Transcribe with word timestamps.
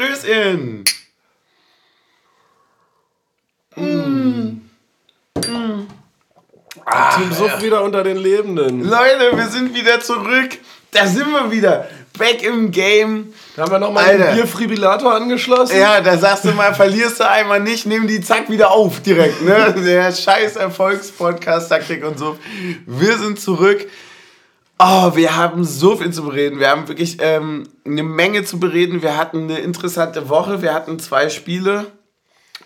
Stößchen! 0.00 0.84
Mm. 3.76 4.60
Ah, 6.86 7.16
Team 7.16 7.32
Suff 7.32 7.52
ja. 7.52 7.62
wieder 7.62 7.84
unter 7.84 8.02
den 8.02 8.16
Lebenden. 8.16 8.82
Leute, 8.82 9.36
wir 9.36 9.46
sind 9.48 9.74
wieder 9.74 10.00
zurück. 10.00 10.56
Da 10.90 11.06
sind 11.06 11.30
wir 11.30 11.50
wieder. 11.50 11.86
Back 12.18 12.42
im 12.42 12.70
Game. 12.70 13.34
Da 13.56 13.62
haben 13.62 13.72
wir 13.72 13.78
nochmal 13.78 14.16
den 14.16 14.36
Bierfribilator 14.36 15.14
angeschlossen. 15.14 15.78
Ja, 15.78 16.00
da 16.00 16.16
sagst 16.16 16.46
du 16.46 16.52
mal, 16.52 16.74
verlierst 16.74 17.20
du 17.20 17.28
einmal 17.28 17.60
nicht, 17.60 17.84
nimm 17.84 18.06
die 18.06 18.22
zack 18.22 18.48
wieder 18.48 18.70
auf 18.70 19.00
direkt. 19.00 19.42
Ne? 19.42 19.74
Der 19.84 20.12
scheiß 20.12 20.56
Erfolgspodcast, 20.56 21.68
Taktik 21.68 22.04
und 22.06 22.18
so. 22.18 22.38
Wir 22.86 23.18
sind 23.18 23.38
zurück. 23.38 23.86
Oh, 24.82 25.14
wir 25.14 25.36
haben 25.36 25.62
so 25.62 25.96
viel 25.96 26.10
zu 26.10 26.24
bereden. 26.24 26.58
Wir 26.58 26.70
haben 26.70 26.88
wirklich 26.88 27.18
ähm, 27.20 27.64
eine 27.84 28.02
Menge 28.02 28.44
zu 28.44 28.58
bereden. 28.58 29.02
Wir 29.02 29.18
hatten 29.18 29.42
eine 29.42 29.58
interessante 29.58 30.30
Woche. 30.30 30.62
Wir 30.62 30.72
hatten 30.72 30.98
zwei 30.98 31.28
Spiele. 31.28 31.88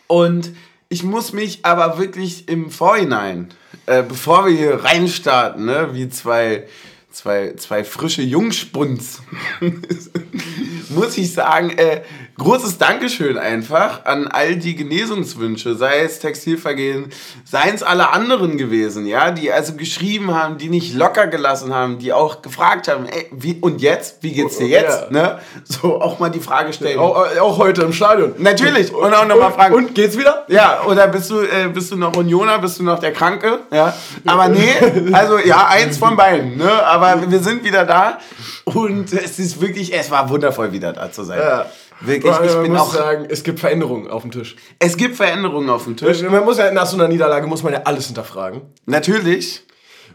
Und 0.07 0.53
ich 0.89 1.03
muss 1.03 1.33
mich 1.33 1.65
aber 1.65 1.99
wirklich 1.99 2.49
im 2.49 2.71
Vorhinein, 2.71 3.49
äh, 3.87 4.05
bevor 4.05 4.47
wir 4.47 4.57
hier 4.57 4.85
reinstarten, 4.85 5.65
ne, 5.65 5.89
wie 5.91 6.09
zwei 6.09 6.69
zwei, 7.11 7.55
zwei 7.57 7.85
frische 7.85 8.23
Jungspuns, 8.23 9.23
muss 10.91 11.17
ich 11.17 11.33
sagen, 11.33 11.71
äh, 11.71 12.03
großes 12.39 12.79
Dankeschön 12.79 13.39
einfach 13.39 14.05
an 14.05 14.27
all 14.27 14.57
die 14.57 14.75
Genesungswünsche, 14.75 15.75
sei 15.75 16.01
es 16.01 16.19
Textilvergehen, 16.19 17.13
seien 17.45 17.75
es 17.75 17.83
alle 17.83 18.11
anderen 18.13 18.57
gewesen, 18.57 19.07
ja, 19.07 19.31
die 19.31 19.53
also 19.53 19.75
geschrieben 19.75 20.35
haben, 20.35 20.59
die 20.59 20.69
nicht 20.69 20.95
locker 20.95 21.27
gelassen 21.27 21.75
haben, 21.75 21.99
die 21.99 22.13
auch 22.13 22.43
gefragt 22.43 22.89
haben, 22.89 23.07
ey, 23.07 23.27
wie, 23.33 23.59
und 23.61 23.81
jetzt, 23.81 24.23
wie 24.23 24.33
geht's 24.33 24.59
dir 24.59 24.67
jetzt, 24.67 25.05
ja. 25.05 25.11
ne? 25.11 25.39
So 25.65 26.01
auch 26.01 26.19
mal 26.19 26.31
die 26.31 26.41
Frage 26.41 26.73
stellen. 26.73 26.99
Auch, 26.99 27.17
auch 27.41 27.59
heute 27.59 27.83
im 27.83 27.93
Stadion. 27.93 28.35
Natürlich, 28.39 28.93
und, 28.93 29.05
und 29.05 29.15
auch 29.15 29.27
nochmal 29.27 29.53
fragen. 29.53 29.75
Und 29.75 29.95
geht's 29.95 30.19
wieder? 30.19 30.45
Ja, 30.49 30.83
oder 30.87 31.09
bist 31.09 31.31
du, 31.31 31.41
äh, 31.41 31.69
bist 31.73 31.93
du 31.93 31.97
noch 31.97 32.17
Unioner, 32.17 32.59
bist 32.59 32.79
du 32.79 32.83
noch 32.83 32.99
der 32.99 33.13
Kranke, 33.13 33.61
ja? 33.73 33.95
Aber 34.27 34.49
nee, 34.49 34.73
also 35.13 35.39
ja, 35.39 35.69
eins 35.69 35.99
von 35.99 36.17
beiden, 36.17 36.57
ne? 36.57 36.71
Aber 36.85 37.31
wir 37.31 37.41
sind 37.41 37.65
wieder 37.65 37.85
da 37.85 38.19
und 38.65 39.13
es 39.13 39.39
ist 39.39 39.61
wirklich, 39.61 39.95
es 39.95 40.11
war 40.11 40.29
wundervoll 40.29 40.73
wieder 40.73 40.93
da 40.93 41.13
zu 41.13 41.23
sein. 41.23 41.39
Ja. 41.39 41.67
Wirklich, 42.01 42.33
ich 42.33 42.55
man 42.55 42.63
bin 42.63 42.73
muss 42.73 42.81
auch 42.81 42.95
sagen, 42.95 43.27
es 43.29 43.45
gibt 43.45 43.61
Veränderungen 43.61 44.09
auf 44.09 44.23
dem 44.23 44.31
Tisch. 44.31 44.57
Es 44.79 44.97
gibt 44.97 45.17
Veränderungen 45.17 45.71
auf 45.71 45.85
dem 45.85 45.97
Tisch. 45.97 46.23
Man 46.23 46.45
muss 46.45 46.59
ja 46.59 46.71
nach 46.73 46.87
so 46.87 46.97
einer 46.97 47.09
Niederlage 47.09 47.47
muss 47.47 47.63
man 47.63 47.73
ja 47.73 47.83
alles 47.85 48.07
hinterfragen. 48.07 48.63
Natürlich. 48.87 49.63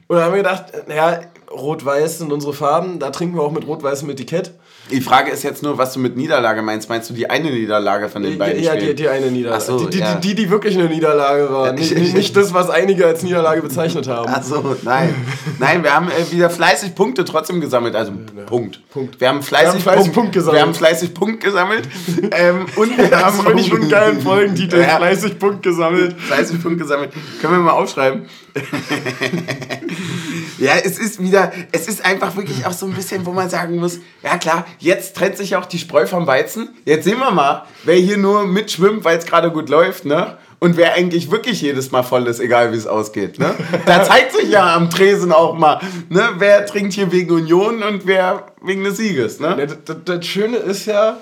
Und 0.08 0.18
dann 0.18 0.26
haben 0.26 0.34
wir 0.34 0.44
gedacht, 0.44 0.66
naja, 0.88 1.22
Rot-Weiß 1.52 2.20
sind 2.20 2.32
unsere 2.32 2.54
Farben, 2.54 3.00
da 3.00 3.12
trinken 3.12 3.36
wir 3.36 3.44
auch 3.44 3.52
mit 3.52 3.66
rot-weißem 3.66 4.10
Etikett. 4.10 4.52
Die 4.92 5.02
Frage 5.02 5.32
ist 5.32 5.44
jetzt 5.44 5.64
nur, 5.64 5.78
was 5.78 5.94
du 5.94 6.00
mit 6.00 6.18
Niederlage 6.18 6.62
meinst. 6.62 6.90
Meinst 6.90 7.10
du 7.10 7.14
die 7.14 7.30
eine 7.30 7.52
Niederlage 7.52 8.10
von 8.10 8.24
den 8.24 8.38
beiden 8.38 8.64
Ja, 8.64 8.76
die, 8.76 8.96
die 8.96 9.08
eine 9.08 9.32
Niederlage. 9.32 9.64
So, 9.64 9.88
die, 9.88 10.00
ja. 10.00 10.16
die, 10.16 10.30
die, 10.30 10.36
die, 10.36 10.50
wirklich 10.50 10.78
eine 10.78 10.90
Niederlage 10.90 11.52
war. 11.52 11.74
nicht, 11.74 11.96
nicht 11.96 12.36
das, 12.36 12.54
was 12.54 12.70
einige 12.70 13.06
als 13.06 13.24
Niederlage 13.24 13.62
bezeichnet 13.62 14.08
haben. 14.10 14.30
Achso, 14.30 14.76
nein. 14.84 15.14
Nein, 15.60 15.84
wir 15.84 15.94
haben 15.94 16.08
äh, 16.10 16.32
wieder 16.32 16.50
fleißig 16.50 16.96
Punkte 16.96 17.26
trotzdem 17.26 17.62
gesammelt. 17.62 17.96
Also 17.96 18.12
ja. 18.12 18.44
Punkt. 18.44 18.82
Punkt. 18.90 19.20
Wir 19.20 19.30
haben 19.30 19.42
fleißig, 19.42 19.66
wir 19.66 19.72
haben 19.74 19.82
fleißig 19.82 20.04
Punkt, 20.04 20.16
Punkt, 20.16 20.34
gesammelt. 20.34 20.56
Wir 20.56 20.62
haben 20.62 20.74
fleißig 20.74 21.14
Punkt 21.14 21.44
gesammelt. 21.44 21.88
ähm, 22.32 22.66
und 22.76 22.98
wir 22.98 23.12
haben... 23.12 23.38
Das 23.38 23.46
finde 23.46 23.62
ich 23.62 23.74
einen 23.74 23.90
geilen 23.90 24.22
Folgentitel. 24.22 24.80
Ja. 24.80 24.98
Fleißig 24.98 25.40
Punkt 25.40 25.64
gesammelt. 25.64 26.20
Fleißig 26.20 26.62
Punkt 26.62 26.80
gesammelt. 26.80 27.12
Können 27.42 27.54
wir 27.54 27.60
mal 27.60 27.72
aufschreiben. 27.72 28.28
ja, 30.60 30.74
es 30.84 31.00
ist 31.00 31.22
wieder... 31.22 31.52
Es 31.72 31.88
ist 31.88 32.06
einfach 32.06 32.36
wirklich 32.36 32.66
auch 32.66 32.74
so 32.74 32.86
ein 32.86 32.94
bisschen, 32.94 33.26
wo 33.26 33.32
man 33.32 33.50
sagen 33.50 33.78
muss, 33.78 34.00
ja 34.24 34.38
klar, 34.38 34.66
jetzt 34.80 35.16
trennt 35.16 35.38
sich 35.38 35.56
auch 35.56 35.66
die 35.66 35.80
Spreu 35.80 36.06
vom 36.06 36.28
Weizen. 36.28 36.70
Jetzt 36.86 37.06
sehen 37.06 37.20
wir 37.20 37.32
mal, 37.32 37.66
wer 37.84 37.96
hier 37.96 38.18
nur 38.18 38.46
mitschwimmt, 38.46 39.04
weil 39.04 39.18
es 39.18 39.26
gerade 39.26 39.52
gut 39.52 39.70
läuft, 39.70 40.06
ne? 40.06 40.38
Und 40.60 40.76
wer 40.76 40.94
eigentlich 40.94 41.32
wirklich 41.32 41.62
jedes 41.62 41.92
Mal 41.92 42.04
voll 42.04 42.28
ist, 42.28 42.42
egal 42.42 42.74
wie 42.74 42.78
es 42.78 42.86
ausgeht. 42.86 43.40
Ne? 43.40 43.56
Da 43.86 44.04
zeigt 44.04 44.34
sich 44.34 44.50
ja 44.50 44.76
am 44.76 44.90
Tresen 44.90 45.32
auch 45.32 45.58
mal, 45.58 45.80
ne? 46.10 46.32
wer 46.38 46.66
trinkt 46.66 46.94
hier 46.94 47.14
wegen 47.14 47.32
Union 47.32 47.82
und 47.82 48.06
wer 48.06 48.48
wegen 48.62 48.84
des 48.84 48.98
Sieges. 48.98 49.40
Ne? 49.40 49.56
Das, 49.56 49.78
das, 49.86 49.98
das 50.04 50.26
Schöne 50.26 50.58
ist 50.58 50.86
ja, 50.86 51.18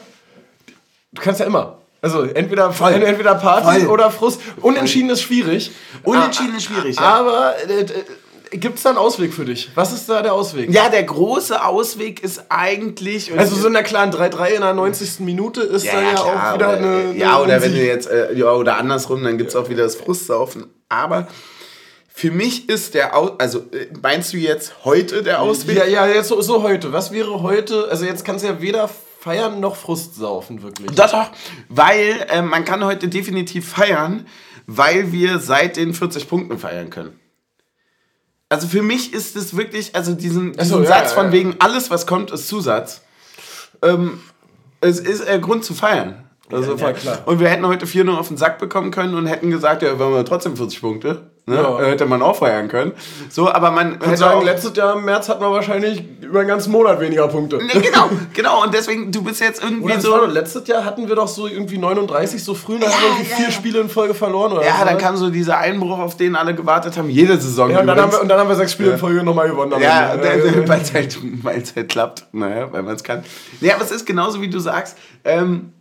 du 1.12 1.22
kannst 1.22 1.40
ja 1.40 1.46
immer. 1.46 1.77
Also 2.02 2.24
entweder, 2.24 2.72
Voll. 2.72 2.94
entweder 2.94 3.36
Party 3.36 3.82
Voll. 3.82 3.90
oder 3.90 4.12
Frust. 4.12 4.40
Unentschieden 4.62 5.10
ist 5.10 5.22
schwierig. 5.22 5.72
Unentschieden 6.04 6.56
ist 6.56 6.66
schwierig, 6.66 6.96
ja. 6.96 7.02
Aber 7.02 7.56
äh, 7.68 7.86
Gibt 8.52 8.78
es 8.78 8.84
da 8.84 8.90
einen 8.90 8.98
Ausweg 8.98 9.34
für 9.34 9.46
dich? 9.46 9.70
Was 9.76 9.92
ist 9.92 10.08
da 10.10 10.22
der 10.22 10.34
Ausweg? 10.34 10.72
Ja, 10.72 10.90
der 10.90 11.04
große 11.04 11.64
Ausweg 11.64 12.24
ist 12.24 12.46
eigentlich. 12.50 13.38
Also 13.38 13.56
so 13.56 13.68
in 13.68 13.74
der 13.74 13.84
klaren 13.84 14.12
3-3 14.12 14.48
in 14.48 14.62
der 14.62 14.74
90. 14.74 15.20
Minute 15.20 15.62
ist 15.62 15.86
ja, 15.86 15.94
da 15.94 16.02
ja, 16.02 16.14
klar, 16.14 16.26
auch 16.26 16.56
wieder 16.56 16.70
oder, 16.70 16.78
eine, 16.78 17.18
Ja, 17.18 17.36
eine 17.36 17.44
oder 17.44 17.62
wenn 17.62 17.74
du 17.74 17.86
jetzt, 17.86 18.10
äh, 18.10 18.34
ja, 18.34 18.52
oder 18.54 18.78
andersrum, 18.78 19.24
dann 19.24 19.38
gibt 19.38 19.50
es 19.50 19.56
auch 19.56 19.70
wieder 19.70 19.84
das 19.84 19.96
Frustsaufen. 19.96 20.68
Aber 20.88 21.28
für 22.14 22.32
mich 22.32 22.70
ist 22.70 22.94
der 22.94 23.16
Aus 23.16 23.32
also 23.38 23.60
äh, 23.72 23.88
meinst 24.02 24.34
du 24.34 24.38
jetzt 24.38 24.86
heute 24.86 25.24
der 25.24 25.42
Ausweg? 25.42 25.78
Ja, 25.78 25.86
ja, 25.86 26.08
jetzt 26.08 26.30
so, 26.30 26.42
so 26.42 26.64
heute. 26.64 26.94
Was 26.94 27.12
wäre 27.12 27.42
heute? 27.42 27.88
Also 27.90 28.06
jetzt 28.06 28.24
kannst 28.24 28.46
du 28.46 28.50
ja 28.50 28.62
weder 28.62 28.90
feiern 29.20 29.60
noch 29.60 29.76
Frust 29.76 30.16
saufen, 30.16 30.62
wirklich. 30.64 30.92
Doch, 30.92 31.12
doch. 31.12 31.30
Weil 31.70 32.26
äh, 32.30 32.42
man 32.42 32.66
kann 32.66 32.84
heute 32.84 33.08
definitiv 33.08 33.68
feiern, 33.70 34.26
weil 34.66 35.12
wir 35.12 35.40
seit 35.40 35.78
den 35.78 35.94
40 35.94 36.30
Punkten 36.30 36.58
feiern 36.58 36.90
können. 36.90 37.20
Also 38.50 38.68
für 38.68 38.82
mich 38.82 39.14
ist 39.14 39.36
es 39.36 39.58
wirklich, 39.58 39.96
also 39.96 40.14
diesen, 40.14 40.54
diesen 40.54 40.66
so, 40.66 40.82
ja, 40.82 40.88
Satz 40.88 41.12
von 41.12 41.28
ja. 41.28 41.32
wegen 41.34 41.56
alles, 41.60 41.92
was 41.92 42.08
kommt, 42.08 42.32
ist 42.32 42.48
Zusatz. 42.48 43.02
Ähm, 43.82 44.22
es 44.80 45.00
ist 45.00 45.28
äh, 45.28 45.40
Grund 45.40 45.66
zu 45.66 45.74
feiern. 45.74 46.24
Also 46.50 46.76
ja, 46.76 46.94
klar. 46.94 47.24
Und 47.26 47.40
wir 47.40 47.50
hätten 47.50 47.68
heute 47.68 47.86
4-0 47.86 48.16
auf 48.16 48.30
den 48.30 48.38
Sack 48.38 48.58
bekommen 48.58 48.92
können 48.92 49.16
und 49.16 49.26
hätten 49.26 49.52
gesagt, 49.52 49.82
ja, 49.82 50.00
wir 50.00 50.06
haben 50.06 50.26
trotzdem 50.26 50.56
40 50.56 50.80
Punkte. 50.80 51.32
Ne? 51.50 51.56
Ja. 51.56 51.80
Hätte 51.80 52.06
man 52.06 52.22
auch 52.22 52.36
feiern 52.36 52.68
können. 52.68 52.92
So, 53.30 53.50
aber 53.50 53.72
man 53.72 54.00
ich 54.12 54.20
sagen, 54.20 54.44
letztes 54.44 54.76
Jahr 54.76 54.98
im 54.98 55.06
März 55.06 55.30
hatten 55.30 55.42
wir 55.42 55.50
wahrscheinlich 55.50 56.04
über 56.22 56.40
einen 56.40 56.50
ganzen 56.50 56.74
Monat 56.74 57.00
weniger 57.00 57.30
Punkte. 57.30 57.56
Ne, 57.56 57.72
genau, 57.82 58.10
genau. 58.34 58.64
Und 58.64 58.74
deswegen, 58.74 59.14
du 59.14 59.24
bist 59.24 59.40
jetzt 59.40 59.64
irgendwie 59.64 59.94
oder 59.94 60.02
so. 60.02 60.26
letztes 60.26 60.68
Jahr 60.68 60.84
hatten 60.84 61.08
wir 61.08 61.16
doch 61.16 61.30
so 61.30 61.48
irgendwie 61.48 61.78
39 61.78 62.44
so 62.44 62.54
früh, 62.54 62.78
dann 62.78 62.90
ja, 62.90 62.96
haben 62.98 63.02
wir 63.02 63.10
irgendwie 63.12 63.32
ja, 63.32 63.38
vier 63.38 63.52
Spiele 63.52 63.80
in 63.80 63.88
Folge 63.88 64.14
verloren. 64.14 64.52
Oder 64.52 64.66
ja, 64.66 64.80
so, 64.80 64.86
dann 64.86 64.96
ne? 64.96 65.02
kam 65.02 65.16
so 65.16 65.30
dieser 65.30 65.58
Einbruch, 65.58 65.98
auf 66.00 66.18
den 66.18 66.36
alle 66.36 66.54
gewartet 66.54 66.98
haben, 66.98 67.10
jede 67.10 67.40
Saison. 67.40 67.70
Ja, 67.70 67.80
und 67.80 67.88
dann, 67.88 67.98
haben 67.98 68.12
wir, 68.12 68.22
und 68.22 68.28
dann 68.28 68.42
haben 68.42 68.50
wir 68.50 68.56
sechs 68.58 68.74
Spiele 68.74 68.92
in 68.92 68.98
Folge 68.98 69.24
nochmal 69.24 69.48
gewonnen. 69.48 69.72
Ja, 69.80 70.16
weil 70.22 70.82
es 70.82 70.94
halt, 70.94 71.18
halt 71.46 71.88
klappt. 71.88 72.26
Naja, 72.34 72.74
weil 72.74 72.84
man 72.84 72.96
es 72.96 73.06
kann. 73.06 73.24
Ja, 73.62 73.76
aber 73.76 73.86
es 73.86 73.92
ist 73.92 74.06
genauso, 74.06 74.42
wie 74.42 74.50
du 74.50 74.60
sagst. 74.60 74.98
Ähm, 75.24 75.72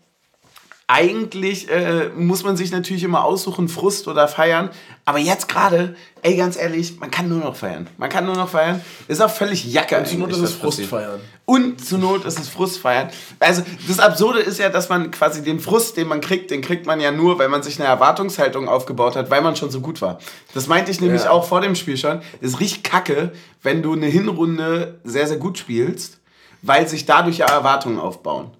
eigentlich 0.88 1.68
äh, 1.68 2.10
muss 2.10 2.44
man 2.44 2.56
sich 2.56 2.70
natürlich 2.70 3.02
immer 3.02 3.24
aussuchen, 3.24 3.68
Frust 3.68 4.06
oder 4.06 4.28
feiern. 4.28 4.70
Aber 5.04 5.18
jetzt 5.18 5.48
gerade, 5.48 5.96
ey, 6.22 6.36
ganz 6.36 6.56
ehrlich, 6.56 7.00
man 7.00 7.10
kann 7.10 7.28
nur 7.28 7.40
noch 7.40 7.56
feiern. 7.56 7.88
Man 7.96 8.08
kann 8.08 8.24
nur 8.24 8.36
noch 8.36 8.48
feiern. 8.48 8.80
Ist 9.08 9.20
auch 9.20 9.30
völlig 9.30 9.64
Jacke. 9.64 9.98
Und 9.98 10.06
zur 10.06 10.18
Not 10.18 10.30
ist 10.30 10.38
es 10.38 10.54
Frust 10.54 10.82
feiern. 10.82 11.20
Und 11.44 11.84
zur 11.84 11.98
Not 11.98 12.24
ist 12.24 12.38
es 12.38 12.48
Frust 12.48 12.78
feiern. 12.78 13.08
Also 13.40 13.62
das 13.88 13.98
Absurde 13.98 14.38
ist 14.38 14.58
ja, 14.60 14.68
dass 14.68 14.88
man 14.88 15.10
quasi 15.10 15.42
den 15.42 15.58
Frust, 15.58 15.96
den 15.96 16.06
man 16.06 16.20
kriegt, 16.20 16.52
den 16.52 16.60
kriegt 16.60 16.86
man 16.86 17.00
ja 17.00 17.10
nur, 17.10 17.40
weil 17.40 17.48
man 17.48 17.64
sich 17.64 17.80
eine 17.80 17.88
Erwartungshaltung 17.88 18.68
aufgebaut 18.68 19.16
hat, 19.16 19.28
weil 19.28 19.42
man 19.42 19.56
schon 19.56 19.70
so 19.70 19.80
gut 19.80 20.00
war. 20.02 20.20
Das 20.54 20.68
meinte 20.68 20.92
ich 20.92 21.00
nämlich 21.00 21.24
ja. 21.24 21.30
auch 21.30 21.48
vor 21.48 21.60
dem 21.60 21.74
Spiel 21.74 21.96
schon. 21.96 22.20
Es 22.40 22.60
riecht 22.60 22.84
kacke, 22.84 23.32
wenn 23.62 23.82
du 23.82 23.92
eine 23.92 24.06
Hinrunde 24.06 25.00
sehr, 25.02 25.26
sehr 25.26 25.38
gut 25.38 25.58
spielst, 25.58 26.20
weil 26.62 26.86
sich 26.86 27.06
dadurch 27.06 27.38
ja 27.38 27.46
Erwartungen 27.46 27.98
aufbauen. 27.98 28.52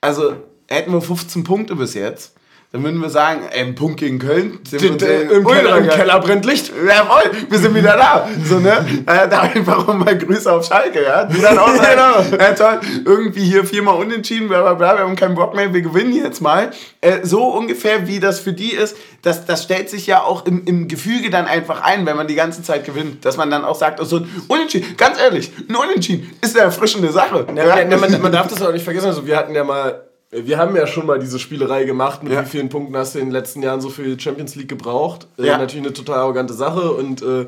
Also 0.00 0.36
hätten 0.68 0.92
wir 0.92 1.00
15 1.00 1.44
Punkte 1.44 1.76
bis 1.76 1.94
jetzt, 1.94 2.36
dann 2.72 2.82
würden 2.82 3.00
wir 3.00 3.10
sagen, 3.10 3.42
ey, 3.52 3.62
ein 3.62 3.74
Punkt 3.76 4.00
gegen 4.00 4.18
Köln. 4.18 4.58
Sind 4.68 5.00
wir, 5.00 5.08
äh, 5.08 5.22
im, 5.22 5.46
Keller, 5.46 5.78
Im 5.78 5.88
Keller 5.88 6.18
brennt 6.18 6.44
Licht. 6.44 6.72
Jawohl, 6.86 7.30
wir 7.48 7.58
sind 7.58 7.74
wieder 7.76 7.96
da. 7.96 8.28
So, 8.44 8.58
ne? 8.58 8.84
Äh, 9.06 9.28
da 9.28 9.42
einfach 9.42 9.86
mal 9.94 10.18
Grüße 10.18 10.52
auf 10.52 10.66
Schalke, 10.66 11.02
ja? 11.02 11.24
Die 11.26 11.40
dann 11.40 11.58
auch 11.58 11.68
sagen, 11.76 12.26
genau. 12.30 12.44
äh, 12.44 12.54
toll, 12.54 12.80
irgendwie 13.04 13.44
hier 13.44 13.64
viermal 13.64 13.94
unentschieden, 13.94 14.48
bla 14.48 14.62
bla 14.62 14.74
bla, 14.74 14.96
wir 14.96 15.04
haben 15.04 15.14
keinen 15.14 15.36
Bock 15.36 15.54
mehr, 15.54 15.72
wir 15.72 15.80
gewinnen 15.80 16.12
jetzt 16.12 16.40
mal. 16.40 16.70
Äh, 17.00 17.18
so 17.22 17.44
ungefähr, 17.44 18.08
wie 18.08 18.18
das 18.18 18.40
für 18.40 18.52
die 18.52 18.72
ist, 18.72 18.96
das, 19.22 19.46
das 19.46 19.62
stellt 19.62 19.88
sich 19.88 20.06
ja 20.06 20.22
auch 20.22 20.44
im, 20.44 20.64
im 20.64 20.88
Gefüge 20.88 21.30
dann 21.30 21.46
einfach 21.46 21.82
ein, 21.82 22.04
wenn 22.04 22.16
man 22.16 22.26
die 22.26 22.34
ganze 22.34 22.62
Zeit 22.62 22.84
gewinnt. 22.84 23.24
Dass 23.24 23.36
man 23.36 23.48
dann 23.48 23.64
auch 23.64 23.76
sagt, 23.76 24.00
oh, 24.00 24.04
so 24.04 24.16
ein 24.16 24.28
Unentschieden, 24.48 24.96
ganz 24.96 25.20
ehrlich, 25.20 25.52
ein 25.68 25.76
Unentschieden 25.76 26.32
ist 26.42 26.56
eine 26.56 26.64
erfrischende 26.64 27.12
Sache. 27.12 27.46
Ja, 27.54 27.78
ja. 27.78 27.96
Man, 27.96 28.20
man 28.20 28.32
darf 28.32 28.48
das 28.48 28.60
auch 28.60 28.72
nicht 28.72 28.84
vergessen, 28.84 29.06
also 29.06 29.24
wir 29.24 29.36
hatten 29.36 29.54
ja 29.54 29.62
mal 29.62 30.05
wir 30.44 30.58
haben 30.58 30.76
ja 30.76 30.86
schon 30.86 31.06
mal 31.06 31.18
diese 31.18 31.38
Spielerei 31.38 31.84
gemacht, 31.84 32.22
mit 32.22 32.32
ja. 32.32 32.44
wie 32.44 32.48
vielen 32.48 32.68
Punkten 32.68 32.96
hast 32.96 33.14
du 33.14 33.18
in 33.18 33.26
den 33.26 33.32
letzten 33.32 33.62
Jahren 33.62 33.80
so 33.80 33.88
für 33.88 34.04
die 34.04 34.22
Champions 34.22 34.54
League 34.54 34.68
gebraucht. 34.68 35.26
Äh, 35.38 35.46
ja. 35.46 35.54
Äh, 35.54 35.58
natürlich 35.58 35.86
eine 35.86 35.94
total 35.94 36.18
arrogante 36.20 36.54
Sache 36.54 36.92
und 36.92 37.22
äh, 37.22 37.46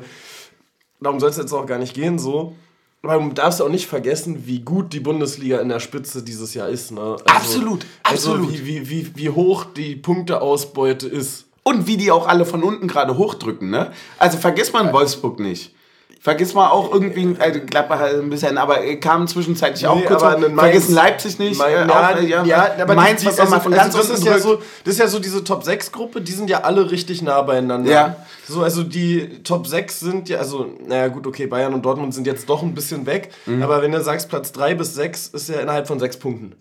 darum 0.99 1.19
soll 1.19 1.29
es 1.29 1.37
jetzt 1.37 1.53
auch 1.53 1.65
gar 1.65 1.77
nicht 1.77 1.93
gehen 1.93 2.19
so. 2.19 2.55
Aber 3.01 3.17
du 3.17 3.29
darfst 3.29 3.61
auch 3.61 3.69
nicht 3.69 3.87
vergessen, 3.87 4.45
wie 4.45 4.59
gut 4.59 4.91
die 4.91 4.99
Bundesliga 4.99 5.59
in 5.59 5.69
der 5.69 5.79
Spitze 5.79 6.21
dieses 6.21 6.53
Jahr 6.53 6.67
ist. 6.67 6.91
Ne? 6.91 6.99
Also, 6.99 7.23
absolut, 7.25 7.85
absolut. 8.03 8.39
Also 8.47 8.51
wie, 8.51 8.65
wie, 8.65 8.89
wie, 8.89 9.11
wie 9.15 9.29
hoch 9.29 9.65
die 9.65 9.95
Punkteausbeute 9.95 11.07
ist. 11.07 11.45
Und 11.63 11.87
wie 11.87 11.97
die 11.97 12.11
auch 12.11 12.27
alle 12.27 12.45
von 12.45 12.63
unten 12.63 12.87
gerade 12.87 13.17
hochdrücken. 13.17 13.69
Ne? 13.69 13.91
Also 14.17 14.37
vergiss 14.37 14.73
man 14.73 14.91
Wolfsburg 14.91 15.39
nicht. 15.39 15.73
Vergiss 16.21 16.53
mal 16.53 16.69
auch 16.69 16.91
irgendwie, 16.91 17.37
äh, 17.39 17.59
Gladbach 17.61 17.99
halt 17.99 18.15
ein 18.21 18.29
bisschen, 18.29 18.57
aber 18.57 18.79
kam 18.97 19.25
zwischenzeitlich 19.25 19.87
auch 19.87 20.03
kurz. 20.03 20.21
Aber 20.21 20.37
Mainz, 20.37 20.59
vergiss 20.59 20.89
Leipzig 20.89 21.39
nicht. 21.39 21.57
Mein, 21.57 21.89
äh, 21.89 21.91
auch, 21.91 22.21
ja, 22.21 22.43
ja, 22.43 22.71
aber 22.81 22.93
Mainz, 22.93 23.21
die, 23.21 23.27
was 23.27 23.39
also, 23.39 23.57
von 23.61 23.71
ganz 23.71 23.95
also 23.95 24.09
das 24.09 24.19
ist 24.19 24.25
ja 24.25 24.37
so, 24.37 24.55
Das 24.83 24.95
ist 24.95 24.99
ja 24.99 25.07
so 25.07 25.19
diese 25.19 25.45
Top-6-Gruppe, 25.45 26.19
die 26.19 26.33
sind 26.33 26.49
ja 26.49 26.61
alle 26.63 26.91
richtig 26.91 27.21
nah 27.21 27.41
beieinander. 27.41 27.89
Ja. 27.89 28.15
So, 28.45 28.63
also 28.63 28.83
die 28.83 29.43
Top 29.43 29.65
6 29.65 29.97
sind 30.01 30.27
ja, 30.27 30.39
also, 30.39 30.67
naja 30.85 31.07
gut, 31.07 31.25
okay, 31.25 31.47
Bayern 31.47 31.73
und 31.73 31.85
Dortmund 31.85 32.13
sind 32.13 32.27
jetzt 32.27 32.49
doch 32.49 32.63
ein 32.63 32.73
bisschen 32.73 33.05
weg, 33.05 33.31
mhm. 33.45 33.63
aber 33.63 33.81
wenn 33.81 33.93
du 33.93 34.03
sagst, 34.03 34.27
Platz 34.27 34.51
3 34.51 34.75
bis 34.75 34.95
6 34.95 35.27
ist 35.27 35.47
ja 35.47 35.61
innerhalb 35.61 35.87
von 35.87 35.99
6 35.99 36.17
Punkten. 36.17 36.55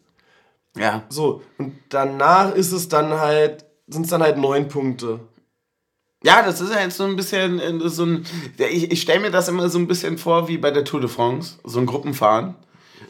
Ja. 0.77 1.03
So, 1.09 1.43
und 1.59 1.73
danach 1.89 2.55
ist 2.55 2.71
es 2.71 2.89
dann 2.89 3.19
halt, 3.19 3.65
sind 3.89 4.05
es 4.05 4.11
dann 4.11 4.23
halt 4.23 4.39
9 4.39 4.69
Punkte. 4.69 5.19
Ja, 6.25 6.43
das 6.43 6.61
ist 6.61 6.73
ja 6.73 6.81
jetzt 6.81 6.97
so 6.97 7.05
ein 7.05 7.15
bisschen 7.15 7.61
äh, 7.61 7.89
so 7.89 8.05
ein. 8.05 8.27
Ich, 8.59 8.91
ich 8.91 9.03
stelle 9.03 9.21
mir 9.21 9.31
das 9.31 9.49
immer 9.49 9.69
so 9.69 9.79
ein 9.79 9.87
bisschen 9.87 10.19
vor 10.19 10.49
wie 10.49 10.59
bei 10.59 10.73
der 10.73 10.85
Tour 10.85 11.01
de 11.01 11.09
France, 11.09 11.59
so 11.65 11.79
ein 11.79 11.87
Gruppenfahren. 11.87 12.57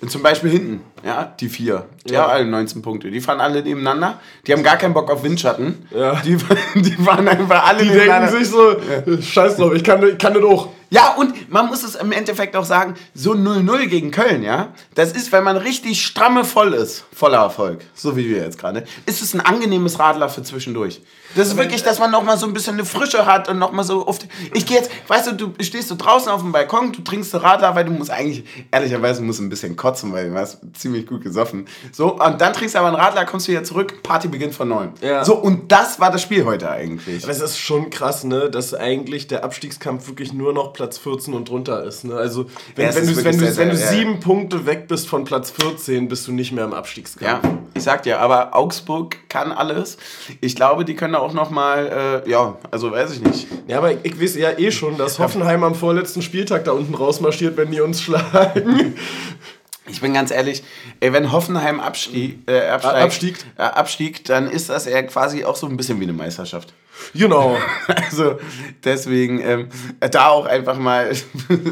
Zum 0.06 0.22
Beispiel 0.22 0.50
hinten, 0.50 0.82
ja, 1.04 1.34
die 1.40 1.48
vier. 1.48 1.86
Die 2.06 2.12
ja. 2.12 2.22
haben 2.22 2.30
alle 2.30 2.44
19 2.44 2.82
Punkte. 2.82 3.10
Die 3.10 3.20
fahren 3.20 3.40
alle 3.40 3.62
nebeneinander. 3.62 4.20
Die 4.46 4.52
haben 4.52 4.62
gar 4.62 4.76
keinen 4.76 4.94
Bock 4.94 5.10
auf 5.10 5.24
Windschatten. 5.24 5.88
Ja. 5.90 6.20
Die, 6.20 6.36
die 6.76 6.92
fahren 6.92 7.26
einfach 7.26 7.66
alle 7.66 7.82
die 7.82 7.88
nebeneinander. 7.88 8.26
Die 8.28 8.32
denken 8.32 8.44
sich 8.44 8.52
so, 8.52 8.72
ja. 9.16 9.22
scheiß 9.22 9.56
drauf, 9.56 9.72
ich 9.74 9.82
kann, 9.82 10.06
ich 10.06 10.18
kann 10.18 10.34
das 10.34 10.44
auch. 10.44 10.68
Ja, 10.90 11.14
und 11.14 11.50
man 11.50 11.66
muss 11.66 11.82
es 11.82 11.96
im 11.96 12.12
Endeffekt 12.12 12.56
auch 12.56 12.64
sagen, 12.64 12.94
so 13.14 13.32
0-0 13.32 13.86
gegen 13.86 14.10
Köln, 14.10 14.42
ja, 14.42 14.72
das 14.94 15.12
ist, 15.12 15.32
wenn 15.32 15.44
man 15.44 15.58
richtig 15.58 16.02
stramme 16.02 16.44
voll 16.44 16.72
ist, 16.72 17.04
voller 17.12 17.38
Erfolg, 17.38 17.84
so 17.94 18.16
wie 18.16 18.28
wir 18.30 18.38
jetzt 18.38 18.58
gerade, 18.58 18.84
ist 19.04 19.20
es 19.20 19.34
ein 19.34 19.40
angenehmes 19.40 19.98
Radler 19.98 20.30
für 20.30 20.42
zwischendurch. 20.42 21.02
Das 21.34 21.48
ist 21.48 21.56
wirklich, 21.56 21.82
dass 21.82 21.98
man 21.98 22.10
noch 22.10 22.22
mal 22.22 22.38
so 22.38 22.46
ein 22.46 22.52
bisschen 22.52 22.74
eine 22.74 22.84
Frische 22.84 23.26
hat 23.26 23.48
und 23.48 23.58
noch 23.58 23.72
mal 23.72 23.84
so 23.84 24.06
oft. 24.06 24.26
Ich 24.54 24.66
gehe 24.66 24.76
jetzt, 24.76 24.90
weißt 25.08 25.28
du, 25.28 25.32
du 25.32 25.52
stehst 25.62 25.88
so 25.88 25.96
draußen 25.96 26.30
auf 26.30 26.40
dem 26.40 26.52
Balkon, 26.52 26.92
du 26.92 27.02
trinkst 27.02 27.34
Radler, 27.34 27.74
weil 27.74 27.84
du 27.84 27.92
musst 27.92 28.10
eigentlich, 28.10 28.44
ehrlicherweise, 28.70 29.22
musst 29.22 29.40
ein 29.40 29.48
bisschen 29.48 29.76
kotzen, 29.76 30.12
weil 30.12 30.30
du 30.30 30.36
hast 30.36 30.58
ziemlich 30.74 31.06
gut 31.06 31.22
gesoffen. 31.22 31.66
So, 31.92 32.14
und 32.14 32.40
dann 32.40 32.52
trinkst 32.52 32.74
du 32.74 32.78
aber 32.78 32.88
einen 32.88 32.96
Radler, 32.96 33.24
kommst 33.24 33.46
du 33.46 33.52
wieder 33.52 33.64
zurück, 33.64 34.02
Party 34.02 34.28
beginnt 34.28 34.54
von 34.54 34.68
neuem. 34.68 34.92
Ja. 35.00 35.24
So, 35.24 35.36
und 35.36 35.70
das 35.70 36.00
war 36.00 36.10
das 36.10 36.22
Spiel 36.22 36.44
heute 36.44 36.70
eigentlich. 36.70 37.22
Aber 37.24 37.32
es 37.32 37.40
ist 37.40 37.58
schon 37.58 37.90
krass, 37.90 38.24
ne, 38.24 38.50
dass 38.50 38.74
eigentlich 38.74 39.26
der 39.26 39.44
Abstiegskampf 39.44 40.08
wirklich 40.08 40.32
nur 40.32 40.52
noch 40.52 40.72
Platz 40.72 40.98
14 40.98 41.34
und 41.34 41.48
drunter 41.48 41.84
ist. 41.84 42.04
Ne? 42.04 42.14
Also 42.14 42.46
wenn, 42.74 42.86
ja, 42.86 42.94
wenn, 42.94 43.06
du, 43.06 43.24
wenn, 43.24 43.38
du, 43.38 43.56
wenn 43.56 43.70
du 43.70 43.76
sieben 43.76 44.14
ja. 44.14 44.20
Punkte 44.20 44.66
weg 44.66 44.88
bist 44.88 45.08
von 45.08 45.24
Platz 45.24 45.50
14, 45.50 46.08
bist 46.08 46.26
du 46.26 46.32
nicht 46.32 46.52
mehr 46.52 46.64
im 46.64 46.74
Abstiegskampf. 46.74 47.44
Ja, 47.44 47.58
ich 47.74 47.82
sag 47.82 48.02
dir, 48.02 48.20
aber 48.20 48.56
Augsburg 48.56 49.16
kann 49.28 49.52
alles. 49.52 49.98
Ich 50.40 50.56
glaube, 50.56 50.84
die 50.84 50.94
können 50.94 51.14
auch 51.20 51.32
noch 51.32 51.50
mal, 51.50 52.22
äh, 52.26 52.30
ja, 52.30 52.56
also 52.70 52.90
weiß 52.92 53.12
ich 53.12 53.20
nicht. 53.22 53.46
Ja, 53.66 53.78
aber 53.78 53.92
ich 54.04 54.20
weiß 54.20 54.36
ja 54.36 54.58
eh 54.58 54.70
schon, 54.70 54.96
dass 54.96 55.18
Hoffenheim 55.18 55.64
am 55.64 55.74
vorletzten 55.74 56.22
Spieltag 56.22 56.64
da 56.64 56.72
unten 56.72 56.94
rausmarschiert, 56.94 57.56
wenn 57.56 57.70
die 57.70 57.80
uns 57.80 58.02
schlagen. 58.02 58.94
Ich 59.90 60.00
bin 60.00 60.12
ganz 60.12 60.30
ehrlich, 60.30 60.62
ey, 61.00 61.12
wenn 61.12 61.32
Hoffenheim 61.32 61.80
abstieg, 61.80 62.40
äh, 62.46 62.68
absteigt, 62.68 63.46
abstiegt. 63.56 64.28
Äh, 64.28 64.32
dann 64.32 64.50
ist 64.50 64.68
das 64.68 64.86
ja 64.86 65.02
quasi 65.02 65.44
auch 65.44 65.56
so 65.56 65.66
ein 65.66 65.76
bisschen 65.76 65.98
wie 66.00 66.04
eine 66.04 66.12
Meisterschaft. 66.12 66.72
Genau. 67.14 67.56
Also 68.10 68.38
deswegen 68.84 69.40
ähm, 69.40 69.68
da 70.00 70.28
auch 70.28 70.46
einfach 70.46 70.78
mal 70.78 71.10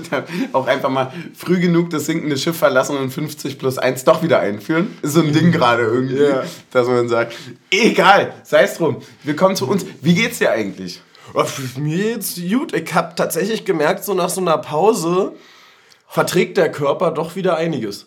auch 0.52 0.66
einfach 0.66 0.90
mal 0.90 1.12
früh 1.34 1.60
genug 1.60 1.90
das 1.90 2.06
sinkende 2.06 2.36
Schiff 2.36 2.56
verlassen 2.56 2.96
und 2.96 3.10
50 3.10 3.58
plus 3.58 3.78
1 3.78 4.04
doch 4.04 4.22
wieder 4.22 4.40
einführen. 4.40 4.96
Ist 5.02 5.14
so 5.14 5.20
ein 5.20 5.32
Ding 5.32 5.52
gerade 5.52 5.82
irgendwie, 5.82 6.22
ja. 6.22 6.44
dass 6.70 6.86
man 6.88 7.08
sagt, 7.08 7.34
egal, 7.70 8.34
sei 8.42 8.64
es 8.64 8.74
drum. 8.74 9.02
Wir 9.24 9.34
kommen 9.34 9.56
zu 9.56 9.68
uns. 9.68 9.86
Wie 10.02 10.14
geht's 10.14 10.38
dir 10.38 10.52
eigentlich? 10.52 11.00
Mir 11.76 12.14
geht's 12.14 12.40
gut. 12.50 12.74
Ich 12.74 12.94
habe 12.94 13.14
tatsächlich 13.14 13.64
gemerkt, 13.64 14.04
so 14.04 14.14
nach 14.14 14.30
so 14.30 14.40
einer 14.40 14.58
Pause 14.58 15.32
verträgt 16.16 16.56
der 16.56 16.72
Körper 16.72 17.10
doch 17.10 17.36
wieder 17.36 17.58
einiges. 17.58 18.06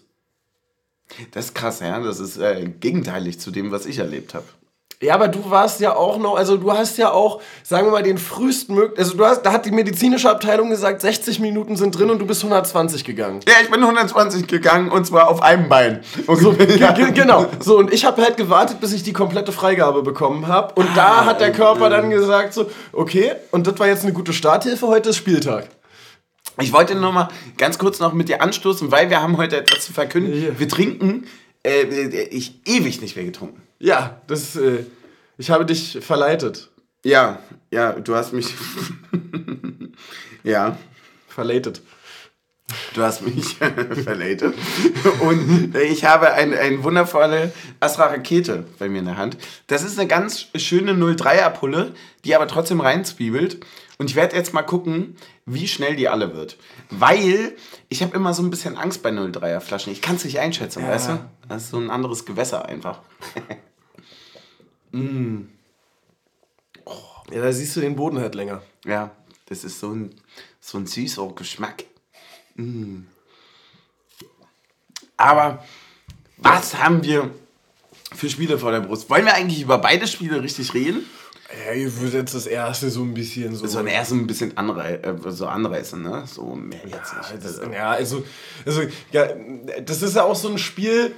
Das 1.29 1.45
ist 1.45 1.53
krass, 1.53 1.79
ja. 1.79 1.99
Das 1.99 2.19
ist 2.19 2.37
äh, 2.37 2.65
gegenteilig 2.79 3.39
zu 3.39 3.51
dem, 3.51 3.71
was 3.71 3.85
ich 3.85 3.99
erlebt 3.99 4.33
habe. 4.33 4.45
Ja, 4.99 5.13
aber 5.13 5.27
du 5.27 5.51
warst 5.51 5.79
ja 5.79 5.95
auch 5.95 6.17
noch, 6.17 6.35
also 6.35 6.57
du 6.57 6.73
hast 6.73 6.97
ja 6.97 7.11
auch, 7.11 7.39
sagen 7.61 7.85
wir 7.85 7.91
mal, 7.91 8.01
den 8.01 8.17
frühesten 8.17 8.73
möglichen, 8.73 8.97
also 8.97 9.15
du 9.15 9.23
hast, 9.23 9.43
da 9.43 9.53
hat 9.53 9.67
die 9.67 9.71
medizinische 9.71 10.27
Abteilung 10.27 10.71
gesagt, 10.71 11.01
60 11.01 11.39
Minuten 11.39 11.75
sind 11.75 11.99
drin 11.99 12.09
und 12.09 12.17
du 12.17 12.25
bist 12.25 12.41
120 12.43 13.05
gegangen. 13.05 13.41
Ja, 13.47 13.53
ich 13.61 13.69
bin 13.69 13.83
120 13.83 14.47
gegangen 14.47 14.89
und 14.89 15.05
zwar 15.05 15.27
auf 15.27 15.43
einem 15.43 15.69
Bein. 15.69 16.01
So, 16.25 16.53
ja. 16.53 16.91
Genau. 16.93 17.45
So, 17.59 17.77
und 17.77 17.93
ich 17.93 18.05
habe 18.05 18.23
halt 18.23 18.37
gewartet, 18.37 18.81
bis 18.81 18.91
ich 18.91 19.03
die 19.03 19.13
komplette 19.13 19.51
Freigabe 19.51 20.01
bekommen 20.01 20.47
habe. 20.47 20.73
Und 20.73 20.87
ah, 20.93 20.95
da 20.95 21.25
hat 21.25 21.41
der 21.41 21.51
Körper 21.51 21.91
dann 21.91 22.09
gesagt 22.09 22.55
so, 22.55 22.71
okay, 22.91 23.33
und 23.51 23.67
das 23.67 23.77
war 23.77 23.85
jetzt 23.85 24.03
eine 24.03 24.13
gute 24.13 24.33
Starthilfe, 24.33 24.87
heute 24.87 25.09
ist 25.09 25.17
Spieltag. 25.17 25.67
Ich 26.61 26.73
wollte 26.73 26.95
noch 26.95 27.13
mal 27.13 27.29
ganz 27.57 27.77
kurz 27.77 27.99
noch 27.99 28.13
mit 28.13 28.29
dir 28.29 28.41
anstoßen, 28.41 28.91
weil 28.91 29.09
wir 29.09 29.21
haben 29.21 29.37
heute 29.37 29.57
etwas 29.57 29.85
zu 29.85 29.93
verkünden. 29.93 30.43
Ja. 30.43 30.59
Wir 30.59 30.67
trinken, 30.67 31.25
äh, 31.63 31.81
äh, 31.81 32.27
ich 32.29 32.61
ewig 32.65 33.01
nicht 33.01 33.15
mehr 33.15 33.25
getrunken. 33.25 33.61
Ja, 33.79 34.21
das, 34.27 34.55
äh, 34.55 34.83
ich 35.37 35.49
habe 35.49 35.65
dich 35.65 35.99
verleitet. 36.01 36.69
Ja, 37.03 37.39
ja, 37.71 37.93
du 37.93 38.15
hast 38.15 38.33
mich, 38.33 38.53
ja. 40.43 40.77
Verleitet. 41.27 41.81
Du 42.93 43.01
hast 43.01 43.21
mich 43.21 43.55
verleitet. 44.03 44.53
Und 45.21 45.75
ich 45.75 46.05
habe 46.05 46.33
eine 46.33 46.59
ein 46.59 46.83
wundervolle 46.83 47.51
Astra 47.79 48.07
Rakete 48.07 48.65
bei 48.77 48.89
mir 48.89 48.99
in 48.99 49.05
der 49.05 49.17
Hand. 49.17 49.37
Das 49.67 49.83
ist 49.83 49.97
eine 49.97 50.07
ganz 50.07 50.47
schöne 50.55 50.93
03er 50.93 51.49
Pulle, 51.51 51.93
die 52.25 52.35
aber 52.35 52.47
trotzdem 52.47 52.81
reinzwiebelt. 52.81 53.65
Und 53.99 54.09
ich 54.09 54.15
werde 54.15 54.35
jetzt 54.37 54.53
mal 54.53 54.63
gucken, 54.63 55.17
wie 55.45 55.67
schnell 55.67 55.97
die 55.97 56.07
alle 56.07 56.33
wird. 56.33 56.57
Weil 56.89 57.57
ich 57.89 58.01
habe 58.01 58.15
immer 58.15 58.33
so 58.33 58.41
ein 58.41 58.49
bisschen 58.49 58.77
Angst 58.77 59.03
bei 59.03 59.09
03er 59.09 59.59
Flaschen. 59.59 59.91
Ich 59.91 60.01
kann 60.01 60.15
es 60.15 60.23
nicht 60.23 60.39
einschätzen, 60.39 60.83
ja. 60.83 60.89
weißt 60.89 61.09
du? 61.09 61.29
Das 61.49 61.63
ist 61.63 61.71
so 61.71 61.77
ein 61.77 61.89
anderes 61.89 62.25
Gewässer 62.25 62.65
einfach. 62.65 63.01
mm. 64.93 65.41
oh. 66.85 66.93
Ja, 67.29 67.41
da 67.41 67.51
siehst 67.51 67.75
du 67.75 67.81
den 67.81 67.97
Boden 67.97 68.19
halt 68.19 68.35
länger. 68.35 68.61
Ja, 68.85 69.11
das 69.47 69.65
ist 69.65 69.81
so 69.81 69.91
ein, 69.91 70.15
so 70.61 70.77
ein 70.77 70.87
süßer 70.87 71.27
Geschmack. 71.35 71.83
Mm. 72.55 73.01
Aber 75.17 75.65
was 76.37 76.77
haben 76.81 77.03
wir 77.03 77.29
für 78.15 78.29
Spiele 78.29 78.57
vor 78.57 78.71
der 78.71 78.79
Brust? 78.79 79.09
Wollen 79.09 79.25
wir 79.25 79.33
eigentlich 79.33 79.61
über 79.61 79.77
beide 79.77 80.07
Spiele 80.07 80.41
richtig 80.41 80.73
reden? 80.73 81.05
Ja, 81.51 81.73
ich 81.73 81.99
würde 81.99 82.19
jetzt 82.19 82.35
das 82.35 82.45
erste 82.45 82.91
so 82.91 83.01
ein 83.01 83.13
bisschen 83.15 83.55
so. 83.55 83.65
So 83.65 83.79
ein 83.79 83.87
erste 83.87 84.13
ein 84.13 84.27
bisschen 84.27 84.55
anrei 84.57 84.95
äh, 84.95 85.15
so 85.29 85.47
anreißen, 85.47 86.01
ne? 86.01 86.23
So 86.27 86.43
mehr 86.55 86.79
jetzt 86.85 87.13
ja, 87.13 87.33
nicht. 87.33 87.43
Das, 87.43 87.61
ja, 87.73 87.89
also, 87.89 88.23
also 88.65 88.81
ja, 89.11 89.27
das 89.83 90.03
ist 90.03 90.15
ja 90.15 90.23
auch 90.23 90.35
so 90.35 90.49
ein 90.49 90.59
Spiel. 90.59 91.15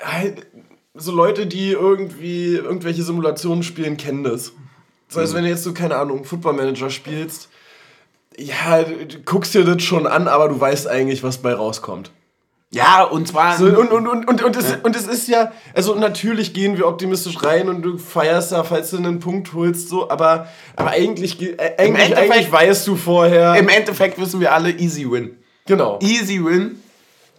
Halt, 0.00 0.46
so 0.94 1.10
Leute, 1.10 1.46
die 1.46 1.72
irgendwie 1.72 2.54
irgendwelche 2.54 3.02
Simulationen 3.02 3.64
spielen, 3.64 3.96
kennen 3.96 4.22
das. 4.22 4.52
Das 5.08 5.18
heißt, 5.18 5.32
mhm. 5.32 5.36
wenn 5.38 5.44
du 5.44 5.50
jetzt 5.50 5.64
so, 5.64 5.72
keine 5.72 5.96
Ahnung, 5.96 6.24
Football 6.24 6.54
Manager 6.54 6.90
spielst, 6.90 7.48
ja, 8.38 8.82
du 8.82 9.18
guckst 9.24 9.54
dir 9.54 9.64
das 9.64 9.82
schon 9.82 10.06
an, 10.06 10.28
aber 10.28 10.48
du 10.48 10.60
weißt 10.60 10.86
eigentlich, 10.86 11.22
was 11.22 11.38
bei 11.38 11.54
rauskommt. 11.54 12.12
Ja, 12.76 13.04
und 13.04 13.26
zwar. 13.26 13.56
So, 13.56 13.64
und, 13.64 13.90
und, 13.90 14.06
und, 14.06 14.28
und, 14.28 14.44
und, 14.44 14.56
es, 14.56 14.76
und 14.82 14.94
es 14.94 15.06
ist 15.06 15.28
ja, 15.28 15.50
also 15.74 15.94
natürlich 15.94 16.52
gehen 16.52 16.76
wir 16.76 16.86
optimistisch 16.86 17.42
rein 17.42 17.70
und 17.70 17.80
du 17.80 17.96
feierst 17.96 18.52
da, 18.52 18.64
falls 18.64 18.90
du 18.90 18.98
einen 18.98 19.18
Punkt 19.18 19.54
holst, 19.54 19.88
so, 19.88 20.10
aber, 20.10 20.48
aber 20.76 20.90
eigentlich, 20.90 21.40
äh, 21.40 21.56
eigentlich, 21.78 22.14
eigentlich 22.14 22.52
weißt 22.52 22.86
du 22.86 22.96
vorher. 22.96 23.54
Im 23.54 23.70
Endeffekt 23.70 24.20
wissen 24.20 24.40
wir 24.40 24.52
alle, 24.52 24.72
easy 24.72 25.10
win. 25.10 25.38
Genau. 25.64 25.98
Easy 26.02 26.44
win, 26.44 26.82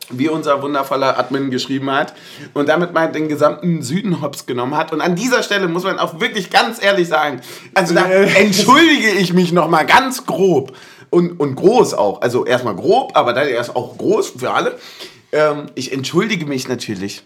wie 0.09 0.27
unser 0.27 0.59
wundervoller 0.63 1.19
Admin 1.19 1.51
geschrieben 1.51 1.91
hat. 1.91 2.15
Und 2.55 2.67
damit 2.67 2.95
meint 2.95 3.13
den 3.13 3.29
gesamten 3.29 3.83
Süden 3.83 4.23
hops 4.23 4.47
genommen 4.47 4.75
hat. 4.75 4.91
Und 4.91 5.01
an 5.01 5.15
dieser 5.15 5.43
Stelle 5.43 5.67
muss 5.67 5.83
man 5.83 5.99
auch 5.99 6.19
wirklich 6.19 6.49
ganz 6.49 6.83
ehrlich 6.83 7.09
sagen, 7.09 7.41
also 7.75 7.93
da 7.93 8.09
entschuldige 8.09 9.11
ich 9.11 9.33
mich 9.33 9.51
nochmal 9.51 9.85
ganz 9.85 10.25
grob. 10.25 10.73
Und, 11.09 11.39
und 11.39 11.55
groß 11.55 11.93
auch. 11.93 12.21
Also 12.21 12.43
erstmal 12.43 12.75
grob, 12.75 13.11
aber 13.13 13.31
dann 13.31 13.47
erst 13.47 13.75
auch 13.75 13.97
groß 13.97 14.33
für 14.39 14.51
alle 14.51 14.77
ähm, 15.31 15.67
ich 15.75 15.91
entschuldige 15.91 16.45
mich 16.45 16.67
natürlich. 16.67 17.23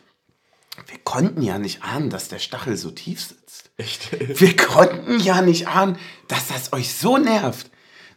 Wir 0.87 0.99
konnten 1.03 1.41
ja 1.41 1.59
nicht 1.59 1.83
ahnen, 1.83 2.09
dass 2.09 2.27
der 2.27 2.39
Stachel 2.39 2.77
so 2.77 2.91
tief 2.91 3.21
sitzt. 3.21 3.71
Echt? 3.77 4.09
Wir 4.39 4.55
konnten 4.55 5.19
ja 5.19 5.41
nicht 5.41 5.67
ahnen, 5.67 5.97
dass 6.27 6.47
das 6.47 6.73
euch 6.73 6.93
so 6.93 7.17
nervt. 7.17 7.71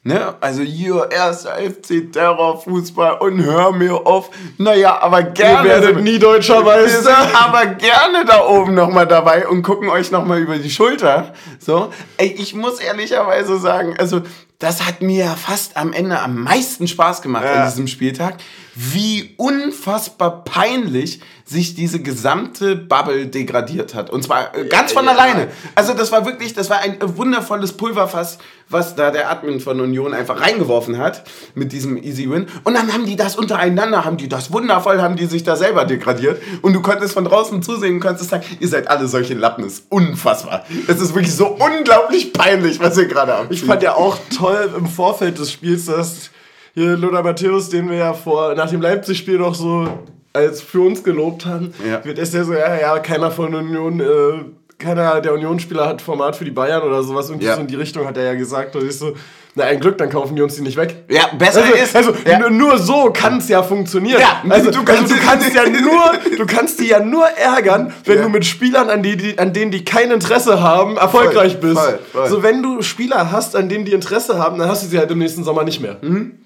Ne? 0.06 0.34
Also 0.42 0.60
hier, 0.60 1.08
erster 1.10 1.56
FC 1.56 2.12
Terror 2.12 2.60
Fußball 2.60 3.20
und 3.20 3.42
hör 3.42 3.72
mir 3.72 4.06
auf. 4.06 4.28
Naja, 4.58 5.00
aber 5.00 5.22
gerne. 5.22 5.66
Ihr 5.66 5.74
werdet 5.80 6.02
nie 6.02 6.18
deutscher 6.18 6.62
Meister. 6.62 7.16
Aber 7.42 7.64
gerne 7.64 8.26
da 8.26 8.46
oben 8.46 8.74
nochmal 8.74 9.06
dabei 9.06 9.48
und 9.48 9.62
gucken 9.62 9.88
euch 9.88 10.10
nochmal 10.10 10.40
über 10.40 10.58
die 10.58 10.68
Schulter. 10.68 11.32
So, 11.58 11.90
ey, 12.18 12.26
ich 12.26 12.54
muss 12.54 12.80
ehrlicherweise 12.80 13.58
sagen, 13.58 13.94
also 13.98 14.20
das 14.58 14.86
hat 14.86 15.02
mir 15.02 15.26
fast 15.30 15.76
am 15.76 15.92
Ende 15.92 16.20
am 16.20 16.42
meisten 16.42 16.86
Spaß 16.86 17.22
gemacht 17.22 17.44
ja. 17.44 17.62
an 17.62 17.68
diesem 17.68 17.86
Spieltag, 17.86 18.36
wie 18.74 19.34
unfassbar 19.36 20.44
peinlich 20.44 21.20
sich 21.44 21.74
diese 21.74 22.00
gesamte 22.00 22.76
Bubble 22.76 23.26
degradiert 23.26 23.94
hat. 23.94 24.10
Und 24.10 24.22
zwar 24.22 24.56
äh, 24.56 24.66
ganz 24.66 24.92
von 24.92 25.04
ja. 25.04 25.10
alleine. 25.10 25.48
Also 25.74 25.92
das 25.92 26.12
war 26.12 26.24
wirklich, 26.24 26.54
das 26.54 26.70
war 26.70 26.78
ein 26.78 26.96
wundervolles 27.00 27.72
Pulverfass, 27.72 28.38
was 28.74 28.94
da 28.94 29.10
der 29.10 29.30
Admin 29.30 29.60
von 29.60 29.80
Union 29.80 30.12
einfach 30.12 30.42
reingeworfen 30.42 30.98
hat 30.98 31.24
mit 31.54 31.72
diesem 31.72 31.96
Easy 31.96 32.28
Win. 32.28 32.46
Und 32.64 32.74
dann 32.74 32.92
haben 32.92 33.06
die 33.06 33.16
das 33.16 33.36
untereinander, 33.36 34.04
haben 34.04 34.18
die 34.18 34.28
das 34.28 34.52
wundervoll, 34.52 35.00
haben 35.00 35.16
die 35.16 35.24
sich 35.24 35.44
da 35.44 35.56
selber 35.56 35.86
degradiert. 35.86 36.42
Und 36.60 36.74
du 36.74 36.82
konntest 36.82 37.14
von 37.14 37.24
draußen 37.24 37.62
zusehen 37.62 37.94
und 37.94 38.00
konntest 38.00 38.28
sagen, 38.28 38.44
ihr 38.60 38.68
seid 38.68 38.88
alle 38.88 39.06
solche 39.06 39.32
Lappen. 39.32 39.64
Das 39.64 39.74
ist 39.74 39.86
unfassbar. 39.88 40.64
Es 40.88 41.00
ist 41.00 41.14
wirklich 41.14 41.34
so 41.34 41.46
unglaublich 41.46 42.34
peinlich, 42.34 42.80
was 42.80 42.98
ihr 42.98 43.06
gerade 43.06 43.32
habt. 43.32 43.52
Ich 43.52 43.64
fand 43.64 43.82
ja 43.82 43.94
auch 43.94 44.18
toll 44.36 44.70
im 44.76 44.86
Vorfeld 44.86 45.38
des 45.38 45.50
Spiels, 45.50 45.86
dass 45.86 46.30
hier 46.74 46.96
Lothar 46.96 47.22
Matthäus, 47.22 47.68
den 47.68 47.88
wir 47.88 47.96
ja 47.96 48.12
vor, 48.12 48.54
nach 48.56 48.68
dem 48.68 48.82
Leipzig-Spiel 48.82 49.38
noch 49.38 49.54
so 49.54 49.88
als 50.32 50.60
für 50.60 50.80
uns 50.80 51.04
gelobt 51.04 51.46
haben, 51.46 51.72
ja. 51.88 52.04
wird 52.04 52.18
ist 52.18 52.34
ja 52.34 52.42
so, 52.42 52.52
ja, 52.54 52.78
ja, 52.78 52.98
keiner 52.98 53.30
von 53.30 53.54
Union, 53.54 54.00
äh, 54.00 54.44
keiner 54.78 55.20
der 55.20 55.34
Unionsspieler 55.34 55.86
hat 55.86 56.02
Format 56.02 56.36
für 56.36 56.44
die 56.44 56.50
Bayern 56.50 56.82
oder 56.82 57.02
sowas. 57.02 57.30
Und 57.30 57.42
ja. 57.42 57.54
so 57.54 57.60
in 57.60 57.66
die 57.66 57.76
Richtung 57.76 58.06
hat 58.06 58.16
er 58.16 58.24
ja 58.24 58.34
gesagt. 58.34 58.76
Und 58.76 58.86
ich 58.88 58.98
so, 58.98 59.14
na, 59.56 59.64
ein 59.64 59.78
Glück, 59.78 59.98
dann 59.98 60.10
kaufen 60.10 60.34
die 60.34 60.42
uns 60.42 60.56
die 60.56 60.62
nicht 60.62 60.76
weg. 60.76 61.04
Ja, 61.08 61.28
besser 61.38 61.62
also, 61.62 61.74
ist. 61.74 61.94
Also, 61.94 62.14
ja. 62.26 62.50
nur 62.50 62.76
so 62.78 63.10
kann 63.12 63.38
es 63.38 63.48
ja 63.48 63.62
funktionieren. 63.62 64.20
Ja, 64.20 64.42
also, 64.48 64.72
du 64.72 64.84
kannst, 64.84 65.02
also, 65.02 65.14
du 65.14 65.20
kannst 65.20 65.54
ja 65.54 65.62
nur, 65.68 66.36
du 66.36 66.46
kannst 66.46 66.80
die 66.80 66.88
ja 66.88 66.98
nur 66.98 67.24
ärgern, 67.24 67.92
wenn 68.04 68.16
ja. 68.16 68.22
du 68.24 68.28
mit 68.30 68.44
Spielern, 68.44 68.90
an, 68.90 69.04
die, 69.04 69.16
die, 69.16 69.38
an 69.38 69.52
denen 69.52 69.70
die 69.70 69.84
kein 69.84 70.10
Interesse 70.10 70.60
haben, 70.60 70.96
erfolgreich 70.96 71.52
voll, 71.52 71.60
bist. 71.60 71.80
Voll, 71.80 71.98
voll. 72.12 72.28
So, 72.28 72.42
wenn 72.42 72.62
du 72.62 72.82
Spieler 72.82 73.30
hast, 73.30 73.54
an 73.54 73.68
denen 73.68 73.84
die 73.84 73.92
Interesse 73.92 74.38
haben, 74.38 74.58
dann 74.58 74.68
hast 74.68 74.82
du 74.82 74.88
sie 74.88 74.98
halt 74.98 75.10
im 75.12 75.18
nächsten 75.18 75.44
Sommer 75.44 75.62
nicht 75.62 75.80
mehr. 75.80 75.98
Mhm. 76.02 76.40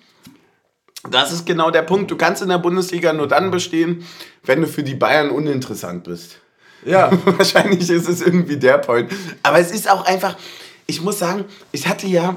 Das 1.11 1.33
ist 1.33 1.47
genau 1.47 1.71
der 1.71 1.83
Punkt. 1.83 2.11
Du 2.11 2.17
kannst 2.17 2.43
in 2.43 2.49
der 2.49 2.59
Bundesliga 2.59 3.15
nur 3.15 3.27
dann 3.29 3.51
bestehen, 3.51 4.05
wenn 4.45 4.61
du 4.61 4.67
für 4.67 4.83
die 4.83 4.95
Bayern 4.95 5.31
uninteressant 5.31 6.05
bist. 6.05 6.39
Ja. 6.85 7.11
Wahrscheinlich 7.25 7.89
ist 7.91 8.09
es 8.09 8.21
irgendwie 8.21 8.57
der 8.57 8.79
Point. 8.79 9.11
Aber 9.43 9.59
es 9.59 9.71
ist 9.71 9.91
auch 9.91 10.05
einfach, 10.05 10.37
ich 10.87 11.01
muss 11.03 11.19
sagen, 11.19 11.45
ich 11.73 11.87
hatte 11.89 12.07
ja 12.07 12.37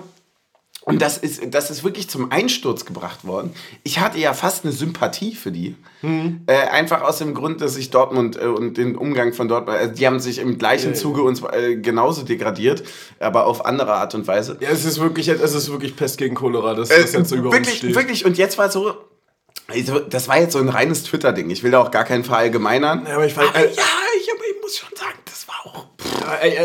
und 0.84 1.00
das 1.00 1.20
ist, 1.20 1.42
das 1.54 1.70
ist 1.70 1.84
wirklich 1.84 2.10
zum 2.10 2.32
Einsturz 2.32 2.86
gebracht 2.86 3.24
worden. 3.24 3.54
Ich 3.84 4.00
hatte 4.00 4.18
ja 4.18 4.34
fast 4.34 4.66
eine 4.66 4.74
Sympathie 4.74 5.36
für 5.36 5.52
die. 5.52 5.76
Mhm. 6.02 6.42
Äh, 6.48 6.56
einfach 6.56 7.04
aus 7.04 7.20
dem 7.20 7.36
Grund, 7.36 7.62
dass 7.62 7.78
ich 7.78 7.92
Dortmund 7.92 8.36
äh, 8.36 8.46
und 8.46 8.78
den 8.78 8.96
Umgang 8.96 9.34
von 9.34 9.48
Dortmund, 9.48 9.78
also 9.78 9.94
die 9.94 10.08
haben 10.08 10.20
sich 10.20 10.40
im 10.40 10.58
gleichen 10.58 10.90
ja, 10.90 10.96
Zuge 10.96 11.22
ja. 11.22 11.28
uns 11.28 11.44
äh, 11.44 11.76
genauso 11.76 12.24
degradiert, 12.24 12.82
aber 13.20 13.46
auf 13.46 13.64
andere 13.64 13.94
Art 13.94 14.16
und 14.16 14.26
Weise. 14.26 14.58
Ja, 14.60 14.70
es 14.70 14.84
ist 14.84 15.00
wirklich, 15.00 15.28
es 15.28 15.54
ist 15.54 15.72
wirklich 15.72 15.96
Pest 15.96 16.18
gegen 16.18 16.34
Cholera, 16.34 16.74
das, 16.74 16.90
das 16.90 17.14
jetzt 17.14 17.30
so 17.30 17.36
über 17.36 17.52
wirklich, 17.52 17.70
uns 17.70 17.78
steht. 17.78 17.96
Wirklich, 17.96 18.26
und 18.26 18.40
jetzt 18.40 18.58
war 18.58 18.72
so, 18.72 18.96
also, 19.72 20.00
das 20.00 20.28
war 20.28 20.40
jetzt 20.40 20.54
so 20.54 20.60
ein 20.60 20.70
reines 20.70 21.04
Twitter-Ding. 21.04 21.50
Ich 21.50 21.64
will 21.64 21.72
da 21.72 21.82
auch 21.82 21.92
gar 21.92 22.04
keinen 22.04 22.24
verallgemeinern. 22.24 23.06
Ja, 23.08 23.16
aber 23.16 23.26
ich, 23.26 23.38
aber, 23.38 23.46
ja, 23.60 23.84
ich, 24.18 24.28
ich 24.28 24.62
muss 24.62 24.78
schon 24.78 24.96
sagen, 24.96 25.18
das 25.26 25.48
war 25.48 25.56
auch 25.66 25.86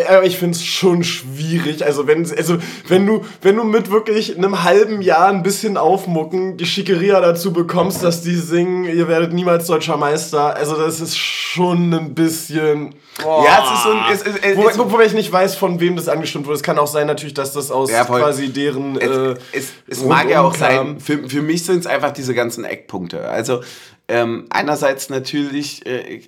aber 0.09 0.25
ich 0.25 0.39
finde 0.39 0.57
es 0.57 0.65
schon 0.65 1.03
schwierig. 1.05 1.85
Also 1.85 2.07
wenn, 2.07 2.31
also 2.31 2.59
wenn 2.89 3.07
du, 3.07 3.25
wenn 3.43 3.57
du 3.57 3.65
mit 3.65 3.91
wirklich 3.91 4.37
einem 4.37 4.65
halben 4.65 5.03
Jahr 5.03 5.29
ein 5.29 5.43
bisschen 5.43 5.77
aufmucken 5.77 6.57
die 6.57 6.67
Schickeria 6.67 7.21
dazu 7.21 7.53
bekommst, 7.53 8.03
dass 8.03 8.23
die 8.23 8.37
singen, 8.37 8.85
ihr 8.85 9.09
werdet 9.09 9.33
niemals 9.33 9.67
deutscher 9.67 9.97
Meister, 9.97 10.55
also 10.57 10.77
das 10.77 11.01
ist 11.01 11.17
schon 11.17 11.93
ein 11.93 12.15
bisschen. 12.15 12.95
Oh. 13.25 13.45
Ja, 13.45 13.65
es 13.65 13.79
ist 13.79 13.83
so 13.83 13.91
ein. 13.91 14.13
Es, 14.13 14.23
es, 14.23 14.37
es, 14.43 14.79
Wo, 14.79 14.91
wobei 14.91 15.07
ich 15.07 15.15
nicht 15.15 15.33
weiß, 15.33 15.57
von 15.57 15.81
wem 15.81 15.97
das 15.97 16.09
angestimmt 16.09 16.47
wurde. 16.47 16.57
Es 16.57 16.63
kann 16.63 16.79
auch 16.79 16.87
sein, 16.87 17.07
natürlich, 17.07 17.35
dass 17.35 17.53
das 17.53 17.71
aus 17.71 17.91
ja, 17.91 18.05
quasi 18.05 18.53
deren. 18.53 19.01
Äh, 19.01 19.37
es, 19.53 19.73
es 19.87 20.05
mag 20.05 20.29
ja 20.29 20.43
auch 20.43 20.55
sein. 20.55 21.01
Für, 21.01 21.29
für 21.29 21.43
mich 21.43 21.65
sind 21.65 21.79
es 21.79 21.87
einfach 21.87 22.13
diese 22.13 22.35
ganzen 22.35 22.65
Eckpunkte. 22.65 23.29
Also 23.29 23.63
ähm, 24.09 24.47
einerseits 24.51 25.09
natürlich, 25.09 25.85
äh, 25.87 26.21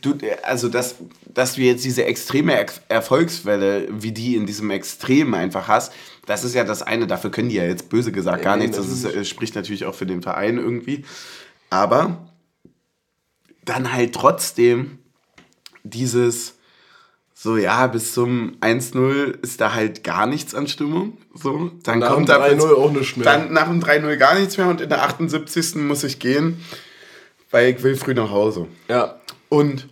du, 0.00 0.14
also 0.42 0.68
dass, 0.68 0.94
dass 1.26 1.54
du 1.54 1.60
jetzt 1.60 1.84
diese 1.84 2.04
extreme 2.04 2.54
er 2.54 2.66
Erfolgswelle, 2.88 3.88
wie 3.90 4.12
die 4.12 4.34
in 4.34 4.46
diesem 4.46 4.70
Extrem 4.70 5.34
einfach 5.34 5.68
hast, 5.68 5.92
das 6.24 6.44
ist 6.44 6.54
ja 6.54 6.64
das 6.64 6.82
eine, 6.82 7.06
dafür 7.06 7.30
können 7.30 7.50
die 7.50 7.56
ja 7.56 7.64
jetzt 7.64 7.90
böse 7.90 8.12
gesagt 8.12 8.42
gar 8.42 8.56
nichts, 8.56 8.76
das 8.76 8.88
ist, 8.88 9.04
äh, 9.04 9.24
spricht 9.24 9.54
natürlich 9.54 9.84
auch 9.84 9.94
für 9.94 10.06
den 10.06 10.22
Verein 10.22 10.56
irgendwie. 10.56 11.04
Aber 11.68 12.28
dann 13.64 13.92
halt 13.92 14.14
trotzdem 14.14 14.98
dieses, 15.90 16.54
so 17.34 17.56
ja, 17.56 17.86
bis 17.86 18.14
zum 18.14 18.56
1-0 18.60 19.42
ist 19.42 19.60
da 19.60 19.74
halt 19.74 20.04
gar 20.04 20.26
nichts 20.26 20.54
an 20.54 20.66
Stimmung. 20.68 21.18
So, 21.34 21.70
dann 21.82 22.00
nach 22.00 22.14
kommt 22.14 22.28
dem 22.28 22.34
3-0 22.34 22.74
auch 22.74 22.90
nicht 22.92 23.16
mehr. 23.16 23.24
Dann 23.24 23.52
nach 23.52 23.68
dem 23.68 23.82
3-0 23.82 24.16
gar 24.16 24.38
nichts 24.38 24.56
mehr 24.56 24.68
und 24.68 24.80
in 24.80 24.88
der 24.88 25.02
78. 25.02 25.76
muss 25.76 26.04
ich 26.04 26.18
gehen 26.18 26.62
weil 27.50 27.74
ich 27.74 27.82
will 27.82 27.96
früh 27.96 28.14
nach 28.14 28.30
Hause. 28.30 28.68
Ja. 28.88 29.20
Und 29.48 29.88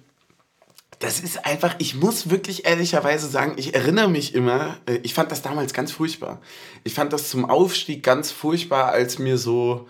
das 0.99 1.21
ist 1.21 1.45
einfach, 1.45 1.75
ich 1.79 1.95
muss 1.95 2.31
wirklich 2.31 2.67
ehrlicherweise 2.67 3.29
sagen, 3.29 3.55
ich 3.57 3.75
erinnere 3.75 4.09
mich 4.09 4.35
immer, 4.35 4.79
äh, 4.87 4.99
ich 5.03 5.15
fand 5.15 5.31
das 5.31 5.43
damals 5.43 5.75
ganz 5.75 5.93
furchtbar. 5.93 6.41
Ich 6.85 6.95
fand 6.95 7.12
das 7.12 7.31
zum 7.31 7.45
Aufstieg 7.49 8.03
ganz 8.03 8.31
furchtbar, 8.31 8.93
als 8.93 9.19
mir 9.19 9.37
so 9.37 9.87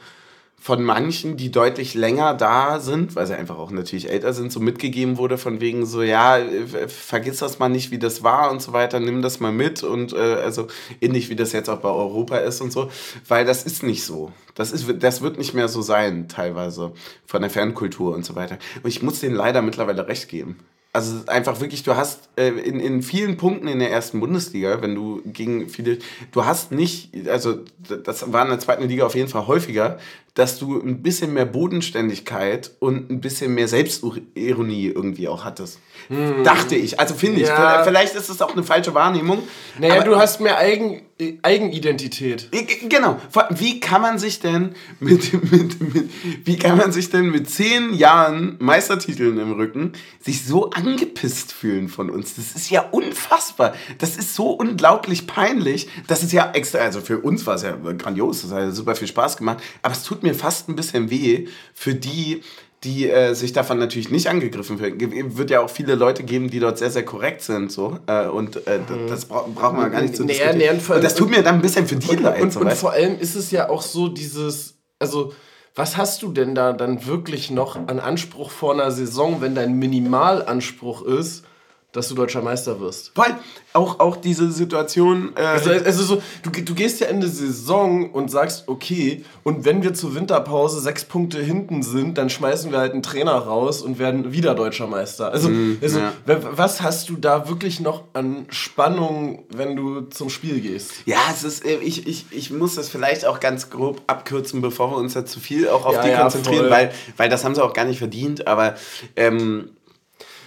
von 0.66 0.82
manchen, 0.82 1.37
die 1.37 1.52
deutlich 1.52 1.94
länger 1.94 2.35
da 2.35 2.80
sind, 2.80 3.14
weil 3.14 3.25
sie 3.25 3.37
einfach 3.37 3.56
auch 3.56 3.70
natürlich 3.70 4.11
älter 4.11 4.32
sind, 4.32 4.50
so 4.50 4.58
mitgegeben 4.58 5.16
wurde 5.16 5.38
von 5.38 5.61
wegen 5.61 5.87
so, 5.87 6.02
ja, 6.02 6.40
vergiss 6.88 7.38
das 7.38 7.61
mal 7.61 7.68
nicht, 7.68 7.92
wie 7.92 8.00
das 8.00 8.25
war 8.25 8.50
und 8.50 8.61
so 8.61 8.73
weiter, 8.73 8.99
nimm 8.99 9.23
das 9.23 9.38
mal 9.38 9.52
mit 9.52 9.85
und 9.85 10.12
äh, 10.12 10.16
also 10.16 10.66
ähnlich 11.00 11.30
wie 11.30 11.37
das 11.37 11.52
jetzt 11.52 11.70
auch 11.70 11.78
bei 11.78 11.88
Europa 11.88 12.38
ist 12.38 12.61
und 12.61 12.73
so, 12.73 12.90
weil 13.28 13.44
das 13.44 13.62
ist 13.62 13.85
nicht 13.85 14.02
so. 14.02 14.32
Das, 14.56 14.73
ist, 14.73 14.92
das 14.99 15.23
wird 15.23 15.38
nicht 15.38 15.54
mehr 15.54 15.68
so 15.68 15.82
sein, 15.82 16.26
teilweise, 16.26 16.90
von 17.26 17.42
der 17.42 17.50
Fernkultur 17.50 18.12
und 18.12 18.25
so 18.25 18.35
weiter. 18.35 18.58
Und 18.82 18.88
ich 18.88 19.04
muss 19.04 19.20
denen 19.20 19.37
leider 19.37 19.62
mittlerweile 19.62 20.08
recht 20.08 20.28
geben. 20.28 20.58
Also 20.92 21.26
einfach 21.26 21.61
wirklich, 21.61 21.82
du 21.82 21.94
hast 21.94 22.30
äh, 22.37 22.49
in, 22.49 22.80
in 22.80 23.02
vielen 23.02 23.37
Punkten 23.37 23.68
in 23.68 23.78
der 23.80 23.92
ersten 23.92 24.18
Bundesliga, 24.18 24.80
wenn 24.80 24.94
du 24.94 25.20
gegen 25.26 25.68
viele, 25.68 25.99
du 26.32 26.44
hast 26.46 26.73
nicht, 26.73 27.28
also 27.28 27.61
das 28.02 28.32
war 28.32 28.44
in 28.44 28.49
der 28.49 28.58
zweiten 28.58 28.88
Liga 28.88 29.04
auf 29.04 29.14
jeden 29.14 29.28
Fall 29.28 29.46
häufiger, 29.46 29.99
dass 30.37 30.59
du 30.59 30.78
ein 30.78 31.02
bisschen 31.02 31.33
mehr 31.33 31.47
Bodenständigkeit 31.47 32.71
und 32.78 33.11
ein 33.11 33.21
bisschen 33.23 33.55
mehr 33.55 33.69
Selbstironie 33.69 34.87
irgendwie 34.87 35.28
auch 35.28 35.45
hattest. 35.45 35.81
Hm. 36.09 36.45
Dachte 36.45 36.76
ich. 36.76 37.00
Also 37.00 37.14
finde 37.14 37.40
ich. 37.40 37.49
Ja. 37.49 37.83
Vielleicht 37.85 38.14
ist 38.14 38.28
es 38.28 38.43
auch 38.43 38.52
eine 38.52 38.62
falsche 38.62 38.93
Wahrnehmung. 38.95 39.43
Naja, 39.78 40.02
du 40.02 40.16
hast 40.16 40.40
mehr 40.40 40.59
Eigen, 40.59 41.00
Eigenidentität. 41.43 42.50
Genau. 42.90 43.19
Wie 43.50 43.81
kann 43.81 44.02
man 44.02 44.19
sich 44.19 44.40
denn 44.40 44.75
mit, 45.00 45.33
mit, 45.50 45.95
mit, 45.95 46.11
wie 46.45 46.59
kann 46.59 46.76
man 46.76 46.93
sich 46.93 47.09
denn 47.09 47.31
mit 47.31 47.49
zehn 47.49 47.95
Jahren 47.95 48.57
Meistertiteln 48.59 49.38
im 49.38 49.52
Rücken 49.52 49.93
sich 50.21 50.45
so 50.45 50.69
angepisst 50.71 51.55
fühlen 51.55 51.88
von 51.88 52.11
uns? 52.11 52.35
Das 52.35 52.55
ist 52.55 52.69
ja 52.69 52.83
unfassbar. 52.83 53.75
Das 53.97 54.19
ist 54.19 54.35
so 54.35 54.50
unglaublich 54.50 55.26
peinlich. 55.26 55.88
Das 56.07 56.23
ist 56.23 56.33
ja 56.33 56.50
extra, 56.52 56.81
also 56.81 57.00
für 57.00 57.21
uns 57.21 57.47
war 57.47 57.55
es 57.55 57.62
ja 57.62 57.75
grandios. 57.97 58.43
Das 58.43 58.50
hat 58.50 58.61
ja 58.61 58.71
super 58.71 58.95
viel 58.95 59.09
Spaß 59.09 59.38
gemacht. 59.38 59.62
Aber 59.81 59.95
es 59.95 60.02
tut 60.02 60.23
mir 60.23 60.25
fast 60.35 60.68
ein 60.68 60.76
bisschen 60.76 61.11
weh 61.11 61.47
für 61.75 61.95
die, 61.95 62.42
die 62.85 63.11
äh, 63.11 63.35
sich 63.35 63.52
davon 63.52 63.78
natürlich 63.78 64.11
nicht 64.11 64.28
angegriffen 64.28 64.78
fühlen. 64.78 65.37
Wird 65.37 65.50
ja 65.50 65.61
auch 65.61 65.71
viele 65.71 65.95
Leute 65.95 66.23
geben, 66.23 66.50
die 66.50 66.61
dort 66.61 66.78
sehr, 66.78 66.90
sehr 66.90 67.04
korrekt 67.04 67.42
sind. 67.42 67.73
So. 67.73 67.99
Äh, 68.06 68.26
und 68.26 68.66
äh, 68.66 68.78
mhm. 68.78 69.09
das 69.09 69.25
bra 69.25 69.47
braucht 69.52 69.76
man 69.76 69.90
gar 69.90 70.02
nicht 70.02 70.16
zu 70.16 70.25
diskutieren. 70.25 70.59
Nee, 70.59 70.71
und 70.71 71.04
das 71.04 71.14
tut 71.14 71.30
mir 71.30 71.42
dann 71.42 71.56
ein 71.56 71.62
bisschen 71.62 71.87
für 71.87 71.97
die 71.97 72.11
und, 72.11 72.23
leid. 72.23 72.42
Und, 72.42 72.52
so, 72.52 72.61
und 72.61 72.73
vor 72.73 72.92
allem 72.92 73.18
ist 73.18 73.35
es 73.35 73.50
ja 73.50 73.68
auch 73.68 73.83
so 73.83 74.09
dieses, 74.09 74.78
also 74.99 75.33
was 75.75 75.97
hast 75.97 76.23
du 76.23 76.33
denn 76.33 76.54
da 76.54 76.73
dann 76.73 77.06
wirklich 77.06 77.50
noch 77.50 77.76
an 77.76 78.00
Anspruch 78.00 78.50
vor 78.50 78.73
einer 78.73 78.90
Saison, 78.90 79.42
wenn 79.42 79.54
dein 79.54 79.75
Minimalanspruch 79.75 81.02
ist, 81.02 81.45
dass 81.93 82.09
du 82.09 82.14
deutscher 82.14 82.43
Meister 82.43 82.78
wirst. 82.81 83.12
Weil 83.14 83.37
auch, 83.73 84.00
auch 84.00 84.16
diese 84.16 84.50
Situation. 84.50 85.33
Äh 85.37 85.40
also, 85.40 85.71
also 85.71 86.02
so, 86.02 86.23
du, 86.43 86.50
du 86.50 86.75
gehst 86.75 87.00
ja 87.00 87.09
in 87.09 87.21
die 87.21 87.28
Saison 87.28 88.11
und 88.11 88.31
sagst, 88.31 88.69
okay, 88.69 89.25
und 89.45 89.64
wenn 89.64 89.83
wir 89.83 89.95
zur 89.95 90.14
Winterpause 90.14 90.81
sechs 90.81 91.05
Punkte 91.05 91.43
hinten 91.43 91.83
sind, 91.83 92.19
dann 92.19 92.28
schmeißen 92.28 92.71
wir 92.71 92.78
halt 92.78 92.93
einen 92.93 93.02
Trainer 93.02 93.33
raus 93.33 93.83
und 93.83 93.99
werden 93.99 94.33
wieder 94.33 94.55
deutscher 94.55 94.87
Meister. 94.87 95.33
Also, 95.33 95.49
mm, 95.49 95.78
also 95.83 96.00
ja. 96.00 96.12
was 96.26 96.83
hast 96.83 97.09
du 97.09 97.16
da 97.16 97.49
wirklich 97.49 97.81
noch 97.81 98.05
an 98.12 98.47
Spannung, 98.50 99.45
wenn 99.55 99.76
du 99.76 100.02
zum 100.02 100.28
Spiel 100.28 100.61
gehst? 100.61 100.93
Ja, 101.07 101.19
es 101.31 101.45
ist, 101.45 101.64
äh, 101.64 101.76
ich, 101.76 102.07
ich, 102.07 102.26
ich 102.31 102.50
muss 102.50 102.75
das 102.75 102.88
vielleicht 102.88 103.25
auch 103.25 103.40
ganz 103.40 103.71
grob 103.71 104.02
abkürzen, 104.07 104.61
bevor 104.61 104.90
wir 104.90 104.97
uns 104.97 105.14
da 105.14 105.25
zu 105.25 105.40
viel 105.40 105.69
auch 105.69 105.87
auf 105.87 105.95
ja, 105.95 106.02
die 106.02 106.09
ja, 106.11 106.21
konzentrieren, 106.21 106.71
weil, 106.71 106.93
weil 107.16 107.28
das 107.28 107.45
haben 107.45 107.55
sie 107.55 107.62
auch 107.62 107.73
gar 107.73 107.85
nicht 107.85 107.99
verdient, 107.99 108.47
aber 108.47 108.75
ähm, 109.16 109.71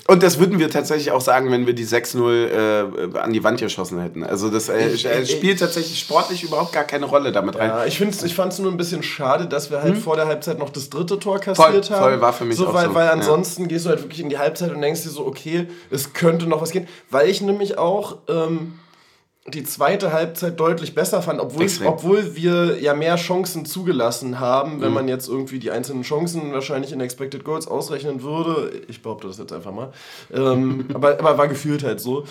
und 0.10 0.24
das 0.24 0.40
würden 0.40 0.58
wir 0.58 0.72
tatsächlich 0.72 1.12
auch 1.12 1.22
sagen, 1.22 1.52
wenn 1.52 1.68
wir 1.68 1.74
die 1.74 1.86
6-0 1.86 3.14
äh, 3.14 3.20
an 3.20 3.32
die 3.32 3.44
Wand 3.44 3.60
geschossen 3.60 4.02
hätten. 4.02 4.24
Also 4.24 4.50
das 4.50 4.68
äh, 4.68 4.90
ich, 4.90 5.06
äh, 5.06 5.24
spielt 5.24 5.60
tatsächlich 5.60 6.00
sportlich 6.00 6.42
überhaupt 6.42 6.74
gar 6.74 6.84
keine 6.84 7.06
Rolle 7.06 7.32
damit 7.32 7.58
rein. 7.60 7.70
Ja, 7.70 7.86
ich, 7.86 8.02
ich 8.02 8.34
fand 8.34 8.52
es 8.52 8.58
nur 8.58 8.72
ein 8.72 8.78
bisschen 8.78 9.04
schade, 9.04 9.46
dass 9.46 9.70
wir 9.70 9.84
halt 9.84 9.94
hm? 9.94 10.02
vor 10.02 10.16
der 10.16 10.26
Halbzeit 10.26 10.58
noch 10.58 10.72
das 10.72 10.90
dritte 10.90 11.20
Tor 11.20 11.38
kassiert 11.38 11.86
voll, 11.86 11.96
haben. 11.96 12.04
Voll 12.04 12.22
war 12.22 12.34
für 12.34 12.46
mich 12.46 12.58
so, 12.58 12.70
auch 12.70 12.74
weil, 12.74 12.88
so. 12.88 12.96
Weil 12.96 13.10
ansonsten 13.10 13.64
ja. 13.64 13.68
gehst 13.68 13.86
du 13.86 13.90
halt 13.90 14.02
wirklich 14.02 14.22
in 14.22 14.30
die 14.30 14.40
Halbzeit 14.40 14.72
und 14.72 14.82
denkst 14.82 15.04
dir 15.04 15.10
so, 15.10 15.28
okay, 15.28 15.68
es 15.92 16.14
könnte 16.14 16.48
noch 16.48 16.60
was 16.60 16.72
gehen. 16.72 16.88
Weil 17.12 17.30
ich 17.30 17.42
nämlich 17.42 17.78
auch... 17.78 18.18
Ähm, 18.28 18.79
die 19.48 19.64
zweite 19.64 20.12
Halbzeit 20.12 20.60
deutlich 20.60 20.94
besser 20.94 21.22
fand, 21.22 21.40
obwohl, 21.40 21.68
obwohl 21.86 22.36
wir 22.36 22.80
ja 22.80 22.94
mehr 22.94 23.16
Chancen 23.16 23.66
zugelassen 23.66 24.40
haben, 24.40 24.82
wenn 24.82 24.90
mhm. 24.90 24.96
man 24.96 25.08
jetzt 25.08 25.28
irgendwie 25.28 25.60
die 25.60 25.72
einzelnen 25.72 26.04
Chancen 26.04 26.52
wahrscheinlich 26.52 26.92
in 26.92 27.02
Expected 27.02 27.44
Goals 27.44 27.68
ausrechnen 27.68 28.22
würde. 28.22 28.82
Ich 28.88 29.02
behaupte 29.02 29.28
das 29.28 29.38
jetzt 29.38 29.54
einfach 29.54 29.72
mal. 29.72 29.92
Ähm, 30.32 30.86
aber, 30.94 31.20
aber 31.20 31.38
war 31.38 31.48
gefühlt 31.48 31.84
halt 31.84 32.00
so. 32.00 32.26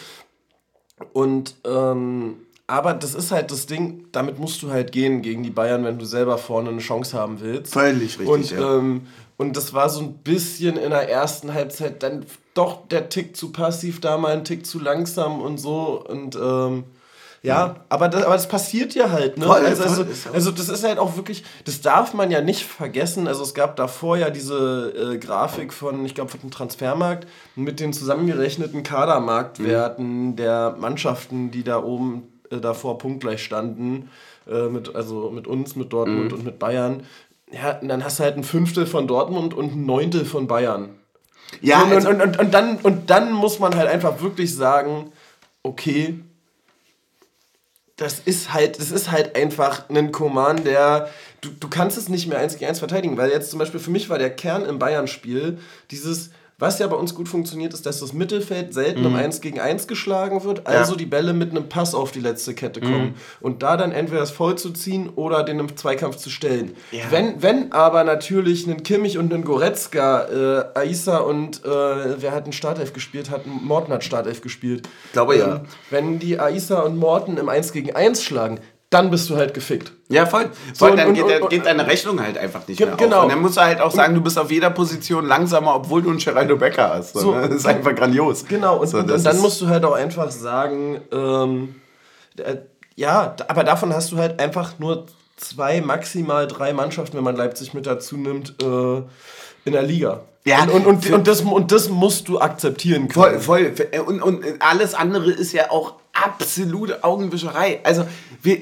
Und 1.12 1.55
ähm, 1.65 2.37
aber 2.71 2.93
das 2.93 3.15
ist 3.15 3.33
halt 3.33 3.50
das 3.50 3.65
Ding, 3.65 4.09
damit 4.12 4.38
musst 4.38 4.62
du 4.62 4.71
halt 4.71 4.93
gehen 4.93 5.23
gegen 5.23 5.43
die 5.43 5.50
Bayern, 5.50 5.85
wenn 5.85 5.99
du 5.99 6.05
selber 6.05 6.37
vorne 6.37 6.69
eine 6.69 6.81
Chance 6.81 7.17
haben 7.17 7.41
willst. 7.41 7.73
Völlig 7.73 8.19
richtig. 8.19 8.29
Und, 8.29 8.50
ja. 8.50 8.77
ähm, 8.77 9.07
und 9.38 9.57
das 9.57 9.73
war 9.73 9.88
so 9.88 10.03
ein 10.03 10.19
bisschen 10.19 10.77
in 10.77 10.91
der 10.91 11.09
ersten 11.09 11.55
Halbzeit 11.55 12.03
dann 12.03 12.27
doch 12.53 12.87
der 12.88 13.09
Tick 13.09 13.37
zu 13.37 13.53
passiv, 13.53 14.00
da 14.00 14.19
mal 14.19 14.35
ein 14.35 14.45
Tick 14.45 14.67
zu 14.67 14.79
langsam 14.81 15.41
und 15.41 15.57
so. 15.57 16.05
Und 16.07 16.37
ähm, 16.37 16.85
ja, 17.42 17.76
aber 17.88 18.09
das, 18.09 18.25
aber 18.25 18.35
das 18.35 18.49
passiert 18.49 18.95
ja 18.95 19.11
halt, 19.11 19.38
ne? 19.38 19.47
Voll, 19.47 19.64
also, 19.64 19.85
also, 19.85 20.04
also, 20.33 20.50
das 20.50 20.68
ist 20.68 20.85
halt 20.85 20.99
auch 20.99 21.16
wirklich, 21.16 21.45
das 21.64 21.80
darf 21.80 22.14
man 22.14 22.30
ja 22.30 22.40
nicht 22.40 22.64
vergessen. 22.64 23.28
Also 23.28 23.42
es 23.42 23.54
gab 23.54 23.76
davor 23.76 24.16
ja 24.16 24.30
diese 24.30 25.12
äh, 25.14 25.18
Grafik 25.18 25.73
von, 25.73 26.04
ich 26.04 26.14
glaube, 26.14 26.30
von 26.30 26.40
dem 26.40 26.50
Transfermarkt 26.50 27.28
mit 27.54 27.80
den 27.80 27.92
zusammengerechneten 27.92 28.83
Kadermarktwerten 28.83 30.30
mhm. 30.30 30.37
der 30.37 30.76
Mannschaften, 30.78 31.50
die 31.50 31.62
da 31.62 31.83
oben 31.83 32.25
äh, 32.50 32.59
davor 32.59 32.99
punktgleich 32.99 33.42
standen. 33.42 34.11
Äh, 34.49 34.68
mit, 34.68 34.95
also 34.95 35.30
mit 35.30 35.47
uns, 35.47 35.76
mit 35.76 35.92
Dortmund 35.92 36.33
mhm. 36.33 36.38
und 36.38 36.45
mit 36.45 36.59
Bayern. 36.59 37.02
Ja, 37.50 37.78
und 37.78 37.88
dann 37.88 38.02
hast 38.02 38.18
du 38.18 38.25
halt 38.25 38.37
ein 38.37 38.45
Fünftel 38.45 38.87
von 38.87 39.07
Dortmund 39.07 39.54
und 39.54 39.75
ein 39.75 39.87
Neuntel 39.87 40.25
von 40.25 40.47
Bayern. 40.47 40.90
Ja, 41.61 41.83
und, 41.83 41.92
also 41.92 42.09
und, 42.09 42.23
und, 42.23 42.38
und, 42.38 42.54
dann, 42.54 42.76
und 42.78 43.11
dann 43.11 43.33
muss 43.33 43.59
man 43.59 43.76
halt 43.76 43.88
einfach 43.88 44.21
wirklich 44.21 44.54
sagen, 44.54 45.12
okay, 45.62 46.21
das 47.99 48.21
ist 48.21 48.55
halt, 48.55 48.78
das 48.78 48.93
ist 48.93 49.11
halt 49.11 49.37
einfach 49.37 49.90
ein 49.90 50.12
Command, 50.12 50.64
der. 50.64 51.11
Du, 51.40 51.50
du 51.50 51.69
kannst 51.69 51.99
es 51.99 52.09
nicht 52.09 52.26
mehr 52.26 52.38
eins 52.38 52.55
gegen 52.55 52.67
eins 52.69 52.78
verteidigen, 52.78 53.17
weil 53.17 53.31
jetzt 53.31 53.50
zum 53.50 53.59
Beispiel 53.59 53.78
für 53.78 53.90
mich 53.90 54.09
war 54.09 54.19
der 54.19 54.31
Kern 54.31 54.64
im 54.64 54.78
Bayern-Spiel 54.78 55.59
dieses, 55.90 56.31
was 56.59 56.81
ja 56.81 56.88
bei 56.88 56.97
uns 56.97 57.15
gut 57.15 57.29
funktioniert, 57.29 57.73
ist, 57.73 57.87
dass 57.87 58.00
das 58.00 58.12
Mittelfeld 58.12 58.75
selten 58.75 59.00
mhm. 59.00 59.07
um 59.07 59.15
1 59.15 59.41
gegen 59.41 59.61
1 59.61 59.87
geschlagen 59.87 60.43
wird, 60.43 60.67
also 60.67 60.93
ja. 60.93 60.99
die 60.99 61.07
Bälle 61.07 61.33
mit 61.33 61.53
einem 61.53 61.69
Pass 61.69 61.95
auf 61.95 62.11
die 62.11 62.19
letzte 62.19 62.53
Kette 62.53 62.81
kommen. 62.81 63.11
Mhm. 63.11 63.15
Und 63.41 63.62
da 63.62 63.77
dann 63.77 63.93
entweder 63.93 64.21
das 64.21 64.33
Voll 64.33 64.57
zu 64.57 64.73
ziehen 64.73 65.09
oder 65.15 65.45
den 65.45 65.61
im 65.61 65.77
Zweikampf 65.77 66.17
zu 66.17 66.31
stellen. 66.31 66.75
Ja. 66.91 67.05
Wenn, 67.11 67.41
wenn 67.43 67.71
aber 67.71 68.03
natürlich 68.03 68.67
ein 68.67 68.83
Kimmich 68.83 69.19
und 69.19 69.33
ein 69.33 69.45
Goretzka, 69.45 70.25
äh, 70.75 70.79
Aisa 70.79 71.19
und 71.19 71.65
äh, 71.65 71.69
wer 71.69 72.33
hat 72.33 72.45
einen 72.45 72.53
Startelf 72.53 72.93
gespielt, 72.93 73.31
hat 73.31 73.47
Morten 73.47 73.93
hat 73.93 74.03
Startelf 74.03 74.41
gespielt. 74.41 74.88
Ich 75.07 75.12
glaube 75.12 75.35
ähm, 75.35 75.41
ja. 75.41 75.61
Wenn 75.91 76.19
die 76.19 76.41
Aisa 76.41 76.81
und 76.81 76.97
Morten 76.97 77.37
im 77.37 77.49
1 77.49 77.71
gegen 77.71 77.95
1 77.95 78.25
schlagen, 78.25 78.59
dann 78.90 79.11
bist 79.11 79.28
du 79.28 79.37
halt 79.37 79.52
gefickt. 79.52 79.92
Ja, 80.09 80.25
voll. 80.25 80.50
So, 80.73 80.87
voll 80.87 80.97
dann 80.97 81.09
und, 81.09 81.14
geht, 81.14 81.42
und, 81.42 81.50
geht, 81.50 81.66
deine 81.66 81.87
Rechnung 81.87 82.23
halt 82.23 82.38
einfach 82.38 82.66
nicht 82.66 82.80
mehr 82.80 82.97
genau. 82.97 83.18
auf. 83.18 83.23
Und 83.25 83.30
dann 83.30 83.42
musst 83.42 83.59
du 83.59 83.61
halt 83.61 83.80
auch 83.80 83.90
sagen, 83.90 84.14
du 84.14 84.23
bist 84.23 84.38
auf 84.38 84.50
jeder 84.50 84.71
Position 84.71 85.26
langsamer, 85.26 85.75
obwohl 85.75 86.00
du 86.00 86.09
einen 86.09 86.18
Geraldo 86.18 86.57
Becker 86.57 86.95
hast. 86.95 87.12
So, 87.12 87.35
ne? 87.35 87.49
Das 87.49 87.59
ist 87.59 87.66
einfach 87.66 87.95
grandios. 87.95 88.47
Genau, 88.47 88.78
und, 88.78 88.87
so, 88.87 88.99
und 88.99 89.09
dann 89.09 89.38
musst 89.40 89.61
du 89.61 89.68
halt 89.68 89.85
auch 89.85 89.92
einfach 89.92 90.30
sagen, 90.30 91.02
ähm, 91.12 91.75
äh, 92.38 92.57
ja, 92.97 93.37
aber 93.47 93.62
davon 93.62 93.92
hast 93.92 94.11
du 94.12 94.16
halt 94.16 94.40
einfach 94.40 94.78
nur 94.78 95.07
zwei, 95.37 95.83
maximal 95.83 96.47
drei 96.47 96.73
Mannschaften, 96.73 97.16
wenn 97.16 97.25
man 97.25 97.37
Leipzig 97.37 97.75
mit 97.75 97.87
dazu 97.87 98.16
nimmt, 98.16 98.54
äh, 98.62 99.02
in 99.64 99.73
der 99.73 99.83
Liga. 99.83 100.23
Ja, 100.45 100.62
und, 100.62 100.71
und, 100.71 100.87
und, 100.87 101.11
und, 101.11 101.28
das, 101.28 101.42
und 101.42 101.73
das 101.73 101.90
musst 101.90 102.28
du 102.28 102.40
akzeptieren 102.40 103.09
können. 103.09 103.40
Voll, 103.40 103.75
voll. 103.75 104.00
Und, 104.07 104.23
und 104.23 104.45
alles 104.61 104.95
andere 104.95 105.30
ist 105.30 105.52
ja 105.52 105.71
auch 105.71 105.97
absolute 106.25 107.05
Augenwischerei. 107.05 107.81
Also, 107.85 108.07
wir, 108.43 108.59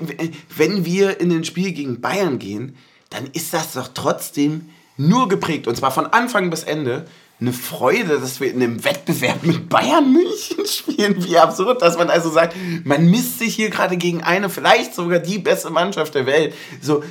wenn 0.57 0.85
wir 0.85 1.21
in 1.21 1.33
ein 1.33 1.45
Spiel 1.45 1.73
gegen 1.73 2.01
Bayern 2.01 2.39
gehen, 2.39 2.77
dann 3.11 3.27
ist 3.33 3.55
das 3.55 3.73
doch 3.73 3.89
trotzdem 3.95 4.69
nur 4.97 5.29
geprägt, 5.29 5.67
und 5.67 5.77
zwar 5.77 5.91
von 5.91 6.07
Anfang 6.07 6.51
bis 6.51 6.63
Ende, 6.63 7.07
eine 7.39 7.53
Freude, 7.53 8.19
dass 8.19 8.41
wir 8.41 8.51
in 8.51 8.63
einem 8.63 8.83
Wettbewerb 8.83 9.43
mit 9.43 9.69
Bayern 9.69 10.11
München 10.11 10.65
spielen. 10.67 11.23
Wie 11.23 11.37
absurd, 11.37 11.83
dass 11.83 11.99
man 11.99 12.09
also 12.09 12.31
sagt, 12.31 12.57
man 12.85 13.11
misst 13.11 13.39
sich 13.39 13.55
hier 13.55 13.69
gerade 13.69 13.99
gegen 13.99 14.23
eine, 14.23 14.49
vielleicht 14.49 14.95
sogar 14.95 15.19
die 15.19 15.39
beste 15.39 15.69
Mannschaft 15.69 16.15
der 16.15 16.25
Welt. 16.25 16.55
So, 16.81 17.05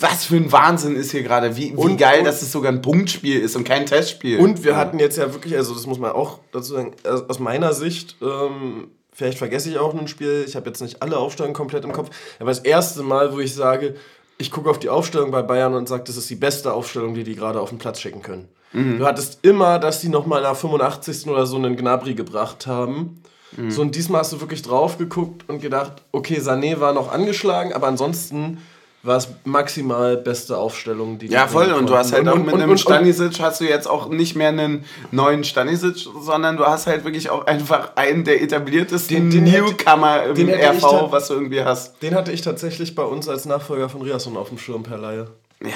was 0.00 0.24
für 0.24 0.36
ein 0.36 0.50
Wahnsinn 0.50 0.96
ist 0.96 1.12
hier 1.12 1.22
gerade. 1.22 1.56
Wie, 1.56 1.70
wie 1.70 1.76
und, 1.76 1.98
geil, 1.98 2.20
und, 2.20 2.24
dass 2.24 2.42
es 2.42 2.50
sogar 2.50 2.72
ein 2.72 2.82
Punktspiel 2.82 3.38
ist 3.38 3.54
und 3.54 3.62
kein 3.62 3.86
Testspiel. 3.86 4.40
Und 4.40 4.64
wir 4.64 4.76
hatten 4.76 4.98
jetzt 4.98 5.16
ja 5.18 5.32
wirklich, 5.32 5.54
also 5.54 5.72
das 5.72 5.86
muss 5.86 6.00
man 6.00 6.10
auch 6.10 6.40
dazu 6.50 6.72
sagen, 6.74 6.96
aus 7.04 7.38
meiner 7.38 7.74
Sicht, 7.74 8.16
ähm, 8.20 8.88
Vielleicht 9.18 9.38
vergesse 9.38 9.68
ich 9.68 9.80
auch 9.80 9.92
ein 9.94 10.06
Spiel. 10.06 10.44
Ich 10.46 10.54
habe 10.54 10.68
jetzt 10.68 10.80
nicht 10.80 11.02
alle 11.02 11.18
Aufstellungen 11.18 11.52
komplett 11.52 11.82
im 11.82 11.90
Kopf. 11.90 12.08
Aber 12.38 12.50
das 12.50 12.60
erste 12.60 13.02
Mal, 13.02 13.34
wo 13.34 13.40
ich 13.40 13.52
sage, 13.52 13.96
ich 14.38 14.52
gucke 14.52 14.70
auf 14.70 14.78
die 14.78 14.90
Aufstellung 14.90 15.32
bei 15.32 15.42
Bayern 15.42 15.74
und 15.74 15.88
sage, 15.88 16.04
das 16.04 16.16
ist 16.16 16.30
die 16.30 16.36
beste 16.36 16.72
Aufstellung, 16.72 17.14
die 17.14 17.24
die 17.24 17.34
gerade 17.34 17.60
auf 17.60 17.70
den 17.70 17.78
Platz 17.78 17.98
schicken 17.98 18.22
können. 18.22 18.46
Mhm. 18.72 19.00
Du 19.00 19.06
hattest 19.06 19.40
immer, 19.42 19.80
dass 19.80 20.00
die 20.00 20.08
nochmal 20.08 20.42
nach 20.42 20.54
85. 20.54 21.26
oder 21.26 21.46
so 21.46 21.56
einen 21.56 21.76
Gnabri 21.76 22.14
gebracht 22.14 22.68
haben. 22.68 23.20
Mhm. 23.56 23.72
So, 23.72 23.82
und 23.82 23.96
diesmal 23.96 24.20
hast 24.20 24.34
du 24.34 24.40
wirklich 24.40 24.62
drauf 24.62 24.98
geguckt 24.98 25.48
und 25.48 25.60
gedacht, 25.60 25.94
okay, 26.12 26.38
Sané 26.38 26.78
war 26.78 26.92
noch 26.92 27.10
angeschlagen, 27.10 27.72
aber 27.72 27.88
ansonsten 27.88 28.58
war 29.02 29.16
es 29.16 29.28
maximal 29.44 30.16
beste 30.16 30.56
Aufstellung, 30.56 31.18
die 31.18 31.28
Ja, 31.28 31.46
voll. 31.46 31.72
Und 31.72 31.88
du 31.88 31.96
hast 31.96 32.12
halt 32.12 32.22
und, 32.22 32.28
auch 32.28 32.36
mit 32.36 32.52
und, 32.52 32.60
einem 32.60 32.76
Stanisic 32.76 33.38
hast 33.40 33.60
du 33.60 33.64
jetzt 33.64 33.88
auch 33.88 34.08
nicht 34.08 34.34
mehr 34.34 34.48
einen 34.48 34.84
neuen 35.12 35.44
Stanisic, 35.44 36.08
sondern 36.20 36.56
du 36.56 36.66
hast 36.66 36.86
halt 36.86 37.04
wirklich 37.04 37.30
auch 37.30 37.46
einfach 37.46 37.96
einen 37.96 38.24
der 38.24 38.42
etabliertesten 38.42 39.30
den, 39.30 39.44
den 39.44 39.52
Newcomer 39.52 40.24
im 40.24 40.34
den 40.34 40.50
RV, 40.50 41.12
was 41.12 41.28
du 41.28 41.34
irgendwie 41.34 41.62
hast. 41.62 42.02
Den 42.02 42.14
hatte 42.14 42.32
ich 42.32 42.42
tatsächlich 42.42 42.94
bei 42.94 43.04
uns 43.04 43.28
als 43.28 43.44
Nachfolger 43.44 43.88
von 43.88 44.02
Riasson 44.02 44.36
auf 44.36 44.48
dem 44.48 44.58
Schirm 44.58 44.82
per 44.82 44.98
Laie. 44.98 45.28
Ja, 45.60 45.68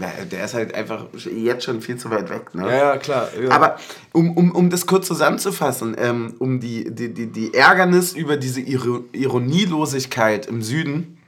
war, 0.00 0.10
der 0.30 0.44
ist 0.44 0.54
halt 0.54 0.74
einfach 0.74 1.06
jetzt 1.14 1.64
schon 1.64 1.80
viel 1.80 1.96
zu 1.96 2.10
weit 2.10 2.28
weg. 2.28 2.54
Ne? 2.54 2.62
Ja, 2.62 2.76
ja 2.76 2.96
klar. 2.96 3.28
Ja. 3.40 3.50
Aber 3.50 3.76
um, 4.12 4.36
um, 4.36 4.50
um 4.50 4.68
das 4.68 4.86
kurz 4.86 5.06
zusammenzufassen, 5.06 5.94
ähm, 5.96 6.34
um 6.40 6.58
die, 6.58 6.92
die, 6.92 7.14
die, 7.14 7.26
die 7.30 7.54
Ärgernis 7.54 8.14
über 8.14 8.36
diese 8.36 8.60
Ironielosigkeit 8.60 10.46
im 10.46 10.60
Süden 10.62 11.21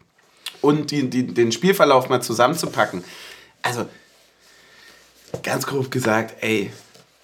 und 0.65 0.91
die, 0.91 1.09
die, 1.09 1.27
den 1.27 1.53
Spielverlauf 1.53 2.09
mal 2.09 2.23
zusammenzupacken. 2.23 3.05
Also, 3.63 3.87
ganz 5.43 5.67
grob 5.67 5.91
gesagt, 5.91 6.43
ey, 6.43 6.71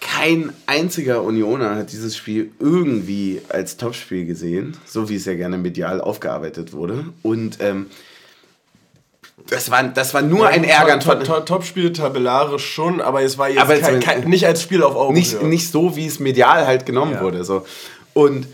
kein 0.00 0.52
einziger 0.66 1.22
Unioner 1.22 1.76
hat 1.76 1.92
dieses 1.92 2.16
Spiel 2.16 2.52
irgendwie 2.58 3.42
als 3.48 3.76
Topspiel 3.76 4.24
gesehen, 4.24 4.76
so 4.86 5.08
wie 5.08 5.16
es 5.16 5.26
ja 5.26 5.34
gerne 5.34 5.58
medial 5.58 6.00
aufgearbeitet 6.00 6.72
wurde. 6.72 7.04
Und 7.22 7.58
ähm, 7.60 7.86
das 9.48 9.70
war, 9.70 9.82
das 9.84 10.14
war 10.14 10.22
nur 10.22 10.44
ja, 10.44 10.48
ein 10.48 10.64
Ärgern 10.64 11.02
von. 11.02 11.22
Topspiel 11.44 11.92
tabellarisch 11.92 12.64
schon, 12.64 13.00
aber 13.00 13.22
es 13.22 13.36
war 13.36 13.48
jetzt 13.48 13.60
aber 13.60 13.78
kein, 13.78 14.00
kein, 14.00 14.20
nicht 14.28 14.46
als 14.46 14.62
Spiel 14.62 14.82
auf 14.82 14.94
Augenhöhe. 14.94 15.20
Nicht, 15.22 15.42
nicht 15.42 15.70
so, 15.70 15.96
wie 15.96 16.06
es 16.06 16.18
medial 16.18 16.66
halt 16.66 16.86
genommen 16.86 17.14
ja. 17.14 17.20
wurde. 17.20 17.44
So. 17.44 17.66
Und 18.14 18.46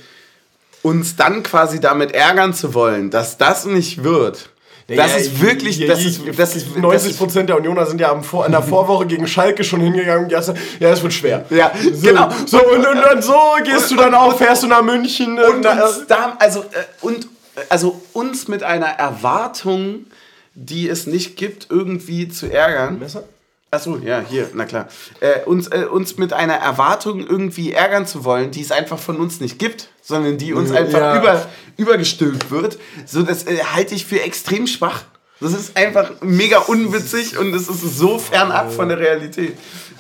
uns 0.83 1.17
dann 1.17 1.43
quasi 1.43 1.81
damit 1.81 2.13
ärgern 2.13 2.55
zu 2.55 2.75
wollen, 2.75 3.11
dass 3.11 3.39
das 3.39 3.67
nicht 3.67 4.05
wird, 4.05 4.51
das 4.89 5.13
ja, 5.13 5.17
ist 5.17 5.41
wirklich, 5.41 5.85
das 5.85 6.05
ist, 6.05 6.21
das 6.37 6.55
ist 6.55 6.77
90 6.77 7.19
Prozent 7.19 7.49
der 7.49 7.57
Unioner 7.57 7.87
sind 7.87 8.01
ja 8.01 8.13
am 8.13 8.23
Vor 8.23 8.47
in 8.47 8.53
der 8.53 8.63
Vorwoche 8.63 9.07
gegen 9.07 9.27
Schalke 9.27 9.65
schon 9.65 9.81
hingegangen 9.81 10.31
ja, 10.31 10.41
das 10.41 11.03
wird 11.03 11.13
schwer. 11.13 11.45
Ja, 11.51 11.73
so, 11.93 12.07
genau. 12.07 12.29
So 12.47 12.59
und, 12.59 12.87
und, 12.87 13.13
und, 13.13 13.23
so 13.23 13.35
gehst 13.65 13.91
und, 13.91 13.97
du 13.97 14.05
dann 14.05 14.15
auch, 14.15 14.37
fährst 14.37 14.63
du 14.63 14.69
nach 14.69 14.83
München 14.83 15.39
und, 15.39 15.57
und 15.57 15.63
da, 15.63 16.37
also 16.39 16.61
äh, 16.61 16.85
und 17.01 17.27
also 17.69 18.01
uns 18.13 18.47
mit 18.47 18.63
einer 18.63 18.87
Erwartung, 18.87 20.07
die 20.55 20.89
es 20.89 21.07
nicht 21.07 21.37
gibt, 21.37 21.67
irgendwie 21.71 22.29
zu 22.29 22.47
ärgern. 22.47 22.99
Messer? 23.01 23.25
Achso, 23.71 23.99
ja, 23.99 24.25
hier, 24.27 24.49
na 24.55 24.65
klar. 24.65 24.89
Äh, 25.21 25.45
uns, 25.45 25.67
äh, 25.69 25.87
uns 25.91 26.17
mit 26.19 26.33
einer 26.33 26.55
Erwartung 26.55 27.27
irgendwie 27.27 27.73
ärgern 27.73 28.07
zu 28.07 28.25
wollen, 28.25 28.53
die 28.53 28.61
es 28.61 28.71
einfach 28.71 28.99
von 28.99 29.17
uns 29.17 29.41
nicht 29.41 29.59
gibt, 29.59 29.89
sondern 30.03 30.39
die 30.39 30.53
uns 30.53 30.71
einfach 30.71 31.01
ja. 31.01 31.19
über, 31.19 31.47
übergestülpt 31.77 32.51
wird, 32.51 32.79
so 33.07 33.23
das 33.23 33.45
äh, 33.45 33.59
halte 33.75 33.95
ich 33.95 34.07
für 34.07 34.23
extrem 34.23 34.67
schwach. 34.69 35.03
Das 35.41 35.53
ist 35.53 35.77
einfach 35.77 36.13
mega 36.23 36.59
unwitzig 36.61 37.37
und 37.39 37.53
es 37.55 37.69
ist 37.69 37.99
so 37.99 38.19
fernab 38.19 38.73
von 38.73 38.89
der 38.89 38.99
Realität. 38.99 39.55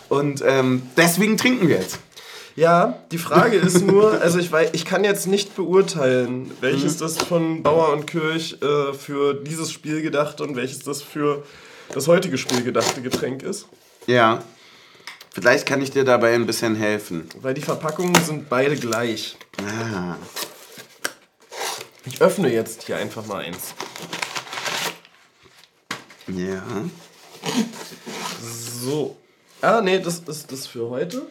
Und 0.08 0.42
ähm, 0.46 0.82
deswegen 0.96 1.36
trinken 1.36 1.68
wir 1.68 1.76
jetzt. 1.76 1.98
Ja, 2.54 2.98
die 3.12 3.18
Frage 3.18 3.56
ist 3.56 3.82
nur, 3.84 4.18
also 4.22 4.38
ich 4.38 4.50
weiß, 4.50 4.70
ich 4.72 4.86
kann 4.86 5.04
jetzt 5.04 5.26
nicht 5.26 5.56
beurteilen, 5.56 6.50
welches 6.62 6.94
mhm. 6.94 7.00
das 7.00 7.18
von 7.18 7.62
Bauer 7.62 7.92
und 7.92 8.06
Kirch 8.06 8.56
äh, 8.62 8.94
für 8.94 9.34
dieses 9.34 9.70
Spiel 9.70 10.00
gedacht 10.00 10.40
und 10.40 10.56
welches 10.56 10.78
das 10.78 11.02
für 11.02 11.42
das 11.92 12.08
heutige 12.08 12.38
Spiel 12.38 12.62
gedachte 12.62 13.02
Getränk 13.02 13.42
ist. 13.42 13.66
Ja. 14.06 14.42
Vielleicht 15.32 15.66
kann 15.66 15.82
ich 15.82 15.90
dir 15.90 16.04
dabei 16.04 16.34
ein 16.34 16.46
bisschen 16.46 16.76
helfen. 16.76 17.28
Weil 17.40 17.54
die 17.54 17.60
Verpackungen 17.60 18.14
sind 18.24 18.48
beide 18.48 18.76
gleich. 18.76 19.36
Ah. 19.60 20.16
Ich 22.06 22.22
öffne 22.22 22.50
jetzt 22.50 22.84
hier 22.84 22.96
einfach 22.96 23.26
mal 23.26 23.44
eins. 23.44 23.74
Ja. 26.28 26.62
So. 28.82 29.16
Ah, 29.60 29.80
nee, 29.82 29.98
das 29.98 30.20
ist 30.20 30.50
das 30.50 30.66
für 30.66 30.88
heute. 30.88 31.22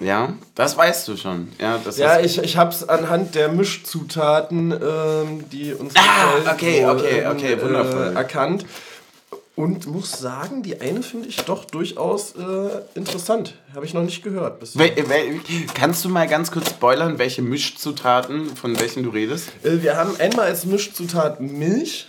Ja, 0.00 0.34
das 0.54 0.76
weißt 0.76 1.08
du 1.08 1.16
schon. 1.16 1.50
Ja, 1.58 1.80
das 1.82 1.98
ja 1.98 2.20
ich, 2.20 2.38
ich 2.38 2.56
habe 2.56 2.70
es 2.70 2.88
anhand 2.88 3.34
der 3.34 3.48
Mischzutaten, 3.48 4.70
ähm, 4.70 5.50
die 5.50 5.72
uns 5.72 5.94
ah, 5.96 6.52
okay, 6.52 6.84
okay, 6.86 7.26
okay, 7.26 7.52
äh, 7.54 7.62
wundervoll. 7.62 8.16
erkannt. 8.16 8.64
Und 9.58 9.88
muss 9.88 10.12
sagen, 10.12 10.62
die 10.62 10.80
eine 10.80 11.02
finde 11.02 11.26
ich 11.26 11.38
doch 11.38 11.64
durchaus 11.64 12.36
äh, 12.36 12.68
interessant. 12.94 13.54
Habe 13.74 13.84
ich 13.86 13.92
noch 13.92 14.04
nicht 14.04 14.22
gehört. 14.22 14.62
Kannst 15.74 16.04
du 16.04 16.08
mal 16.08 16.28
ganz 16.28 16.52
kurz 16.52 16.70
spoilern, 16.70 17.18
welche 17.18 17.42
Mischzutaten, 17.42 18.54
von 18.54 18.78
welchen 18.78 19.02
du 19.02 19.10
redest? 19.10 19.48
Äh, 19.64 19.82
wir 19.82 19.96
haben 19.96 20.14
einmal 20.20 20.46
als 20.46 20.64
Mischzutat 20.64 21.40
Milch 21.40 22.06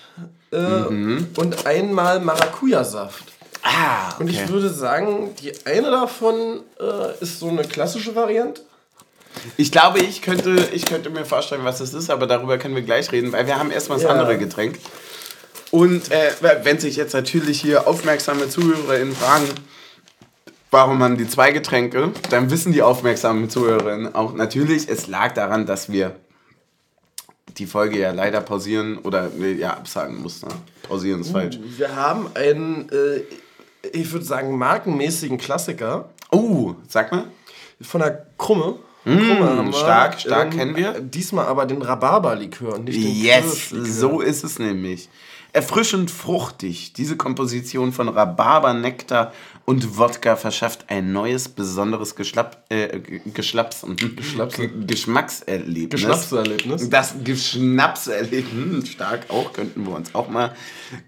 äh, 0.51 0.59
mhm. 0.59 1.29
und 1.37 1.65
einmal 1.65 2.19
Maracuja-Saft. 2.19 3.23
Ah, 3.63 4.09
okay. 4.09 4.15
Und 4.19 4.29
ich 4.29 4.47
würde 4.47 4.69
sagen, 4.69 5.33
die 5.41 5.51
eine 5.65 5.89
davon 5.89 6.59
äh, 6.79 7.19
ist 7.19 7.39
so 7.39 7.49
eine 7.49 7.63
klassische 7.63 8.13
Variante. 8.13 8.61
Ich 9.57 9.71
glaube, 9.71 10.01
ich 10.01 10.21
könnte, 10.21 10.67
ich 10.71 10.85
könnte 10.85 11.09
mir 11.09 11.25
vorstellen, 11.25 11.63
was 11.63 11.79
das 11.79 11.95
ist, 11.95 12.11
aber 12.11 12.27
darüber 12.27 12.59
können 12.59 12.75
wir 12.75 12.83
gleich 12.83 13.11
reden, 13.11 13.31
weil 13.31 13.47
wir 13.47 13.57
haben 13.57 13.71
erstmal 13.71 13.97
das 13.97 14.05
ja. 14.05 14.11
andere 14.11 14.37
Getränk. 14.37 14.77
Und 15.71 16.11
äh, 16.11 16.31
wenn 16.63 16.79
sich 16.79 16.95
jetzt 16.95 17.13
natürlich 17.13 17.61
hier 17.61 17.87
aufmerksame 17.87 18.49
ZuhörerInnen 18.49 19.15
fragen, 19.15 19.45
warum 20.71 21.01
haben 21.03 21.17
die 21.17 21.27
zwei 21.27 21.51
Getränke, 21.51 22.11
dann 22.29 22.49
wissen 22.49 22.71
die 22.71 22.81
aufmerksamen 22.81 23.49
ZuhörerInnen 23.49 24.15
auch 24.15 24.33
natürlich, 24.33 24.89
es 24.89 25.07
lag 25.07 25.33
daran, 25.33 25.65
dass 25.65 25.91
wir 25.91 26.15
die 27.57 27.65
Folge 27.65 27.99
ja 27.99 28.11
leider 28.11 28.41
pausieren 28.41 28.97
oder 28.99 29.29
ja 29.35 29.71
absagen 29.71 30.21
mussten. 30.21 30.47
Pausieren 30.83 31.21
ist 31.21 31.29
uh, 31.29 31.33
falsch. 31.33 31.59
Wir 31.77 31.95
haben 31.95 32.27
einen, 32.35 32.89
äh, 32.89 33.87
ich 33.91 34.11
würde 34.11 34.25
sagen, 34.25 34.57
markenmäßigen 34.57 35.37
Klassiker. 35.37 36.09
Oh, 36.31 36.75
sag 36.87 37.11
mal. 37.11 37.25
Von 37.81 38.01
der 38.01 38.27
Krumme. 38.37 38.75
Mmh, 39.05 39.73
stark, 39.73 40.19
stark 40.19 40.53
ähm, 40.53 40.57
kennen 40.57 40.75
wir. 40.75 40.99
Diesmal 40.99 41.45
aber 41.45 41.65
den 41.65 41.81
Rhabarberlikör 41.81 42.75
und 42.75 42.85
nicht 42.85 43.01
den 43.01 43.15
Yes, 43.15 43.69
so 43.69 44.19
ist 44.19 44.43
es 44.43 44.59
nämlich. 44.59 45.09
Erfrischend 45.51 46.11
fruchtig. 46.11 46.93
Diese 46.93 47.17
Komposition 47.17 47.91
von 47.91 48.07
Rhabarber, 48.07 48.73
Nektar 48.73 49.33
und 49.65 49.97
Wodka 49.97 50.35
verschafft 50.35 50.85
ein 50.89 51.11
neues, 51.11 51.49
besonderes 51.49 52.15
Geschlapp, 52.15 52.65
äh, 52.69 52.99
Geschlaps, 53.33 53.85
Geschlaps, 54.15 54.59
Geschmackserlebnis. 54.85 55.89
Geschmackserlebnis. 55.89 56.89
Das 56.89 57.15
Geschnapserlebnis, 57.23 58.89
stark 58.91 59.29
auch, 59.29 59.53
könnten 59.53 59.85
wir 59.85 59.95
uns 59.95 60.13
auch 60.13 60.29
mal 60.29 60.55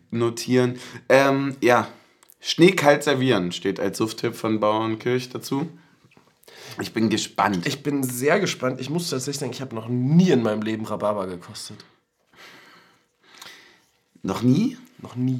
notieren. 0.10 0.80
Ähm, 1.10 1.56
ja, 1.62 1.88
Schneekalt 2.40 3.04
servieren 3.04 3.52
steht 3.52 3.80
als 3.80 4.00
Sufttipp 4.00 4.36
von 4.36 4.60
Bauernkirch 4.60 5.30
dazu. 5.30 5.70
Ich 6.82 6.94
bin 6.94 7.10
gespannt. 7.10 7.68
Ich 7.68 7.84
bin 7.84 8.04
sehr 8.04 8.40
gespannt. 8.40 8.80
Ich 8.80 8.90
muss 8.90 9.10
tatsächlich 9.10 9.40
sagen, 9.40 9.52
ich 9.52 9.62
habe 9.62 9.76
noch 9.76 9.88
nie 9.88 10.32
in 10.32 10.42
meinem 10.42 10.62
Leben 10.62 10.86
Rhabarber 10.86 11.28
gekostet. 11.28 11.78
Noch 14.24 14.42
nie? 14.42 14.78
Noch 15.00 15.16
nie. 15.16 15.40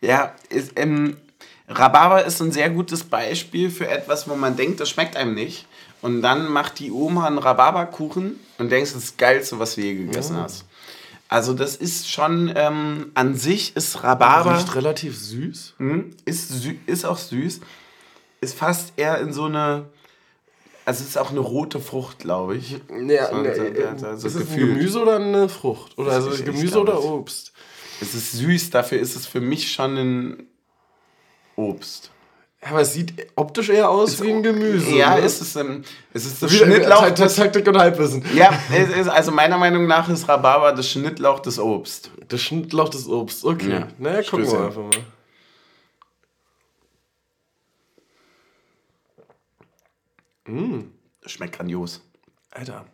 Ja, 0.00 0.34
ist, 0.48 0.72
ähm, 0.76 1.16
Rhabarber 1.68 2.24
ist 2.24 2.40
ein 2.40 2.52
sehr 2.52 2.70
gutes 2.70 3.04
Beispiel 3.04 3.70
für 3.70 3.88
etwas, 3.88 4.28
wo 4.28 4.34
man 4.34 4.56
denkt, 4.56 4.80
das 4.80 4.90
schmeckt 4.90 5.16
einem 5.16 5.34
nicht. 5.34 5.66
Und 6.00 6.20
dann 6.22 6.48
macht 6.48 6.80
die 6.80 6.90
Oma 6.90 7.26
einen 7.26 7.38
Rhabarberkuchen 7.38 8.38
und 8.58 8.70
denkst, 8.70 8.92
das 8.92 9.04
ist 9.04 9.12
das 9.12 9.16
Geilste, 9.16 9.58
was 9.58 9.76
du 9.76 9.82
je 9.82 9.94
gegessen 9.94 10.36
ja. 10.36 10.42
hast. 10.42 10.64
Also 11.28 11.54
das 11.54 11.76
ist 11.76 12.10
schon, 12.10 12.52
ähm, 12.56 13.12
an 13.14 13.36
sich 13.36 13.76
ist 13.76 14.02
Rhabarber... 14.02 14.58
Riecht 14.58 14.74
relativ 14.74 15.16
süß. 15.16 15.74
Mh, 15.78 16.04
ist, 16.24 16.48
sü 16.50 16.74
ist 16.86 17.06
auch 17.06 17.16
süß. 17.16 17.60
Ist 18.40 18.54
fast 18.54 18.92
eher 18.96 19.18
in 19.20 19.32
so 19.32 19.44
eine... 19.44 19.86
Also 20.84 21.04
es 21.04 21.10
ist 21.10 21.16
auch 21.16 21.30
eine 21.30 21.40
rote 21.40 21.78
Frucht, 21.78 22.18
glaube 22.18 22.56
ich. 22.56 22.72
Ja, 22.72 23.30
so, 23.30 23.36
ne, 23.36 23.54
so, 23.96 24.16
so, 24.16 24.26
ist 24.26 24.34
es 24.34 24.50
ein 24.50 24.58
Gemüse 24.58 25.00
oder 25.00 25.16
eine 25.16 25.48
Frucht? 25.48 25.96
Oder 25.96 26.10
also 26.10 26.30
Gemüse 26.44 26.80
oder 26.80 27.02
Obst? 27.02 27.52
Es 28.02 28.14
ist 28.14 28.32
süß, 28.32 28.70
dafür 28.70 28.98
ist 28.98 29.14
es 29.14 29.28
für 29.28 29.40
mich 29.40 29.70
schon 29.70 29.96
ein 29.96 30.46
Obst. 31.54 32.10
Aber 32.60 32.80
es 32.80 32.92
sieht 32.92 33.28
optisch 33.36 33.68
eher 33.68 33.88
aus 33.88 34.14
ist 34.14 34.22
wie 34.22 34.30
ein 34.30 34.42
Gemüse. 34.42 34.96
Ja, 34.96 35.14
ne? 35.14 35.20
ist 35.20 35.40
es, 35.40 35.54
ähm, 35.54 35.84
es 36.12 36.26
ist 36.26 36.42
das 36.42 36.52
wie, 36.52 36.56
Schnittlauch. 36.56 37.10
Des, 37.10 37.36
Taktik 37.36 37.66
und 37.68 37.78
Halbwissen. 37.78 38.24
Ja, 38.34 38.52
ist, 38.72 39.08
also 39.08 39.30
meiner 39.30 39.56
Meinung 39.56 39.86
nach 39.86 40.08
ist 40.08 40.28
Rhabarber 40.28 40.72
das 40.72 40.88
Schnittlauch 40.88 41.40
des 41.40 41.60
Obst. 41.60 42.10
Das 42.26 42.40
Schnittlauch 42.40 42.88
des 42.88 43.06
Obst, 43.08 43.44
okay. 43.44 43.70
Ja. 43.70 43.88
Naja, 43.98 44.22
gucken 44.28 44.50
wir 44.50 44.64
einfach 44.64 44.82
mal. 44.82 44.90
Mm. 50.46 50.90
Das 51.20 51.30
schmeckt 51.32 51.56
grandios. 51.56 52.00
Alter. 52.50 52.84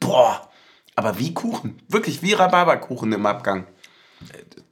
Boah, 0.00 0.50
aber 0.96 1.18
wie 1.18 1.34
Kuchen. 1.34 1.80
Wirklich 1.88 2.22
wie 2.22 2.32
Rhabarberkuchen 2.32 3.12
im 3.12 3.26
Abgang. 3.26 3.66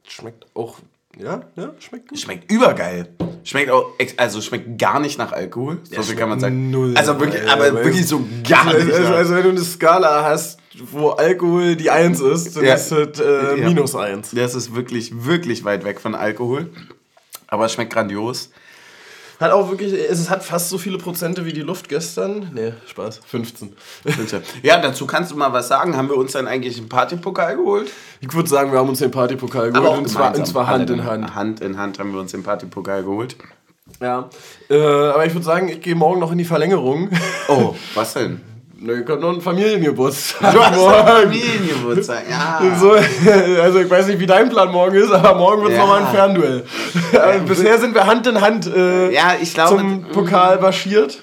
Schmeckt 0.09 0.45
auch. 0.55 0.79
Ja, 1.17 1.41
ja, 1.55 1.73
schmeckt 1.79 2.09
gut. 2.09 2.19
Schmeckt 2.19 2.51
übergeil. 2.51 3.09
Schmeckt 3.43 3.71
auch, 3.71 3.93
also 4.17 4.41
schmeckt 4.41 4.77
gar 4.77 4.99
nicht 4.99 5.17
nach 5.17 5.31
Alkohol. 5.31 5.79
So 5.83 6.01
viel 6.03 6.15
kann 6.15 6.29
man 6.29 6.39
sagen. 6.39 6.71
Null. 6.71 6.95
Also 6.95 7.19
wirklich, 7.19 7.49
aber 7.49 7.73
wirklich 7.73 8.07
so 8.07 8.23
gar 8.47 8.67
also, 8.67 8.85
nicht. 8.85 8.93
Also, 8.93 9.13
also, 9.13 9.35
wenn 9.35 9.43
du 9.43 9.49
eine 9.49 9.61
Skala 9.61 10.23
hast, 10.23 10.59
wo 10.91 11.09
Alkohol 11.09 11.75
die 11.75 11.89
1 11.89 12.21
ist, 12.21 12.55
dann 12.55 12.65
ja. 12.65 12.75
ist 12.75 12.91
es 12.91 13.19
äh, 13.19 13.57
minus 13.57 13.95
1. 13.95 14.31
Das 14.31 14.55
ist 14.55 14.75
wirklich, 14.75 15.25
wirklich 15.25 15.63
weit 15.63 15.83
weg 15.83 15.99
von 15.99 16.15
Alkohol. 16.15 16.69
Aber 17.47 17.65
es 17.65 17.73
schmeckt 17.73 17.93
grandios. 17.93 18.51
Hat 19.39 19.51
auch 19.51 19.69
wirklich, 19.69 19.93
es 19.93 20.29
hat 20.29 20.43
fast 20.43 20.67
so 20.67 20.77
viele 20.77 20.97
Prozente 20.97 21.45
wie 21.45 21.53
die 21.53 21.61
Luft 21.61 21.87
gestern. 21.87 22.51
Nee, 22.53 22.73
Spaß. 22.87 23.21
15. 23.25 23.73
ja, 24.63 24.81
dazu 24.81 25.07
kannst 25.07 25.31
du 25.31 25.37
mal 25.37 25.53
was 25.53 25.69
sagen. 25.69 25.95
Haben 25.95 26.09
wir 26.09 26.17
uns 26.17 26.33
dann 26.33 26.45
eigentlich 26.45 26.77
einen 26.77 26.89
Partypokal 26.89 27.55
geholt? 27.55 27.89
Ich 28.19 28.33
würde 28.33 28.49
sagen, 28.49 28.73
wir 28.73 28.79
haben 28.79 28.89
uns 28.89 28.99
den 28.99 29.11
Partypokal 29.11 29.71
geholt. 29.71 29.97
und, 29.97 30.09
zwar, 30.09 30.35
und 30.35 30.45
zwar 30.45 30.67
Hand 30.67 30.89
in 30.89 31.05
Hand. 31.05 31.35
Hand 31.35 31.61
in 31.61 31.77
Hand 31.77 31.99
haben 31.99 32.11
wir 32.11 32.19
uns 32.19 32.31
den 32.31 32.43
Partypokal 32.43 33.03
geholt. 33.03 33.37
Ja. 34.01 34.29
Äh, 34.69 34.77
aber 34.77 35.25
ich 35.25 35.33
würde 35.33 35.45
sagen, 35.45 35.69
ich 35.69 35.81
gehe 35.81 35.95
morgen 35.95 36.19
noch 36.19 36.33
in 36.33 36.37
die 36.37 36.45
Verlängerung. 36.45 37.09
Oh, 37.47 37.75
was 37.95 38.13
denn? 38.13 38.41
Ne, 38.81 39.03
kommt 39.03 39.19
noch 39.19 39.33
ein 39.33 39.41
Familiengeburtstag. 39.41 40.53
Du 40.53 40.63
hast 40.63 40.79
einen 40.79 41.07
Familiengeburtstag, 41.07 42.23
ja. 42.29 42.61
So, 42.79 42.91
also 43.61 43.79
ich 43.79 43.89
weiß 43.89 44.07
nicht, 44.07 44.19
wie 44.19 44.25
dein 44.25 44.49
Plan 44.49 44.71
morgen 44.71 44.95
ist, 44.95 45.11
aber 45.11 45.37
morgen 45.37 45.63
wird 45.63 45.73
es 45.73 45.77
ja. 45.77 45.83
nochmal 45.83 46.03
ein 46.03 46.13
Fernduell. 46.13 46.63
Ja, 47.11 47.37
Bisher 47.45 47.77
sind 47.77 47.93
wir 47.93 48.05
Hand 48.05 48.25
in 48.27 48.39
Hand 48.39 48.67
äh, 48.73 49.11
ja, 49.11 49.33
ich 49.41 49.53
glaube, 49.53 49.77
zum 49.77 50.03
Pokal 50.03 50.61
marschiert. 50.61 51.21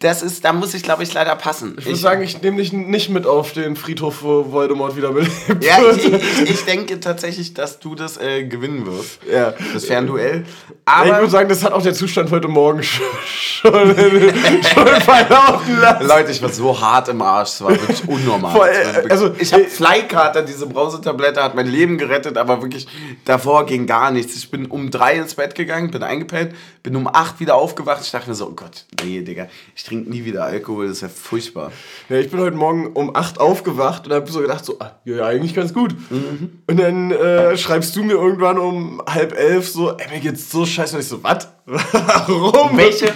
Das 0.00 0.22
ist, 0.22 0.44
da 0.44 0.52
muss 0.52 0.74
ich, 0.74 0.82
glaube 0.82 1.02
ich, 1.04 1.14
leider 1.14 1.34
passen. 1.36 1.76
Ich 1.78 1.86
würde 1.86 1.96
sagen, 1.96 2.22
ich 2.22 2.42
nehme 2.42 2.58
dich 2.58 2.72
nicht 2.72 3.08
mit 3.08 3.26
auf 3.26 3.52
den 3.52 3.76
Friedhof, 3.76 4.22
wo 4.22 4.52
Voldemort 4.52 4.94
wieder 4.94 5.12
belebt 5.12 5.64
Ja, 5.64 5.78
ich, 5.90 6.04
ich, 6.04 6.50
ich, 6.50 6.64
denke 6.66 7.00
tatsächlich, 7.00 7.54
dass 7.54 7.78
du 7.78 7.94
das 7.94 8.18
äh, 8.18 8.44
gewinnen 8.44 8.84
wirst. 8.84 9.20
Ja. 9.30 9.54
Das 9.72 9.86
Fernduell. 9.86 10.44
Aber 10.84 11.06
ich 11.06 11.16
würde 11.16 11.30
sagen, 11.30 11.48
das 11.48 11.64
hat 11.64 11.72
auch 11.72 11.80
der 11.80 11.94
Zustand 11.94 12.30
heute 12.30 12.48
Morgen 12.48 12.82
schon, 12.82 13.06
schon, 13.24 13.72
schon 13.94 14.86
verlaufen 15.00 15.80
lassen. 15.80 16.06
Leute, 16.06 16.30
ich 16.30 16.42
war 16.42 16.50
so 16.50 16.78
hart 16.78 17.08
im 17.08 17.22
Arsch, 17.22 17.50
es 17.50 17.62
war 17.62 17.70
wirklich 17.70 18.06
unnormal. 18.06 18.54
Voll, 18.54 18.68
wirklich, 18.68 19.10
also, 19.10 19.34
ich 19.38 19.52
habe 19.54 19.64
Flykater, 19.64 20.42
diese 20.42 20.66
Brausetablette 20.66 21.42
hat 21.42 21.54
mein 21.54 21.68
Leben 21.68 21.96
gerettet, 21.96 22.36
aber 22.36 22.60
wirklich 22.60 22.86
davor 23.24 23.64
ging 23.64 23.86
gar 23.86 24.10
nichts. 24.10 24.36
Ich 24.36 24.50
bin 24.50 24.66
um 24.66 24.90
drei 24.90 25.14
ins 25.14 25.34
Bett 25.34 25.54
gegangen, 25.54 25.90
bin 25.90 26.02
eingepennt, 26.02 26.54
bin 26.82 26.94
um 26.96 27.08
acht 27.08 27.40
wieder 27.40 27.54
aufgewacht. 27.54 28.02
Ich 28.02 28.10
dachte 28.10 28.28
mir 28.28 28.34
so, 28.34 28.48
oh 28.48 28.54
Gott, 28.54 28.84
nee, 29.02 29.22
Digga, 29.22 29.48
ich 29.74 29.86
trinke 29.86 29.95
nie 30.04 30.24
wieder 30.24 30.44
Alkohol, 30.44 30.88
das 30.88 30.98
ist 30.98 31.02
ja 31.02 31.08
furchtbar. 31.08 31.72
Ja, 32.08 32.16
ich 32.16 32.30
bin 32.30 32.40
heute 32.40 32.56
Morgen 32.56 32.88
um 32.92 33.14
8 33.14 33.40
aufgewacht 33.40 34.06
und 34.06 34.12
habe 34.12 34.30
so 34.30 34.40
gedacht, 34.40 34.64
so, 34.64 34.78
ah, 34.78 34.96
ja, 35.04 35.26
eigentlich 35.26 35.54
ganz 35.54 35.74
gut. 35.74 35.94
Mhm. 36.10 36.62
Und 36.66 36.76
dann 36.78 37.10
äh, 37.10 37.56
schreibst 37.56 37.96
du 37.96 38.02
mir 38.02 38.14
irgendwann 38.14 38.58
um 38.58 39.02
halb 39.06 39.36
elf 39.36 39.68
so, 39.68 39.96
ey, 39.96 40.08
mir 40.10 40.20
geht's 40.20 40.50
so 40.50 40.66
scheiße. 40.66 40.96
Und 40.96 41.02
ich 41.02 41.08
so, 41.08 41.22
was? 41.22 41.48
Warum? 41.66 42.76
Welche, 42.76 43.12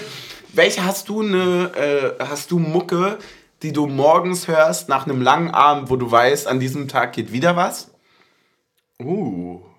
welche 0.53 0.85
hast 0.85 1.09
du 1.09 1.23
eine, 1.23 1.71
äh, 1.77 2.25
hast 2.25 2.51
du 2.51 2.59
Mucke, 2.59 3.19
die 3.63 3.73
du 3.73 3.87
morgens 3.87 4.49
hörst 4.49 4.89
nach 4.89 5.07
einem 5.07 5.23
langen 5.23 5.51
Abend, 5.51 5.91
wo 5.91 5.97
du 5.97 6.11
weißt, 6.11 6.47
an 6.47 6.61
diesem 6.61 6.89
Tag 6.89 7.13
geht 7.13 7.33
wieder 7.33 7.57
was? 7.57 7.91
Uh. 9.01 9.70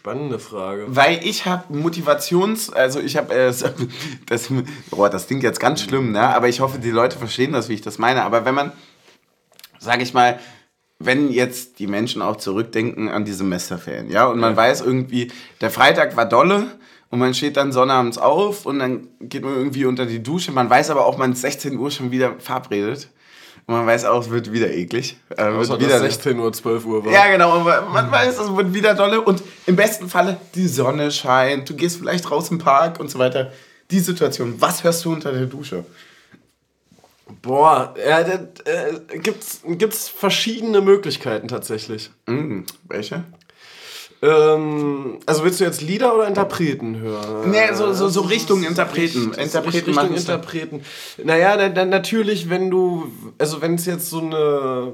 Spannende 0.00 0.38
Frage. 0.38 0.86
Weil 0.88 1.20
ich 1.24 1.44
habe 1.44 1.76
Motivations, 1.76 2.72
also 2.72 3.00
ich 3.00 3.18
habe 3.18 3.34
äh, 3.34 3.52
das, 4.26 4.48
boah, 4.88 5.10
das 5.10 5.26
klingt 5.26 5.42
jetzt 5.42 5.60
ganz 5.60 5.82
schlimm, 5.82 6.12
ne? 6.12 6.22
Aber 6.34 6.48
ich 6.48 6.60
hoffe, 6.60 6.78
die 6.78 6.90
Leute 6.90 7.18
verstehen 7.18 7.52
das, 7.52 7.68
wie 7.68 7.74
ich 7.74 7.82
das 7.82 7.98
meine. 7.98 8.22
Aber 8.22 8.46
wenn 8.46 8.54
man, 8.54 8.72
sage 9.78 10.02
ich 10.02 10.14
mal, 10.14 10.40
wenn 10.98 11.30
jetzt 11.30 11.80
die 11.80 11.86
Menschen 11.86 12.22
auch 12.22 12.36
zurückdenken 12.36 13.10
an 13.10 13.26
die 13.26 13.34
Semesterferien, 13.34 14.10
ja, 14.10 14.24
und 14.24 14.40
man 14.40 14.52
ja. 14.52 14.56
weiß 14.56 14.80
irgendwie, 14.80 15.30
der 15.60 15.70
Freitag 15.70 16.16
war 16.16 16.24
dolle 16.24 16.68
und 17.10 17.18
man 17.18 17.34
steht 17.34 17.58
dann 17.58 17.70
sonnabends 17.70 18.16
auf 18.16 18.64
und 18.64 18.78
dann 18.78 19.08
geht 19.20 19.44
man 19.44 19.54
irgendwie 19.54 19.84
unter 19.84 20.06
die 20.06 20.22
Dusche. 20.22 20.50
Man 20.50 20.70
weiß 20.70 20.88
aber 20.88 21.04
auch, 21.04 21.18
man 21.18 21.32
ist 21.32 21.42
16 21.42 21.78
Uhr 21.78 21.90
schon 21.90 22.10
wieder 22.10 22.36
verabredet. 22.38 23.10
Und 23.66 23.74
man 23.76 23.86
weiß 23.86 24.04
auch, 24.06 24.22
es 24.22 24.30
wird 24.30 24.52
wieder 24.52 24.70
eklig. 24.70 25.16
Äh, 25.30 25.44
Außer, 25.44 25.70
wird 25.72 25.82
wieder 25.82 26.00
16 26.00 26.38
Uhr, 26.38 26.52
12 26.52 26.84
Uhr 26.86 27.04
war. 27.04 27.12
Ja, 27.12 27.30
genau. 27.30 27.52
Aber 27.52 27.82
man 27.82 28.10
weiß, 28.10 28.38
es 28.38 28.56
wird 28.56 28.74
wieder 28.74 28.94
dolle. 28.94 29.20
Und 29.20 29.42
im 29.66 29.76
besten 29.76 30.08
Falle, 30.08 30.38
die 30.54 30.66
Sonne 30.66 31.10
scheint. 31.10 31.68
Du 31.68 31.74
gehst 31.74 31.98
vielleicht 31.98 32.30
raus 32.30 32.50
im 32.50 32.58
Park 32.58 32.98
und 33.00 33.10
so 33.10 33.18
weiter. 33.18 33.52
die 33.90 34.00
Situation. 34.00 34.60
Was 34.60 34.84
hörst 34.84 35.04
du 35.04 35.12
unter 35.12 35.32
der 35.32 35.46
Dusche? 35.46 35.84
Boah, 37.42 37.94
ja, 38.06 38.22
da, 38.22 38.34
äh, 38.64 39.18
gibt's, 39.18 39.60
gibt's 39.64 40.08
verschiedene 40.08 40.80
Möglichkeiten 40.80 41.48
tatsächlich. 41.48 42.10
Mm, 42.26 42.62
welche? 42.84 43.24
Ähm, 44.22 45.18
also 45.26 45.44
willst 45.44 45.60
du 45.60 45.64
jetzt 45.64 45.80
Lieder 45.80 46.14
oder 46.14 46.26
Interpreten 46.26 46.98
hören? 47.00 47.50
Nee, 47.50 47.72
so, 47.74 47.92
so, 47.92 48.08
so 48.08 48.20
Richtung 48.22 48.62
Interpreten. 48.62 49.32
Interpreten 49.32 49.86
Richtung 49.86 50.14
Interpreten. 50.14 50.82
Naja, 51.24 51.56
dann, 51.56 51.74
dann 51.74 51.88
natürlich, 51.88 52.50
wenn 52.50 52.70
du, 52.70 53.10
also 53.38 53.62
wenn 53.62 53.74
es 53.74 53.86
jetzt 53.86 54.10
so 54.10 54.20
eine 54.20 54.92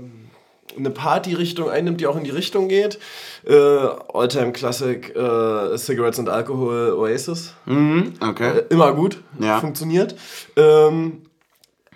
eine 0.77 0.91
Party-Richtung 0.91 1.71
einnimmt, 1.71 2.01
die 2.01 2.07
auch 2.07 2.17
in 2.17 2.25
die 2.25 2.31
Richtung 2.31 2.69
geht. 2.69 2.99
Äh, 3.47 3.55
Alltime 3.55 4.53
Classic, 4.53 5.15
äh, 5.15 5.77
Cigarettes 5.79 6.19
and 6.19 6.29
Alcohol, 6.29 6.93
Oasis. 6.93 7.55
Mhm, 7.67 8.15
okay. 8.21 8.59
Äh, 8.59 8.65
immer 8.71 8.93
gut, 8.93 9.23
ja. 9.39 9.61
funktioniert. 9.61 10.17
Ähm, 10.57 11.23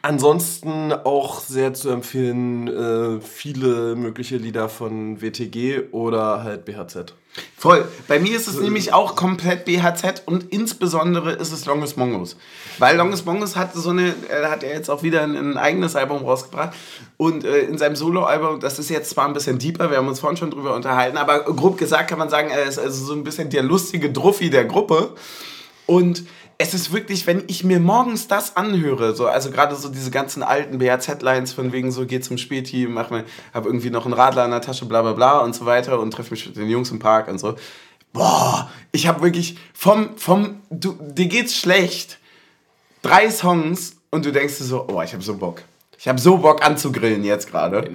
ansonsten 0.03 0.93
auch 0.93 1.41
sehr 1.41 1.75
zu 1.75 1.91
empfehlen, 1.91 2.69
äh, 2.69 3.21
viele 3.21 3.97
mögliche 3.97 4.37
Lieder 4.37 4.69
von 4.69 5.21
WTG 5.21 5.91
oder 5.93 6.43
halt 6.43 6.65
BHZ. 6.65 7.15
Voll. 7.57 7.87
Bei 8.09 8.19
mir 8.19 8.37
ist 8.37 8.49
es 8.49 8.55
so, 8.55 8.63
nämlich 8.63 8.93
auch 8.93 9.15
komplett 9.15 9.65
BHZ 9.65 10.23
und 10.27 10.53
insbesondere 10.53 11.33
ist 11.33 11.53
es 11.53 11.65
Longest 11.67 11.97
Mongos. 11.97 12.37
Weil 12.79 12.97
Longest 12.97 13.25
Mongos 13.25 13.55
hat 13.55 13.75
so 13.75 13.91
eine, 13.91 14.15
er 14.29 14.51
hat 14.51 14.63
ja 14.63 14.71
jetzt 14.71 14.91
auch 14.91 15.03
wieder 15.03 15.23
ein, 15.23 15.37
ein 15.37 15.57
eigenes 15.57 15.95
Album 15.95 16.25
rausgebracht 16.25 16.71
und 17.19 17.45
äh, 17.45 17.61
in 17.61 17.79
seinem 17.79 17.97
Soloalbum, 17.97 18.61
das 18.61 18.79
ist 18.79 18.91
jetzt 18.91 19.11
zwar 19.11 19.27
ein 19.27 19.35
bisschen 19.35 19.59
deeper, 19.59 19.91
wir 19.91 19.99
haben 19.99 20.09
uns 20.09 20.21
vorhin 20.21 20.39
schon 20.39 20.51
drüber 20.51 20.75
unterhalten, 20.75 21.19
aber 21.19 21.45
grob 21.45 21.79
gesagt 21.79 22.09
kann 22.09 22.19
man 22.19 22.31
sagen, 22.31 22.51
er 22.51 22.65
ist 22.65 22.79
also 22.79 23.05
so 23.05 23.13
ein 23.13 23.25
bisschen 23.25 23.51
der 23.51 23.63
lustige 23.63 24.11
Druffi 24.11 24.51
der 24.51 24.65
Gruppe 24.65 25.15
und 25.87 26.25
es 26.61 26.75
ist 26.75 26.93
wirklich, 26.93 27.27
wenn 27.27 27.45
ich 27.47 27.65
mir 27.65 27.81
morgens 27.81 28.29
das 28.29 28.55
anhöre, 28.55 29.17
so, 29.17 29.27
also 29.27 29.51
gerade 29.51 29.75
so 29.77 29.89
diese 29.89 30.11
ganzen 30.11 30.43
alten 30.43 30.77
BHZ-Lines 30.77 31.55
von 31.55 31.73
wegen 31.73 31.91
so, 31.91 32.05
geh 32.05 32.21
zum 32.21 32.37
Späti, 32.37 32.87
mach 32.87 33.09
mir, 33.09 33.25
hab 33.55 33.65
irgendwie 33.65 33.89
noch 33.89 34.05
einen 34.05 34.13
Radler 34.13 34.45
in 34.45 34.51
der 34.51 34.61
Tasche, 34.61 34.85
bla 34.85 35.01
bla 35.01 35.15
bla 35.15 35.39
und 35.39 35.55
so 35.55 35.65
weiter 35.65 35.99
und 35.99 36.11
treffe 36.11 36.33
mich 36.33 36.45
mit 36.45 36.57
den 36.59 36.69
Jungs 36.69 36.91
im 36.91 36.99
Park 36.99 37.29
und 37.29 37.39
so. 37.39 37.55
Boah, 38.13 38.71
ich 38.93 39.09
habe 39.09 39.23
wirklich 39.23 39.57
vom, 39.73 40.19
vom, 40.19 40.61
du, 40.69 40.99
dir 41.01 41.29
geht's 41.29 41.57
schlecht, 41.57 42.19
drei 43.01 43.31
Songs 43.31 43.97
und 44.11 44.27
du 44.27 44.31
denkst 44.31 44.59
dir 44.59 44.65
so, 44.65 44.87
oh, 44.87 45.01
ich 45.01 45.15
habe 45.15 45.23
so 45.23 45.39
Bock. 45.39 45.63
Ich 45.99 46.09
habe 46.09 46.21
so 46.21 46.37
Bock 46.37 46.63
anzugrillen 46.63 47.25
jetzt 47.25 47.51
gerade. 47.51 47.91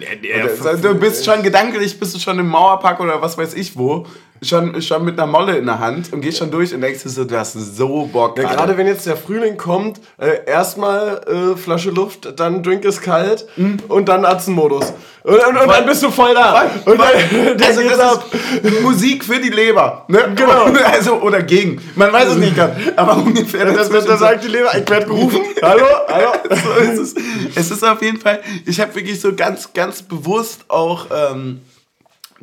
Du 0.81 0.95
bist 0.95 1.23
schon 1.23 1.43
gedanklich, 1.43 1.99
bist 1.99 2.15
du 2.15 2.19
schon 2.19 2.39
im 2.39 2.47
Mauerpark 2.47 2.99
oder 2.99 3.21
was 3.21 3.37
weiß 3.37 3.53
ich 3.53 3.77
wo 3.77 4.07
schon, 4.41 4.81
schon 4.81 5.05
mit 5.05 5.19
einer 5.19 5.31
Molle 5.31 5.57
in 5.57 5.65
der 5.65 5.79
Hand 5.79 6.11
und 6.13 6.21
gehst 6.21 6.37
schon 6.37 6.51
durch 6.51 6.73
und 6.73 6.81
denkst 6.81 7.03
dir 7.03 7.09
so, 7.09 7.23
du 7.23 7.37
hast 7.37 7.53
so 7.53 8.05
Bock. 8.11 8.37
Ja, 8.37 8.49
gerade 8.49 8.77
wenn 8.77 8.87
jetzt 8.87 9.05
der 9.05 9.17
Frühling 9.17 9.57
kommt, 9.57 9.99
äh, 10.17 10.45
erstmal 10.45 11.21
äh, 11.27 11.57
Flasche 11.57 11.89
Luft, 11.89 12.39
dann 12.39 12.63
Drink 12.63 12.85
ist 12.85 13.01
kalt 13.01 13.45
mhm. 13.55 13.77
und 13.87 14.09
dann 14.09 14.25
Atzenmodus. 14.25 14.93
Und, 15.23 15.33
und, 15.33 15.57
und 15.57 15.67
dann 15.67 15.85
bist 15.85 16.03
du 16.03 16.11
voll 16.11 16.35
da. 16.35 16.69
Voll, 16.83 16.93
und 16.93 16.99
dann, 16.99 17.61
also 17.67 17.81
das 17.81 17.99
ab. 17.99 18.25
ist 18.61 18.81
Musik 18.81 19.23
für 19.23 19.39
die 19.39 19.49
Leber. 19.49 20.05
Ne? 20.07 20.33
Genau. 20.35 20.65
Also, 20.85 21.15
oder 21.15 21.41
gegen. 21.41 21.81
Man 21.95 22.13
weiß 22.13 22.29
es 22.29 22.37
nicht 22.37 22.55
ganz. 22.55 22.75
Aber 22.95 23.17
ungefähr. 23.25 23.65
Das, 23.65 23.89
das, 23.89 24.05
da 24.05 24.17
sagt 24.17 24.43
die 24.43 24.47
Leber, 24.49 24.69
ich 24.77 24.87
werde 24.89 25.07
gerufen. 25.07 25.41
hallo, 25.61 25.85
hallo. 26.07 26.29
So 26.49 26.91
ist 26.91 26.99
es. 26.99 27.15
es 27.55 27.71
ist 27.71 27.83
auf 27.83 28.01
jeden 28.01 28.19
Fall, 28.19 28.41
ich 28.65 28.79
habe 28.79 28.93
wirklich 28.95 29.19
so 29.19 29.33
ganz, 29.35 29.73
ganz 29.73 30.03
bewusst 30.03 30.65
auch 30.67 31.07
ähm, 31.11 31.61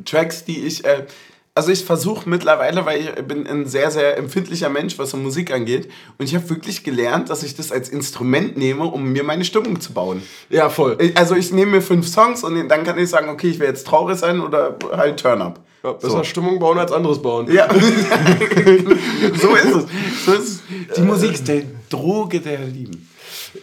Tracks, 0.03 0.43
die 0.43 0.65
ich... 0.65 0.83
Äh, 0.83 1.05
also 1.55 1.71
ich 1.71 1.85
versuche 1.85 2.27
mittlerweile, 2.27 2.85
weil 2.85 2.99
ich 2.99 3.11
bin 3.27 3.45
ein 3.45 3.67
sehr, 3.67 3.91
sehr 3.91 4.17
empfindlicher 4.17 4.69
Mensch, 4.69 4.97
was 4.97 5.11
so 5.11 5.17
Musik 5.17 5.53
angeht. 5.53 5.87
Und 6.17 6.25
ich 6.25 6.33
habe 6.33 6.49
wirklich 6.49 6.83
gelernt, 6.83 7.29
dass 7.29 7.43
ich 7.43 7.55
das 7.55 7.71
als 7.71 7.89
Instrument 7.89 8.57
nehme, 8.57 8.85
um 8.85 9.11
mir 9.11 9.23
meine 9.23 9.45
Stimmung 9.45 9.79
zu 9.79 9.93
bauen. 9.93 10.23
Ja, 10.49 10.69
voll. 10.69 10.97
Also 11.13 11.35
ich 11.35 11.51
nehme 11.51 11.73
mir 11.73 11.81
fünf 11.81 12.07
Songs 12.07 12.43
und 12.43 12.67
dann 12.69 12.83
kann 12.83 12.97
ich 12.97 13.09
sagen, 13.09 13.29
okay, 13.29 13.49
ich 13.49 13.59
will 13.59 13.67
jetzt 13.67 13.85
traurig 13.85 14.17
sein 14.17 14.39
oder 14.39 14.77
halt 14.91 15.19
Turn-Up. 15.19 15.59
Ja, 15.83 15.91
besser 15.91 16.09
so. 16.09 16.23
Stimmung 16.23 16.59
bauen 16.59 16.79
als 16.79 16.91
anderes 16.91 17.21
bauen. 17.21 17.51
Ja, 17.51 17.67
so 17.73 19.55
ist 19.55 19.65
es. 19.65 19.85
So 20.25 20.33
ist 20.33 20.47
es. 20.47 20.63
Die 20.95 21.01
Musik 21.01 21.33
ist 21.33 21.47
der 21.47 21.63
Droge 21.89 22.39
der 22.39 22.59
Lieben. 22.61 23.09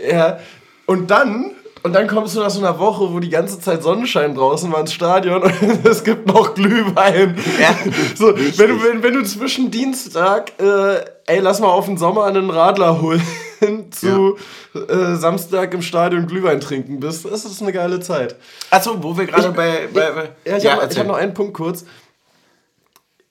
Ja, 0.06 0.38
und 0.86 1.10
dann 1.10 1.52
und 1.82 1.92
dann 1.94 2.06
kommst 2.06 2.36
du 2.36 2.40
nach 2.40 2.50
so 2.50 2.60
einer 2.60 2.78
Woche, 2.78 3.12
wo 3.12 3.20
die 3.20 3.30
ganze 3.30 3.58
Zeit 3.60 3.82
Sonnenschein 3.82 4.34
draußen 4.34 4.70
war 4.72 4.80
ins 4.80 4.92
Stadion 4.92 5.42
und 5.42 5.86
es 5.86 6.04
gibt 6.04 6.26
noch 6.26 6.54
Glühwein. 6.54 7.36
Ja, 7.60 7.74
so, 8.14 8.36
wenn, 8.36 8.68
du, 8.68 8.82
wenn, 8.84 9.02
wenn 9.02 9.14
du 9.14 9.22
zwischen 9.24 9.70
Dienstag, 9.70 10.52
äh, 10.60 11.04
ey, 11.26 11.40
lass 11.40 11.60
mal 11.60 11.68
auf 11.68 11.86
den 11.86 11.96
Sommer 11.96 12.24
einen 12.24 12.50
Radler 12.50 13.00
holen, 13.00 13.22
zu 13.90 14.36
ja. 14.74 14.80
äh, 14.80 15.16
Samstag 15.16 15.72
im 15.74 15.82
Stadion 15.82 16.26
Glühwein 16.26 16.60
trinken 16.60 17.00
bist, 17.00 17.24
das 17.24 17.44
ist 17.44 17.62
eine 17.62 17.72
geile 17.72 18.00
Zeit. 18.00 18.36
Achso, 18.70 19.02
wo 19.02 19.16
wir 19.16 19.26
gerade 19.26 19.50
bei, 19.52 19.88
bei, 19.92 20.10
bei, 20.10 20.28
Ja, 20.44 20.56
ich 20.56 20.64
ja, 20.64 20.80
habe 20.80 20.94
hab 20.94 21.06
noch 21.06 21.16
einen 21.16 21.34
Punkt 21.34 21.54
kurz. 21.54 21.84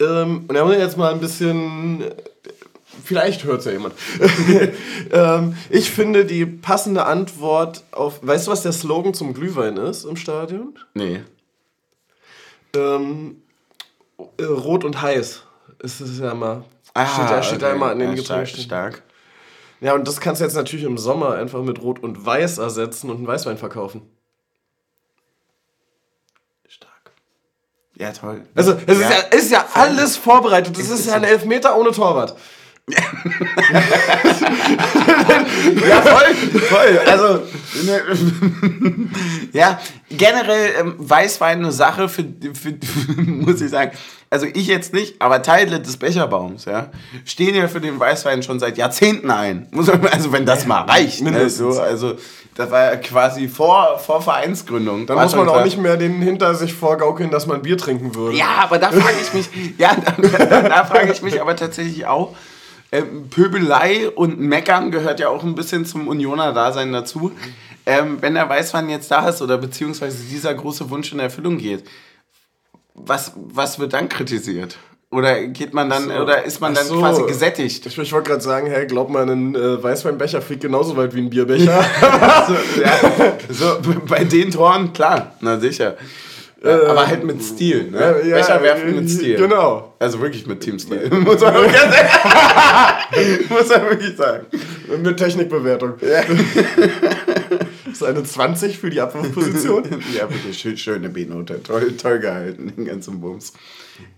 Ähm, 0.02 0.46
und 0.48 0.54
da 0.54 0.64
muss 0.64 0.74
ich 0.74 0.80
jetzt 0.80 0.98
mal 0.98 1.12
ein 1.12 1.20
bisschen 1.20 2.04
Vielleicht 3.04 3.44
hört 3.44 3.60
es 3.60 3.66
ja 3.66 3.72
jemand. 3.72 3.96
ähm, 5.12 5.56
ich 5.70 5.92
finde 5.92 6.26
die 6.26 6.46
passende 6.46 7.06
Antwort 7.06 7.84
auf. 7.92 8.20
Weißt 8.22 8.48
du, 8.48 8.52
was 8.52 8.64
der 8.64 8.72
Slogan 8.72 9.14
zum 9.14 9.34
Glühwein 9.34 9.78
ist 9.78 10.06
im 10.06 10.16
Stadion? 10.16 10.78
Nee. 10.94 11.22
Ähm, 12.76 13.42
äh, 14.38 14.44
rot 14.44 14.84
und 14.84 15.02
heiß. 15.02 15.44
Ist 15.80 16.02
es 16.02 16.20
ja 16.20 16.34
mal. 16.34 16.64
Ah, 16.94 17.06
steht, 17.06 17.30
da, 17.30 17.44
steht 17.44 17.58
okay. 17.58 17.66
da 17.66 17.74
immer 17.74 17.92
an 17.92 18.00
den 18.00 18.16
ja, 18.16 18.24
stark, 18.24 18.48
stark. 18.48 19.04
Ja, 19.82 19.94
und 19.94 20.08
das 20.08 20.20
kannst 20.20 20.42
du 20.42 20.46
jetzt 20.46 20.56
natürlich 20.56 20.86
im 20.86 20.98
Sommer 20.98 21.36
einfach 21.36 21.62
mit 21.62 21.82
Rot 21.82 22.00
und 22.00 22.26
Weiß 22.26 22.58
ersetzen 22.58 23.10
und 23.10 23.18
einen 23.18 23.28
Weißwein 23.28 23.58
verkaufen. 23.58 24.02
Stark. 26.68 27.12
Ja, 27.96 28.12
toll. 28.12 28.44
Also, 28.56 28.74
es 28.86 29.00
ja. 29.00 29.08
Ist, 29.08 29.12
ja, 29.12 29.38
ist 29.38 29.52
ja 29.52 29.66
alles 29.74 30.18
vorbereitet. 30.18 30.78
Das 30.78 30.90
ist 30.90 31.06
ja 31.06 31.14
ein 31.14 31.24
Elfmeter 31.24 31.78
ohne 31.78 31.92
Torwart 31.92 32.36
ja, 35.88 36.02
voll, 36.02 36.36
voll. 36.62 37.00
Also, 37.06 37.44
ne, 37.84 38.02
ja, 39.54 39.80
generell 40.10 40.72
ähm, 40.80 40.96
Weißwein 40.98 41.60
eine 41.60 41.72
Sache 41.72 42.10
für, 42.10 42.26
für, 42.54 42.74
muss 43.22 43.62
ich 43.62 43.70
sagen. 43.72 43.92
Also 44.32 44.46
ich 44.46 44.68
jetzt 44.68 44.94
nicht, 44.94 45.20
aber 45.24 45.42
Teile 45.42 45.80
des 45.80 45.98
Becherbaums, 45.98 46.66
ja, 46.66 46.92
stehen 47.26 47.56
ja 47.56 47.68
für 47.68 47.82
den 47.82 48.00
Weißwein 48.00 48.44
schon 48.44 48.60
seit 48.60 48.78
Jahrzehnten 48.78 49.32
ein. 49.32 49.68
Also 50.12 50.32
wenn 50.32 50.46
das 50.46 50.68
mal 50.68 50.82
reicht. 50.82 51.24
Ne? 51.24 51.50
So, 51.50 51.82
also 51.82 52.16
das 52.60 52.70
war 52.70 52.92
ja 52.92 52.96
quasi 52.98 53.48
vor, 53.48 53.98
vor 53.98 54.22
Vereinsgründung. 54.22 55.08
Dann 55.08 55.18
muss 55.18 55.34
man 55.34 55.48
auch 55.48 55.64
nicht 55.64 55.78
mehr 55.78 55.98
den 55.98 56.22
hinter 56.22 56.54
sich 56.56 56.74
vorgaukeln, 56.74 57.32
dass 57.32 57.48
man 57.48 57.62
Bier 57.62 57.78
trinken 57.78 58.14
würde. 58.14 58.38
Ja, 58.38 58.58
aber 58.64 58.78
da 58.78 58.92
frage 58.92 59.16
ich 59.22 59.34
mich, 59.34 59.50
ja, 59.78 59.96
da, 59.96 60.46
da, 60.46 60.62
da 60.62 60.86
frage 60.86 61.12
ich 61.12 61.22
mich 61.22 61.42
aber 61.42 61.56
tatsächlich 61.56 62.06
auch, 62.06 62.36
ähm, 62.92 63.30
Pöbelei 63.30 64.10
und 64.10 64.40
Meckern 64.40 64.92
gehört 64.92 65.20
ja 65.20 65.30
auch 65.30 65.44
ein 65.44 65.56
bisschen 65.56 65.86
zum 65.86 66.08
Unioner-Dasein 66.08 66.92
dazu. 66.92 67.32
Ähm, 67.86 68.18
wenn 68.22 68.34
der 68.34 68.50
Weißwein 68.50 68.90
jetzt 68.90 69.10
da 69.12 69.30
ist 69.30 69.42
oder 69.42 69.58
beziehungsweise 69.58 70.24
dieser 70.24 70.54
große 70.54 70.90
Wunsch 70.90 71.12
in 71.12 71.20
Erfüllung 71.20 71.58
geht, 71.58 71.84
was, 72.94 73.34
was 73.36 73.80
wird 73.80 73.94
dann 73.94 74.10
kritisiert? 74.10 74.78
Oder 75.12 75.48
geht 75.48 75.74
man 75.74 75.90
dann, 75.90 76.10
so. 76.10 76.14
oder 76.14 76.44
ist 76.44 76.62
man 76.62 76.76
dann 76.76 76.86
so. 76.86 77.00
quasi 77.00 77.24
gesättigt? 77.24 77.84
Ich, 77.86 77.98
ich 77.98 78.14
wollte 78.14 78.30
gerade 78.30 78.44
sagen, 78.44 78.68
hey, 78.68 78.86
glaub 78.86 79.10
mal, 79.10 79.28
ein 79.28 79.56
äh, 79.56 79.82
Weißweinbecher 79.82 80.42
fliegt 80.42 80.62
genauso 80.62 80.96
weit 80.98 81.16
wie 81.16 81.22
ein 81.22 81.32
Bierbecher. 81.32 81.84
so, 82.48 82.82
ja, 82.82 83.38
so, 83.50 83.80
bei 84.08 84.24
den 84.24 84.52
Toren, 84.52 84.94
klar, 84.94 85.36
na 85.42 85.60
sicher. 85.60 85.98
Ja, 86.64 86.88
aber 86.88 87.08
halt 87.08 87.24
mit 87.24 87.42
Stil, 87.42 87.90
ne? 87.90 88.22
Ja, 88.26 88.36
Becher 88.36 88.62
werfen 88.62 88.96
mit 88.96 89.10
Stil. 89.10 89.38
Genau. 89.38 89.94
Also 89.98 90.20
wirklich 90.20 90.46
mit 90.46 90.60
Teamstil. 90.60 91.10
muss, 91.10 91.40
man 91.40 91.54
wirklich 91.54 91.80
muss 93.50 93.70
man 93.70 93.90
wirklich 93.90 94.18
sagen. 94.18 94.46
Mit 95.02 95.18
Technikbewertung. 95.18 95.94
Ja. 96.02 96.22
ist 97.92 98.04
eine 98.04 98.24
20 98.24 98.78
für 98.78 98.90
die 98.90 99.00
Abwurfposition? 99.00 99.84
ja, 100.16 100.30
wirklich 100.30 100.58
schön, 100.58 100.78
schöne 100.78 101.08
B-Note. 101.10 101.64
Toll, 101.64 101.96
toll 101.96 102.20
gehalten, 102.20 102.74
den 102.76 102.86
ganzen 102.86 103.22
Bums. 103.22 103.54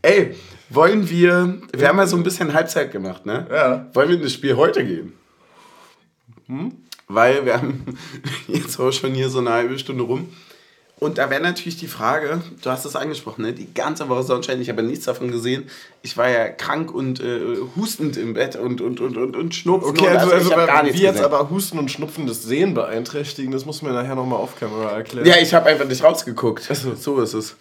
Ey, 0.01 0.36
wollen 0.69 1.10
wir. 1.10 1.60
Wir 1.75 1.88
haben 1.88 1.97
ja 1.99 2.08
so 2.08 2.17
ein 2.17 2.23
bisschen 2.23 2.54
Halbzeit 2.54 2.91
gemacht, 2.91 3.25
ne? 3.25 3.45
Ja. 3.51 3.88
Wollen 3.93 4.10
wir 4.10 4.15
in 4.15 4.23
das 4.23 4.34
Spiel 4.34 4.56
heute 4.56 4.84
gehen? 4.84 5.13
Hm? 6.47 6.71
Weil 7.08 7.45
wir 7.45 7.54
haben 7.54 7.84
jetzt 8.47 8.80
auch 8.80 8.91
schon 8.91 9.13
hier 9.13 9.30
so 9.30 9.39
eine 9.39 9.51
halbe 9.51 9.77
Stunde 9.77 10.04
rum. 10.04 10.30
Und 11.04 11.18
da 11.18 11.32
wäre 11.32 11.42
natürlich 11.42 11.78
die 11.78 11.88
Frage, 11.88 12.42
du 12.62 12.70
hast 12.70 12.86
es 12.86 12.96
angesprochen, 12.96 13.42
ne? 13.42 13.54
die 13.54 13.74
ganze 13.74 14.08
Woche 14.08 14.22
Sonnenschein, 14.22 14.62
ich 14.62 14.70
habe 14.70 14.84
nichts 14.84 15.06
davon 15.06 15.32
gesehen. 15.32 15.68
Ich 16.04 16.16
war 16.16 16.30
ja 16.30 16.48
krank 16.48 16.94
und 16.94 17.20
äh, 17.20 17.58
hustend 17.76 18.18
im 18.18 18.36
Bett 18.36 18.56
und, 18.56 18.82
und, 18.82 19.00
und, 19.00 19.18
und, 19.18 19.36
und 19.36 19.56
schnupfen. 19.56 19.90
Okay, 19.90 20.08
also, 20.08 20.32
also, 20.32 20.54
also 20.54 20.68
gar 20.68 20.84
nichts 20.84 21.00
wie 21.00 21.04
jetzt 21.04 21.24
aber 21.24 21.50
Husten 21.50 21.80
und 21.80 21.90
Schnupfen 21.90 22.28
das 22.28 22.44
Sehen 22.44 22.76
beeinträchtigen, 22.76 23.52
das 23.52 23.66
muss 23.66 23.82
mir 23.82 23.94
nachher 23.94 24.14
nochmal 24.14 24.38
auf 24.38 24.60
Kamera 24.60 24.92
erklären. 24.92 25.26
Ja, 25.26 25.38
ich 25.42 25.52
habe 25.56 25.72
einfach 25.72 25.88
nicht 25.88 26.04
rausgeguckt. 26.04 26.70
Also. 26.70 26.94
So 26.94 27.20
ist 27.20 27.34
es. 27.34 27.56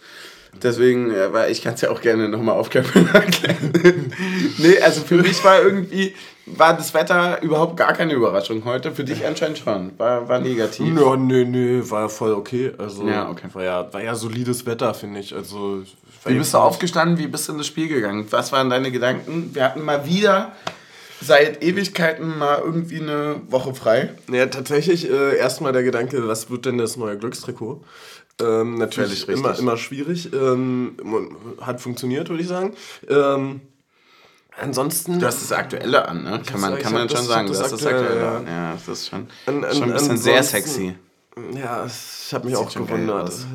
Deswegen, 0.61 1.11
weil 1.31 1.51
ich 1.51 1.63
kann 1.63 1.73
es 1.73 1.81
ja 1.81 1.89
auch 1.89 2.01
gerne 2.01 2.29
nochmal 2.29 2.59
auf 2.59 2.69
Kamera 2.69 3.09
erklären. 3.21 4.13
nee, 4.59 4.79
also 4.81 5.01
für 5.01 5.15
mich 5.15 5.43
war 5.43 5.63
irgendwie, 5.63 6.13
war 6.45 6.75
das 6.75 6.93
Wetter 6.93 7.41
überhaupt 7.41 7.77
gar 7.77 7.93
keine 7.93 8.13
Überraschung 8.13 8.65
heute. 8.65 8.91
Für 8.91 9.03
dich 9.03 9.25
anscheinend 9.25 9.59
schon. 9.59 9.91
War, 9.97 10.27
war 10.27 10.39
negativ. 10.39 10.97
Ja, 10.99 11.15
nee, 11.15 11.45
nee, 11.45 11.81
war 11.89 12.09
voll 12.09 12.33
okay. 12.33 12.71
Also, 12.77 13.07
Ja, 13.07 13.29
okay. 13.29 13.47
War 13.53 13.63
ja, 13.63 13.93
war 13.93 14.01
ja 14.01 14.15
solides 14.15 14.65
Wetter, 14.65 14.93
finde 14.93 15.19
ich. 15.19 15.35
Also, 15.35 15.83
Wie 16.25 16.35
bist 16.35 16.53
du 16.53 16.57
aufgestanden? 16.57 17.17
Wie 17.17 17.27
bist 17.27 17.47
du 17.47 17.53
in 17.53 17.57
das 17.59 17.67
Spiel 17.67 17.87
gegangen? 17.87 18.25
Was 18.29 18.51
waren 18.51 18.69
deine 18.69 18.91
Gedanken? 18.91 19.51
Wir 19.53 19.63
hatten 19.63 19.83
mal 19.83 20.05
wieder 20.05 20.53
seit 21.21 21.63
Ewigkeiten 21.63 22.37
mal 22.37 22.59
irgendwie 22.63 22.99
eine 22.99 23.35
Woche 23.47 23.73
frei. 23.75 24.09
Ja, 24.31 24.47
tatsächlich 24.47 25.09
äh, 25.09 25.37
erstmal 25.37 25.71
der 25.71 25.83
Gedanke, 25.83 26.27
was 26.27 26.49
wird 26.49 26.65
denn 26.65 26.77
das 26.79 26.97
neue 26.97 27.17
Glückstrikot? 27.17 27.83
Ähm, 28.41 28.75
natürlich 28.75 29.29
immer, 29.29 29.57
immer 29.57 29.77
schwierig. 29.77 30.33
Ähm, 30.33 30.97
hat 31.61 31.79
funktioniert, 31.79 32.29
würde 32.29 32.41
ich 32.41 32.49
sagen. 32.49 32.73
Ähm, 33.07 33.61
ansonsten. 34.59 35.19
Du 35.19 35.25
hast 35.27 35.41
das 35.41 35.51
Aktuelle 35.57 36.07
an, 36.07 36.23
ne? 36.23 36.41
Kann 36.49 36.59
man, 36.61 36.77
kann 36.79 36.93
man 36.93 37.07
schon 37.09 37.17
das- 37.17 37.27
sagen. 37.27 37.47
das 37.47 37.57
Du 37.57 37.63
hast 37.63 37.71
das 37.73 37.85
Aktuelle, 37.85 38.27
an. 38.27 38.47
Ja, 38.47 38.73
das 38.85 38.99
ist 38.99 39.09
schon, 39.09 39.27
An- 39.45 39.63
an- 39.63 39.73
schon 39.73 39.83
ein 39.83 39.93
bisschen 39.93 40.17
sehr 40.17 40.43
sexy. 40.43 40.95
Ja, 41.53 41.85
ich 41.87 42.33
habe 42.33 42.45
mich 42.45 42.57
Sieht 42.57 42.65
auch 42.67 42.73
gewundert. 42.73 43.29
ist, 43.29 43.45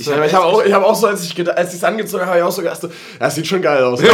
ich 0.00 0.08
hab 0.10 0.32
habe 0.32 0.44
auch, 0.46 0.64
ich 0.64 0.72
hab 0.72 0.82
auch 0.82 0.94
so, 0.94 1.06
als 1.06 1.22
ich 1.22 1.38
es 1.38 1.48
als 1.48 1.84
angezogen 1.84 2.24
habe, 2.24 2.38
ich 2.38 2.42
auch 2.42 2.50
so 2.50 2.62
gedacht, 2.62 2.80
so, 2.80 2.88
das 3.18 3.34
sieht 3.34 3.46
schon 3.46 3.60
geil 3.60 3.84
aus. 3.84 4.00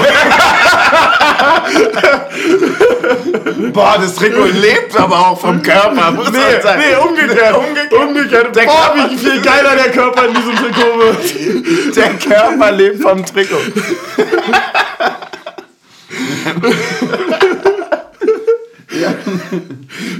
Boah, 3.72 3.96
das 4.00 4.14
Trikot 4.16 4.44
lebt 4.60 4.96
aber 4.98 5.18
auch 5.28 5.38
vom 5.40 5.62
Körper, 5.62 6.10
muss 6.10 6.30
man 6.32 6.62
sagen. 6.62 6.82
umgekehrt, 7.08 7.56
umgekehrt. 7.56 7.92
umgekehrt. 7.92 8.56
Der 8.56 8.64
Boah, 8.64 8.94
wie 9.08 9.16
viel 9.16 9.40
geiler 9.44 9.76
der 9.76 9.90
Körper 9.92 10.26
in 10.26 10.34
diesem 10.34 10.56
Trikot 10.56 10.98
wird. 10.98 11.96
Der 11.96 12.14
Körper 12.18 12.72
lebt 12.72 13.02
vom 13.02 13.24
Trikot. 13.24 13.56
Ja. 19.00 19.14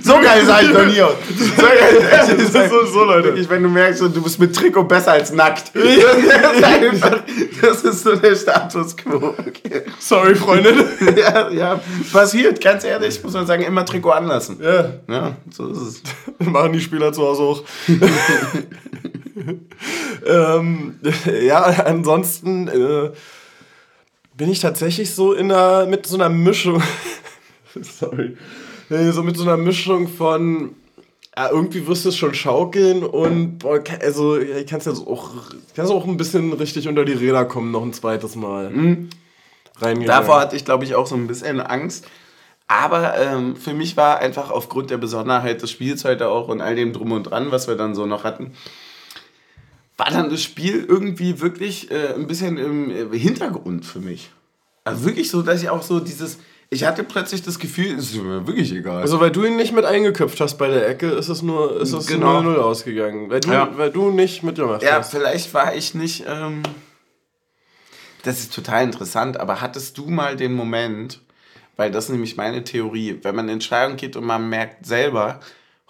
So 0.02 0.14
geil 0.14 0.44
sah 0.44 0.60
ich 0.60 0.70
noch 0.70 0.84
nie 0.84 1.00
aus. 1.00 1.14
So 1.56 1.62
geil. 1.62 2.36
Ist 2.38 2.52
so, 2.70 2.84
so, 2.86 3.04
Leute. 3.04 3.28
Wirklich, 3.28 3.48
wenn 3.48 3.62
du 3.62 3.68
merkst, 3.68 4.00
du 4.02 4.22
bist 4.22 4.38
mit 4.38 4.54
Trikot 4.54 4.84
besser 4.84 5.12
als 5.12 5.32
nackt. 5.32 5.72
Das 5.74 6.56
ist, 6.56 6.64
einfach, 6.64 7.22
das 7.62 7.82
ist 7.84 8.02
so 8.02 8.16
der 8.16 8.34
Status 8.34 8.96
quo. 8.96 9.34
Okay. 9.38 9.82
Sorry, 9.98 10.34
Freundin. 10.34 10.84
Ja, 11.16 11.48
ja, 11.50 11.80
passiert, 12.12 12.60
ganz 12.60 12.84
ehrlich, 12.84 13.22
muss 13.22 13.32
man 13.32 13.46
sagen, 13.46 13.62
immer 13.62 13.84
Trikot 13.86 14.10
anlassen. 14.10 14.58
Ja, 14.62 14.92
Ja, 15.08 15.36
so 15.50 15.68
ist 15.68 15.78
es. 15.78 16.02
machen 16.46 16.72
die 16.72 16.80
Spieler 16.80 17.12
zu 17.12 17.22
Hause 17.22 17.42
auch. 17.42 17.62
ähm, 20.26 20.98
ja, 21.42 21.62
ansonsten 21.62 22.68
äh, 22.68 23.10
bin 24.42 24.50
ich 24.50 24.58
tatsächlich 24.58 25.14
so 25.14 25.34
in 25.34 25.52
einer, 25.52 25.86
mit 25.86 26.04
so 26.04 26.16
einer 26.16 26.28
Mischung. 26.28 26.82
Sorry. 27.80 28.36
So 28.88 29.22
mit 29.22 29.36
so 29.36 29.44
einer 29.44 29.56
Mischung 29.56 30.08
von. 30.08 30.74
Ja, 31.36 31.48
irgendwie 31.50 31.86
wirst 31.86 32.04
du 32.04 32.08
es 32.08 32.16
schon 32.16 32.34
schaukeln 32.34 33.04
und 33.04 33.58
boah, 33.58 33.80
also 34.00 34.40
ja, 34.40 34.64
kannst 34.64 34.88
ja 34.88 34.94
so 34.94 35.06
auch, 35.06 35.30
kannst 35.76 35.92
auch 35.92 36.06
ein 36.08 36.16
bisschen 36.16 36.52
richtig 36.54 36.88
unter 36.88 37.04
die 37.04 37.12
Räder 37.12 37.44
kommen, 37.44 37.70
noch 37.70 37.84
ein 37.84 37.92
zweites 37.92 38.34
Mal. 38.34 38.66
Reingegangen. 39.76 40.06
Davor 40.06 40.40
hatte 40.40 40.56
ich, 40.56 40.64
glaube 40.64 40.82
ich, 40.82 40.96
auch 40.96 41.06
so 41.06 41.14
ein 41.14 41.28
bisschen 41.28 41.60
Angst. 41.60 42.08
Aber 42.66 43.16
ähm, 43.18 43.54
für 43.54 43.74
mich 43.74 43.96
war 43.96 44.18
einfach 44.18 44.50
aufgrund 44.50 44.90
der 44.90 44.98
Besonderheit 44.98 45.62
des 45.62 45.70
Spiels 45.70 46.04
heute 46.04 46.28
auch 46.28 46.48
und 46.48 46.60
all 46.60 46.74
dem 46.74 46.92
Drum 46.92 47.12
und 47.12 47.30
Dran, 47.30 47.52
was 47.52 47.68
wir 47.68 47.76
dann 47.76 47.94
so 47.94 48.06
noch 48.06 48.24
hatten, 48.24 48.54
war 49.96 50.10
dann 50.10 50.30
das 50.30 50.42
Spiel 50.42 50.84
irgendwie 50.88 51.40
wirklich 51.40 51.90
äh, 51.90 52.14
ein 52.14 52.26
bisschen 52.26 52.56
im 52.58 52.90
äh, 53.12 53.18
Hintergrund 53.18 53.84
für 53.84 54.00
mich. 54.00 54.30
Also 54.84 55.04
wirklich 55.04 55.30
so, 55.30 55.42
dass 55.42 55.62
ich 55.62 55.68
auch 55.68 55.82
so 55.82 56.00
dieses, 56.00 56.38
ich 56.70 56.84
hatte 56.84 57.04
plötzlich 57.04 57.42
das 57.42 57.58
Gefühl, 57.58 57.94
es 57.98 58.10
ist 58.12 58.22
mir 58.22 58.46
wirklich 58.46 58.72
egal. 58.72 59.02
Also 59.02 59.20
weil 59.20 59.30
du 59.30 59.44
ihn 59.44 59.56
nicht 59.56 59.72
mit 59.74 59.84
eingeköpft 59.84 60.40
hast 60.40 60.56
bei 60.58 60.68
der 60.68 60.88
Ecke, 60.88 61.08
ist 61.10 61.28
es 61.28 61.42
nur 61.42 61.80
ist 61.80 61.92
es 61.92 62.06
Genau. 62.06 62.40
0-0 62.40 62.56
ausgegangen. 62.56 63.30
Weil 63.30 63.40
du, 63.40 63.50
Ja. 63.52 63.70
weil 63.76 63.90
du 63.90 64.10
nicht 64.10 64.42
mitgemacht 64.42 64.82
Ja, 64.82 64.96
hast. 64.98 65.10
vielleicht 65.12 65.52
war 65.54 65.74
ich 65.74 65.94
nicht. 65.94 66.24
Ähm, 66.26 66.62
das 68.24 68.40
ist 68.40 68.54
total 68.54 68.84
interessant, 68.84 69.38
aber 69.38 69.60
hattest 69.60 69.98
du 69.98 70.06
mal 70.08 70.36
den 70.36 70.52
Moment, 70.54 71.20
weil 71.76 71.90
das 71.90 72.04
ist 72.04 72.10
nämlich 72.10 72.36
meine 72.36 72.62
Theorie, 72.64 73.18
wenn 73.22 73.34
man 73.34 73.46
in 73.48 73.54
Entscheidung 73.54 73.96
geht 73.96 74.16
und 74.16 74.24
man 74.24 74.48
merkt 74.48 74.86
selber, 74.86 75.40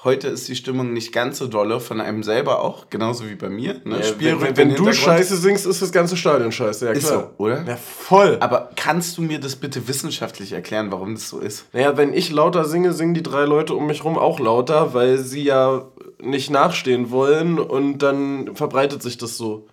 heute 0.05 0.29
ist 0.29 0.49
die 0.49 0.57
Stimmung 0.57 0.93
nicht 0.93 1.13
ganz 1.13 1.39
so 1.39 1.47
dolle, 1.47 1.81
von 1.81 2.01
einem 2.01 2.23
selber 2.23 2.61
auch, 2.61 2.91
genauso 2.91 3.29
wie 3.29 3.35
bei 3.35 3.49
mir. 3.49 3.81
Ne? 3.85 3.99
Ja, 3.99 4.03
Spiel 4.03 4.41
wenn 4.41 4.57
wenn 4.57 4.75
du. 4.75 4.93
Scheiße 4.93 5.37
singst, 5.37 5.67
ist 5.67 5.81
das 5.81 5.93
ganze 5.93 6.17
Stadion 6.17 6.53
scheiße. 6.53 6.87
Ja, 6.87 6.93
Ist 6.93 7.07
klar. 7.07 7.33
so, 7.37 7.45
oder? 7.45 7.65
Ja, 7.65 7.77
voll. 7.77 8.37
Aber 8.41 8.71
kannst 8.77 9.17
du 9.17 9.23
mir 9.23 9.39
das 9.39 9.57
bitte 9.57 9.87
wissenschaftlich 9.89 10.53
erklären, 10.53 10.91
warum 10.91 11.15
das 11.15 11.29
so 11.29 11.39
ist? 11.39 11.67
Naja, 11.73 11.97
wenn 11.97 12.13
ich 12.13 12.31
lauter 12.31 12.65
singe, 12.65 12.93
singen 12.93 13.15
die 13.15 13.23
drei 13.23 13.45
Leute 13.45 13.75
um 13.75 13.87
mich 13.87 14.05
rum 14.05 14.19
auch 14.19 14.41
lauter, 14.41 14.95
weil 14.95 15.19
sie 15.19 15.45
ja 15.45 15.87
nicht 16.21 16.51
nachstehen 16.51 17.11
wollen 17.11 17.59
und 17.59 17.99
dann 17.99 18.55
verbreitet 18.55 19.03
sich 19.03 19.19
das 19.19 19.37
so. 19.37 19.67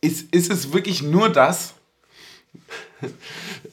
Ist, 0.00 0.34
ist 0.34 0.52
es 0.52 0.72
wirklich 0.72 1.02
nur 1.02 1.28
das? 1.28 1.74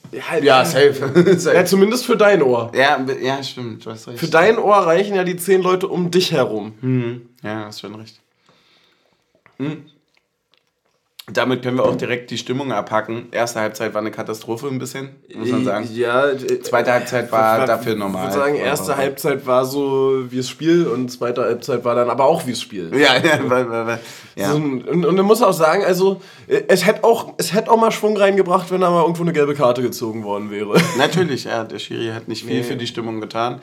Ja, 0.42 0.66
safe. 0.66 1.36
ja, 1.54 1.66
zumindest 1.66 2.06
für 2.06 2.18
dein 2.18 2.42
Ohr. 2.42 2.72
ja, 2.76 3.04
ja, 3.22 3.44
stimmt, 3.44 3.86
du 3.86 3.92
hast 3.92 4.08
recht. 4.08 4.20
Für 4.20 4.28
dein 4.28 4.58
Ohr 4.58 4.78
reichen 4.78 5.16
ja 5.16 5.24
die 5.24 5.38
zehn 5.38 5.62
Leute 5.62 5.88
um 5.88 6.12
dich 6.12 6.32
herum. 6.32 6.74
Ja, 7.44 7.66
hast 7.66 7.82
schon 7.82 7.96
recht. 7.96 8.20
Hm. 9.58 9.86
Damit 11.32 11.62
können 11.62 11.78
wir 11.78 11.86
auch 11.86 11.96
direkt 11.96 12.32
die 12.32 12.38
Stimmung 12.38 12.72
abhacken. 12.74 13.28
Erste 13.32 13.60
Halbzeit 13.62 13.94
war 13.94 14.02
eine 14.02 14.10
Katastrophe 14.12 14.68
ein 14.68 14.80
bisschen, 14.80 15.10
muss 15.36 15.50
man 15.50 15.64
sagen. 15.64 15.88
Ja, 15.94 16.26
äh, 16.30 16.60
Zweite 16.62 16.92
Halbzeit 16.92 17.32
war 17.32 17.60
Ich 17.60 17.66
dafür 17.66 17.96
normal. 17.96 18.24
würde 18.26 18.34
sagen, 18.34 18.56
erste 18.56 18.98
Halbzeit 18.98 19.46
war 19.46 19.64
so 19.66 20.24
wie 20.32 20.38
das 20.38 20.50
Spiel 20.50 20.88
und 20.88 21.10
zweite 21.10 21.42
Halbzeit 21.44 21.86
war 21.86 21.94
dann 21.96 22.10
aber 22.10 22.26
auch 22.26 22.48
wie 22.48 22.52
das 22.52 22.60
Spiel. 22.62 22.92
Ja, 22.98 23.16
ja, 23.18 24.00
ja. 24.36 24.50
So, 24.52 24.56
und, 24.58 25.06
und 25.06 25.16
man 25.16 25.26
muss 25.26 25.42
auch 25.44 25.54
sagen, 25.54 25.86
also 25.86 26.22
äh, 26.48 26.64
es 26.68 26.86
hätte 26.88 27.04
auch, 27.04 27.34
es 27.38 27.54
hätte 27.54 27.72
auch 27.72 27.78
mal 27.80 27.92
Schwung 27.92 28.18
reingebracht, 28.18 28.72
wenn 28.72 28.82
da 28.82 28.90
mal 28.90 29.02
irgendwo 29.04 29.22
eine 29.22 29.32
gelbe 29.32 29.54
Karte 29.54 29.84
gezogen 29.84 30.24
worden 30.24 30.50
wäre. 30.50 30.74
Natürlich, 30.98 31.44
ja, 31.46 31.64
der 31.64 31.80
Schiri 31.80 32.10
hat 32.14 32.28
nicht 32.28 32.44
viel 32.46 32.58
Nee. 32.58 32.64
für 32.64 32.76
die 32.76 32.88
Stimmung 32.88 33.22
getan. 33.22 33.62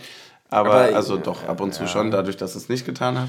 Aber, 0.51 0.71
Aber, 0.73 0.97
also 0.97 1.17
ja, 1.17 1.23
doch, 1.23 1.47
ab 1.47 1.61
und 1.61 1.75
zu 1.75 1.87
schon, 1.87 2.11
dadurch, 2.11 2.39
dass 2.39 2.55
es 2.55 2.71
nicht 2.71 2.87
getan 2.87 3.19
hat. 3.21 3.29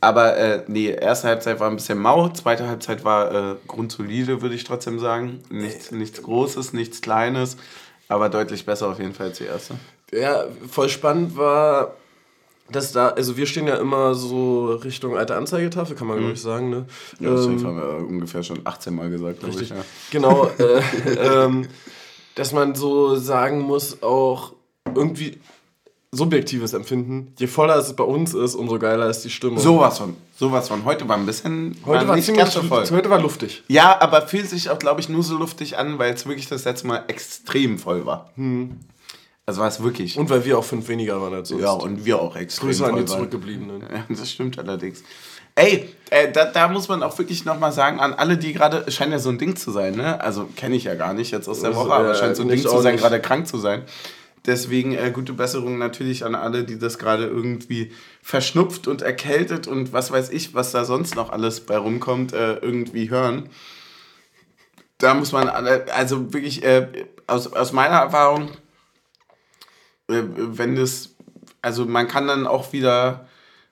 Aber 0.00 0.36
äh, 0.36 0.62
nee, 0.68 0.90
erste 0.90 1.28
Halbzeit 1.28 1.58
war 1.60 1.68
ein 1.68 1.76
bisschen 1.76 1.98
mau, 1.98 2.28
zweite 2.28 2.68
Halbzeit 2.68 3.04
war 3.04 3.52
äh, 3.52 3.56
grundsolide, 3.66 4.42
würde 4.42 4.54
ich 4.54 4.64
trotzdem 4.64 4.98
sagen. 4.98 5.40
Nichts, 5.50 5.90
nichts 5.90 6.22
Großes, 6.22 6.72
nichts 6.72 7.00
Kleines, 7.00 7.56
aber 8.08 8.28
deutlich 8.28 8.64
besser 8.64 8.88
auf 8.88 8.98
jeden 8.98 9.14
Fall 9.14 9.28
als 9.28 9.38
die 9.38 9.44
erste. 9.44 9.74
Ja, 10.12 10.44
voll 10.70 10.88
spannend 10.88 11.36
war, 11.36 11.94
dass 12.70 12.92
da, 12.92 13.08
also 13.08 13.36
wir 13.36 13.46
stehen 13.46 13.66
ja 13.66 13.76
immer 13.76 14.14
so 14.14 14.72
Richtung 14.72 15.16
alte 15.16 15.34
Anzeigetafel, 15.34 15.96
kann 15.96 16.06
man 16.06 16.18
glaube 16.18 16.34
ich 16.34 16.42
sagen, 16.42 16.70
ne? 16.70 16.86
Ja, 17.18 17.30
das 17.30 17.46
Ähm, 17.46 17.66
haben 17.66 17.76
wir 17.76 18.06
ungefähr 18.08 18.42
schon 18.42 18.60
18 18.64 18.94
Mal 18.94 19.10
gesagt, 19.10 19.40
glaube 19.40 19.60
ich. 19.60 19.70
Ja. 19.70 19.76
Genau, 20.10 20.50
äh, 20.58 21.44
ähm, 21.44 21.68
dass 22.34 22.52
man 22.52 22.74
so 22.74 23.16
sagen 23.16 23.60
muss, 23.60 24.02
auch 24.02 24.52
irgendwie 24.94 25.38
subjektives 26.12 26.72
Empfinden. 26.72 27.34
Je 27.38 27.46
voller 27.46 27.76
es 27.76 27.94
bei 27.94 28.04
uns 28.04 28.34
ist, 28.34 28.54
umso 28.54 28.78
geiler 28.78 29.08
ist 29.10 29.22
die 29.22 29.30
Stimmung. 29.30 29.58
Sowas 29.58 29.98
von. 29.98 30.16
Sowas 30.36 30.68
von. 30.68 30.84
Heute 30.84 31.08
war 31.08 31.16
ein 31.16 31.26
bisschen. 31.26 31.76
heute 31.84 32.08
war 32.08 32.16
nicht 32.16 32.34
ganz 32.34 32.54
so 32.54 32.62
voll. 32.62 32.84
heute 32.90 33.10
war 33.10 33.20
luftig. 33.20 33.62
Ja, 33.68 34.00
aber 34.00 34.26
fühlt 34.26 34.48
sich 34.48 34.70
auch, 34.70 34.78
glaube 34.78 35.00
ich, 35.00 35.08
nur 35.08 35.22
so 35.22 35.36
luftig 35.36 35.76
an, 35.76 35.98
weil 35.98 36.14
es 36.14 36.26
wirklich 36.26 36.48
das 36.48 36.64
letzte 36.64 36.86
Mal 36.86 37.04
extrem 37.08 37.78
voll 37.78 38.06
war. 38.06 38.32
Also 39.44 39.60
war 39.60 39.68
es 39.68 39.82
wirklich. 39.82 40.18
Und 40.18 40.30
weil 40.30 40.44
wir 40.44 40.58
auch 40.58 40.64
fünf 40.64 40.88
weniger 40.88 41.20
waren 41.20 41.34
als 41.34 41.50
sonst. 41.50 41.62
ja, 41.62 41.72
und 41.72 42.04
wir 42.04 42.20
auch 42.20 42.36
extrem 42.36 42.68
Grüße 42.68 42.86
an 42.86 42.96
die 42.96 43.00
voll. 43.00 43.08
Zurückgebliebenen. 43.08 43.82
Ja, 43.92 44.04
das 44.08 44.30
stimmt 44.30 44.58
allerdings. 44.58 45.02
Ey, 45.54 45.88
äh, 46.10 46.30
da, 46.30 46.44
da 46.44 46.68
muss 46.68 46.88
man 46.88 47.02
auch 47.02 47.18
wirklich 47.18 47.44
nochmal 47.44 47.72
sagen, 47.72 47.98
an 47.98 48.14
alle, 48.14 48.36
die 48.38 48.52
gerade, 48.52 48.84
es 48.86 48.94
scheint 48.94 49.10
ja 49.10 49.18
so 49.18 49.30
ein 49.30 49.38
Ding 49.38 49.56
zu 49.56 49.72
sein, 49.72 49.96
ne? 49.96 50.20
Also 50.20 50.48
kenne 50.54 50.76
ich 50.76 50.84
ja 50.84 50.94
gar 50.94 51.14
nicht 51.14 51.32
jetzt 51.32 51.48
aus 51.48 51.62
der 51.62 51.74
Woche, 51.74 51.92
aber 51.92 52.08
äh, 52.08 52.12
es 52.12 52.18
scheint 52.18 52.36
so 52.36 52.42
ein 52.42 52.48
nicht 52.48 52.64
Ding 52.64 52.70
zu 52.70 52.80
sein, 52.80 52.96
gerade 52.96 53.20
krank 53.20 53.48
zu 53.48 53.58
sein. 53.58 53.82
Deswegen 54.48 54.94
äh, 54.94 55.10
gute 55.10 55.34
Besserung 55.34 55.76
natürlich 55.76 56.24
an 56.24 56.34
alle, 56.34 56.64
die 56.64 56.78
das 56.78 56.98
gerade 56.98 57.26
irgendwie 57.26 57.92
verschnupft 58.22 58.88
und 58.88 59.02
erkältet 59.02 59.66
und 59.66 59.92
was 59.92 60.10
weiß 60.10 60.30
ich, 60.30 60.54
was 60.54 60.72
da 60.72 60.86
sonst 60.86 61.16
noch 61.16 61.28
alles 61.28 61.60
bei 61.60 61.76
rumkommt, 61.76 62.32
äh, 62.32 62.54
irgendwie 62.54 63.10
hören. 63.10 63.50
Da 64.96 65.12
muss 65.12 65.32
man, 65.32 65.50
alle, 65.50 65.92
also 65.92 66.32
wirklich 66.32 66.64
äh, 66.64 66.88
aus, 67.26 67.52
aus 67.52 67.72
meiner 67.74 67.96
Erfahrung, 67.96 68.48
äh, 70.08 70.22
wenn 70.34 70.76
das, 70.76 71.14
also 71.60 71.84
man 71.84 72.08
kann 72.08 72.26
dann 72.26 72.46
auch 72.46 72.72
wieder, 72.72 73.27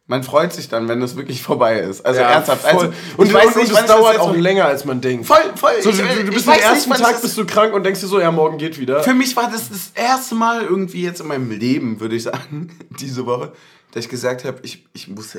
man 0.09 0.23
freut 0.23 0.53
sich 0.53 0.69
dann, 0.69 0.89
wenn 0.89 1.01
das 1.01 1.17
wirklich 1.17 1.43
vorbei 1.43 1.81
ist. 1.81 2.05
Also 2.05 2.21
ernsthaft. 2.21 2.63
voll. 2.63 2.87
Also, 2.87 2.93
und 3.17 3.27
ich 3.27 3.35
weiß 3.35 3.57
nicht, 3.57 3.73
und 3.73 3.79
es 3.79 3.87
dauert 3.87 4.19
auch 4.19 4.35
länger, 4.35 4.67
als 4.67 4.85
man 4.85 5.01
denkt. 5.01 5.27
Voll, 5.27 5.39
voll. 5.57 5.83
So, 5.83 5.91
du, 5.91 5.97
du 5.99 6.33
bist 6.33 6.47
den 6.47 6.55
ersten 6.55 6.91
nicht, 6.91 7.03
Tag 7.03 7.21
bist 7.21 7.37
du 7.37 7.45
krank 7.45 7.75
und 7.75 7.85
denkst 7.85 8.01
dir 8.01 8.07
so, 8.07 8.21
ja, 8.21 8.31
morgen 8.31 8.59
geht 8.59 8.79
wieder. 8.79 9.03
Für 9.03 9.15
mich 9.15 9.35
war 9.37 9.51
das 9.51 9.69
das 9.69 9.91
erste 9.95 10.35
Mal 10.35 10.63
irgendwie 10.63 11.03
jetzt 11.03 11.21
in 11.21 11.27
meinem 11.27 11.51
Leben, 11.51 12.01
würde 12.01 12.17
ich 12.17 12.23
sagen, 12.25 12.71
diese 13.01 13.27
Woche, 13.27 13.53
dass 13.93 14.05
ich 14.05 14.11
gesagt 14.11 14.45
habe, 14.45 14.59
ich, 14.63 14.87
ich 14.93 15.09
muss 15.09 15.37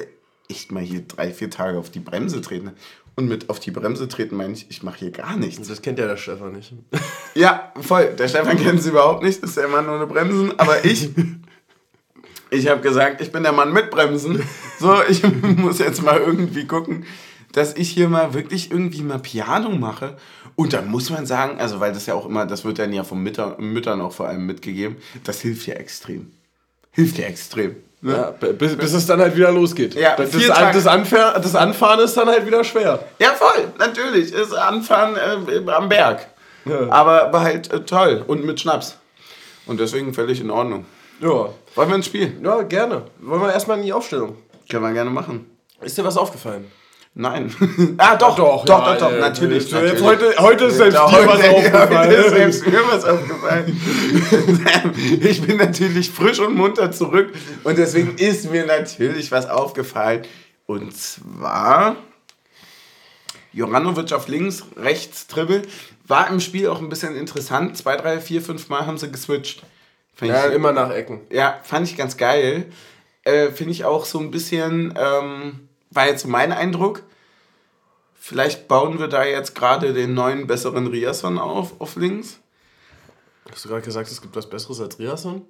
echt 0.50 0.72
mal 0.72 0.84
hier 0.84 1.02
drei, 1.02 1.32
vier 1.32 1.50
Tage 1.50 1.78
auf 1.78 1.90
die 1.90 2.00
Bremse 2.00 2.42
treten. 2.42 2.72
Und 3.16 3.28
mit 3.28 3.50
auf 3.50 3.60
die 3.60 3.72
Bremse 3.72 4.08
treten 4.08 4.36
meine 4.36 4.54
ich, 4.54 4.68
ich 4.70 4.84
mache 4.84 5.00
hier 5.00 5.12
gar 5.12 5.36
nichts. 5.38 5.68
Das 5.68 5.82
kennt 5.82 5.98
ja 5.98 6.06
der 6.06 6.18
Stefan 6.18 6.52
nicht. 6.52 6.72
Ja, 7.34 7.74
voll. 7.82 8.14
Der 8.18 8.28
Stefan 8.28 8.58
kennt 8.58 8.80
es 8.80 8.86
überhaupt 8.86 9.24
nicht. 9.24 9.42
Das 9.42 9.52
ist 9.52 9.56
ja 9.56 9.66
immer 9.66 9.82
nur 9.82 9.96
eine 9.96 10.06
Bremsen. 10.06 10.60
Aber 10.60 10.86
ich, 10.86 11.10
ich 12.50 12.68
habe 12.68 12.82
gesagt, 12.82 13.22
ich 13.22 13.32
bin 13.32 13.44
der 13.44 13.52
Mann 13.52 13.74
mit 13.74 13.90
Bremsen. 13.90 14.44
So, 14.80 14.96
ich 15.10 15.24
muss 15.42 15.80
jetzt 15.80 16.04
mal 16.04 16.20
irgendwie 16.20 16.68
gucken, 16.68 17.08
dass 17.52 17.74
ich 17.74 17.90
hier 17.90 18.10
mal 18.10 18.36
wirklich 18.36 18.70
irgendwie 18.70 19.02
mal 19.02 19.18
Piano 19.18 19.72
mache. 19.72 20.18
Und 20.56 20.74
dann 20.74 20.88
muss 20.88 21.10
man 21.10 21.26
sagen, 21.26 21.60
also 21.60 21.80
weil 21.80 21.94
das 21.94 22.06
ja 22.06 22.14
auch 22.14 22.28
immer, 22.28 22.46
das 22.46 22.64
wird 22.64 22.78
dann 22.78 22.94
ja 22.94 23.04
von 23.04 23.24
Mütter, 23.24 23.56
Müttern 23.58 24.02
auch 24.02 24.12
vor 24.14 24.28
allem 24.28 24.46
mitgegeben, 24.46 24.98
das 25.24 25.42
hilft 25.42 25.66
ja 25.66 25.74
extrem. 25.74 26.32
Hilft 26.92 27.18
ja 27.18 27.26
extrem. 27.26 27.76
Ne? 28.02 28.14
Ja, 28.14 28.30
bis, 28.30 28.76
bis 28.76 28.94
es 28.94 29.08
dann 29.08 29.20
halt 29.20 29.36
wieder 29.36 29.52
losgeht. 29.52 29.96
Ja, 29.96 30.16
das, 30.16 30.30
das, 30.30 30.46
das, 30.46 30.86
Anfahren, 30.86 31.42
das 31.42 31.56
Anfahren 31.56 32.00
ist 32.02 32.16
dann 32.16 32.28
halt 32.28 32.46
wieder 32.46 32.64
schwer. 32.64 33.04
Ja, 33.18 33.30
voll, 33.30 33.70
natürlich. 33.80 34.32
Ist 34.32 34.54
Anfahren 34.54 35.16
äh, 35.16 35.72
am 35.72 35.90
Berg. 35.90 36.28
Ja. 36.66 36.92
Aber 36.92 37.34
war 37.34 37.42
halt 37.42 37.72
äh, 37.72 37.82
toll 37.82 38.24
und 38.28 38.46
mit 38.46 38.60
Schnaps. 38.60 38.98
Und 39.66 39.80
deswegen 39.80 40.14
völlig 40.14 40.40
in 40.40 40.52
Ordnung. 40.52 40.86
Ja. 41.20 41.50
Wollen 41.76 41.90
wir 41.90 41.96
ins 41.96 42.06
Spiel? 42.06 42.38
Ja, 42.44 42.62
gerne. 42.64 43.04
Wollen 43.20 43.42
wir 43.42 43.54
erstmal 43.54 43.78
in 43.80 43.84
die 43.86 43.94
Aufstellung. 43.94 44.36
Können 44.70 44.84
wir 44.84 44.94
gerne 44.94 45.10
machen. 45.10 45.46
Ist 45.82 45.98
dir 45.98 46.04
was 46.04 46.18
aufgefallen? 46.18 46.66
Nein. 47.20 47.52
ah, 47.98 48.16
doch, 48.16 48.36
doch, 48.36 48.64
doch, 48.64 48.86
ja, 48.86 48.94
doch, 48.94 49.00
doch, 49.08 49.12
äh, 49.12 49.20
natürlich. 49.20 49.64
jetzt 49.64 49.74
natürlich. 49.74 50.04
heute- 50.04 50.36
heute 50.38 50.66
ist 50.66 50.78
selbst 50.78 50.94
Ja, 50.96 51.08
dir 51.10 51.28
was 51.28 51.50
aufgefallen. 51.50 51.98
Heute 51.98 52.14
ist 52.14 52.30
selbst 52.30 52.68
mir 52.68 52.82
was 52.92 53.06
aufgefallen. 53.06 53.82
ich 55.22 55.42
bin 55.42 55.58
natürlich 55.58 56.12
frisch 56.12 56.40
und 56.40 56.56
munter 56.56 56.92
zurück 56.92 57.34
und 57.64 57.78
deswegen 57.78 58.16
ist 58.18 58.52
mir 58.52 58.68
natürlich 58.68 59.32
was 59.32 59.50
aufgefallen. 59.50 60.24
Und 60.68 60.96
zwar 60.96 61.96
Joranovic 63.52 64.12
auf 64.14 64.28
links, 64.28 64.64
rechts 64.76 65.26
Dribbel. 65.26 65.64
War 66.06 66.30
im 66.30 66.40
Spiel 66.40 66.68
auch 66.70 66.80
ein 66.80 66.90
bisschen 66.90 67.16
interessant. 67.16 67.78
Zwei, 67.78 67.98
drei, 67.98 68.20
vier, 68.20 68.44
fünf 68.44 68.70
Mal 68.70 68.86
haben 68.86 68.98
sie 69.00 69.12
geswitcht. 69.12 69.64
Fand 70.18 70.32
Ja, 70.32 70.48
ich- 70.50 70.54
immer 70.56 70.72
nach 70.74 70.90
Ecken. 70.92 71.22
ja, 71.32 71.60
fand 71.64 71.88
ich 71.88 71.96
ganz 71.96 72.18
geil. 72.18 72.66
Äh, 73.24 73.52
Finde 73.52 73.72
ich 73.72 73.86
auch 73.86 74.04
so 74.06 74.20
ein 74.20 74.32
bisschen, 74.32 74.94
ähm, 74.98 75.70
war 75.92 76.08
jetzt 76.08 76.28
mein 76.28 76.52
Eindruck. 76.52 77.04
Vielleicht 78.16 78.68
bauen 78.68 79.00
wir 79.00 79.08
da 79.08 79.24
jetzt 79.24 79.56
gerade 79.56 79.94
den 79.94 80.14
neuen, 80.14 80.48
besseren 80.48 80.88
Riasson 80.88 81.38
auf, 81.38 81.80
auf 81.80 81.96
links. 81.96 82.40
Hast 83.52 83.64
du 83.66 83.70
gerade 83.70 83.84
gesagt, 83.84 84.10
es 84.12 84.22
gibt 84.22 84.36
was 84.36 84.50
Besseres 84.50 84.82
als 84.82 85.00
Riasson? 85.00 85.46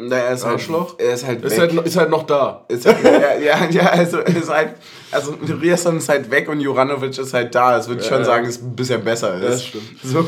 Na, 0.00 0.16
er 0.16 0.34
ist 0.34 0.44
Arschloch? 0.44 0.90
Halt, 0.98 1.00
er 1.00 1.14
ist 1.14 1.26
halt 1.26 1.44
Ist 1.44 1.58
weg. 1.58 1.72
halt, 1.74 1.86
ist 1.86 1.96
halt 1.96 2.10
noch 2.10 2.26
da. 2.26 2.64
Ist 2.68 2.86
halt, 2.86 3.02
ja, 3.02 3.34
ja, 3.38 3.64
ja, 3.70 3.86
also 3.90 4.18
ist 4.20 4.48
halt, 4.48 4.74
also 5.10 5.34
Riasson 5.60 5.98
ist 5.98 6.08
halt 6.08 6.30
weg 6.30 6.48
und 6.48 6.60
Juranovic 6.60 7.18
ist 7.18 7.34
halt 7.34 7.54
da. 7.54 7.76
Das 7.76 7.88
würde 7.88 8.02
ich 8.02 8.06
schon 8.08 8.18
Ja. 8.20 8.24
sagen, 8.24 8.46
ist 8.46 8.62
ein 8.62 8.76
bisschen 8.76 9.02
besser 9.02 9.34
ist. 9.34 9.44
Das 9.44 9.64
stimmt. 9.66 9.84
So, 10.02 10.18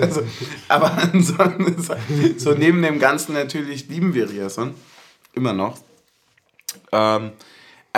also, 0.00 0.22
aber 0.68 0.92
ansonsten 1.12 1.88
halt, 1.88 2.40
so 2.40 2.52
neben 2.52 2.80
dem 2.82 2.98
Ganzen 2.98 3.32
natürlich 3.34 3.88
lieben 3.88 4.14
wir 4.14 4.30
Riasson. 4.30 4.74
Immer 5.34 5.52
noch. 5.52 5.76
Ähm, 6.92 7.32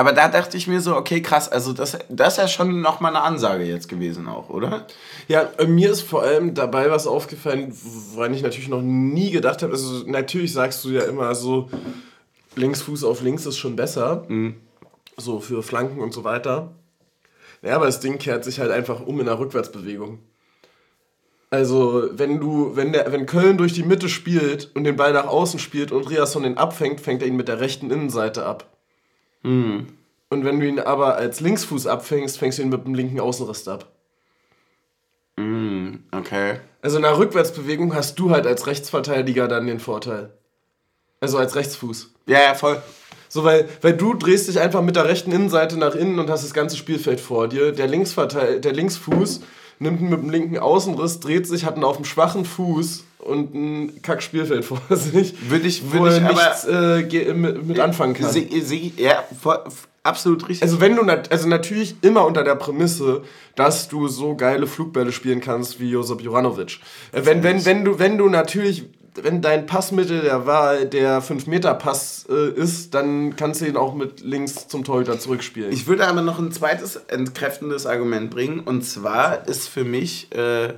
aber 0.01 0.15
da 0.15 0.29
dachte 0.29 0.57
ich 0.57 0.67
mir 0.67 0.81
so, 0.81 0.97
okay, 0.97 1.21
krass, 1.21 1.47
also 1.51 1.75
das, 1.75 1.99
das 2.09 2.33
ist 2.33 2.39
ja 2.39 2.49
schon 2.49 2.81
nochmal 2.81 3.15
eine 3.15 3.23
Ansage 3.23 3.65
jetzt 3.65 3.87
gewesen 3.87 4.29
auch, 4.29 4.49
oder? 4.49 4.87
Ja, 5.29 5.51
äh, 5.59 5.67
mir 5.67 5.91
ist 5.91 6.01
vor 6.01 6.23
allem 6.23 6.55
dabei 6.55 6.91
was 6.91 7.07
aufgefallen, 7.07 7.71
woran 8.15 8.33
ich 8.33 8.43
natürlich 8.43 8.71
noch 8.71 8.81
nie 8.81 9.31
gedacht 9.31 9.63
habe. 9.63 9.73
Also 9.75 10.05
natürlich 10.07 10.55
sagst 10.55 10.83
du 10.87 10.89
ja 10.89 11.03
immer 11.03 11.35
so, 11.35 11.69
Linksfuß 12.57 13.05
auf 13.05 13.21
links 13.21 13.45
ist 13.45 13.59
schon 13.59 13.77
besser. 13.77 14.27
So 15.19 15.39
für 15.39 15.63
Flanken 15.63 16.01
und 16.01 16.15
so 16.15 16.25
weiter. 16.25 16.73
Ja, 17.61 17.77
aber 17.77 17.85
das 17.85 18.01
Ding 18.01 18.17
kehrt 18.17 18.43
sich 18.43 18.59
halt 18.59 18.71
einfach 18.71 19.05
um 19.05 19.21
in 19.21 19.29
einer 19.29 19.39
Rückwärtsbewegung. 19.39 20.21
Also, 21.51 22.09
wenn 22.13 22.41
du, 22.41 22.75
wenn 22.75 22.95
der, 22.95 23.13
wenn 23.13 23.27
Köln 23.27 23.59
durch 23.59 23.75
die 23.75 23.83
Mitte 23.83 24.09
spielt 24.09 24.71
und 24.75 24.85
den 24.85 24.97
Ball 24.97 25.13
nach 25.13 25.27
außen 25.27 25.59
spielt 25.59 25.93
und 25.93 26.09
Riasson 26.09 26.45
den 26.45 26.57
abfängt, 26.57 27.03
fängt 27.03 27.21
er 27.21 27.29
ihn 27.29 27.37
mit 27.37 27.49
der 27.49 27.61
rechten 27.61 27.91
Innenseite 27.91 28.47
ab. 28.47 28.80
Und 29.43 30.45
wenn 30.45 30.61
du 30.61 30.67
ihn 30.67 30.79
aber 30.79 31.17
als 31.17 31.41
Linksfuß 31.41 31.87
abfängst, 31.87 32.39
fängst 32.39 32.59
du 32.59 32.63
ihn 32.63 32.69
mit 32.69 32.85
dem 32.85 32.95
linken 32.95 33.21
Außenriss 33.21 33.67
ab. 33.69 33.91
Okay. 36.13 36.61
Also 36.83 36.99
in 36.99 37.05
einer 37.05 37.19
Rückwärtsbewegung 37.19 37.95
hast 37.95 38.19
du 38.19 38.31
halt 38.31 38.47
als 38.47 38.67
Rechtsverteidiger 38.67 39.49
dann 39.49 39.67
den 39.67 39.81
Vorteil. 39.81 40.31
Also 41.21 41.39
als 41.39 41.55
Rechtsfuß. 41.57 42.11
Ja, 42.27 42.43
ja, 42.43 42.55
voll. 42.55 42.83
So, 43.29 43.45
weil, 43.45 43.69
weil 43.81 43.97
du 43.97 44.15
drehst 44.15 44.49
dich 44.49 44.59
einfach 44.59 44.83
mit 44.83 44.97
der 44.97 45.05
rechten 45.05 45.31
Innenseite 45.33 45.79
nach 45.79 45.95
innen 45.95 46.19
und 46.19 46.29
hast 46.29 46.45
das 46.45 46.55
ganze 46.55 46.77
Spielfeld 46.77 47.21
vor 47.21 47.49
dir. 47.49 47.73
Der, 47.73 47.87
Linksverteil 47.87 48.61
der 48.61 48.73
Linksfuß 48.73 49.41
nimmt 49.79 50.01
ihn 50.01 50.11
mit 50.11 50.21
dem 50.21 50.31
linken 50.31 50.59
Außenriss, 50.59 51.21
dreht 51.21 51.47
sich, 51.47 51.65
hat 51.65 51.75
einen 51.75 51.85
auf 51.85 51.97
dem 51.97 52.05
schwachen 52.05 52.45
Fuß 52.45 53.05
und 53.25 53.55
ein 53.55 54.03
Kack-Spielfeld 54.03 54.65
vor 54.67 54.81
sich. 54.91 55.35
Würde 55.51 55.67
ich, 55.67 55.93
würde 55.93 56.17
ich 56.17 56.23
aber... 56.23 56.33
nichts 56.35 56.65
äh, 56.67 57.03
ge- 57.05 57.35
mit, 57.35 57.67
mit 57.67 57.79
anfangen 57.81 58.15
kann. 58.15 58.31
Se, 58.31 58.47
se, 58.63 58.77
ja, 58.97 59.25
voll, 59.41 59.59
absolut 60.03 60.49
richtig. 60.49 60.63
Also 60.63 60.81
wenn 60.81 60.97
du 60.97 61.03
nat 61.05 61.31
also 61.31 61.49
natürlich 61.49 61.97
immer 62.03 62.27
unter 62.27 62.45
der 62.45 62.55
Prämisse, 62.57 63.23
dass 63.57 63.89
du 63.89 64.09
so 64.09 64.35
geile 64.37 64.67
Flugbälle 64.67 65.13
spielen 65.13 65.41
kannst 65.41 65.81
wie 65.81 65.91
Josip 65.91 66.21
Juranovic. 66.23 66.79
Äh, 67.13 67.23
Wenn, 67.25 67.43
wenn, 67.43 67.65
wenn 67.65 67.85
du 67.85 67.99
wenn 67.99 68.17
du 68.19 68.29
natürlich 68.29 68.85
wenn 69.23 69.43
dein 69.43 69.67
Passmittel 69.67 70.21
der 70.23 70.47
Wahl 70.47 70.87
der 70.87 71.21
5-Meter-Pass 71.21 72.27
äh, 72.31 72.51
ist, 72.53 72.95
dann 72.95 73.35
kannst 73.35 73.61
du 73.61 73.67
ihn 73.67 73.77
auch 73.77 73.93
mit 73.93 74.21
links 74.21 74.69
zum 74.69 74.85
Torhüter 74.85 75.19
zurückspielen. 75.19 75.73
Ich 75.73 75.89
würde 75.89 76.07
aber 76.07 76.23
noch 76.23 76.39
ein 76.39 76.53
zweites 76.53 76.95
entkräftendes 77.09 77.87
Argument 77.87 78.31
bringen. 78.31 78.61
Und 78.61 78.83
zwar 78.83 79.49
ist 79.49 79.69
für 79.69 79.83
mich 79.85 80.29
äh, 80.33 80.75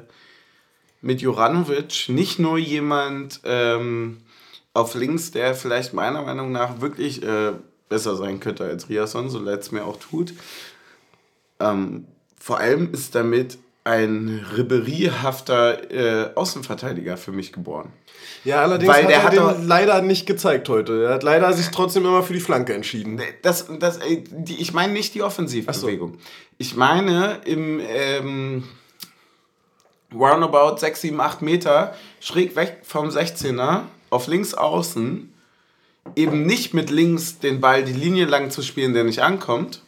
mit 1.03 1.21
Juranovic 1.21 2.09
nicht 2.09 2.39
nur 2.39 2.57
jemand 2.57 3.41
ähm, 3.45 4.19
auf 4.73 4.95
links, 4.95 5.33
der 5.33 5.55
vielleicht 5.55 5.93
meiner 5.93 6.23
Meinung 6.23 6.53
nach 6.53 6.81
wirklich 6.81 7.23
äh, 7.23 7.53
besser 7.89 8.17
sein 8.17 8.41
könnte 8.41 8.65
als 8.65 8.89
Riasson, 8.89 9.29
so 9.29 9.39
leid 9.39 9.61
es 9.61 9.73
mir 9.73 9.85
auch 9.85 9.99
tut. 9.99 10.33
Ähm, 11.61 12.07
vor 12.41 12.59
allem 12.59 12.93
ist 12.93 13.15
damit 13.15 13.59
ein 13.85 14.47
riberiehafter 14.57 15.91
äh, 15.91 16.35
Außenverteidiger 16.37 17.17
für 17.17 17.33
mich 17.33 17.53
geboren. 17.53 17.93
ja, 18.45 18.63
allerdings 18.63 18.93
weil 18.93 19.03
hat 19.03 19.11
der 19.11 19.17
er 19.17 19.49
hat 19.49 19.59
den 19.59 19.67
leider 19.67 20.03
nicht 20.03 20.25
gezeigt 20.25 20.69
heute. 20.69 21.05
Er 21.05 21.15
hat 21.15 21.25
leider 21.25 21.53
sich 21.53 21.69
trotzdem 21.69 22.05
immer 22.05 22.23
für 22.23 22.33
die 22.33 22.41
Flanke 22.41 22.75
entschieden. 22.75 23.21
Das, 23.43 23.67
das, 23.81 23.99
äh, 23.99 24.23
die, 24.31 24.61
ich 24.61 24.73
meine 24.73 24.93
nicht 24.93 25.15
die 25.15 25.23
Offensivbewegung. 25.23 26.19
Ich 26.59 26.77
meine 26.77 27.41
im 27.45 27.81
ähm, 27.81 28.65
roundabout 30.15 30.79
6, 30.79 31.01
7, 31.01 31.21
8 31.21 31.43
Meter 31.43 31.95
schräg 32.21 32.57
weg 32.57 32.79
vom 32.83 33.09
16er 33.09 33.83
auf 34.11 34.27
links 34.27 34.55
außen 34.55 35.33
eben 36.17 36.47
nicht 36.47 36.75
mit 36.75 36.91
links 36.91 37.39
den 37.39 37.61
Ball 37.61 37.85
die 37.85 37.93
Linie 37.93 38.27
lang 38.27 38.51
zu 38.51 38.63
spielen, 38.63 38.93
der 38.93 39.05
nicht 39.05 39.23
ankommt 39.23 39.83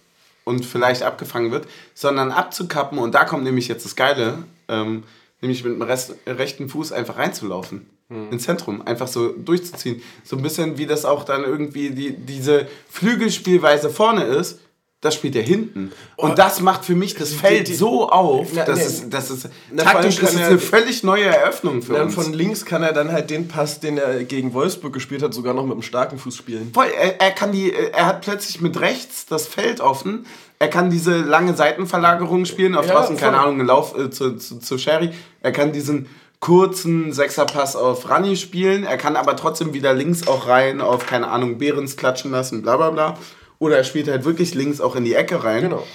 und 0.45 0.65
vielleicht 0.65 1.03
abgefangen 1.03 1.51
wird, 1.51 1.67
sondern 1.95 2.31
abzukappen 2.31 2.99
und 2.99 3.15
da 3.15 3.25
kommt 3.25 3.45
nämlich 3.45 3.69
jetzt 3.69 3.85
das 3.85 3.97
Geile, 3.97 4.45
ähm, 4.69 5.05
nämlich 5.41 5.65
mit 5.65 5.75
dem 5.75 5.83
Rest, 5.83 6.15
rechten 6.27 6.69
Fuß 6.69 6.93
einfach 6.93 7.17
reinzulaufen. 7.17 7.91
Ins 8.31 8.45
Zentrum, 8.45 8.87
einfach 8.87 9.09
so 9.09 9.33
durchzuziehen. 9.33 10.03
So 10.25 10.37
ein 10.37 10.43
bisschen 10.43 10.77
wie 10.77 10.87
das 10.87 11.07
auch 11.07 11.25
dann 11.25 11.43
irgendwie 11.43 11.91
die, 11.91 12.15
diese 12.15 12.69
Flügelspielweise 12.91 13.89
vorne 13.89 14.25
ist, 14.25 14.61
das 15.05 15.15
spielt 15.15 15.37
er 15.37 15.43
hinten. 15.43 15.93
Und 16.17 16.39
das 16.39 16.61
macht 16.61 16.85
für 16.85 16.95
mich 16.95 17.15
das 17.15 17.33
Feld 17.33 17.69
die- 17.69 17.75
so 17.75 18.09
auf, 18.09 18.49
Na, 18.55 18.65
dass 18.65 18.79
nee. 18.79 18.85
es, 18.85 19.11
dass 19.11 19.31
es 19.31 19.49
Na, 19.71 19.83
taktisch 19.85 20.19
ist 20.19 20.35
es 20.35 20.37
eine 20.43 20.59
völlig 20.59 21.03
neue 21.03 21.25
Eröffnung 21.25 21.83
für 21.83 21.93
Dann 21.95 22.05
uns. 22.07 22.15
von 22.15 22.33
links 22.33 22.65
kann 22.65 22.83
er 22.83 22.93
dann 22.93 23.13
halt 23.13 23.31
den 23.31 23.49
Pass, 23.49 23.81
den 23.81 23.99
er 23.99 24.25
gegen 24.25 24.55
Wolfsburg 24.55 24.93
gespielt 24.93 25.23
hat, 25.23 25.35
sogar 25.35 25.53
noch 25.55 25.65
mit 25.65 25.73
einem 25.73 25.83
starken 25.83 26.19
Fuß 26.19 26.37
spielen. 26.37 26.71
Voll, 26.73 26.87
er, 26.99 27.21
er 27.21 27.31
kann 27.33 27.53
die, 27.53 27.73
er 27.73 28.07
hat 28.07 28.23
plötzlich 28.23 28.61
mit 28.61 28.81
rechts 28.81 29.27
das 29.27 29.47
Feld 29.47 29.81
offen. 29.81 30.27
Er 30.59 30.69
kann 30.69 30.89
diese 30.89 31.19
lange 31.19 31.55
Seitenverlagerung 31.55 32.45
spielen, 32.47 32.75
auf 32.77 32.87
Ja, 32.87 32.95
draußen, 32.95 33.17
keine. 33.17 33.39
Ahnung, 33.39 33.59
einen 33.59 33.67
Lauf 33.67 33.99
äh, 33.99 34.09
zu, 34.11 34.37
zu, 34.37 34.59
zu 34.61 34.79
Sherry. 34.79 35.11
Er 35.43 35.53
kann 35.53 35.73
diesen 35.73 36.07
kurzen 36.41 37.13
Sechserpass 37.13 37.75
auf 37.75 38.09
Rani 38.09 38.37
spielen. 38.37 38.85
Er 38.85 38.97
kann 38.99 39.17
aber 39.17 39.35
trotzdem 39.37 39.73
wieder 39.75 39.95
links 39.95 40.27
auch 40.29 40.47
rein 40.47 40.81
auf, 40.81 41.07
keine 41.07 41.29
Ahnung, 41.29 41.59
Behrens 41.59 41.97
klatschen 41.97 42.31
lassen, 42.31 42.63
bla 42.63 42.77
bla 42.77 42.91
bla. 42.91 43.19
Oder 43.59 43.77
er 43.77 43.85
spielt 43.85 44.09
halt 44.09 44.25
wirklich 44.25 44.55
links 44.55 44.81
auch 44.81 44.97
in 44.97 45.05
die 45.05 45.15
Ecke 45.15 45.45
rein. 45.45 45.63
Genau. 45.63 45.87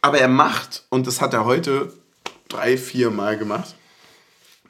Aber 0.00 0.18
er 0.18 0.28
macht, 0.28 0.84
und 0.90 1.06
das 1.06 1.20
hat 1.20 1.34
er 1.34 1.44
heute 1.44 1.92
drei, 2.48 2.76
vier 2.76 3.10
Mal 3.10 3.36
gemacht, 3.36 3.74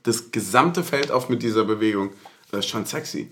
das 0.02 0.30
gesamte 0.30 0.82
Feld 0.82 1.10
auf 1.10 1.28
mit 1.28 1.42
dieser 1.42 1.64
Bewegung. 1.64 2.10
Das 2.50 2.60
ist 2.60 2.70
schon 2.70 2.86
sexy. 2.86 3.30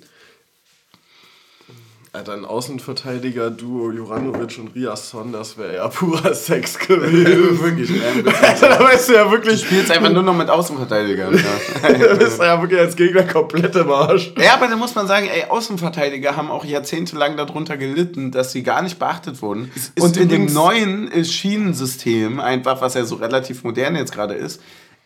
Alter, 2.16 2.32
ein 2.32 2.46
Außenverteidiger-Duo 2.46 3.90
Juranovic 3.90 4.58
und 4.58 4.74
Riasson, 4.74 5.32
das 5.32 5.58
wäre 5.58 5.74
ja 5.74 5.88
purer 5.88 6.32
Sex 6.32 6.78
gewesen. 6.78 7.60
wirklich, 7.62 7.90
Alter, 8.02 8.68
da 8.70 8.80
weißt 8.82 9.10
du 9.10 9.12
ja 9.12 9.30
wirklich. 9.30 9.60
Du 9.60 9.66
spielst 9.66 9.90
einfach 9.90 10.10
nur 10.10 10.22
noch 10.22 10.34
mit 10.34 10.48
Außenverteidigern. 10.48 11.34
Ja. 11.36 11.92
da 12.06 12.14
bist 12.14 12.38
du 12.38 12.44
ja 12.44 12.58
wirklich 12.62 12.80
als 12.80 12.96
Gegner 12.96 13.24
komplett 13.24 13.76
im 13.76 13.90
Arsch. 13.90 14.32
Ja, 14.38 14.54
aber 14.54 14.68
da 14.68 14.76
muss 14.76 14.94
man 14.94 15.06
sagen, 15.06 15.28
ey, 15.28 15.44
Außenverteidiger 15.50 16.36
haben 16.36 16.50
auch 16.50 16.64
jahrzehntelang 16.64 17.36
darunter 17.36 17.76
gelitten, 17.76 18.30
dass 18.30 18.50
sie 18.50 18.62
gar 18.62 18.80
nicht 18.80 18.98
beachtet 18.98 19.42
wurden. 19.42 19.70
Ist, 19.74 19.92
ist 19.94 20.02
und 20.02 20.16
in 20.16 20.30
dem 20.30 20.46
neuen 20.46 21.22
Schienensystem, 21.22 22.40
einfach, 22.40 22.80
was 22.80 22.94
ja 22.94 23.04
so 23.04 23.16
relativ 23.16 23.62
modern 23.62 23.94
jetzt 23.94 24.12
gerade 24.12 24.32
ist, 24.32 24.62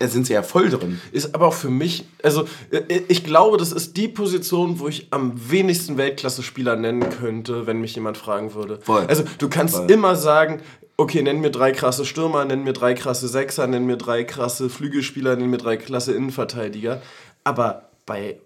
sind 0.09 0.27
sie 0.27 0.33
ja 0.33 0.43
voll 0.43 0.71
drin. 0.71 1.01
Ist 1.13 1.35
aber 1.35 1.47
auch 1.47 1.55
für 1.55 1.71
mich, 1.71 2.05
also 2.23 2.47
äh, 2.71 3.03
ich 3.09 3.23
glaube, 3.25 3.59
das 3.59 3.73
ist 3.73 3.97
die 3.97 4.09
Position, 4.09 4.81
wo 4.81 4.89
ich 4.89 5.09
am 5.11 5.33
wenigsten 5.51 5.97
Weltklasse-Spieler 5.99 6.77
nennen 6.77 7.11
könnte, 7.11 7.67
wenn 7.67 7.81
mich 7.81 7.95
jemand 7.95 8.17
fragen 8.17 8.55
würde. 8.55 8.79
Voll. 8.83 9.05
Also 9.07 9.25
du 9.39 9.49
kannst 9.49 9.77
voll. 9.77 9.91
immer 9.91 10.17
sagen, 10.17 10.63
okay, 10.97 11.23
nenn 11.23 11.41
mir 11.41 11.51
drei 11.51 11.73
krasse 11.73 12.05
Stürmer, 12.05 12.45
nenn 12.45 12.65
mir 12.65 12.73
drei 12.73 12.95
krasse 12.95 13.29
Sechser, 13.29 13.67
nenn 13.67 13.87
mir 13.87 13.97
drei 13.97 14.25
krasse 14.25 14.71
Flügelspieler, 14.71 15.37
nenn 15.37 15.51
mir 15.51 15.59
drei 15.59 15.77
klasse 15.77 16.13
Innenverteidiger. 16.13 17.03
Aber 17.45 17.91
bei 18.07 18.39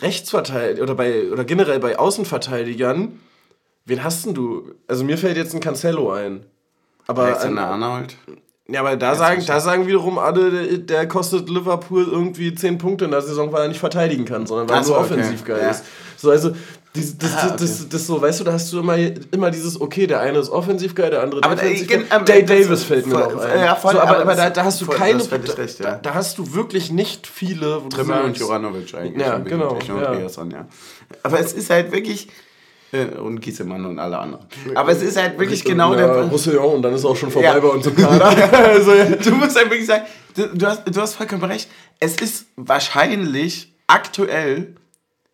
Rechtsverteidigern 0.00 0.82
oder 0.82 0.94
bei 0.94 1.30
oder 1.30 1.44
generell 1.44 1.80
bei 1.80 1.98
Außenverteidigern, 1.98 3.20
wen 3.84 4.04
hast 4.04 4.26
denn 4.26 4.34
du? 4.34 4.74
Also 4.86 5.04
mir 5.04 5.18
fällt 5.18 5.36
jetzt 5.36 5.54
ein 5.54 5.60
Cancelo 5.60 6.10
ein. 6.12 6.44
Aber 7.06 7.24
Alexander 7.24 7.66
Arnold. 7.68 8.16
Ja, 8.66 8.80
aber 8.80 8.96
da 8.96 9.14
sagen, 9.14 9.44
da 9.46 9.60
sagen 9.60 9.86
wiederum 9.86 10.18
alle, 10.18 10.78
der, 10.78 11.06
kostet 11.06 11.50
Liverpool 11.50 12.08
irgendwie 12.10 12.54
10 12.54 12.78
Punkte 12.78 13.04
in 13.04 13.10
der 13.10 13.20
Saison, 13.20 13.52
weil 13.52 13.62
er 13.62 13.68
nicht 13.68 13.80
verteidigen 13.80 14.24
kann, 14.24 14.46
sondern 14.46 14.68
weil 14.70 14.78
er 14.78 14.84
so, 14.84 14.96
offensiv 14.96 15.42
okay. 15.42 15.52
geil 15.52 15.62
ja. 15.62 15.70
ist. 15.70 15.84
So, 16.16 16.30
also, 16.30 16.52
das, 16.94 17.18
das, 17.18 17.34
ah, 17.34 17.46
okay. 17.46 17.56
das, 17.58 17.88
das, 17.88 18.06
so, 18.06 18.22
weißt 18.22 18.40
du, 18.40 18.44
da 18.44 18.52
hast 18.52 18.72
du 18.72 18.78
immer, 18.78 18.96
immer 19.32 19.50
dieses, 19.50 19.80
okay, 19.80 20.06
der 20.06 20.20
eine 20.20 20.38
ist 20.38 20.48
offensiv 20.48 20.94
geil, 20.94 21.10
der 21.10 21.22
andere 21.22 21.42
aber 21.42 21.56
defensiv 21.56 21.88
geil. 21.88 22.04
Ähm, 22.10 22.24
Day 22.24 22.44
Davis 22.44 22.84
fällt 22.84 23.06
mir 23.06 23.14
noch 23.14 23.36
ein. 23.36 23.60
Ja, 23.60 23.74
voll, 23.74 23.94
so, 23.94 24.00
aber, 24.00 24.20
aber, 24.20 24.34
da, 24.36 24.48
da, 24.48 24.64
hast 24.64 24.80
du 24.80 24.86
voll, 24.86 24.96
keine, 24.96 25.20
recht, 25.58 25.80
ja. 25.80 25.90
da, 25.90 25.96
da, 25.96 26.14
hast 26.14 26.38
du 26.38 26.54
wirklich 26.54 26.92
nicht 26.92 27.26
viele, 27.26 27.84
wo 27.84 27.88
Trimmel 27.88 28.22
und 28.22 28.38
Juranovic 28.38 28.94
eigentlich. 28.94 29.26
Ja, 29.26 29.38
genau. 29.38 29.76
Ja. 29.86 30.14
ja. 30.14 30.68
Aber 31.24 31.40
es 31.40 31.52
ist 31.52 31.68
halt 31.68 31.90
wirklich, 31.92 32.28
und 33.22 33.40
Giesemann 33.40 33.84
und 33.84 33.98
alle 33.98 34.18
anderen. 34.18 34.46
Aber 34.74 34.92
es 34.92 35.02
ist 35.02 35.16
halt 35.16 35.38
wirklich 35.38 35.64
genau 35.64 35.92
ja, 35.92 36.06
der. 36.06 36.24
Roussillon 36.24 36.76
und 36.76 36.82
dann 36.82 36.94
ist 36.94 37.04
auch 37.04 37.16
schon 37.16 37.30
vorbei 37.30 37.48
ja. 37.48 37.58
bei 37.58 37.68
uns 37.68 37.86
im 37.86 37.96
Kader. 37.96 38.26
also, 38.52 38.94
ja. 38.94 39.04
Du 39.24 39.32
musst 39.32 39.56
halt 39.56 39.70
wirklich 39.70 39.86
sagen, 39.86 40.04
du, 40.36 40.48
du, 40.48 40.66
hast, 40.66 40.82
du 40.84 41.00
hast 41.00 41.14
vollkommen 41.14 41.44
recht. 41.44 41.68
Es 42.00 42.16
ist 42.16 42.46
wahrscheinlich 42.56 43.72
aktuell, 43.86 44.74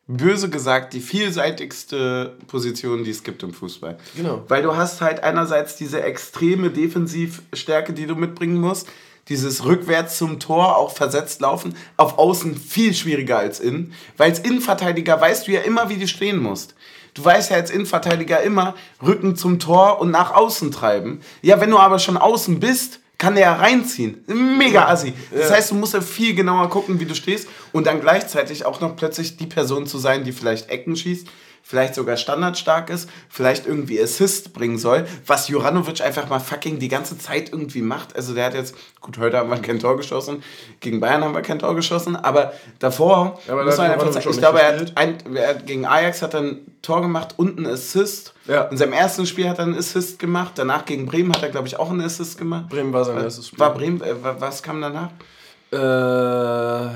böse 0.06 0.50
gesagt, 0.50 0.92
die 0.94 1.00
vielseitigste 1.00 2.36
Position, 2.46 3.04
die 3.04 3.10
es 3.10 3.22
gibt 3.22 3.42
im 3.42 3.52
Fußball. 3.52 3.98
Genau. 4.16 4.44
Weil 4.48 4.62
du 4.62 4.76
hast 4.76 5.00
halt 5.00 5.22
einerseits 5.22 5.76
diese 5.76 6.02
extreme 6.02 6.70
Defensivstärke, 6.70 7.92
die 7.92 8.06
du 8.06 8.16
mitbringen 8.16 8.60
musst 8.60 8.88
dieses 9.30 9.64
rückwärts 9.64 10.18
zum 10.18 10.40
Tor 10.40 10.76
auch 10.76 10.90
versetzt 10.90 11.40
laufen, 11.40 11.74
auf 11.96 12.18
Außen 12.18 12.56
viel 12.56 12.94
schwieriger 12.94 13.38
als 13.38 13.60
innen. 13.60 13.94
Weil 14.16 14.30
als 14.30 14.40
Innenverteidiger 14.40 15.20
weißt 15.20 15.46
du 15.46 15.52
ja 15.52 15.60
immer, 15.60 15.88
wie 15.88 15.98
du 15.98 16.08
stehen 16.08 16.38
musst. 16.38 16.74
Du 17.14 17.24
weißt 17.24 17.50
ja 17.50 17.56
als 17.56 17.70
Innenverteidiger 17.70 18.40
immer, 18.42 18.74
Rücken 19.02 19.36
zum 19.36 19.58
Tor 19.58 20.00
und 20.00 20.10
nach 20.10 20.32
außen 20.32 20.70
treiben. 20.70 21.20
Ja, 21.42 21.60
wenn 21.60 21.70
du 21.70 21.78
aber 21.78 21.98
schon 21.98 22.16
außen 22.16 22.60
bist, 22.60 23.00
kann 23.18 23.34
der 23.34 23.44
ja 23.44 23.54
reinziehen. 23.54 24.24
Mega 24.26 24.88
assi. 24.88 25.12
Das 25.30 25.50
heißt, 25.50 25.70
du 25.70 25.74
musst 25.74 25.92
ja 25.94 26.00
viel 26.00 26.34
genauer 26.34 26.70
gucken, 26.70 27.00
wie 27.00 27.04
du 27.04 27.14
stehst 27.14 27.48
und 27.72 27.86
dann 27.86 28.00
gleichzeitig 28.00 28.64
auch 28.64 28.80
noch 28.80 28.96
plötzlich 28.96 29.36
die 29.36 29.46
Person 29.46 29.86
zu 29.86 29.98
sein, 29.98 30.24
die 30.24 30.32
vielleicht 30.32 30.70
Ecken 30.70 30.96
schießt, 30.96 31.28
vielleicht 31.62 31.94
sogar 31.94 32.16
standardstark 32.16 32.90
ist, 32.90 33.08
vielleicht 33.28 33.66
irgendwie 33.66 34.00
Assist 34.02 34.52
bringen 34.52 34.78
soll, 34.78 35.06
was 35.26 35.48
Juranovic 35.48 36.00
einfach 36.00 36.28
mal 36.28 36.40
fucking 36.40 36.78
die 36.78 36.88
ganze 36.88 37.18
Zeit 37.18 37.52
irgendwie 37.52 37.82
macht. 37.82 38.16
Also 38.16 38.34
der 38.34 38.46
hat 38.46 38.54
jetzt, 38.54 38.74
gut, 39.00 39.18
heute 39.18 39.38
haben 39.38 39.50
wir 39.50 39.58
kein 39.58 39.78
Tor 39.78 39.96
geschossen, 39.96 40.42
gegen 40.80 41.00
Bayern 41.00 41.22
haben 41.22 41.34
wir 41.34 41.42
kein 41.42 41.58
Tor 41.58 41.74
geschossen, 41.74 42.16
aber 42.16 42.52
davor 42.78 43.40
ja, 43.46 43.52
aber 43.52 43.64
muss 43.64 43.76
man 43.76 43.90
einfach 43.90 44.12
sagen, 44.12 44.28
ich 44.30 44.38
glaube, 44.38 44.60
er 44.60 44.80
hat, 44.80 44.96
ein, 44.96 45.18
er 45.34 45.48
hat, 45.48 45.66
gegen 45.66 45.86
Ajax 45.86 46.22
hat 46.22 46.34
er 46.34 46.40
ein 46.40 46.60
Tor 46.82 47.02
gemacht 47.02 47.34
und 47.36 47.58
einen 47.58 47.66
Assist. 47.66 48.34
Ja. 48.46 48.62
In 48.64 48.76
seinem 48.76 48.92
ersten 48.92 49.26
Spiel 49.26 49.48
hat 49.48 49.58
er 49.58 49.64
einen 49.64 49.78
Assist 49.78 50.18
gemacht, 50.18 50.52
danach 50.56 50.84
gegen 50.84 51.06
Bremen 51.06 51.32
hat 51.32 51.42
er, 51.42 51.50
glaube 51.50 51.68
ich, 51.68 51.78
auch 51.78 51.90
einen 51.90 52.00
Assist 52.00 52.38
gemacht. 52.38 52.68
Bremen 52.68 52.92
war 52.92 53.04
sein 53.04 53.18
erstes 53.18 53.48
Spiel. 53.48 53.58
War 53.58 53.74
Bremen, 53.74 54.00
äh, 54.02 54.14
was 54.20 54.62
kam 54.62 54.80
danach? 54.80 55.10
Äh... 55.72 56.90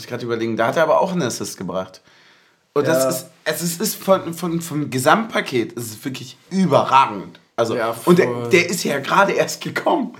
Ich 0.00 0.06
gerade 0.06 0.24
überlegen, 0.24 0.56
da 0.56 0.68
hat 0.68 0.76
er 0.76 0.84
aber 0.84 1.00
auch 1.00 1.12
einen 1.12 1.22
Assist 1.22 1.58
gebracht. 1.58 2.00
Und 2.74 2.86
ja. 2.86 2.92
das 2.92 3.22
ist, 3.22 3.26
es 3.44 3.80
ist, 3.80 3.96
von, 3.96 4.32
von, 4.32 4.60
vom 4.60 4.90
Gesamtpaket 4.90 5.72
ist 5.72 5.90
es 5.90 6.04
wirklich 6.04 6.36
überragend. 6.50 7.40
Also, 7.56 7.76
ja, 7.76 7.94
und 8.04 8.18
der, 8.18 8.48
der 8.48 8.70
ist 8.70 8.84
ja 8.84 8.98
gerade 9.00 9.32
erst 9.32 9.60
gekommen. 9.60 10.16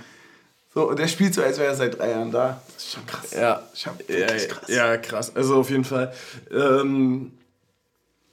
So, 0.73 0.89
und 0.89 0.99
der 0.99 1.07
spielt 1.07 1.33
so, 1.33 1.41
als 1.41 1.57
wäre 1.57 1.69
er 1.69 1.75
seit 1.75 1.97
drei 1.97 2.11
Jahren 2.11 2.31
da. 2.31 2.61
Das 2.67 2.83
ist 2.83 2.93
schon 2.93 3.05
krass. 3.05 3.31
Ja, 3.31 3.63
schon 3.73 3.93
ja, 4.07 4.27
krass. 4.27 4.69
ja, 4.69 4.97
krass. 4.97 5.35
Also 5.35 5.57
auf 5.57 5.69
jeden 5.69 5.83
Fall. 5.83 6.13
Ähm, 6.49 7.31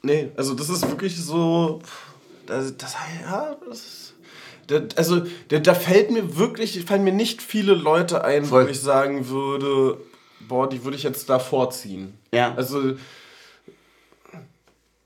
nee, 0.03 0.31
also 0.37 0.55
das 0.55 0.69
ist 0.69 0.89
wirklich 0.89 1.16
so. 1.16 1.81
Das, 2.47 2.77
das 2.77 2.95
ja, 3.25 3.57
das 3.69 3.79
ist. 3.79 4.14
Also, 4.97 5.23
da 5.49 5.73
fällt 5.73 6.11
mir 6.11 6.37
wirklich, 6.37 6.85
fallen 6.85 7.03
mir 7.03 7.12
nicht 7.12 7.41
viele 7.41 7.73
Leute 7.73 8.23
ein, 8.23 8.45
Voll. 8.45 8.66
wo 8.66 8.69
ich 8.69 8.79
sagen 8.79 9.31
würde, 9.31 9.97
boah, 10.41 10.69
die 10.69 10.85
würde 10.85 10.99
ich 10.99 11.05
jetzt 11.05 11.31
da 11.31 11.39
vorziehen. 11.39 12.19
Ja. 12.35 12.53
Also, 12.55 12.97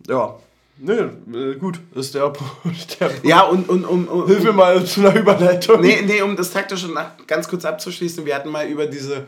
ja. 0.09 0.35
Nee, 0.79 1.55
gut, 1.61 1.79
ist 1.95 2.15
der, 2.15 2.33
der 3.01 3.11
Ja, 3.23 3.43
und, 3.43 3.69
und 3.69 3.85
um, 3.85 4.09
um, 4.09 4.27
Hilf 4.27 4.43
mir 4.43 4.53
mal 4.53 4.85
zu 4.85 5.01
einer 5.01 5.15
Überleitung. 5.15 5.81
Nee, 5.81 6.03
nee, 6.05 6.23
um 6.23 6.35
das 6.35 6.51
taktische 6.51 6.89
ganz 7.27 7.47
kurz 7.47 7.65
abzuschließen, 7.65 8.25
wir 8.27 8.35
hatten 8.35 8.49
mal 8.49 8.67
über 8.67 8.87
diese 8.87 9.27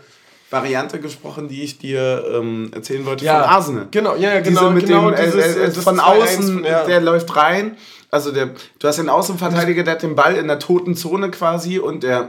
Variante 0.51 1.01
gesprochen, 1.01 1.49
die 1.49 1.63
ich 1.63 1.79
dir 1.79 2.25
ähm, 2.33 2.71
erzählen 2.73 3.05
wollte 3.07 3.25
ja, 3.25 3.41
von 3.41 3.51
Arsenal. 3.51 3.89
Genau, 3.91 4.17
ja, 4.17 4.41
genau, 4.41 4.61
Diese 4.61 4.71
mit 4.71 4.87
genau 4.87 5.11
dem, 5.11 5.25
dieses, 5.25 5.57
äh, 5.57 5.65
äh, 5.65 5.71
von 5.71 6.01
außen, 6.01 6.65
ja. 6.65 6.85
der 6.85 7.01
läuft 7.01 7.37
rein. 7.37 7.77
Also 8.11 8.31
der, 8.31 8.51
du 8.79 8.89
hast 8.89 8.99
den 8.99 9.09
Außenverteidiger, 9.09 9.83
der 9.83 9.95
hat 9.95 10.03
den 10.03 10.15
Ball 10.15 10.37
in 10.37 10.47
der 10.47 10.59
toten 10.59 10.97
Zone 10.97 11.31
quasi 11.31 11.79
und 11.79 12.03
der 12.03 12.29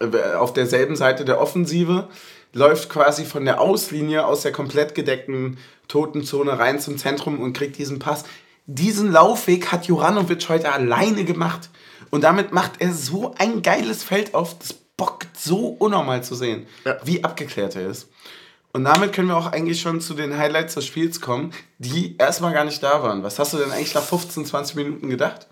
äh, 0.00 0.34
auf 0.34 0.52
derselben 0.52 0.96
Seite 0.96 1.24
der 1.24 1.40
Offensive 1.40 2.08
läuft 2.52 2.88
quasi 2.88 3.24
von 3.24 3.44
der 3.44 3.60
Auslinie 3.60 4.26
aus 4.26 4.42
der 4.42 4.52
komplett 4.52 4.94
gedeckten 4.94 5.58
Totenzone 5.88 6.58
rein 6.58 6.80
zum 6.80 6.98
Zentrum 6.98 7.40
und 7.40 7.52
kriegt 7.52 7.78
diesen 7.78 7.98
Pass. 7.98 8.24
Diesen 8.66 9.10
Laufweg 9.10 9.72
hat 9.72 9.86
Juranovic 9.86 10.48
heute 10.48 10.72
alleine 10.72 11.24
gemacht. 11.24 11.70
Und 12.10 12.24
damit 12.24 12.52
macht 12.52 12.80
er 12.80 12.92
so 12.92 13.34
ein 13.38 13.62
geiles 13.62 14.04
Feld 14.04 14.34
auf. 14.34 14.58
Das 14.58 14.74
bockt 14.96 15.36
so 15.38 15.68
unnormal 15.68 16.22
zu 16.22 16.34
sehen, 16.34 16.66
ja. 16.84 16.96
wie 17.04 17.24
abgeklärt 17.24 17.74
er 17.74 17.88
ist. 17.88 18.08
Und 18.72 18.84
damit 18.84 19.12
können 19.12 19.28
wir 19.28 19.36
auch 19.36 19.52
eigentlich 19.52 19.80
schon 19.80 20.00
zu 20.00 20.14
den 20.14 20.36
Highlights 20.36 20.74
des 20.74 20.86
Spiels 20.86 21.20
kommen, 21.20 21.52
die 21.78 22.16
erstmal 22.16 22.54
gar 22.54 22.64
nicht 22.64 22.82
da 22.82 23.02
waren. 23.02 23.22
Was 23.22 23.38
hast 23.38 23.52
du 23.52 23.58
denn 23.58 23.70
eigentlich 23.70 23.94
nach 23.94 24.02
15, 24.02 24.46
20 24.46 24.76
Minuten 24.76 25.10
gedacht? 25.10 25.46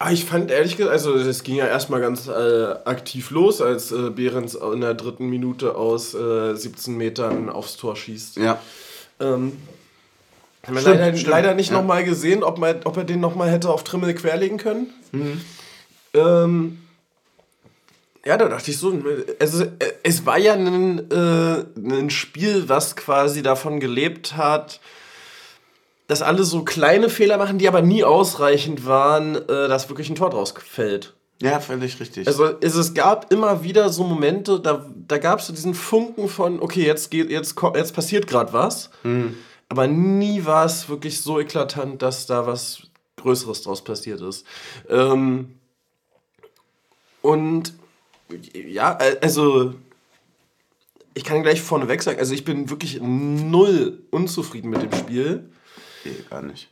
Ah, 0.00 0.12
ich 0.12 0.24
fand 0.24 0.52
ehrlich 0.52 0.76
gesagt, 0.76 0.92
also 0.92 1.14
es 1.14 1.42
ging 1.42 1.56
ja 1.56 1.66
erstmal 1.66 2.00
ganz 2.00 2.28
äh, 2.28 2.74
aktiv 2.84 3.30
los, 3.30 3.60
als 3.60 3.90
äh, 3.90 4.10
Behrens 4.10 4.54
in 4.54 4.80
der 4.80 4.94
dritten 4.94 5.28
Minute 5.28 5.74
aus 5.74 6.14
äh, 6.14 6.54
17 6.54 6.96
Metern 6.96 7.48
aufs 7.50 7.76
Tor 7.76 7.96
schießt. 7.96 8.36
Ja. 8.36 8.60
Ähm, 9.18 9.56
haben 10.64 10.74
wir 10.76 10.82
leider, 10.82 11.12
leider 11.12 11.54
nicht 11.54 11.70
ja. 11.70 11.78
nochmal 11.78 12.04
gesehen, 12.04 12.44
ob, 12.44 12.58
man, 12.58 12.80
ob 12.84 12.96
er 12.96 13.04
den 13.04 13.18
nochmal 13.18 13.50
hätte 13.50 13.70
auf 13.70 13.82
Trimmel 13.82 14.14
querlegen 14.14 14.58
können. 14.58 14.92
Mhm. 15.10 15.40
Ähm, 16.14 16.78
ja, 18.24 18.36
da 18.36 18.48
dachte 18.48 18.70
ich 18.70 18.78
so, 18.78 18.96
also 19.40 19.64
es 20.02 20.26
war 20.26 20.38
ja 20.38 20.52
ein, 20.52 21.10
äh, 21.10 21.64
ein 21.76 22.10
Spiel, 22.10 22.68
was 22.68 22.94
quasi 22.94 23.42
davon 23.42 23.80
gelebt 23.80 24.36
hat, 24.36 24.80
dass 26.08 26.22
alle 26.22 26.42
so 26.42 26.64
kleine 26.64 27.10
Fehler 27.10 27.36
machen, 27.36 27.58
die 27.58 27.68
aber 27.68 27.82
nie 27.82 28.02
ausreichend 28.02 28.86
waren, 28.86 29.36
äh, 29.36 29.68
dass 29.68 29.88
wirklich 29.88 30.10
ein 30.10 30.16
Tor 30.16 30.30
draus 30.30 30.52
fällt. 30.52 31.14
Ja, 31.40 31.60
völlig 31.60 32.00
richtig. 32.00 32.26
Also 32.26 32.46
es, 32.60 32.74
es 32.74 32.94
gab 32.94 33.32
immer 33.32 33.62
wieder 33.62 33.90
so 33.90 34.02
Momente, 34.02 34.58
da, 34.58 34.84
da 35.06 35.18
gab 35.18 35.38
es 35.38 35.46
so 35.46 35.52
diesen 35.52 35.74
Funken 35.74 36.28
von, 36.28 36.60
okay, 36.60 36.84
jetzt, 36.84 37.10
geht, 37.10 37.30
jetzt, 37.30 37.54
jetzt 37.74 37.94
passiert 37.94 38.26
gerade 38.26 38.52
was. 38.52 38.90
Mhm. 39.04 39.36
Aber 39.68 39.86
nie 39.86 40.44
war 40.46 40.64
es 40.64 40.88
wirklich 40.88 41.20
so 41.20 41.38
eklatant, 41.38 42.02
dass 42.02 42.26
da 42.26 42.46
was 42.46 42.82
Größeres 43.16 43.62
draus 43.62 43.84
passiert 43.84 44.20
ist. 44.22 44.46
Ähm, 44.88 45.54
und 47.20 47.74
ja, 48.54 48.98
also 49.20 49.74
ich 51.12 51.24
kann 51.24 51.42
gleich 51.42 51.60
vorneweg 51.60 52.02
sagen, 52.02 52.18
also 52.18 52.32
ich 52.32 52.44
bin 52.44 52.70
wirklich 52.70 52.98
null 53.00 54.02
unzufrieden 54.10 54.70
mit 54.70 54.82
dem 54.82 54.92
Spiel. 54.92 55.50
Nee, 56.10 56.24
gar 56.28 56.42
nicht. 56.42 56.68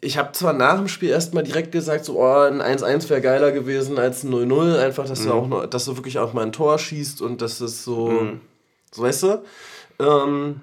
Ich 0.00 0.16
habe 0.16 0.32
zwar 0.32 0.54
nach 0.54 0.78
dem 0.78 0.88
Spiel 0.88 1.10
erstmal 1.10 1.42
direkt 1.42 1.70
gesagt, 1.70 2.06
so, 2.06 2.18
oh, 2.18 2.40
ein 2.40 2.62
1-1 2.62 3.10
wäre 3.10 3.20
geiler 3.20 3.52
gewesen 3.52 3.98
als 3.98 4.24
ein 4.24 4.32
0-0. 4.32 4.78
Einfach, 4.78 5.06
dass, 5.06 5.20
mhm. 5.20 5.26
du 5.26 5.32
auch 5.32 5.46
noch, 5.48 5.66
dass 5.66 5.84
du 5.84 5.96
wirklich 5.96 6.18
auch 6.18 6.32
mal 6.32 6.42
ein 6.42 6.52
Tor 6.52 6.78
schießt 6.78 7.20
und 7.20 7.42
dass 7.42 7.60
es 7.60 7.84
so, 7.84 8.08
mhm. 8.08 8.40
so 8.90 9.02
weißt 9.02 9.22
du. 9.24 9.42
Ähm, 9.98 10.60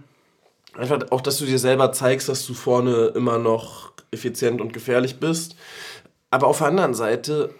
Einfach 0.75 0.99
auch, 1.11 1.21
dass 1.21 1.37
du 1.37 1.45
dir 1.45 1.59
selber 1.59 1.91
zeigst, 1.91 2.29
dass 2.29 2.47
du 2.47 2.53
vorne 2.53 3.11
immer 3.15 3.37
noch 3.37 3.91
effizient 4.11 4.59
und 4.59 4.73
gefährlich 4.73 5.19
bist. 5.19 5.55
Aber 6.31 6.47
auf 6.47 6.57
der 6.59 6.67
anderen 6.67 6.95
Seite, 6.95 7.53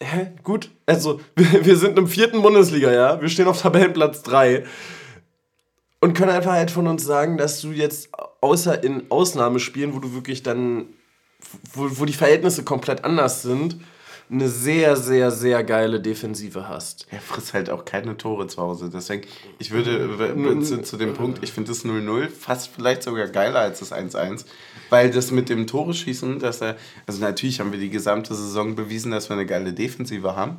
hä, 0.00 0.32
gut, 0.42 0.70
also 0.84 1.20
wir, 1.36 1.64
wir 1.64 1.76
sind 1.76 1.98
im 1.98 2.06
vierten 2.06 2.42
Bundesliga, 2.42 2.92
ja, 2.92 3.20
wir 3.20 3.28
stehen 3.30 3.48
auf 3.48 3.62
Tabellenplatz 3.62 4.22
3 4.22 4.64
und 6.00 6.14
können 6.14 6.30
einfach 6.30 6.52
halt 6.52 6.70
von 6.70 6.86
uns 6.86 7.04
sagen, 7.04 7.38
dass 7.38 7.62
du 7.62 7.70
jetzt 7.72 8.10
außer 8.40 8.82
in 8.82 9.10
Ausnahmespielen, 9.10 9.94
wo 9.94 9.98
du 9.98 10.14
wirklich 10.14 10.42
dann, 10.42 10.86
wo, 11.72 11.88
wo 12.00 12.04
die 12.04 12.12
Verhältnisse 12.12 12.64
komplett 12.64 13.04
anders 13.04 13.42
sind, 13.42 13.78
eine 14.30 14.48
sehr, 14.48 14.96
sehr, 14.96 15.30
sehr 15.30 15.64
geile 15.64 16.00
Defensive 16.00 16.68
hast. 16.68 17.06
Er 17.10 17.20
frisst 17.20 17.54
halt 17.54 17.70
auch 17.70 17.84
keine 17.84 18.16
Tore 18.16 18.46
zu 18.46 18.60
Hause. 18.60 18.90
Deswegen, 18.92 19.26
ich 19.58 19.70
würde 19.70 20.62
zu, 20.62 20.82
zu 20.82 20.96
dem 20.98 21.14
Punkt, 21.14 21.42
ich 21.42 21.52
finde 21.52 21.68
das 21.68 21.84
0-0 21.84 22.28
fast 22.28 22.68
vielleicht 22.68 23.02
sogar 23.02 23.28
geiler 23.28 23.60
als 23.60 23.78
das 23.78 23.92
1-1. 23.92 24.44
Weil 24.90 25.10
das 25.10 25.30
mit 25.30 25.48
dem 25.48 25.66
Tore 25.66 25.94
schießen, 25.94 26.38
dass 26.40 26.60
er, 26.60 26.76
also 27.06 27.20
natürlich 27.20 27.60
haben 27.60 27.72
wir 27.72 27.78
die 27.78 27.90
gesamte 27.90 28.34
Saison 28.34 28.74
bewiesen, 28.74 29.12
dass 29.12 29.30
wir 29.30 29.34
eine 29.34 29.46
geile 29.46 29.72
Defensive 29.72 30.36
haben. 30.36 30.58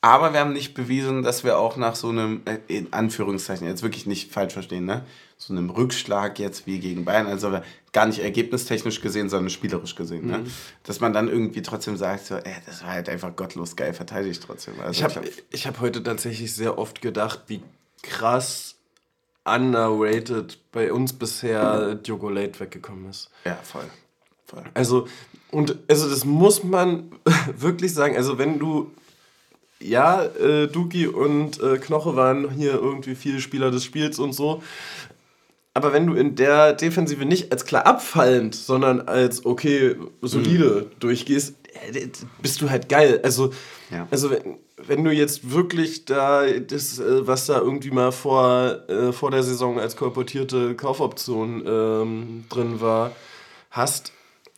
Aber 0.00 0.32
wir 0.32 0.40
haben 0.40 0.52
nicht 0.52 0.74
bewiesen, 0.74 1.22
dass 1.22 1.44
wir 1.44 1.58
auch 1.58 1.76
nach 1.76 1.96
so 1.96 2.10
einem, 2.10 2.42
äh, 2.44 2.58
in 2.68 2.92
Anführungszeichen, 2.92 3.66
jetzt 3.66 3.82
wirklich 3.82 4.06
nicht 4.06 4.32
falsch 4.32 4.52
verstehen, 4.52 4.84
ne? 4.84 5.04
So 5.38 5.52
einem 5.52 5.70
Rückschlag 5.70 6.38
jetzt 6.40 6.66
wie 6.66 6.80
gegen 6.80 7.04
Bayern, 7.04 7.28
also 7.28 7.60
gar 7.92 8.06
nicht 8.06 8.18
ergebnistechnisch 8.18 9.00
gesehen, 9.00 9.28
sondern 9.28 9.50
spielerisch 9.50 9.94
gesehen, 9.94 10.26
ne? 10.26 10.38
mhm. 10.38 10.44
ne? 10.44 10.50
dass 10.82 11.00
man 11.00 11.12
dann 11.12 11.28
irgendwie 11.28 11.62
trotzdem 11.62 11.96
sagt, 11.96 12.26
so, 12.26 12.34
ey, 12.34 12.56
das 12.66 12.82
war 12.82 12.90
halt 12.90 13.08
einfach 13.08 13.34
gottlos 13.34 13.76
geil 13.76 13.94
verteidigt 13.94 14.42
trotzdem. 14.44 14.74
Also 14.80 14.92
ich 14.92 15.04
habe 15.04 15.28
ich 15.50 15.66
hab 15.66 15.80
heute 15.80 16.02
tatsächlich 16.02 16.52
sehr 16.54 16.76
oft 16.76 17.00
gedacht, 17.00 17.44
wie 17.46 17.62
krass 18.02 18.74
underrated 19.44 20.58
bei 20.72 20.92
uns 20.92 21.12
bisher 21.12 21.94
Diogo 21.94 22.28
Late 22.28 22.58
weggekommen 22.60 23.08
ist. 23.08 23.30
Ja, 23.44 23.56
voll. 23.62 23.86
voll. 24.44 24.64
Also, 24.74 25.06
und 25.50 25.78
also 25.88 26.10
das 26.10 26.24
muss 26.24 26.64
man 26.64 27.12
wirklich 27.56 27.94
sagen, 27.94 28.16
also 28.16 28.38
wenn 28.38 28.58
du 28.58 28.90
ja, 29.80 30.24
äh, 30.24 30.66
Duki 30.66 31.06
und 31.06 31.60
äh, 31.60 31.78
Knoche 31.78 32.16
waren 32.16 32.50
hier 32.50 32.72
irgendwie 32.72 33.14
viele 33.14 33.40
Spieler 33.40 33.70
des 33.70 33.84
Spiels 33.84 34.18
und 34.18 34.32
so. 34.32 34.62
Aber 35.78 35.92
wenn 35.92 36.08
du 36.08 36.14
in 36.14 36.34
der 36.34 36.72
Defensive 36.72 37.24
nicht 37.24 37.52
als 37.52 37.64
klar 37.64 37.86
abfallend, 37.86 38.56
sondern 38.56 39.02
als 39.02 39.46
okay, 39.46 39.94
solide 40.22 40.88
mhm. 40.90 40.98
durchgehst, 40.98 41.54
äh, 41.92 42.08
bist 42.42 42.60
du 42.60 42.68
halt 42.68 42.88
geil. 42.88 43.20
Also, 43.22 43.52
ja. 43.92 44.08
also 44.10 44.32
wenn, 44.32 44.58
wenn 44.76 45.04
du 45.04 45.12
jetzt 45.12 45.52
wirklich 45.52 46.04
da 46.04 46.48
das, 46.48 46.98
äh, 46.98 47.24
was 47.28 47.46
da 47.46 47.60
irgendwie 47.60 47.92
mal 47.92 48.10
vor, 48.10 48.88
äh, 48.88 49.12
vor 49.12 49.30
der 49.30 49.44
Saison 49.44 49.78
als 49.78 49.94
kolportierte 49.94 50.74
Kaufoption 50.74 51.62
ähm, 51.64 52.44
drin 52.48 52.80
war, 52.80 53.12
hast, 53.70 54.10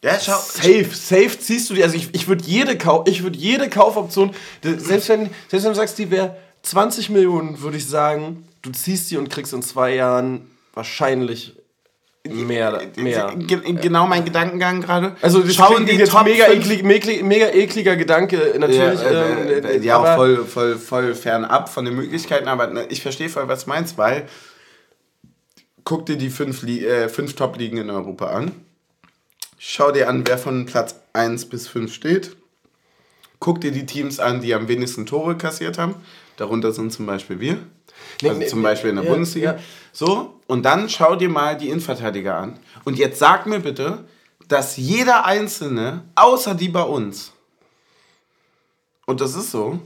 ja, 0.02 0.18
schau. 0.18 0.38
Safe, 0.38 0.88
safe 0.90 1.38
ziehst 1.38 1.68
du 1.68 1.74
die. 1.74 1.82
Also 1.82 1.96
ich, 1.96 2.14
ich 2.14 2.28
würde 2.28 2.42
jede, 2.46 2.78
Kau 2.78 3.04
würd 3.04 3.36
jede 3.36 3.68
Kaufoption, 3.68 4.30
selbst 4.62 5.10
wenn, 5.10 5.28
selbst 5.50 5.64
wenn 5.64 5.72
du 5.72 5.74
sagst, 5.74 5.98
die 5.98 6.10
wäre 6.10 6.34
20 6.62 7.10
Millionen, 7.10 7.60
würde 7.60 7.76
ich 7.76 7.86
sagen, 7.86 8.48
du 8.62 8.70
ziehst 8.70 9.10
die 9.10 9.18
und 9.18 9.28
kriegst 9.28 9.52
in 9.52 9.60
zwei 9.60 9.94
Jahren 9.94 10.50
wahrscheinlich 10.74 11.56
mehr. 12.28 12.82
mehr. 12.96 13.32
Genau 13.36 14.06
mein 14.06 14.24
Gedankengang 14.24 14.80
gerade. 14.80 15.16
Also 15.22 15.40
das 15.40 15.54
Schauen 15.54 15.86
die 15.86 15.92
jetzt 15.92 16.12
mega, 16.24 16.48
eklig, 16.48 16.82
mega, 16.82 17.24
mega 17.24 17.48
ekliger 17.48 17.96
Gedanke 17.96 18.54
natürlich. 18.58 19.00
Ja, 19.00 19.10
äh, 19.10 19.58
äh, 19.58 19.76
äh, 19.76 19.80
ja 19.80 19.98
auch 19.98 20.16
voll, 20.16 20.44
voll, 20.44 20.76
voll 20.76 21.14
fernab 21.14 21.68
von 21.68 21.84
den 21.84 21.96
Möglichkeiten, 21.96 22.48
aber 22.48 22.66
ne, 22.66 22.86
ich 22.88 23.02
verstehe 23.02 23.28
voll, 23.28 23.48
was 23.48 23.64
du 23.64 23.70
meinst, 23.70 23.96
weil 23.96 24.28
guck 25.84 26.06
dir 26.06 26.16
die 26.16 26.30
fünf, 26.30 26.62
äh, 26.62 27.08
fünf 27.08 27.34
Top-Ligen 27.34 27.78
in 27.78 27.90
Europa 27.90 28.26
an 28.26 28.52
Schau 29.62 29.92
dir 29.92 30.08
an, 30.08 30.26
wer 30.26 30.38
von 30.38 30.64
Platz 30.64 30.94
1 31.12 31.50
bis 31.50 31.68
5 31.68 31.92
steht. 31.92 32.34
Guck 33.40 33.60
dir 33.60 33.72
die 33.72 33.84
Teams 33.84 34.18
an, 34.18 34.40
die 34.40 34.54
am 34.54 34.68
wenigsten 34.68 35.04
Tore 35.04 35.36
kassiert 35.36 35.76
haben. 35.76 35.96
Darunter 36.38 36.72
sind 36.72 36.94
zum 36.94 37.04
Beispiel 37.04 37.40
wir. 37.40 37.58
Also 38.22 38.38
nee, 38.38 38.46
zum 38.46 38.62
Beispiel 38.62 38.90
in 38.90 38.96
der 38.96 39.04
ja, 39.04 39.10
Bundesliga. 39.10 39.52
Ja. 39.52 39.58
So, 39.92 40.40
und 40.46 40.64
dann 40.64 40.88
schau 40.88 41.16
dir 41.16 41.28
mal 41.28 41.56
die 41.56 41.68
Innenverteidiger 41.68 42.36
an. 42.36 42.58
Und 42.84 42.98
jetzt 42.98 43.18
sag 43.18 43.46
mir 43.46 43.60
bitte, 43.60 44.04
dass 44.48 44.76
jeder 44.76 45.24
Einzelne, 45.24 46.02
außer 46.14 46.54
die 46.54 46.68
bei 46.68 46.82
uns, 46.82 47.32
und 49.06 49.20
das 49.20 49.34
ist 49.34 49.50
so, 49.50 49.80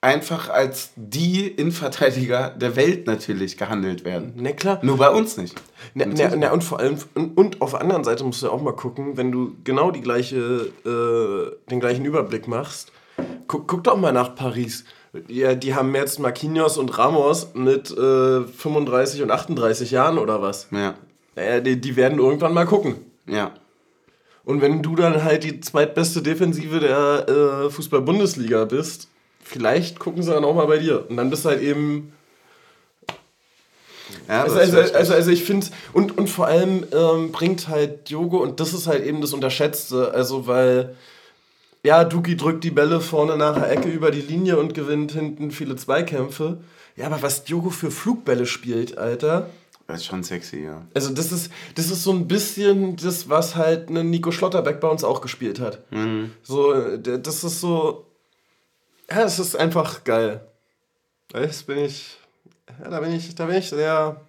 einfach 0.00 0.50
als 0.50 0.90
die 0.94 1.48
Innenverteidiger 1.48 2.50
der 2.50 2.76
Welt 2.76 3.06
natürlich 3.06 3.56
gehandelt 3.56 4.04
werden. 4.04 4.34
Ne, 4.36 4.54
klar. 4.54 4.78
Nur 4.82 4.98
bei 4.98 5.10
uns 5.10 5.36
nicht. 5.36 5.60
Ne, 5.94 6.06
ne, 6.06 6.36
ne, 6.36 6.52
und 6.52 6.62
vor 6.62 6.78
allem, 6.78 6.96
und, 7.14 7.36
und, 7.36 7.60
auf 7.60 7.72
der 7.72 7.80
anderen 7.80 8.04
Seite 8.04 8.22
musst 8.22 8.42
du 8.42 8.50
auch 8.50 8.62
mal 8.62 8.76
gucken, 8.76 9.16
wenn 9.16 9.32
du 9.32 9.56
genau 9.64 9.90
die 9.90 10.02
gleiche, 10.02 10.70
äh, 10.84 11.70
den 11.70 11.80
gleichen 11.80 12.04
Überblick 12.04 12.46
machst, 12.46 12.92
guck, 13.46 13.66
guck 13.66 13.84
doch 13.84 13.96
mal 13.96 14.12
nach 14.12 14.34
Paris. 14.34 14.84
Ja, 15.28 15.54
die 15.54 15.74
haben 15.74 15.94
jetzt 15.94 16.18
Marquinhos 16.18 16.78
und 16.78 16.96
Ramos 16.98 17.54
mit 17.54 17.90
äh, 17.90 18.42
35 18.42 19.22
und 19.22 19.30
38 19.30 19.90
Jahren 19.90 20.18
oder 20.18 20.42
was? 20.42 20.68
Ja. 20.70 20.94
Naja, 21.34 21.60
die, 21.60 21.80
die 21.80 21.96
werden 21.96 22.18
irgendwann 22.18 22.54
mal 22.54 22.66
gucken. 22.66 22.96
Ja. 23.26 23.52
Und 24.44 24.60
wenn 24.60 24.82
du 24.82 24.94
dann 24.94 25.24
halt 25.24 25.42
die 25.42 25.60
zweitbeste 25.60 26.22
Defensive 26.22 26.78
der 26.78 27.28
äh, 27.28 27.70
Fußball-Bundesliga 27.70 28.64
bist, 28.64 29.08
vielleicht 29.42 29.98
gucken 29.98 30.22
sie 30.22 30.32
dann 30.32 30.44
auch 30.44 30.54
mal 30.54 30.66
bei 30.66 30.78
dir. 30.78 31.04
Und 31.10 31.16
dann 31.16 31.30
bist 31.30 31.44
du 31.44 31.48
halt 31.48 31.60
eben. 31.60 32.12
Ja, 34.28 34.44
also, 34.44 34.56
also, 34.56 34.78
also, 34.78 35.14
also, 35.14 35.30
ich 35.30 35.42
finde, 35.42 35.66
und, 35.92 36.16
und 36.16 36.30
vor 36.30 36.46
allem 36.46 36.84
ähm, 36.92 37.32
bringt 37.32 37.68
halt 37.68 38.08
Diogo, 38.08 38.38
und 38.38 38.60
das 38.60 38.72
ist 38.72 38.86
halt 38.86 39.04
eben 39.04 39.20
das 39.20 39.32
Unterschätzte, 39.32 40.12
also 40.12 40.46
weil, 40.46 40.94
ja, 41.86 42.02
Duki 42.02 42.36
drückt 42.36 42.64
die 42.64 42.72
Bälle 42.72 43.00
vorne 43.00 43.36
nach 43.36 43.54
der 43.54 43.70
Ecke 43.70 43.88
über 43.88 44.10
die 44.10 44.20
Linie 44.20 44.58
und 44.58 44.74
gewinnt 44.74 45.12
hinten 45.12 45.52
viele 45.52 45.76
Zweikämpfe. 45.76 46.58
Ja, 46.96 47.06
aber 47.06 47.22
was 47.22 47.44
Diogo 47.44 47.70
für 47.70 47.92
Flugbälle 47.92 48.44
spielt, 48.46 48.98
Alter. 48.98 49.48
Das 49.86 49.98
ist 49.98 50.06
schon 50.06 50.24
sexy, 50.24 50.64
ja. 50.64 50.82
Also 50.94 51.14
das 51.14 51.30
ist, 51.30 51.52
das 51.76 51.92
ist 51.92 52.02
so 52.02 52.10
ein 52.10 52.26
bisschen 52.26 52.96
das, 52.96 53.28
was 53.28 53.54
halt 53.54 53.88
ein 53.88 54.10
Nico 54.10 54.32
Schlotterbeck 54.32 54.80
bei 54.80 54.88
uns 54.88 55.04
auch 55.04 55.20
gespielt 55.20 55.60
hat. 55.60 55.80
Mhm. 55.92 56.32
So, 56.42 56.96
das 56.96 57.44
ist 57.44 57.60
so, 57.60 58.04
ja, 59.08 59.22
es 59.22 59.38
ist 59.38 59.54
einfach 59.54 60.02
geil. 60.02 60.40
Das 61.28 61.62
bin 61.62 61.78
ich, 61.78 62.18
ja, 62.82 62.90
da 62.90 62.98
bin 62.98 63.12
ich, 63.12 63.32
da 63.36 63.46
bin 63.46 63.58
ich 63.58 63.68
sehr, 63.68 64.20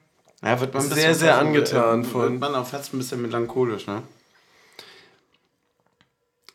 ja, 0.43 0.61
wird 0.61 0.75
man 0.75 0.83
sehr, 0.83 1.15
sehr 1.15 1.39
angetan 1.39 2.03
wird, 2.03 2.11
von. 2.11 2.21
Wird 2.33 2.39
man 2.39 2.53
auch 2.53 2.67
fast 2.67 2.93
ein 2.93 2.99
bisschen 2.99 3.23
melancholisch, 3.23 3.87
ne? 3.87 4.03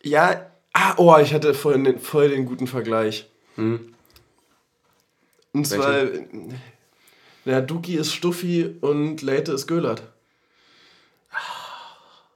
Ja, 0.04 0.51
ah, 0.72 0.94
oh, 0.96 1.16
ich 1.18 1.34
hatte 1.34 1.54
vorhin 1.54 1.84
den, 1.84 1.98
voll 1.98 2.28
den 2.28 2.46
guten 2.46 2.66
Vergleich. 2.66 3.28
Hm. 3.56 3.94
Und 5.52 5.66
zwar, 5.66 6.04
ja, 7.44 7.60
Duki 7.60 7.96
ist 7.96 8.12
Stuffi 8.12 8.76
und 8.80 9.20
Leite 9.22 9.52
ist 9.52 9.66
Göllert. 9.66 10.02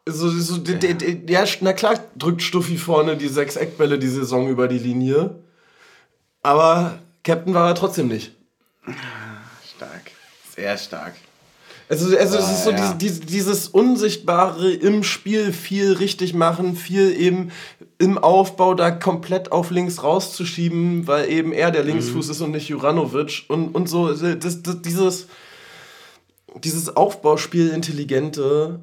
So, 0.08 0.28
so, 0.28 0.56
ja. 0.56 0.74
Der, 0.74 0.94
der, 0.94 1.16
ja, 1.26 1.44
na 1.62 1.72
klar 1.72 1.98
drückt 2.16 2.42
Stuffi 2.42 2.76
vorne 2.76 3.16
die 3.16 3.28
sechs 3.28 3.56
Eckbälle 3.56 3.98
die 3.98 4.08
Saison 4.08 4.48
über 4.48 4.68
die 4.68 4.78
Linie. 4.78 5.42
Aber 6.42 7.00
Captain 7.24 7.54
war 7.54 7.68
er 7.68 7.74
trotzdem 7.74 8.06
nicht. 8.06 8.32
Stark. 9.74 10.12
Sehr 10.54 10.78
stark. 10.78 11.14
Also, 11.88 12.16
also 12.16 12.38
es 12.38 12.50
ist 12.50 12.64
so 12.64 12.70
ja. 12.70 12.94
dieses, 12.94 13.20
dieses 13.20 13.68
Unsichtbare 13.68 14.72
im 14.72 15.02
Spiel 15.02 15.52
viel 15.52 15.92
richtig 15.92 16.34
machen, 16.34 16.76
viel 16.76 17.12
eben 17.20 17.52
im 17.98 18.18
Aufbau 18.18 18.74
da 18.74 18.90
komplett 18.90 19.52
auf 19.52 19.70
links 19.70 20.02
rauszuschieben, 20.02 21.06
weil 21.06 21.30
eben 21.30 21.52
er 21.52 21.70
der 21.70 21.84
Linksfuß 21.84 22.26
mhm. 22.26 22.32
ist 22.32 22.40
und 22.40 22.50
nicht 22.50 22.68
Juranovic 22.68 23.44
und, 23.48 23.74
und 23.74 23.88
so. 23.88 24.12
Das, 24.12 24.62
das, 24.62 24.82
dieses, 24.82 25.28
dieses 26.62 26.94
Aufbauspiel 26.94 27.70
Intelligente, 27.70 28.80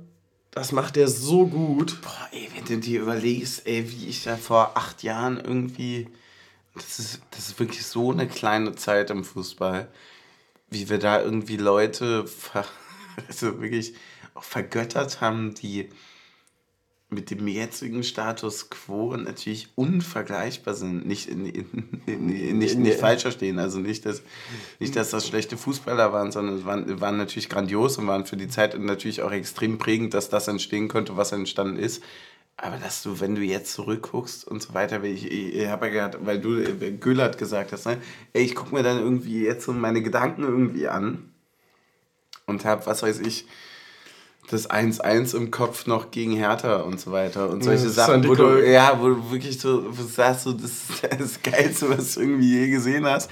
das 0.52 0.72
macht 0.72 0.98
er 0.98 1.08
so 1.08 1.46
gut. 1.46 2.02
Boah, 2.02 2.30
ey, 2.32 2.50
wenn 2.56 2.66
du 2.66 2.80
dir 2.80 3.02
überlegst, 3.02 3.68
ey, 3.68 3.90
wie 3.92 4.08
ich 4.08 4.24
da 4.24 4.36
vor 4.36 4.72
acht 4.76 5.04
Jahren 5.04 5.40
irgendwie 5.40 6.08
das 6.76 7.00
ist, 7.00 7.22
das 7.32 7.50
ist 7.50 7.60
wirklich 7.60 7.86
so 7.86 8.12
eine 8.12 8.28
kleine 8.28 8.76
Zeit 8.76 9.10
im 9.10 9.24
Fußball, 9.24 9.88
wie 10.70 10.90
wir 10.90 10.98
da 10.98 11.22
irgendwie 11.22 11.58
Leute 11.58 12.28
ver, 12.28 12.66
also 13.28 13.62
wirklich 13.62 13.94
auch 14.34 14.44
vergöttert 14.44 15.22
haben, 15.22 15.54
die 15.54 15.90
mit 17.14 17.30
dem 17.30 17.48
jetzigen 17.48 18.04
Status 18.04 18.70
quo 18.70 19.16
natürlich 19.16 19.70
unvergleichbar 19.76 20.74
sind. 20.74 21.06
Nicht, 21.06 21.30
in, 21.30 21.46
in, 21.46 21.88
in, 22.06 22.58
nicht, 22.58 22.78
nicht 22.78 23.00
falsch 23.00 23.22
verstehen. 23.22 23.60
Also 23.60 23.80
nicht 23.80 24.06
dass, 24.06 24.22
nicht, 24.80 24.96
dass 24.96 25.12
das 25.12 25.28
schlechte 25.28 25.58
Fußballer 25.58 26.12
waren, 26.12 26.32
sondern 26.32 26.66
waren, 26.66 27.02
waren 27.02 27.18
natürlich 27.18 27.50
grandios 27.50 27.98
und 27.98 28.08
waren 28.08 28.26
für 28.26 28.38
die 28.38 28.48
Zeit 28.48 28.78
natürlich 28.80 29.22
auch 29.22 29.32
extrem 29.32 29.78
prägend, 29.78 30.14
dass 30.14 30.30
das 30.30 30.48
entstehen 30.48 30.88
könnte, 30.88 31.18
was 31.18 31.32
entstanden 31.32 31.78
ist. 31.78 32.04
Aber 32.58 32.78
dass 32.78 33.02
du, 33.02 33.20
wenn 33.20 33.36
du 33.36 33.42
jetzt 33.42 33.74
zurückguckst 33.74 34.48
und 34.48 34.62
so 34.62 34.74
weiter, 34.74 35.04
ich, 35.04 35.26
ich, 35.26 35.56
ich 35.56 35.68
habe 35.68 35.88
ja 35.88 35.92
gehört, 35.92 36.26
weil 36.26 36.40
du 36.40 36.60
äh, 36.60 36.92
gesagt 36.92 37.72
hast, 37.72 37.86
ne? 37.86 37.98
ey, 38.34 38.44
ich 38.44 38.56
gucke 38.56 38.76
mir 38.76 38.84
dann 38.84 39.00
irgendwie 39.00 39.44
jetzt 39.44 39.66
so 39.66 39.74
meine 39.74 40.02
Gedanken 40.02 40.44
irgendwie 40.44 40.88
an 40.88 41.34
und 42.46 42.64
habe, 42.66 42.86
was 42.86 43.02
weiß 43.02 43.20
ich, 43.20 43.48
das 44.50 44.70
1-1 44.70 45.36
im 45.36 45.52
Kopf 45.52 45.88
noch 45.88 46.12
gegen 46.12 46.36
Hertha 46.36 46.78
und 46.82 47.00
so 47.00 47.12
weiter 47.12 47.50
und 47.50 47.64
solche 47.64 47.86
ja, 47.86 47.90
Sachen, 47.90 48.28
wo 48.28 48.36
du, 48.36 48.64
ja, 48.64 48.98
wo 49.00 49.10
du 49.10 49.32
wirklich 49.32 49.60
so 49.60 49.86
wo 49.90 50.02
du 50.02 50.08
sagst, 50.08 50.44
so, 50.44 50.54
das 50.54 50.72
ist 50.72 51.04
das 51.20 51.42
Geilste, 51.42 51.90
was 51.90 52.16
du 52.16 52.22
irgendwie 52.22 52.60
je 52.60 52.70
gesehen 52.70 53.06
hast. 53.06 53.30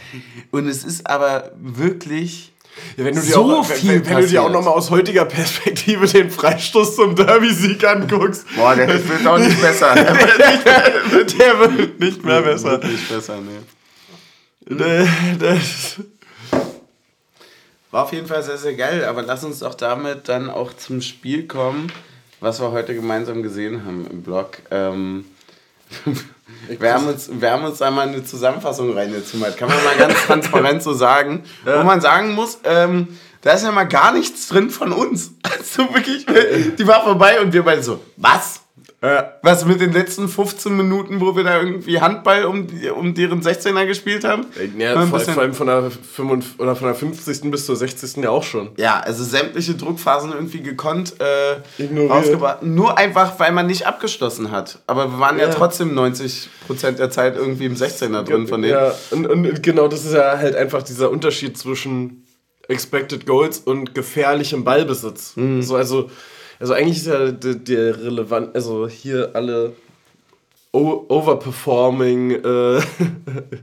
Und 0.52 0.68
es 0.68 0.84
ist 0.84 1.06
aber 1.08 1.52
wirklich 1.60 2.54
ja, 2.96 3.06
wenn 3.06 3.16
du 3.16 3.22
dir 3.22 3.34
so 3.34 3.58
auch, 3.58 3.66
viel 3.66 3.90
wenn, 3.90 4.10
wenn 4.10 4.22
du 4.22 4.28
dir 4.28 4.44
auch 4.44 4.50
nochmal 4.50 4.74
aus 4.74 4.90
heutiger 4.90 5.26
Perspektive 5.26 6.08
den 6.08 6.32
Freistoß 6.32 6.96
zum 6.96 7.16
Derby-Sieg 7.16 7.84
anguckst. 7.84 8.46
Boah, 8.56 8.76
der 8.76 8.88
wird 8.88 9.28
auch 9.28 9.38
nicht 9.38 9.62
besser. 9.62 9.94
Der 9.96 10.16
wird 10.16 10.40
nicht 10.40 10.66
mehr, 10.66 11.54
der 11.54 11.78
wird 11.78 12.00
nicht 12.00 12.24
mehr 12.24 12.42
besser. 12.42 12.78
Nicht 12.78 13.10
besser, 13.10 13.40
nee. 13.42 13.60
Das, 15.38 15.98
war 17.92 18.04
auf 18.04 18.14
jeden 18.14 18.28
Fall 18.28 18.42
sehr, 18.42 18.58
sehr 18.58 18.74
geil, 18.74 19.06
aber 19.06 19.22
lass 19.22 19.44
uns 19.44 19.60
doch 19.60 19.76
damit 19.76 20.30
dann 20.30 20.50
auch 20.50 20.74
zum 20.74 21.02
Spiel 21.02 21.48
kommen, 21.48 21.92
was 22.40 22.62
wir 22.62 22.72
heute 22.72 22.96
gemeinsam 22.96 23.44
gesehen 23.44 23.86
haben 23.86 24.08
im 24.10 24.24
Blog. 24.24 24.60
Ähm, 24.72 25.26
wir, 26.68 26.94
haben 26.94 27.08
uns, 27.08 27.30
wir 27.32 27.52
haben 27.52 27.66
uns 27.66 27.82
einmal 27.82 28.08
eine 28.08 28.24
Zusammenfassung 28.24 28.94
reingezimmert, 28.94 29.58
kann 29.58 29.70
man 29.70 29.84
mal 29.84 29.98
ganz 29.98 30.14
transparent 30.26 30.82
so 30.82 30.94
sagen. 30.94 31.44
Ja. 31.66 31.80
Wo 31.80 31.84
man 31.84 32.00
sagen 32.00 32.34
muss, 32.34 32.60
ähm, 32.64 33.20
da 33.42 33.54
ist 33.54 33.64
ja 33.64 33.72
mal 33.72 33.86
gar 33.86 34.14
nichts 34.14 34.48
drin 34.48 34.70
von 34.70 34.92
uns. 34.92 35.32
Also 35.52 35.94
wirklich, 35.94 36.26
die 36.26 36.88
war 36.88 37.04
vorbei 37.04 37.40
und 37.40 37.54
wir 37.54 37.64
beide 37.64 37.84
so, 37.84 38.04
was? 38.18 38.62
Äh, 39.04 39.24
was 39.42 39.66
mit 39.66 39.82
den 39.82 39.94
letzten 39.94 40.30
15 40.30 40.78
Minuten, 40.78 41.22
wo 41.22 41.36
wir 41.36 41.44
da 41.44 41.60
irgendwie 41.60 42.00
Handball 42.00 42.46
um, 42.46 42.68
um 42.96 43.16
deren 43.16 43.42
16er 43.42 43.88
gespielt 43.88 44.24
haben? 44.24 44.46
Ja, 44.78 45.08
vor, 45.08 45.20
vor, 45.20 45.42
allem 45.42 45.56
von 45.56 45.66
der, 45.66 45.90
55, 45.90 46.60
oder 46.60 46.76
von 46.76 46.88
der 46.88 46.96
50. 46.96 47.50
bis 47.50 47.66
zur 47.66 47.76
60. 47.76 48.18
ja 48.18 48.30
auch 48.30 48.44
schon. 48.44 48.70
Ja, 48.78 49.00
also 49.00 49.24
sämtliche 49.24 49.74
Druckphasen 49.74 50.32
irgendwie 50.34 50.62
gekonnt 50.62 51.16
äh, 51.20 52.10
ausgebracht. 52.10 52.62
Nur 52.62 52.96
einfach, 52.96 53.40
weil 53.40 53.52
man 53.52 53.66
nicht 53.66 53.88
abgeschlossen 53.88 54.52
hat. 54.52 54.78
Aber 54.86 55.12
wir 55.12 55.20
waren 55.20 55.40
ja, 55.40 55.48
ja 55.48 55.54
trotzdem 55.54 55.98
90% 55.98 56.48
der 56.92 57.10
Zeit 57.10 57.36
irgendwie 57.36 57.66
im 57.66 57.76
16er 57.76 58.22
drin 58.22 58.48
von 58.48 58.62
denen. 58.62 58.74
Ja, 58.74 58.94
und, 59.10 59.26
und 59.26 59.64
genau 59.64 59.88
das 59.88 60.06
ist 60.06 60.14
ja 60.14 60.38
halt 60.38 60.56
einfach 60.56 60.84
dieser 60.84 61.10
Unterschied 61.10 61.58
zwischen 61.58 62.28
Expected 62.68 63.26
Goals 63.26 63.58
und 63.58 63.96
gefährlichem 63.96 64.64
Ballbesitz. 64.64 65.36
Mhm. 65.38 65.64
So, 65.64 65.76
also 65.76 65.92
also 65.92 66.10
eigentlich 66.70 66.98
ist 66.98 67.08
ja 67.08 67.32
der, 67.32 67.56
der 67.56 68.04
relevant, 68.04 68.56
also 68.56 68.88
hier 68.88 69.32
alle 69.34 69.74
overperforming 70.74 72.32
äh, 72.32 72.82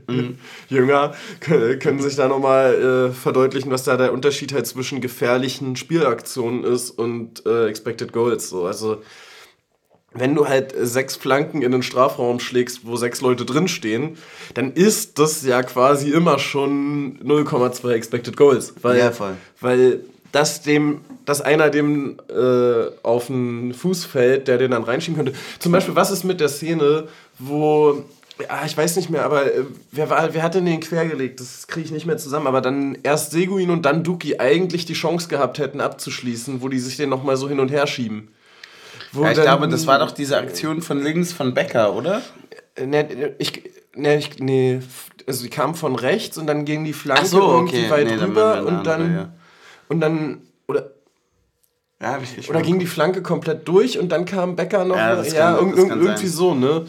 mhm. 0.07 0.37
Jünger 0.69 1.15
können 1.39 1.99
sich 1.99 2.15
da 2.15 2.27
nochmal 2.27 3.09
äh, 3.09 3.11
verdeutlichen, 3.11 3.71
was 3.71 3.83
da 3.83 3.97
der 3.97 4.13
Unterschied 4.13 4.53
halt 4.53 4.67
zwischen 4.67 5.01
gefährlichen 5.01 5.75
Spielaktionen 5.75 6.63
ist 6.63 6.91
und 6.91 7.45
äh, 7.47 7.67
Expected 7.67 8.13
Goals. 8.13 8.49
So. 8.49 8.65
Also 8.65 9.01
wenn 10.13 10.35
du 10.35 10.47
halt 10.47 10.73
sechs 10.77 11.15
Flanken 11.15 11.61
in 11.61 11.71
den 11.71 11.83
Strafraum 11.83 12.39
schlägst, 12.39 12.85
wo 12.85 12.95
sechs 12.95 13.21
Leute 13.21 13.45
drinstehen, 13.45 14.17
dann 14.53 14.73
ist 14.73 15.19
das 15.19 15.43
ja 15.43 15.63
quasi 15.63 16.09
immer 16.11 16.39
schon 16.39 17.19
0,2 17.19 17.89
Expected 17.91 18.35
Goals. 18.35 18.73
Weil, 18.81 18.97
ja, 18.99 19.11
voll. 19.11 19.35
Weil 19.61 20.01
dass 20.31 20.61
dem, 20.61 21.01
dass 21.25 21.41
einer 21.41 21.69
dem 21.69 22.17
äh, 22.29 22.91
auf 23.03 23.27
den 23.27 23.73
Fuß 23.73 24.05
fällt, 24.05 24.47
der 24.47 24.57
den 24.57 24.71
dann 24.71 24.83
reinschieben 24.83 25.17
könnte. 25.17 25.39
Zum 25.59 25.71
Beispiel, 25.71 25.95
was 25.95 26.11
ist 26.11 26.23
mit 26.23 26.39
der 26.39 26.49
Szene, 26.49 27.07
wo 27.39 28.03
ja, 28.41 28.63
ich 28.65 28.77
weiß 28.77 28.95
nicht 28.95 29.09
mehr, 29.09 29.25
aber 29.25 29.53
äh, 29.53 29.65
wer, 29.91 30.09
war, 30.09 30.33
wer 30.33 30.43
hat 30.43 30.55
denn 30.55 30.65
den 30.65 30.79
quergelegt? 30.79 31.39
Das 31.39 31.67
kriege 31.67 31.85
ich 31.85 31.91
nicht 31.91 32.05
mehr 32.05 32.17
zusammen. 32.17 32.47
Aber 32.47 32.61
dann 32.61 32.97
erst 33.03 33.31
Seguin 33.31 33.69
und 33.69 33.83
dann 33.83 34.03
Duki 34.03 34.39
eigentlich 34.39 34.85
die 34.85 34.93
Chance 34.93 35.27
gehabt 35.27 35.59
hätten 35.59 35.81
abzuschließen, 35.81 36.61
wo 36.61 36.69
die 36.69 36.79
sich 36.79 36.95
den 36.95 37.09
nochmal 37.09 37.35
so 37.35 37.49
hin 37.49 37.59
und 37.59 37.69
her 37.69 37.85
schieben. 37.85 38.29
Wo 39.11 39.23
ja, 39.23 39.31
ich 39.31 39.35
dann, 39.35 39.45
glaube, 39.45 39.67
das 39.67 39.87
war 39.87 39.99
doch 39.99 40.11
diese 40.11 40.37
Aktion 40.37 40.81
von 40.81 41.03
links 41.03 41.33
von 41.33 41.53
Becker, 41.53 41.93
oder? 41.93 42.21
Ne, 42.81 43.35
ich, 43.39 43.63
ne, 43.95 44.17
ich, 44.17 44.39
nee, 44.39 44.79
also 45.27 45.43
die 45.43 45.49
kam 45.49 45.75
von 45.75 45.95
rechts 45.95 46.37
und 46.37 46.47
dann 46.47 46.63
ging 46.63 46.85
die 46.85 46.93
Flanke 46.93 47.25
so, 47.25 47.43
okay. 47.43 47.55
irgendwie 47.55 47.89
weit 47.89 48.07
nee, 48.07 48.23
rüber 48.23 48.63
und 48.65 48.85
dann... 48.85 49.13
ja 49.13 49.29
und 49.89 49.99
dann, 49.99 50.41
oder 50.67 50.91
ja, 52.01 52.17
ich 52.37 52.49
Oder 52.49 52.61
ging 52.61 52.79
die 52.79 52.85
Flanke 52.85 53.21
komplett 53.21 53.67
durch 53.67 53.99
und 53.99 54.09
dann 54.09 54.23
kam 54.23 54.55
Becker 54.55 54.85
noch. 54.85 54.95
Ja, 54.95 55.15
das 55.15 55.33
ja 55.33 55.57
kann, 55.57 55.67
irg 55.67 55.77
irgendwie 55.77 56.27
sein. 56.27 56.29
so, 56.29 56.53
ne? 56.55 56.85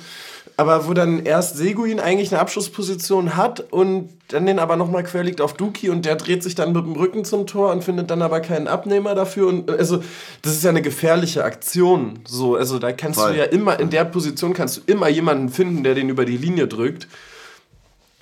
Aber 0.57 0.86
wo 0.86 0.94
dann 0.94 1.24
erst 1.24 1.57
Seguin 1.57 1.98
eigentlich 1.98 2.30
eine 2.30 2.40
Abschlussposition 2.40 3.34
hat 3.34 3.72
und 3.72 4.11
dann 4.28 4.46
den 4.46 4.59
aber 4.59 4.76
nochmal 4.76 5.03
quer 5.03 5.24
liegt 5.24 5.40
auf 5.40 5.55
Duki 5.55 5.88
und 5.88 6.05
der 6.05 6.14
dreht 6.16 6.42
sich 6.42 6.55
dann 6.55 6.72
mit 6.72 6.84
dem 6.84 6.92
Rücken 6.92 7.24
zum 7.24 7.46
Tor 7.46 7.72
und 7.72 7.82
findet 7.82 8.11
dann 8.11 8.22
aber 8.22 8.40
keinen 8.40 8.68
Abnehmer 8.68 9.14
dafür. 9.14 9.48
Und 9.48 9.70
also, 9.70 10.03
das 10.42 10.53
ist 10.53 10.62
ja 10.62 10.70
eine 10.70 10.82
gefährliche 10.82 11.44
Aktion. 11.44 12.20
So, 12.24 12.55
also 12.55 12.78
da 12.78 12.92
kannst 12.92 13.18
Voll. 13.18 13.32
du 13.32 13.38
ja 13.38 13.44
immer, 13.46 13.80
in 13.80 13.90
der 13.90 14.05
Position 14.05 14.53
kannst 14.53 14.76
du 14.76 14.80
immer 14.86 15.09
jemanden 15.09 15.48
finden, 15.48 15.82
der 15.82 15.94
den 15.94 16.09
über 16.09 16.24
die 16.24 16.36
Linie 16.36 16.68
drückt. 16.68 17.09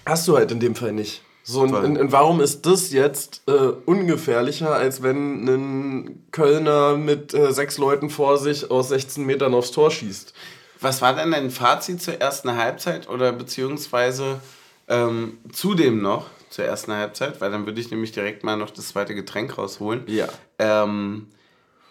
Hast 0.06 0.26
du 0.26 0.36
halt 0.36 0.52
in 0.52 0.60
dem 0.60 0.74
Fall 0.74 0.92
nicht. 0.92 1.22
So, 1.50 1.62
und, 1.62 1.72
und, 1.72 2.12
warum 2.12 2.42
ist 2.42 2.66
das 2.66 2.92
jetzt 2.92 3.40
äh, 3.46 3.52
ungefährlicher, 3.86 4.74
als 4.74 5.02
wenn 5.02 5.48
ein 5.48 6.26
Kölner 6.30 6.98
mit 6.98 7.32
äh, 7.32 7.54
sechs 7.54 7.78
Leuten 7.78 8.10
vor 8.10 8.36
sich 8.36 8.70
aus 8.70 8.90
16 8.90 9.24
Metern 9.24 9.54
aufs 9.54 9.70
Tor 9.70 9.90
schießt? 9.90 10.34
Was 10.78 11.00
war 11.00 11.14
denn 11.14 11.30
dein 11.30 11.50
Fazit 11.50 12.02
zur 12.02 12.20
ersten 12.20 12.54
Halbzeit 12.54 13.08
oder 13.08 13.32
beziehungsweise 13.32 14.42
ähm, 14.88 15.38
zudem 15.50 16.02
noch 16.02 16.26
zur 16.50 16.66
ersten 16.66 16.92
Halbzeit? 16.92 17.40
Weil 17.40 17.50
dann 17.50 17.64
würde 17.64 17.80
ich 17.80 17.90
nämlich 17.90 18.12
direkt 18.12 18.44
mal 18.44 18.58
noch 18.58 18.68
das 18.68 18.88
zweite 18.88 19.14
Getränk 19.14 19.56
rausholen. 19.56 20.02
Ja. 20.06 20.28
Ähm, 20.58 21.28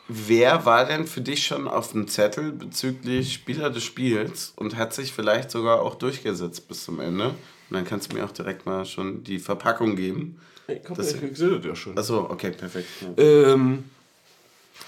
wer 0.08 0.68
war 0.68 0.86
denn 0.86 1.08
für 1.08 1.22
dich 1.22 1.48
schon 1.48 1.68
auf 1.68 1.94
dem 1.94 2.08
Zettel 2.08 2.52
bezüglich 2.52 3.34
Spieler 3.34 3.72
des 3.72 3.84
Spiels 3.84 4.54
und 4.56 4.76
hat 4.76 4.94
sich 4.94 5.14
vielleicht 5.14 5.50
sogar 5.50 5.82
auch 5.82 5.96
durchgesetzt 5.96 6.68
bis 6.68 6.84
zum 6.84 7.00
Ende? 7.00 7.34
Und 7.70 7.76
dann 7.76 7.86
kannst 7.86 8.12
du 8.12 8.16
mir 8.16 8.24
auch 8.26 8.32
direkt 8.32 8.66
mal 8.66 8.86
schon 8.86 9.24
die 9.24 9.40
Verpackung 9.40 9.96
geben. 9.96 10.40
Ich 10.68 10.84
glaube, 10.84 11.02
das, 11.02 11.14
ich 11.14 11.38
sehe 11.38 11.50
das 11.50 11.66
ja 11.66 11.76
schon. 11.76 11.98
Achso, 11.98 12.30
okay, 12.30 12.52
perfekt. 12.52 12.88
Ja. 13.02 13.24
Ähm, 13.24 13.86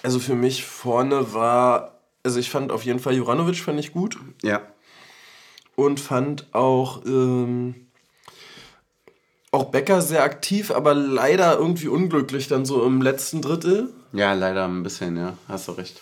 also 0.03 0.19
für 0.19 0.35
mich 0.35 0.65
vorne 0.65 1.33
war, 1.33 1.99
also 2.23 2.39
ich 2.39 2.49
fand 2.49 2.71
auf 2.71 2.83
jeden 2.83 2.99
Fall 2.99 3.13
Juranovic 3.15 3.57
fand 3.57 3.79
ich 3.79 3.91
gut. 3.91 4.17
Ja. 4.43 4.61
Und 5.75 5.99
fand 5.99 6.53
auch, 6.53 7.05
ähm, 7.05 7.87
auch 9.51 9.65
Becker 9.65 10.01
sehr 10.01 10.23
aktiv, 10.23 10.71
aber 10.71 10.93
leider 10.93 11.57
irgendwie 11.57 11.87
unglücklich 11.87 12.47
dann 12.47 12.65
so 12.65 12.85
im 12.85 13.01
letzten 13.01 13.41
Drittel. 13.41 13.89
Ja, 14.11 14.33
leider 14.33 14.67
ein 14.67 14.83
bisschen, 14.83 15.17
ja. 15.17 15.37
Hast 15.47 15.67
du 15.67 15.73
recht. 15.73 16.01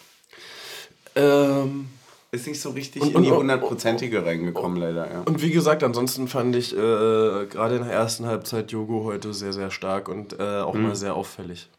Ähm, 1.15 1.87
ist 2.31 2.47
nicht 2.47 2.61
so 2.61 2.71
richtig 2.71 3.01
und, 3.01 3.15
in 3.15 3.23
die 3.23 3.31
hundertprozentige 3.31 4.25
reingekommen, 4.25 4.77
leider. 4.77 5.11
Ja. 5.11 5.21
Und 5.25 5.41
wie 5.41 5.51
gesagt, 5.51 5.83
ansonsten 5.83 6.27
fand 6.27 6.55
ich 6.55 6.73
äh, 6.73 6.77
gerade 6.77 7.77
in 7.77 7.83
der 7.83 7.93
ersten 7.93 8.25
Halbzeit 8.25 8.71
Jogo 8.71 9.03
heute 9.05 9.33
sehr, 9.33 9.53
sehr 9.53 9.71
stark 9.71 10.09
und 10.09 10.39
äh, 10.39 10.59
auch 10.59 10.73
mhm. 10.73 10.83
mal 10.83 10.95
sehr 10.95 11.15
auffällig. 11.15 11.69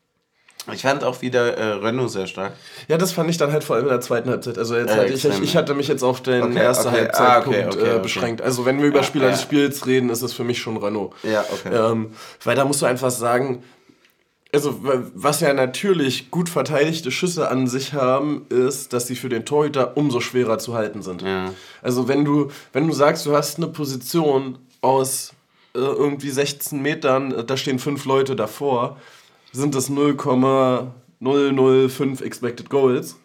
Ich 0.72 0.82
fand 0.82 1.02
auch 1.02 1.22
wieder 1.22 1.56
äh, 1.56 1.72
Renault 1.74 2.10
sehr 2.10 2.26
stark. 2.26 2.52
Ja, 2.88 2.98
das 2.98 3.12
fand 3.12 3.30
ich 3.30 3.38
dann 3.38 3.52
halt 3.52 3.64
vor 3.64 3.76
allem 3.76 3.86
in 3.86 3.90
der 3.90 4.00
zweiten 4.00 4.28
Halbzeit. 4.28 4.58
Also 4.58 4.76
jetzt 4.76 4.94
halt, 4.94 5.10
ich, 5.10 5.24
ich, 5.24 5.56
hatte 5.56 5.74
mich 5.74 5.88
jetzt 5.88 6.02
auf 6.02 6.22
den 6.22 6.42
okay, 6.42 6.58
ersten 6.58 6.88
okay. 6.88 6.98
Halbzeitpunkt 6.98 7.58
ah, 7.58 7.68
okay, 7.68 7.96
äh, 7.96 7.98
beschränkt. 8.00 8.42
Also 8.42 8.66
wenn 8.66 8.78
wir 8.78 8.86
über 8.86 9.02
Spieler 9.02 9.26
ja. 9.26 9.30
des 9.30 9.42
Spiels 9.42 9.86
reden, 9.86 10.10
ist 10.10 10.22
es 10.22 10.32
für 10.32 10.44
mich 10.44 10.58
schon 10.58 10.76
Renault. 10.76 11.12
Ja, 11.22 11.44
okay. 11.50 11.74
Ähm, 11.74 12.12
weil 12.44 12.54
da 12.54 12.64
musst 12.64 12.82
du 12.82 12.86
einfach 12.86 13.10
sagen, 13.10 13.62
also, 14.52 14.80
was 15.14 15.40
ja 15.40 15.52
natürlich 15.52 16.30
gut 16.30 16.48
verteidigte 16.48 17.10
Schüsse 17.10 17.50
an 17.50 17.66
sich 17.66 17.92
haben, 17.92 18.46
ist, 18.48 18.94
dass 18.94 19.06
sie 19.06 19.14
für 19.14 19.28
den 19.28 19.44
Torhüter 19.44 19.98
umso 19.98 20.20
schwerer 20.20 20.58
zu 20.58 20.72
halten 20.74 21.02
sind. 21.02 21.20
Ja. 21.22 21.52
Also, 21.82 22.08
wenn 22.08 22.24
du, 22.24 22.50
wenn 22.72 22.86
du 22.86 22.94
sagst, 22.94 23.26
du 23.26 23.36
hast 23.36 23.58
eine 23.58 23.68
Position 23.68 24.56
aus 24.80 25.34
äh, 25.74 25.80
irgendwie 25.80 26.30
16 26.30 26.80
Metern, 26.80 27.32
äh, 27.32 27.44
da 27.44 27.58
stehen 27.58 27.78
fünf 27.78 28.06
Leute 28.06 28.36
davor, 28.36 28.96
sind 29.52 29.74
das 29.74 29.90
0,005 29.90 32.22
Expected 32.22 32.70
Goals. 32.70 33.16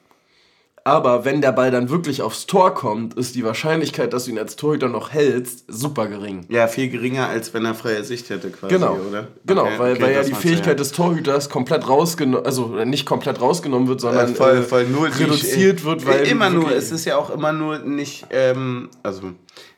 Aber 0.86 1.24
wenn 1.24 1.40
der 1.40 1.54
Ball 1.54 1.72
dann 1.72 1.90
wirklich 1.90 2.22
aufs 2.22 2.46
Tor 2.46 2.74
kommt, 2.74 3.14
ist 3.14 3.36
die 3.36 3.46
Wahrscheinlichkeit, 3.46 4.12
dass 4.12 4.26
du 4.26 4.32
ihn 4.32 4.40
als 4.40 4.58
Torhüter 4.58 4.90
noch 4.90 5.14
hältst, 5.14 5.64
super 5.70 6.08
gering. 6.08 6.46
Ja, 6.50 6.68
viel 6.68 6.90
geringer, 6.90 7.30
als 7.30 7.54
wenn 7.54 7.64
er 7.64 7.74
freie 7.74 8.04
Sicht 8.04 8.30
hätte 8.30 8.50
quasi, 8.50 8.74
genau. 8.74 8.98
oder? 9.10 9.30
Genau, 9.46 9.64
okay, 9.64 9.80
weil, 9.80 9.94
okay, 9.94 10.02
weil 10.02 10.14
ja 10.14 10.24
die 10.24 10.34
Fähigkeit 10.34 10.68
ja. 10.68 10.74
des 10.74 10.92
Torhüters 10.92 11.50
komplett 11.50 11.88
rausgenommen, 11.88 12.46
also 12.46 12.68
nicht 12.84 13.06
komplett 13.06 13.40
rausgenommen 13.40 13.88
wird, 13.88 14.02
sondern 14.02 14.34
äh, 14.34 14.36
voll, 14.36 14.64
voll 14.64 14.88
nur 14.88 15.08
reduziert 15.08 15.80
die, 15.80 15.84
wird, 15.86 16.06
weil... 16.06 16.28
Immer 16.28 16.50
nur, 16.50 16.76
es 16.76 16.92
ist 16.92 17.06
ja 17.06 17.16
auch 17.16 17.30
immer 17.30 17.54
nur 17.54 17.80
nicht, 17.80 18.28
ähm, 18.32 18.90
also 19.04 19.32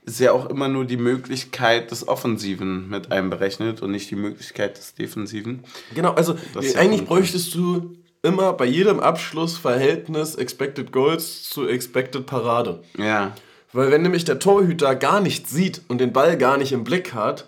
ist 0.05 0.19
ja 0.19 0.31
auch 0.31 0.49
immer 0.49 0.69
nur 0.69 0.85
die 0.85 0.97
Möglichkeit 0.97 1.91
des 1.91 2.07
Offensiven 2.07 2.89
mit 2.89 3.11
einberechnet 3.11 3.81
und 3.81 3.91
nicht 3.91 4.09
die 4.09 4.15
Möglichkeit 4.15 4.77
des 4.77 4.95
Defensiven. 4.95 5.63
Genau, 5.93 6.13
also 6.13 6.35
eigentlich 6.75 7.05
bräuchtest 7.05 7.53
du 7.55 7.95
immer 8.25 8.53
bei 8.53 8.65
jedem 8.65 8.99
Abschluss 8.99 9.57
Verhältnis 9.57 10.35
Expected 10.35 10.91
Goals 10.91 11.49
zu 11.49 11.67
Expected 11.67 12.25
Parade. 12.25 12.83
Ja. 12.97 13.33
Weil 13.71 13.91
wenn 13.91 14.01
nämlich 14.01 14.25
der 14.25 14.39
Torhüter 14.39 14.95
gar 14.95 15.21
nichts 15.21 15.51
sieht 15.51 15.81
und 15.87 15.99
den 15.99 16.11
Ball 16.13 16.37
gar 16.37 16.57
nicht 16.57 16.71
im 16.71 16.83
Blick 16.83 17.13
hat, 17.13 17.47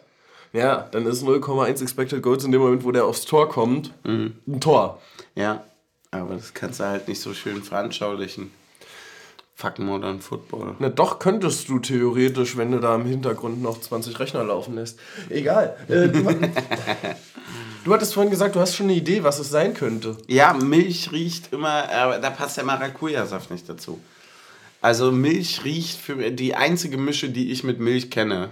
ja, 0.53 0.87
dann 0.91 1.05
ist 1.05 1.23
0,1 1.23 1.81
Expected 1.81 2.21
Goals 2.21 2.43
in 2.43 2.51
dem 2.51 2.61
Moment, 2.61 2.83
wo 2.83 2.91
der 2.91 3.05
aufs 3.05 3.25
Tor 3.25 3.49
kommt, 3.49 3.91
mhm. 4.05 4.35
ein 4.47 4.61
Tor. 4.61 5.01
Ja. 5.35 5.63
Aber 6.11 6.35
das 6.35 6.53
kannst 6.53 6.79
du 6.79 6.85
halt 6.85 7.07
nicht 7.07 7.19
so 7.19 7.33
schön 7.33 7.61
veranschaulichen. 7.63 8.51
Fuck 9.59 9.79
Modern 9.79 10.21
Football. 10.21 10.75
Na 10.77 10.89
doch, 10.89 11.17
könntest 11.17 11.67
du 11.67 11.79
theoretisch, 11.79 12.57
wenn 12.57 12.71
du 12.71 12.79
da 12.79 12.93
im 12.93 13.07
Hintergrund 13.07 13.59
noch 13.59 13.81
20 13.81 14.19
Rechner 14.19 14.43
laufen 14.43 14.75
lässt. 14.75 14.99
Egal. 15.29 15.75
Äh, 15.87 16.09
du, 16.09 16.21
du, 17.83 17.93
hattest 17.93 18.13
vorhin 18.13 18.29
gesagt, 18.29 18.55
du 18.55 18.59
hast 18.59 18.75
schon 18.75 18.85
eine 18.85 18.93
Idee, 18.93 19.23
was 19.23 19.39
es 19.39 19.49
sein 19.49 19.73
könnte. 19.73 20.15
Ja, 20.27 20.53
Milch 20.53 21.11
riecht 21.11 21.51
immer, 21.53 21.89
aber 21.89 22.19
da 22.19 22.29
passt 22.29 22.57
der 22.57 22.65
Maracuja-Saft 22.65 23.49
nicht 23.49 23.67
dazu. 23.67 23.99
Also 24.79 25.11
Milch 25.11 25.63
riecht 25.65 25.99
für 25.99 26.29
die 26.29 26.53
einzige 26.53 26.99
Mische, 26.99 27.29
die 27.31 27.51
ich 27.51 27.63
mit 27.63 27.79
Milch 27.79 28.11
kenne, 28.11 28.51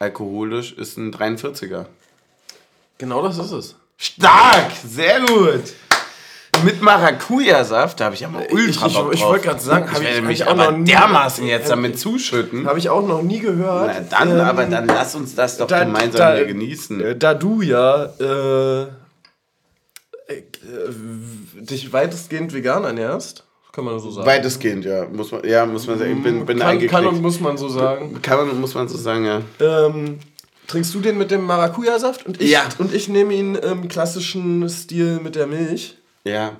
alkoholisch, 0.00 0.74
ist 0.74 0.98
ein 0.98 1.14
43er. 1.14 1.86
Genau 2.98 3.22
das 3.22 3.38
ist 3.38 3.52
es. 3.52 3.76
Stark! 3.96 4.70
Sehr 4.84 5.22
gut! 5.22 5.72
Mit 6.64 6.82
Maracuja-Saft, 6.82 8.00
da 8.00 8.06
habe 8.06 8.14
ich 8.14 8.20
ja 8.20 8.28
mal 8.28 8.46
ultra 8.50 8.86
Ich, 8.86 8.92
ich, 8.92 9.12
ich 9.12 9.22
wollte 9.22 9.46
gerade 9.46 9.60
sagen, 9.60 9.92
habe 9.92 10.04
ich, 10.04 10.16
ich 10.16 10.22
mich 10.22 10.46
auch 10.46 10.56
noch 10.56 10.76
nie, 10.76 10.84
dermaßen 10.84 11.46
jetzt 11.46 11.70
damit 11.70 11.98
zuschütten. 11.98 12.66
Habe 12.66 12.78
ich 12.78 12.88
auch 12.88 13.06
noch 13.06 13.22
nie 13.22 13.40
gehört. 13.40 13.90
Na 13.94 14.18
dann, 14.18 14.30
ähm, 14.30 14.40
aber 14.40 14.64
dann 14.66 14.86
lass 14.86 15.14
uns 15.14 15.34
das 15.34 15.56
doch 15.56 15.66
da, 15.66 15.84
gemeinsam 15.84 16.18
da, 16.18 16.34
hier 16.36 16.46
genießen. 16.46 17.00
Äh, 17.00 17.16
da 17.16 17.34
du 17.34 17.62
ja 17.62 18.04
äh, 18.20 18.82
äh, 18.82 18.86
dich 21.54 21.92
weitestgehend 21.92 22.52
vegan 22.52 22.84
ernährst, 22.84 23.44
kann 23.72 23.84
man 23.84 23.98
so 24.00 24.10
sagen. 24.10 24.26
Weitestgehend, 24.26 24.84
ja. 24.84 25.06
Muss 25.06 25.32
man, 25.32 25.44
ja, 25.44 25.64
muss 25.66 25.86
man 25.86 25.98
sagen. 25.98 26.16
Ich 26.16 26.22
bin, 26.22 26.44
bin 26.46 26.58
kann, 26.58 26.86
kann 26.86 27.06
und 27.06 27.22
muss 27.22 27.40
man 27.40 27.56
so 27.56 27.68
sagen. 27.68 28.20
Kann 28.22 28.46
man 28.46 28.60
muss 28.60 28.74
man 28.74 28.88
so 28.88 28.98
sagen, 28.98 29.24
ja. 29.24 29.42
Ähm, 29.60 30.18
trinkst 30.66 30.94
du 30.94 31.00
den 31.00 31.18
mit 31.18 31.30
dem 31.30 31.44
Maracuja-Saft? 31.44 32.26
Und 32.26 32.40
ich, 32.40 32.50
ja. 32.50 32.62
Und 32.78 32.94
ich 32.94 33.08
nehme 33.08 33.34
ihn 33.34 33.54
im 33.54 33.88
klassischen 33.88 34.68
Stil 34.68 35.20
mit 35.20 35.36
der 35.36 35.46
Milch. 35.46 35.96
Ja. 36.24 36.56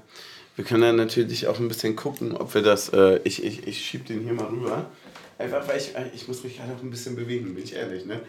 Wir 0.56 0.64
können 0.64 0.82
dann 0.82 0.96
natürlich 0.96 1.46
auch 1.46 1.58
ein 1.58 1.68
bisschen 1.68 1.96
gucken, 1.96 2.36
ob 2.36 2.54
wir 2.54 2.62
das. 2.62 2.90
Äh, 2.90 3.20
ich 3.24 3.42
ich, 3.42 3.66
ich 3.66 3.84
schieb 3.84 4.06
den 4.06 4.20
hier 4.20 4.34
mal 4.34 4.46
rüber. 4.46 4.86
Einfach 5.38 5.66
weil 5.66 5.78
ich, 5.78 5.92
ich 6.14 6.28
muss 6.28 6.44
mich 6.44 6.58
gerade 6.58 6.74
auch 6.74 6.82
ein 6.82 6.90
bisschen 6.90 7.16
bewegen, 7.16 7.54
bin 7.54 7.64
ich 7.64 7.74
ehrlich, 7.74 8.04
ne? 8.04 8.20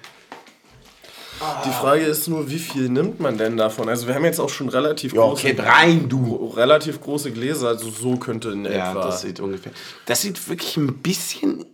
Die 1.65 1.71
Frage 1.71 2.03
ist 2.03 2.27
nur, 2.27 2.49
wie 2.49 2.59
viel 2.59 2.87
nimmt 2.87 3.19
man 3.19 3.37
denn 3.37 3.57
davon? 3.57 3.89
Also 3.89 4.07
wir 4.07 4.13
haben 4.13 4.23
jetzt 4.25 4.39
auch 4.39 4.49
schon 4.49 4.69
relativ 4.69 5.13
ja, 5.13 5.21
große, 5.21 5.47
okay, 5.47 5.59
rein, 5.59 6.07
du. 6.07 6.45
relativ 6.55 7.01
große 7.01 7.31
Gläser, 7.31 7.69
also 7.69 7.89
so 7.89 8.15
könnte 8.17 8.51
in 8.51 8.63
ja, 8.63 8.71
etwa. 8.71 8.99
Ja, 8.99 9.05
das 9.07 9.21
sieht 9.21 9.39
ungefähr. 9.39 9.71
Das 10.05 10.21
sieht 10.21 10.47
wirklich 10.47 10.77
ein 10.77 10.99
bisschen, 10.99 11.65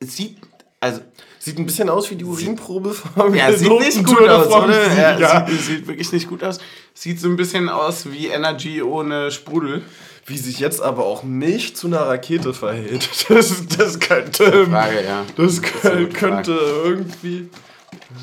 sieht 0.00 0.38
also 0.80 1.00
sieht 1.44 1.58
ein 1.58 1.66
bisschen 1.66 1.90
aus 1.90 2.10
wie 2.10 2.16
die 2.16 2.24
Urinprobe 2.24 2.94
von 2.94 3.34
Ja, 3.34 3.52
sieht 3.52 3.68
nicht 3.70 4.02
gut 4.02 4.28
aus, 4.28 4.46
oder? 4.46 4.94
Ja, 4.94 5.18
ja. 5.18 5.46
Sieht, 5.46 5.60
sieht 5.60 5.86
wirklich 5.86 6.10
nicht 6.10 6.26
gut 6.26 6.42
aus. 6.42 6.58
Sieht 6.94 7.20
so 7.20 7.28
ein 7.28 7.36
bisschen 7.36 7.68
aus 7.68 8.10
wie 8.10 8.28
Energy 8.28 8.80
ohne 8.82 9.30
Sprudel. 9.30 9.82
Wie 10.24 10.38
sich 10.38 10.58
jetzt 10.58 10.80
aber 10.80 11.04
auch 11.04 11.22
Milch 11.22 11.76
zu 11.76 11.86
einer 11.86 12.00
Rakete 12.00 12.54
verhält. 12.54 13.10
Das, 13.28 13.66
das 13.76 14.00
könnte. 14.00 14.66
Frage, 14.66 15.04
ja. 15.04 15.26
Das, 15.36 15.60
das 15.60 16.14
könnte 16.14 16.52
irgendwie. 16.82 17.50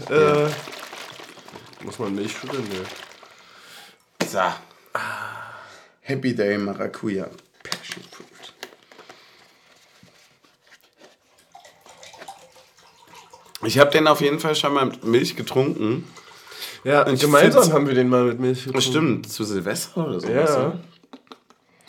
Äh, 0.10 0.48
muss 1.84 2.00
man 2.00 2.16
Milch 2.16 2.32
schütteln? 2.32 2.64
Nee. 2.72 4.26
So. 4.28 4.40
Happy 6.02 6.34
Day 6.34 6.58
Maracuja. 6.58 7.28
Passion 7.64 8.04
Fruit. 8.12 8.31
Ich 13.64 13.78
habe 13.80 13.92
den 13.92 14.08
auf 14.08 14.22
jeden 14.22 14.40
Fall 14.40 14.56
schon 14.56 14.74
mal 14.74 14.86
mit 14.86 15.04
Milch 15.04 15.36
getrunken. 15.36 16.08
Ja, 16.84 17.06
und 17.06 17.20
gemeinsam 17.20 17.72
haben 17.74 17.88
wir 17.88 17.94
den 17.94 18.10
mal 18.10 18.26
mit 18.26 18.40
Milch 18.40 18.66
getrunken. 18.66 18.82
Stimmt, 18.82 19.32
zu 19.32 19.44
Silvester 19.44 20.08
oder 20.08 20.20
so. 20.20 20.28
Ja. 20.28 20.80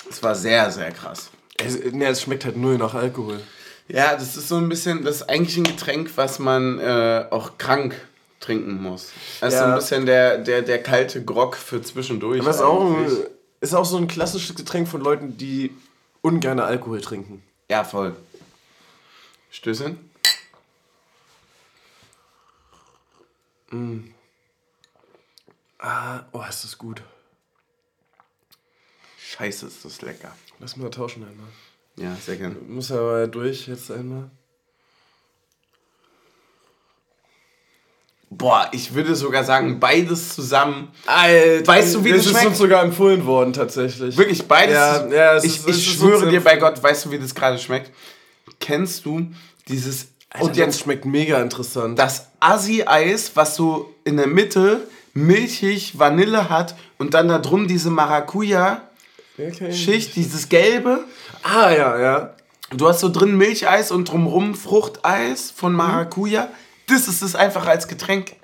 Es 0.08 0.22
war 0.22 0.34
sehr, 0.34 0.70
sehr 0.70 0.90
krass. 0.90 1.30
Es, 1.56 1.78
ne, 1.92 2.06
es 2.06 2.22
schmeckt 2.22 2.44
halt 2.44 2.56
null 2.56 2.76
nach 2.76 2.94
Alkohol. 2.94 3.40
Ja, 3.88 4.14
das 4.14 4.36
ist 4.36 4.48
so 4.48 4.56
ein 4.56 4.68
bisschen, 4.68 5.04
das 5.04 5.16
ist 5.16 5.28
eigentlich 5.28 5.56
ein 5.56 5.64
Getränk, 5.64 6.10
was 6.16 6.38
man 6.38 6.78
äh, 6.78 7.26
auch 7.30 7.58
krank 7.58 7.94
trinken 8.40 8.82
muss. 8.82 9.12
Das 9.40 9.54
ja. 9.54 9.58
ist 9.58 9.64
so 9.64 9.70
ein 9.70 9.74
bisschen 9.76 10.06
der, 10.06 10.38
der, 10.38 10.62
der 10.62 10.82
kalte 10.82 11.24
Grog 11.24 11.56
für 11.56 11.80
zwischendurch. 11.80 12.40
Aber 12.40 12.50
es 12.50 12.56
ist 12.56 12.62
auch, 12.62 12.96
ist 13.60 13.74
auch 13.74 13.84
so 13.84 13.96
ein 13.96 14.08
klassisches 14.08 14.54
Getränk 14.56 14.88
von 14.88 15.00
Leuten, 15.00 15.36
die 15.38 15.70
ungern 16.20 16.60
Alkohol 16.60 17.00
trinken. 17.00 17.42
Ja, 17.70 17.84
voll. 17.84 18.14
Stößchen? 19.50 19.98
Mm. 23.72 24.10
Ah, 25.78 26.20
oh, 26.32 26.44
ist 26.48 26.62
das 26.64 26.78
gut. 26.78 27.02
Scheiße, 29.18 29.66
ist 29.66 29.84
das 29.84 30.02
lecker. 30.02 30.36
Lass 30.60 30.76
mal 30.76 30.90
tauschen 30.90 31.24
einmal. 31.24 31.48
Ja, 31.96 32.14
sehr 32.16 32.36
gerne. 32.36 32.54
Muss 32.54 32.92
aber 32.92 33.26
durch 33.26 33.66
jetzt 33.66 33.90
einmal. 33.90 34.30
Boah, 38.30 38.68
ich 38.72 38.94
würde 38.94 39.14
sogar 39.14 39.44
sagen, 39.44 39.78
beides 39.78 40.34
zusammen. 40.34 40.90
Alter, 41.04 41.66
weißt 41.66 41.96
du, 41.96 42.04
wie 42.04 42.12
das, 42.12 42.24
das 42.24 42.40
ist 42.40 42.46
uns 42.46 42.58
sogar 42.58 42.82
empfohlen 42.82 43.26
worden, 43.26 43.52
tatsächlich. 43.52 44.16
Wirklich, 44.16 44.46
beides. 44.46 44.74
Ja, 44.74 45.06
ja, 45.06 45.36
ich, 45.36 45.44
ist, 45.44 45.68
ich 45.68 45.92
schwöre 45.92 46.30
dir 46.30 46.40
bei 46.42 46.56
Gott, 46.56 46.82
weißt 46.82 47.04
du, 47.04 47.10
wie 47.10 47.18
das 47.18 47.34
gerade 47.34 47.58
schmeckt? 47.58 47.90
Kennst 48.58 49.04
du 49.04 49.30
dieses. 49.68 50.11
Alter, 50.32 50.46
und 50.46 50.56
jetzt 50.56 50.80
schmeckt 50.80 51.04
mega 51.04 51.40
interessant. 51.40 51.96
Das 51.98 52.28
Assi-Eis, 52.40 53.32
was 53.34 53.54
so 53.56 53.94
in 54.04 54.16
der 54.16 54.26
Mitte 54.26 54.88
milchig 55.14 55.98
Vanille 55.98 56.48
hat 56.48 56.74
und 56.98 57.12
dann 57.14 57.28
da 57.28 57.38
drum 57.38 57.68
diese 57.68 57.90
Maracuja-Schicht, 57.90 60.16
dieses 60.16 60.48
gelbe. 60.48 61.04
Ah, 61.42 61.70
ja, 61.70 62.00
ja. 62.00 62.34
Du 62.74 62.88
hast 62.88 63.00
so 63.00 63.10
drin 63.10 63.36
Milcheis 63.36 63.90
und 63.90 64.10
drumrum 64.10 64.54
Fruchteis 64.54 65.52
von 65.54 65.74
Maracuja. 65.74 66.44
Mhm 66.44 66.48
das 66.92 67.08
ist 67.08 67.22
es 67.22 67.34
einfach 67.34 67.66
als 67.66 67.88
Getränk. 67.88 68.36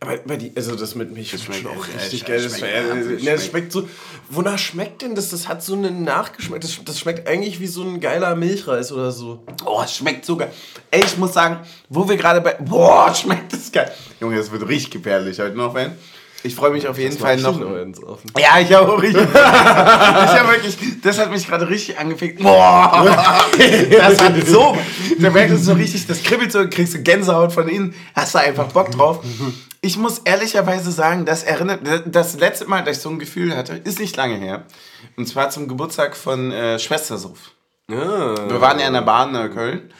Aber 0.00 0.16
bei 0.18 0.36
die, 0.36 0.52
also 0.56 0.76
das 0.76 0.94
mit 0.94 1.12
Milch 1.12 1.30
das 1.30 1.44
schmeckt 1.44 1.66
auch 1.66 1.86
richtig 1.94 2.24
geil. 2.24 2.42
Das, 2.42 2.58
schmeckt, 2.58 2.74
das, 2.74 3.04
schmeckt, 3.04 3.26
das 3.26 3.46
schmeckt 3.46 3.72
so. 3.72 3.88
Wonach 4.28 4.58
schmeckt 4.58 5.02
denn 5.02 5.14
das? 5.14 5.30
Das 5.30 5.48
hat 5.48 5.62
so 5.62 5.74
einen 5.74 6.04
Nachgeschmack. 6.04 6.60
Das, 6.60 6.78
das 6.84 6.98
schmeckt 6.98 7.28
eigentlich 7.28 7.60
wie 7.60 7.66
so 7.66 7.82
ein 7.82 8.00
geiler 8.00 8.34
Milchreis 8.34 8.92
oder 8.92 9.12
so. 9.12 9.44
Oh, 9.64 9.82
es 9.84 9.96
schmeckt 9.96 10.24
so 10.24 10.36
geil. 10.36 10.52
Ey, 10.90 11.02
ich 11.04 11.16
muss 11.16 11.34
sagen, 11.34 11.60
wo 11.88 12.08
wir 12.08 12.16
gerade 12.16 12.40
bei. 12.40 12.54
Boah, 12.54 13.14
schmeckt 13.14 13.52
das 13.52 13.70
geil. 13.70 13.92
Junge, 14.20 14.36
das 14.36 14.50
wird 14.50 14.66
richtig 14.68 14.90
gefährlich 14.90 15.38
heute 15.38 15.56
noch, 15.56 15.74
wenn. 15.74 15.92
Ich 16.42 16.54
freue 16.54 16.70
mich 16.70 16.88
auf 16.88 16.98
jeden 16.98 17.16
Fall 17.18 17.36
noch. 17.36 17.60
Ja, 18.38 18.58
ich 18.60 18.74
auch 18.74 19.00
richtig. 19.00 19.22
ich 19.32 19.38
habe 19.38 20.48
wirklich, 20.48 20.76
das 21.02 21.18
hat 21.18 21.30
mich 21.30 21.46
gerade 21.46 21.68
richtig 21.68 21.98
angefickt. 21.98 22.42
Boah, 22.42 23.04
das 23.90 24.20
hat 24.22 24.46
so, 24.46 24.76
da 25.18 25.30
merkst 25.30 25.54
du 25.54 25.58
so 25.58 25.72
richtig, 25.74 26.06
das 26.06 26.22
kribbelt 26.22 26.50
so, 26.50 26.66
kriegst 26.66 26.94
du 26.94 27.02
Gänsehaut 27.02 27.52
von 27.52 27.68
innen, 27.68 27.94
hast 28.14 28.34
du 28.34 28.38
einfach 28.38 28.68
Bock 28.72 28.90
drauf. 28.90 29.22
Ich 29.82 29.98
muss 29.98 30.20
ehrlicherweise 30.20 30.90
sagen, 30.92 31.26
das 31.26 31.42
erinnert, 31.42 31.80
das 32.06 32.38
letzte 32.38 32.66
Mal, 32.66 32.84
dass 32.84 32.98
ich 32.98 33.02
so 33.02 33.10
ein 33.10 33.18
Gefühl 33.18 33.54
hatte, 33.54 33.74
ist 33.74 33.98
nicht 33.98 34.16
lange 34.16 34.36
her. 34.36 34.64
Und 35.16 35.26
zwar 35.26 35.50
zum 35.50 35.68
Geburtstag 35.68 36.16
von 36.16 36.52
äh, 36.52 36.78
Schwestersuff. 36.78 37.52
Ah. 37.90 38.34
Wir 38.48 38.60
waren 38.60 38.78
ja 38.78 38.86
in 38.86 38.94
der 38.94 39.02
Bahn 39.02 39.34
in 39.34 39.52
Köln 39.52 39.92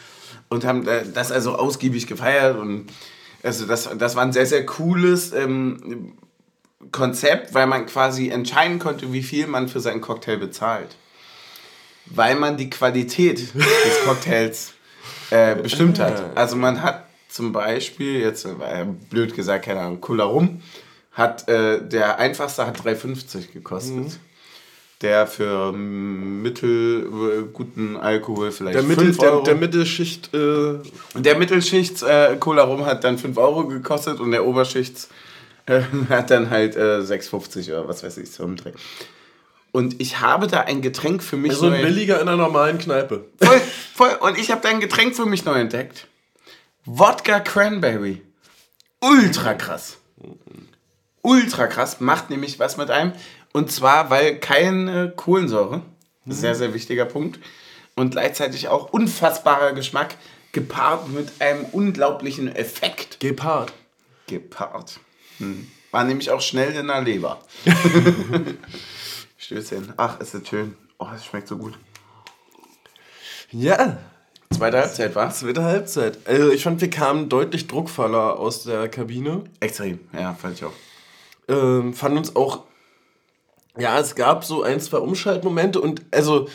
und 0.49 0.65
haben 0.65 0.87
äh, 0.89 1.05
das 1.13 1.33
also 1.33 1.57
ausgiebig 1.57 2.07
gefeiert 2.07 2.59
und 2.59 2.87
also 3.43 3.67
das, 3.67 3.89
das 3.97 4.17
war 4.17 4.23
ein 4.23 4.33
sehr, 4.33 4.47
sehr 4.47 4.67
cooles 4.67 5.33
ähm, 5.33 6.13
Konzept, 6.93 7.55
weil 7.55 7.67
man 7.67 7.87
quasi 7.87 8.31
entscheiden 8.31 8.79
konnte, 8.79 9.13
wie 9.13 9.23
viel 9.23 9.47
man 9.47 9.69
für 9.69 9.81
seinen 9.81 10.01
Cocktail 10.01 10.39
bezahlt. 10.39 10.97
Weil 12.07 12.35
man 12.37 12.57
die 12.57 12.71
Qualität 12.71 13.55
des 13.55 14.05
Cocktails 14.05 14.73
äh, 15.31 15.55
bestimmt 15.57 15.99
hat. 15.99 16.37
Also 16.37 16.57
man 16.57 16.83
hat 16.83 17.05
zum 17.29 17.53
Beispiel, 17.53 18.21
jetzt 18.21 18.45
äh, 18.47 18.87
blöd 19.11 19.35
gesagt, 19.35 19.67
keine 19.67 19.81
Ahnung, 19.81 20.01
Cola 20.01 20.25
Rum, 20.25 20.63
hat, 21.13 21.49
äh, 21.49 21.87
der 21.87 22.19
einfachste 22.19 22.67
hat 22.67 22.81
3,50 22.81 23.53
gekostet. 23.53 23.97
Mhm. 23.97 24.13
Der 25.03 25.27
für 25.27 25.73
mittelguten 25.73 26.67
Alkohol 27.97 28.53
vielleicht 28.53 28.77
der 28.77 28.83
Mittel, 28.83 29.07
5 29.07 29.21
Euro. 29.21 29.43
Der, 29.43 29.55
der 29.55 29.61
Mittelschicht... 29.61 30.35
Äh 30.35 30.75
der 31.15 31.39
Mittelschicht 31.39 32.03
äh, 32.03 32.37
Cola 32.39 32.65
Rum 32.65 32.85
hat 32.85 33.05
dann 33.05 33.17
5 33.17 33.39
Euro 33.39 33.67
gekostet 33.67 34.21
und 34.21 34.31
der 34.31 34.45
Oberschichts 34.45 35.09
hat 36.09 36.31
dann 36.31 36.51
halt 36.51 36.77
äh, 36.77 37.01
6,50 37.01 37.71
oder 37.71 37.89
was 37.89 38.03
weiß 38.03 38.19
ich, 38.19 38.31
so 38.31 38.45
im 38.45 38.57
Dreh. 38.57 38.73
Und 39.73 40.01
ich 40.01 40.21
habe 40.21 40.49
da 40.49 40.63
ein 40.63 40.83
Getränk 40.83 41.23
für 41.23 41.37
mich 41.37 41.53
neu... 41.53 41.69
Also 41.69 41.77
ein 41.77 41.83
billiger 41.83 42.21
in 42.21 42.29
einer 42.29 42.37
normalen 42.37 42.79
Kneipe. 42.79 43.27
Voll, 43.41 43.61
voll. 43.95 44.19
Und 44.21 44.39
ich 44.39 44.51
habe 44.51 44.61
da 44.61 44.69
ein 44.69 44.81
Getränk 44.81 45.15
für 45.15 45.27
mich 45.27 45.45
neu 45.45 45.61
entdeckt. 45.61 46.09
Wodka 46.85 47.41
Cranberry. 47.41 48.23
Ultra 49.01 49.55
krass. 49.55 49.99
Ultra 51.23 51.69
krass. 51.69 52.01
Macht 52.01 52.31
nämlich 52.31 52.59
was 52.59 52.77
mit 52.77 52.91
einem. 52.91 53.13
Und 53.53 53.71
zwar, 53.71 54.11
weil 54.11 54.39
keine 54.41 55.13
Kohlensäure. 55.15 55.83
Sehr, 56.27 56.55
sehr 56.55 56.75
wichtiger 56.75 57.05
Punkt. 57.05 57.39
Und 57.95 58.11
gleichzeitig 58.11 58.69
auch 58.69 58.93
unfassbarer 58.93 59.73
Geschmack. 59.73 60.17
Gepaart 60.53 61.09
mit 61.11 61.29
einem 61.41 61.65
unglaublichen 61.67 62.55
Effekt. 62.55 63.21
Gepaart. 63.21 63.73
Gepaart. 64.27 64.99
Hm. 65.41 65.67
War 65.91 66.05
nämlich 66.05 66.31
auch 66.31 66.41
schnell 66.41 66.75
in 66.77 66.87
der 66.87 67.01
Leber. 67.01 67.41
Stößchen. 69.37 69.93
Ach, 69.97 70.21
ist 70.21 70.35
das 70.35 70.47
schön. 70.47 70.77
Oh, 70.99 71.07
es 71.15 71.25
schmeckt 71.25 71.49
so 71.49 71.57
gut. 71.57 71.77
Ja. 73.51 73.99
Zweite 74.53 74.79
Halbzeit, 74.79 75.15
war? 75.15 75.31
Zweite 75.31 75.65
Halbzeit. 75.65 76.19
Also 76.25 76.51
ich 76.51 76.63
fand, 76.63 76.81
wir 76.81 76.91
kamen 76.91 77.29
deutlich 77.29 77.67
druckvoller 77.67 78.39
aus 78.39 78.65
der 78.65 78.89
Kabine. 78.89 79.45
Extrem, 79.61 80.01
ja, 80.13 80.35
fand 80.35 80.57
ich 80.57 80.65
auch. 80.65 80.73
Ähm, 81.49 81.95
fand 81.95 82.17
uns 82.17 82.37
auch, 82.37 82.65
ja, 83.79 83.99
es 83.99 84.15
gab 84.15 84.45
so 84.45 84.63
ein, 84.63 84.81
zwei 84.81 84.99
Umschaltmomente 84.99 85.81
und 85.81 86.03
also, 86.11 86.49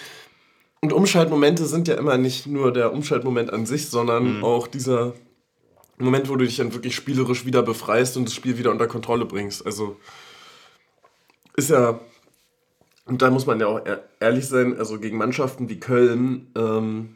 und 0.82 0.94
Umschaltmomente 0.94 1.66
sind 1.66 1.88
ja 1.88 1.96
immer 1.96 2.18
nicht 2.18 2.48
nur 2.48 2.72
der 2.72 2.94
Umschaltmoment 2.94 3.52
an 3.52 3.66
sich, 3.66 3.90
sondern 3.90 4.38
mhm. 4.38 4.44
auch 4.44 4.68
dieser 4.68 5.14
Moment, 5.98 6.30
wo 6.30 6.36
du 6.36 6.46
dich 6.46 6.58
dann 6.58 6.74
wirklich 6.74 6.96
spielerisch 6.96 7.46
wieder 7.46 7.64
befreist 7.64 8.18
und 8.18 8.26
das 8.26 8.34
Spiel 8.34 8.58
wieder 8.58 8.72
unter 8.72 8.88
Kontrolle 8.88 9.26
bringst. 9.26 9.66
Also, 9.66 9.98
ist 11.56 11.70
ja, 11.70 12.00
und 13.06 13.22
da 13.22 13.30
muss 13.30 13.46
man 13.46 13.60
ja 13.60 13.68
auch 13.68 13.82
ehrlich 14.20 14.48
sein, 14.48 14.78
also 14.78 15.00
gegen 15.00 15.18
Mannschaften 15.18 15.70
wie 15.70 15.80
Köln, 15.80 16.52
ähm, 16.58 17.16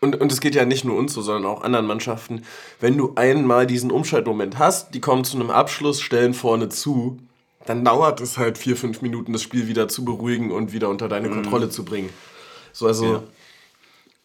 und, 0.00 0.20
und 0.20 0.30
es 0.30 0.40
geht 0.40 0.54
ja 0.54 0.64
nicht 0.64 0.84
nur 0.84 0.96
uns 0.96 1.14
so, 1.14 1.22
sondern 1.22 1.50
auch 1.50 1.62
anderen 1.62 1.86
Mannschaften, 1.86 2.44
wenn 2.80 2.96
du 2.98 3.14
einmal 3.16 3.66
diesen 3.66 3.90
Umschaltmoment 3.90 4.58
hast, 4.58 4.94
die 4.94 5.00
kommen 5.00 5.24
zu 5.24 5.36
einem 5.36 5.50
Abschluss, 5.50 6.00
stellen 6.00 6.34
vorne 6.34 6.68
zu, 6.68 7.18
dann 7.64 7.84
dauert 7.84 8.20
es 8.20 8.38
halt 8.38 8.58
vier, 8.58 8.76
fünf 8.76 9.02
Minuten, 9.02 9.32
das 9.32 9.42
Spiel 9.42 9.68
wieder 9.68 9.88
zu 9.88 10.04
beruhigen 10.04 10.52
und 10.52 10.72
wieder 10.72 10.88
unter 10.90 11.08
deine 11.08 11.28
mhm. 11.28 11.34
Kontrolle 11.34 11.70
zu 11.70 11.84
bringen. 11.84 12.10
So, 12.72 12.86
also. 12.86 13.06
Ja, 13.06 13.22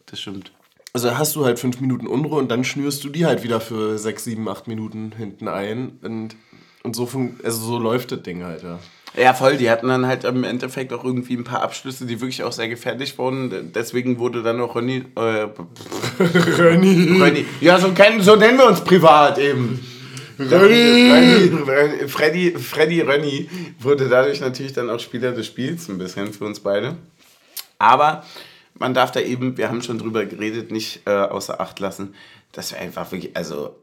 das 0.06 0.20
stimmt. 0.20 0.52
Also 0.94 1.16
hast 1.16 1.34
du 1.36 1.44
halt 1.44 1.58
fünf 1.58 1.80
Minuten 1.80 2.06
Unruhe 2.06 2.38
und 2.38 2.50
dann 2.50 2.64
schnürst 2.64 3.02
du 3.02 3.08
die 3.08 3.24
halt 3.24 3.42
wieder 3.42 3.60
für 3.60 3.98
sechs, 3.98 4.24
sieben, 4.24 4.48
acht 4.48 4.68
Minuten 4.68 5.12
hinten 5.16 5.48
ein. 5.48 5.98
Und, 6.02 6.36
und 6.82 6.94
so, 6.94 7.08
also 7.42 7.64
so 7.64 7.78
läuft 7.78 8.12
das 8.12 8.22
Ding 8.22 8.44
halt, 8.44 8.62
ja. 8.62 8.78
Ja, 9.16 9.34
voll. 9.34 9.56
Die 9.56 9.70
hatten 9.70 9.88
dann 9.88 10.06
halt 10.06 10.24
im 10.24 10.42
Endeffekt 10.44 10.92
auch 10.92 11.04
irgendwie 11.04 11.34
ein 11.34 11.44
paar 11.44 11.62
Abschlüsse, 11.62 12.06
die 12.06 12.20
wirklich 12.20 12.42
auch 12.44 12.52
sehr 12.52 12.68
gefährlich 12.68 13.18
wurden. 13.18 13.72
Deswegen 13.74 14.18
wurde 14.18 14.42
dann 14.42 14.60
auch 14.60 14.74
Ronny. 14.74 15.04
Äh, 15.16 15.48
Ronny. 16.58 17.20
Ronny. 17.20 17.46
Ja, 17.60 17.78
so, 17.78 17.92
kennen, 17.92 18.22
so 18.22 18.36
nennen 18.36 18.58
wir 18.58 18.66
uns 18.66 18.82
privat 18.82 19.38
eben. 19.38 19.80
Ronny. 20.38 21.52
Freddy, 22.08 22.52
Freddy 22.52 23.02
Ronny 23.02 23.48
wurde 23.78 24.08
dadurch 24.08 24.40
natürlich 24.40 24.72
dann 24.72 24.88
auch 24.88 24.98
Spieler 24.98 25.32
des 25.32 25.46
Spiels 25.46 25.88
ein 25.88 25.98
bisschen 25.98 26.32
für 26.32 26.46
uns 26.46 26.60
beide. 26.60 26.96
Aber 27.78 28.24
man 28.74 28.94
darf 28.94 29.12
da 29.12 29.20
eben, 29.20 29.56
wir 29.56 29.68
haben 29.68 29.82
schon 29.82 29.98
drüber 29.98 30.24
geredet, 30.24 30.70
nicht 30.70 31.02
äh, 31.06 31.10
außer 31.10 31.60
Acht 31.60 31.78
lassen, 31.80 32.14
dass 32.52 32.72
wir 32.72 32.78
einfach 32.78 33.10
wirklich, 33.12 33.36
also, 33.36 33.76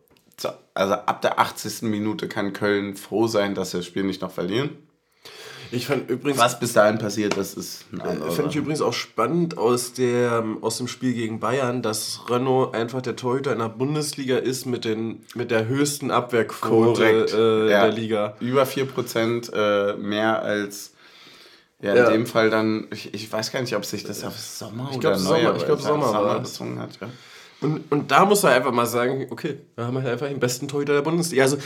also 0.74 0.94
ab 0.94 1.22
der 1.22 1.40
80. 1.40 1.84
Minute 1.84 2.28
kann 2.28 2.54
Köln 2.54 2.96
froh 2.96 3.28
sein, 3.28 3.56
dass 3.56 3.74
wir 3.74 3.80
das 3.80 3.88
Spiel 3.88 4.04
nicht 4.04 4.22
noch 4.22 4.32
verlieren. 4.32 4.78
Ich 5.72 5.86
fand 5.86 6.10
übrigens. 6.10 6.40
Was 6.40 6.60
bis 6.60 6.74
dahin 6.74 6.98
passiert, 6.98 7.38
das 7.38 7.54
ist 7.54 7.86
ein 7.92 8.02
anderer. 8.02 8.32
Fand 8.32 8.50
ich 8.50 8.56
übrigens 8.56 8.82
auch 8.82 8.94
spannend 8.94 9.58
aus, 9.58 9.94
der, 9.94 10.44
aus 10.62 10.78
dem 10.78 10.88
Spiel 10.88 11.14
gegen 11.14 11.40
Bayern, 11.40 11.82
dass 11.82 12.22
Renault 12.30 12.74
einfach 12.74 13.02
der 13.02 13.16
Torhüter 13.16 13.54
in 13.54 13.60
der 13.60 13.70
Bundesliga 13.70 14.38
ist 14.38 14.66
mit, 14.66 14.86
den, 14.86 15.24
mit 15.36 15.52
der 15.52 15.68
höchsten 15.68 16.12
Abwehrquote 16.12 17.28
äh, 17.32 17.72
ja. 17.72 17.84
der 17.84 17.92
Liga. 17.92 18.36
Über 18.40 18.64
4% 18.64 19.54
äh, 19.54 19.98
mehr 19.98 20.42
als. 20.42 20.94
Ja, 21.82 21.92
in 21.92 21.98
ja. 21.98 22.10
dem 22.10 22.26
Fall 22.26 22.50
dann, 22.50 22.88
ich, 22.92 23.14
ich 23.14 23.32
weiß 23.32 23.52
gar 23.52 23.62
nicht, 23.62 23.76
ob 23.76 23.86
sich 23.86 24.04
das 24.04 24.24
auf 24.26 24.38
Sommer 24.38 24.90
ich 24.92 25.00
glaub, 25.00 25.14
oder 25.14 25.20
Sommer, 25.20 25.56
ich 25.56 25.66
glaube 25.66 25.82
Sommer, 25.82 26.08
Sommer 26.08 26.40
bezogen 26.40 26.80
hat. 26.80 27.00
Ja. 27.00 27.10
Und, 27.62 27.92
und 27.92 28.12
da 28.12 28.26
muss 28.26 28.44
er 28.44 28.52
einfach 28.52 28.72
mal 28.72 28.86
sagen, 28.86 29.28
okay, 29.30 29.60
da 29.76 29.86
haben 29.86 29.94
wir 29.94 30.04
halt 30.04 30.14
einfach 30.14 30.28
den 30.28 30.40
besten 30.40 30.68
Torhüter 30.68 30.94
der 30.94 31.02
Bundesliga. 31.02 31.44
Also 31.44 31.58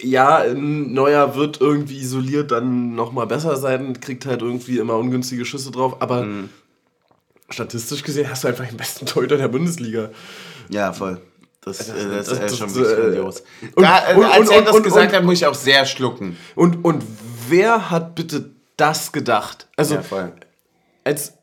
ja, 0.00 0.44
Neuer 0.54 1.34
wird 1.36 1.60
irgendwie 1.60 1.98
isoliert 1.98 2.50
dann 2.50 2.94
nochmal 2.94 3.26
besser 3.26 3.56
sein, 3.56 4.00
kriegt 4.00 4.26
halt 4.26 4.42
irgendwie 4.42 4.78
immer 4.78 4.96
ungünstige 4.96 5.44
Schüsse 5.44 5.70
drauf, 5.70 6.00
aber 6.00 6.24
mhm. 6.24 6.48
statistisch 7.48 8.02
gesehen 8.02 8.28
hast 8.28 8.44
du 8.44 8.48
einfach 8.48 8.66
den 8.66 8.76
besten 8.76 9.06
Torhüter 9.06 9.36
der 9.36 9.48
Bundesliga. 9.48 10.10
Ja, 10.68 10.92
voll. 10.92 11.20
Das, 11.60 11.78
das, 11.78 11.88
äh, 11.90 12.08
das, 12.08 12.26
das, 12.28 12.52
ist 12.52 12.58
schon 12.58 12.74
wirklich 12.74 12.96
grandios. 12.96 13.42
Und, 13.74 13.82
da, 13.82 14.16
und, 14.16 14.24
als 14.24 14.48
und, 14.48 14.54
er 14.54 14.62
das 14.62 14.82
gesagt 14.82 15.12
hat, 15.12 15.24
muss 15.24 15.34
ich 15.34 15.46
auch 15.46 15.54
sehr 15.54 15.84
schlucken. 15.86 16.36
Und, 16.54 16.84
und 16.84 17.04
wer 17.50 17.90
hat 17.90 18.14
bitte 18.14 18.50
das 18.76 19.12
gedacht? 19.12 19.68
Also, 19.76 19.96
ja, 19.96 20.02
voll. 20.02 20.32
als. 21.04 21.34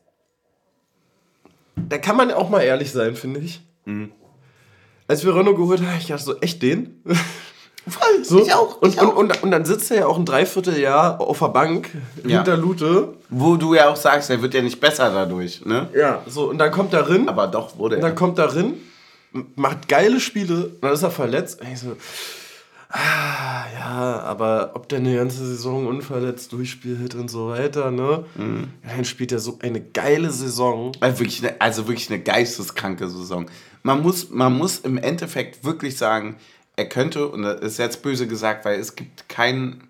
Da 1.76 1.98
kann 1.98 2.16
man 2.16 2.30
auch 2.32 2.48
mal 2.48 2.62
ehrlich 2.62 2.90
sein, 2.90 3.14
finde 3.14 3.40
ich. 3.40 3.60
Mhm. 3.84 4.10
Als 5.08 5.24
wir 5.24 5.36
Renault 5.36 5.56
geholt 5.56 5.80
haben, 5.80 5.98
ich 5.98 6.06
dachte 6.06 6.24
so, 6.24 6.40
echt 6.40 6.62
den? 6.62 7.02
Voll, 7.88 8.02
so. 8.24 8.42
ich 8.42 8.52
auch. 8.52 8.82
Ich 8.82 8.98
und, 8.98 8.98
auch. 8.98 9.16
Und, 9.16 9.30
und, 9.30 9.42
und, 9.44 9.50
dann 9.50 9.64
sitzt 9.64 9.90
er 9.90 9.98
ja 9.98 10.06
auch 10.06 10.18
ein 10.18 10.26
Dreivierteljahr 10.26 11.20
auf 11.20 11.38
der 11.38 11.48
Bank 11.48 11.90
ja. 12.24 12.38
hinter 12.38 12.56
Lute. 12.56 13.14
Wo 13.28 13.56
du 13.56 13.74
ja 13.74 13.88
auch 13.88 13.96
sagst, 13.96 14.28
er 14.30 14.42
wird 14.42 14.54
ja 14.54 14.62
nicht 14.62 14.80
besser 14.80 15.10
dadurch, 15.10 15.64
ne? 15.64 15.88
Ja, 15.94 16.22
so, 16.26 16.50
und 16.50 16.58
dann 16.58 16.70
kommt 16.70 16.92
er 16.94 17.08
rein. 17.08 17.28
Aber 17.28 17.46
doch, 17.46 17.78
wurde 17.78 17.96
er. 17.96 17.98
Und 17.98 18.02
dann 18.02 18.14
kommt 18.16 18.38
er 18.38 18.54
rein, 18.54 18.74
macht 19.54 19.88
geile 19.88 20.20
Spiele, 20.20 20.72
dann 20.80 20.92
ist 20.92 21.02
er 21.02 21.10
verletzt. 21.10 21.60
Und 21.60 21.68
ich 21.72 21.78
so, 21.78 21.96
ah, 22.90 23.64
ja, 23.72 24.20
aber 24.20 24.72
ob 24.74 24.88
der 24.88 24.98
eine 24.98 25.16
ganze 25.16 25.46
Saison 25.46 25.86
unverletzt 25.86 26.52
durchspielt 26.52 27.14
und 27.14 27.30
so 27.30 27.48
weiter, 27.48 27.90
ne? 27.90 28.24
Mhm. 28.36 28.68
Dann 28.82 29.04
spielt 29.04 29.32
er 29.32 29.38
so 29.38 29.58
eine 29.62 29.80
geile 29.80 30.30
Saison. 30.30 30.92
Also 31.00 31.20
wirklich 31.20 31.44
eine, 31.44 31.60
also 31.60 31.88
wirklich 31.88 32.10
eine 32.10 32.20
geisteskranke 32.20 33.08
Saison. 33.08 33.50
Man 33.82 34.02
muss, 34.02 34.30
man 34.30 34.56
muss 34.56 34.78
im 34.78 34.98
Endeffekt 34.98 35.64
wirklich 35.64 35.96
sagen, 35.96 36.36
er 36.76 36.88
könnte, 36.88 37.28
und 37.28 37.42
das 37.42 37.60
ist 37.60 37.78
jetzt 37.78 38.02
böse 38.02 38.26
gesagt, 38.26 38.64
weil 38.64 38.78
es 38.78 38.94
gibt 38.94 39.28
kein, 39.28 39.88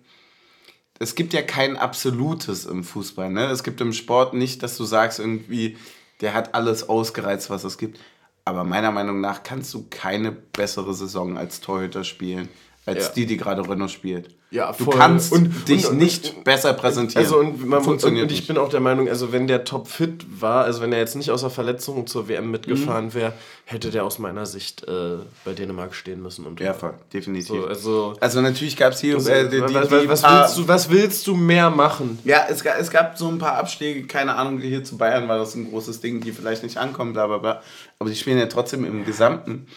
es 0.99 1.15
gibt 1.15 1.33
ja 1.33 1.41
kein 1.41 1.77
Absolutes 1.77 2.65
im 2.65 2.83
Fußball. 2.83 3.29
Ne? 3.29 3.45
Es 3.47 3.63
gibt 3.63 3.81
im 3.81 3.93
Sport 3.93 4.33
nicht, 4.33 4.63
dass 4.63 4.77
du 4.77 4.85
sagst, 4.85 5.19
irgendwie, 5.19 5.77
der 6.21 6.33
hat 6.33 6.55
alles 6.55 6.87
ausgereizt, 6.87 7.49
was 7.49 7.63
es 7.63 7.77
gibt. 7.77 7.99
Aber 8.45 8.63
meiner 8.63 8.91
Meinung 8.91 9.19
nach 9.19 9.43
kannst 9.43 9.73
du 9.73 9.85
keine 9.89 10.31
bessere 10.31 10.93
Saison 10.93 11.37
als 11.37 11.59
Torhüter 11.59 12.05
spielen, 12.05 12.47
als 12.87 13.07
ja. 13.07 13.13
die, 13.15 13.25
die 13.25 13.37
gerade 13.37 13.69
Renault 13.69 13.91
spielt. 13.91 14.29
Ja, 14.49 14.71
voll. 14.71 14.85
Du 14.85 14.91
kannst 14.97 15.33
und, 15.33 15.67
dich 15.67 15.89
und, 15.89 15.97
nicht 15.97 16.35
und, 16.37 16.45
besser 16.45 16.71
präsentieren. 16.71 17.21
Also 17.21 17.37
und, 17.39 17.67
man, 17.67 17.83
Funktioniert 17.83 18.23
und 18.23 18.31
ich 18.31 18.39
nicht. 18.39 18.47
bin 18.47 18.57
auch 18.57 18.69
der 18.69 18.79
Meinung, 18.79 19.09
also 19.09 19.33
wenn 19.33 19.45
der 19.45 19.65
top 19.65 19.89
fit 19.89 20.25
war, 20.39 20.63
also 20.63 20.81
wenn 20.81 20.93
er 20.93 20.99
jetzt 20.99 21.17
nicht 21.17 21.29
außer 21.29 21.49
Verletzungen 21.49 22.07
zur 22.07 22.29
WM 22.29 22.49
mitgefahren 22.49 23.07
mhm. 23.07 23.13
wäre, 23.13 23.33
hätte 23.65 23.91
der 23.91 24.05
aus 24.05 24.19
meiner 24.19 24.45
Sicht 24.45 24.87
äh, 24.87 25.17
bei 25.43 25.51
Dänemark 25.51 25.93
stehen 25.95 26.23
müssen. 26.23 26.45
Und 26.45 26.61
ja, 26.61 26.73
voll, 26.73 26.93
definitiv. 27.11 27.47
So, 27.47 27.65
also, 27.65 28.13
also 28.21 28.39
natürlich 28.39 28.77
gab 28.77 28.93
es 28.93 29.01
hier 29.01 29.17
äh, 29.17 29.49
die, 29.49 29.57
die, 29.57 29.73
was, 29.73 29.89
die 29.89 30.07
was, 30.07 30.23
willst 30.23 30.57
du, 30.57 30.67
was 30.69 30.89
willst 30.89 31.27
du 31.27 31.35
mehr 31.35 31.69
machen? 31.69 32.17
Ja, 32.23 32.45
es, 32.49 32.61
es 32.61 32.89
gab 32.89 33.17
so 33.17 33.27
ein 33.27 33.39
paar 33.39 33.57
Abschläge, 33.57 34.07
keine 34.07 34.35
Ahnung, 34.35 34.61
hier 34.61 34.85
zu 34.85 34.97
Bayern 34.97 35.27
war 35.27 35.37
das 35.37 35.55
ein 35.55 35.69
großes 35.69 35.99
Ding, 35.99 36.21
die 36.21 36.31
vielleicht 36.31 36.63
nicht 36.63 36.77
ankommen, 36.77 37.11
bla 37.11 37.27
bla 37.27 37.39
bla. 37.39 37.61
Aber 37.99 38.09
die 38.09 38.15
spielen 38.15 38.37
ja 38.37 38.45
trotzdem 38.45 38.85
im 38.85 39.03
Gesamten, 39.03 39.67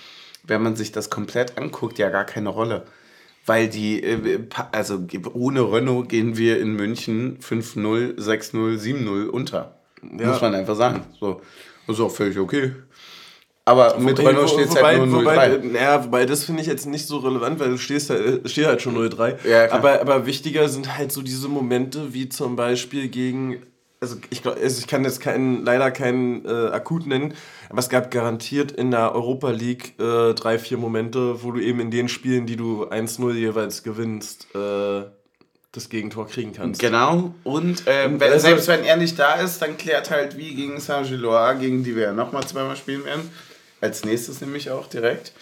wenn 0.44 0.62
man 0.62 0.76
sich 0.76 0.92
das 0.92 1.10
komplett 1.10 1.58
anguckt, 1.58 1.98
ja 1.98 2.08
gar 2.08 2.24
keine 2.24 2.50
Rolle 2.50 2.86
weil 3.50 3.68
die, 3.68 4.00
äh, 4.00 4.44
also 4.70 5.04
ohne 5.34 5.72
Renault 5.72 6.08
gehen 6.08 6.36
wir 6.36 6.60
in 6.60 6.74
München 6.74 7.38
5-0, 7.40 8.16
6-0, 8.16 8.78
7-0 8.78 9.26
unter. 9.26 9.74
Ja. 10.16 10.28
Muss 10.28 10.40
man 10.40 10.54
einfach 10.54 10.76
sagen. 10.76 11.00
So, 11.18 11.40
das 11.88 11.96
ist 11.96 12.00
auch 12.00 12.12
völlig 12.12 12.38
okay. 12.38 12.74
Aber 13.64 13.98
mit 13.98 14.16
wobei, 14.18 14.30
Renault 14.30 14.50
steht 14.50 14.68
es 14.68 14.80
halt 14.80 15.04
nur 15.04 15.22
0-3. 15.22 15.74
Ja, 15.74 16.04
wobei 16.04 16.26
das 16.26 16.44
finde 16.44 16.62
ich 16.62 16.68
jetzt 16.68 16.86
nicht 16.86 17.08
so 17.08 17.18
relevant, 17.18 17.58
weil 17.58 17.70
du 17.70 17.76
stehst 17.76 18.10
halt, 18.10 18.48
steht 18.48 18.66
halt 18.66 18.82
schon 18.82 18.96
0-3. 18.96 19.44
Ja, 19.44 19.72
aber, 19.72 20.00
aber 20.00 20.26
wichtiger 20.26 20.68
sind 20.68 20.96
halt 20.96 21.10
so 21.10 21.20
diese 21.20 21.48
Momente, 21.48 22.14
wie 22.14 22.28
zum 22.28 22.54
Beispiel 22.54 23.08
gegen 23.08 23.64
also 24.00 24.16
ich, 24.30 24.44
also 24.46 24.78
ich 24.78 24.86
kann 24.86 25.04
jetzt 25.04 25.20
keinen, 25.20 25.64
leider 25.64 25.90
keinen 25.90 26.44
äh, 26.46 26.68
akut 26.68 27.06
nennen, 27.06 27.34
aber 27.68 27.80
es 27.80 27.90
gab 27.90 28.10
garantiert 28.10 28.72
in 28.72 28.90
der 28.90 29.14
Europa 29.14 29.50
League 29.50 29.94
äh, 30.00 30.32
drei, 30.34 30.58
vier 30.58 30.78
Momente, 30.78 31.42
wo 31.42 31.52
du 31.52 31.60
eben 31.60 31.80
in 31.80 31.90
den 31.90 32.08
Spielen, 32.08 32.46
die 32.46 32.56
du 32.56 32.86
1-0 32.86 33.34
jeweils 33.34 33.82
gewinnst, 33.82 34.46
äh, 34.54 35.02
das 35.72 35.88
Gegentor 35.88 36.26
kriegen 36.26 36.52
kannst. 36.52 36.80
Genau, 36.80 37.34
und, 37.44 37.86
äh, 37.86 38.06
und 38.06 38.20
wenn, 38.20 38.32
also, 38.32 38.46
selbst 38.46 38.68
wenn 38.68 38.84
er 38.84 38.96
nicht 38.96 39.18
da 39.18 39.34
ist, 39.34 39.60
dann 39.62 39.76
klärt 39.76 40.10
halt 40.10 40.36
wie 40.36 40.54
gegen 40.54 40.80
Saint-Gilloise, 40.80 41.60
gegen 41.60 41.84
die 41.84 41.94
wir 41.94 42.04
ja 42.04 42.12
nochmal 42.12 42.44
zweimal 42.46 42.76
spielen 42.76 43.04
werden. 43.04 43.30
Als 43.82 44.04
nächstes 44.04 44.40
nämlich 44.40 44.70
auch 44.70 44.88
direkt. 44.88 45.32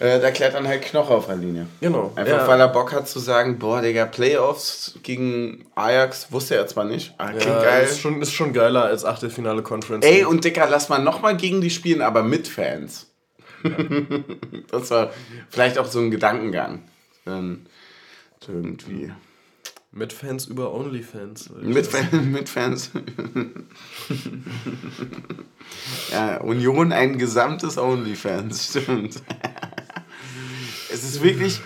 Äh, 0.00 0.20
da 0.20 0.30
klärt 0.32 0.54
dann 0.54 0.66
halt 0.66 0.82
Knoche 0.82 1.14
auf 1.14 1.26
der 1.26 1.36
Linie. 1.36 1.66
Genau. 1.80 2.12
Einfach 2.16 2.38
ja. 2.38 2.48
weil 2.48 2.58
er 2.58 2.68
Bock 2.68 2.92
hat 2.92 3.08
zu 3.08 3.20
sagen, 3.20 3.58
boah, 3.58 3.80
Digga, 3.80 4.06
Playoffs 4.06 4.98
gegen 5.02 5.66
Ajax 5.76 6.32
wusste 6.32 6.56
er 6.56 6.66
zwar 6.66 6.84
nicht. 6.84 7.14
Ah, 7.18 7.28
klingt 7.28 7.44
ja, 7.44 7.62
geil. 7.62 7.84
Ist 7.84 8.00
schon, 8.00 8.20
ist 8.20 8.32
schon 8.32 8.52
geiler 8.52 8.84
als 8.84 9.04
Achtelfinale 9.04 9.62
Conference. 9.62 10.04
Ey, 10.04 10.24
und 10.24 10.44
Digga, 10.44 10.66
lass 10.66 10.88
mal 10.88 10.98
nochmal 10.98 11.36
gegen 11.36 11.60
die 11.60 11.70
spielen, 11.70 12.02
aber 12.02 12.24
mit 12.24 12.48
Fans. 12.48 13.06
Ja. 13.62 13.70
das 14.70 14.90
war 14.90 15.12
vielleicht 15.48 15.78
auch 15.78 15.86
so 15.86 16.00
ein 16.00 16.10
Gedankengang. 16.10 16.82
Dann 17.24 17.66
irgendwie. 18.48 19.12
Mit 19.92 20.12
Fans 20.12 20.46
über 20.46 20.74
OnlyFans. 20.74 21.50
Mit, 21.62 21.86
Fan, 21.86 22.32
mit 22.32 22.48
Fans. 22.48 22.90
ja, 26.10 26.40
Union 26.40 26.92
ein 26.92 27.16
gesamtes 27.16 27.78
OnlyFans, 27.78 28.70
stimmt. 28.70 29.22
Es 30.94 31.04
ist 31.04 31.22
wirklich, 31.22 31.60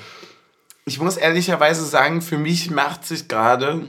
ich 0.87 1.01
muss 1.01 1.16
ehrlicherweise 1.16 1.85
sagen, 1.85 2.22
für 2.22 2.39
mich 2.39 2.70
macht 2.70 3.05
sich 3.05 3.29
gerade, 3.29 3.87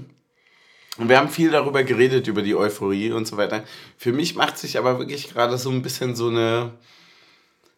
und 0.97 1.09
wir 1.09 1.17
haben 1.17 1.29
viel 1.29 1.49
darüber 1.49 1.83
geredet, 1.83 2.27
über 2.27 2.41
die 2.41 2.55
Euphorie 2.55 3.11
und 3.11 3.25
so 3.25 3.37
weiter, 3.37 3.63
für 3.97 4.11
mich 4.11 4.35
macht 4.35 4.57
sich 4.57 4.77
aber 4.77 4.99
wirklich 4.99 5.33
gerade 5.33 5.57
so 5.57 5.71
ein 5.71 5.81
bisschen 5.81 6.15
so 6.15 6.27
eine, 6.27 6.71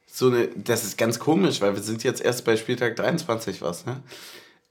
so 0.07 0.27
eine, 0.27 0.49
das 0.55 0.83
ist 0.83 0.97
ganz 0.97 1.19
komisch, 1.19 1.61
weil 1.61 1.75
wir 1.75 1.83
sind 1.83 2.03
jetzt 2.03 2.21
erst 2.21 2.45
bei 2.45 2.57
Spieltag 2.57 2.95
23 2.95 3.61
was, 3.61 3.85
ne? 3.85 4.01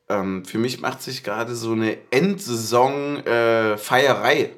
Ähm, 0.08 0.44
für 0.44 0.58
mich 0.58 0.80
macht 0.80 1.02
sich 1.02 1.22
gerade 1.22 1.54
so 1.54 1.70
eine 1.70 1.96
Endsaison-Feierei. 2.10 4.40
Äh, 4.40 4.50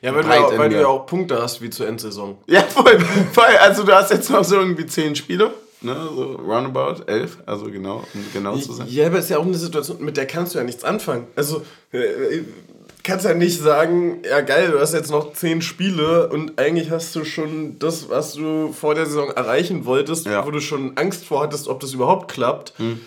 ja, 0.00 0.12
weil, 0.12 0.24
du, 0.24 0.58
weil 0.58 0.70
du 0.70 0.80
ja 0.80 0.88
auch 0.88 1.06
Punkte 1.06 1.40
hast 1.40 1.62
wie 1.62 1.70
zur 1.70 1.86
Endsaison. 1.86 2.36
Ja, 2.48 2.62
voll, 2.62 2.98
voll. 3.32 3.56
Also 3.60 3.84
du 3.84 3.94
hast 3.94 4.10
jetzt 4.10 4.28
noch 4.28 4.42
so 4.42 4.56
irgendwie 4.56 4.86
zehn 4.86 5.14
Spiele 5.14 5.54
ne, 5.82 6.08
so 6.14 6.34
roundabout, 6.36 7.04
elf, 7.06 7.38
also 7.46 7.66
genau, 7.66 8.04
um 8.14 8.24
genau 8.32 8.56
zu 8.56 8.72
sein. 8.72 8.86
Ja, 8.88 9.06
aber 9.06 9.18
es 9.18 9.24
ist 9.24 9.30
ja 9.30 9.38
auch 9.38 9.46
eine 9.46 9.56
Situation, 9.56 10.02
mit 10.04 10.16
der 10.16 10.26
kannst 10.26 10.54
du 10.54 10.58
ja 10.58 10.64
nichts 10.64 10.84
anfangen. 10.84 11.26
Also, 11.36 11.62
äh, 11.92 12.42
kannst 13.02 13.24
ja 13.24 13.34
nicht 13.34 13.60
sagen, 13.60 14.22
ja 14.28 14.40
geil, 14.40 14.70
du 14.70 14.80
hast 14.80 14.94
jetzt 14.94 15.10
noch 15.10 15.32
zehn 15.32 15.62
Spiele 15.62 16.28
und 16.28 16.58
eigentlich 16.58 16.90
hast 16.90 17.14
du 17.16 17.24
schon 17.24 17.78
das, 17.78 18.08
was 18.08 18.34
du 18.34 18.72
vor 18.72 18.94
der 18.94 19.06
Saison 19.06 19.30
erreichen 19.30 19.84
wolltest, 19.84 20.26
ja. 20.26 20.46
wo 20.46 20.50
du 20.50 20.60
schon 20.60 20.96
Angst 20.96 21.24
vor 21.24 21.42
hattest, 21.42 21.68
ob 21.68 21.80
das 21.80 21.94
überhaupt 21.94 22.30
klappt. 22.30 22.74
Hm. 22.78 23.00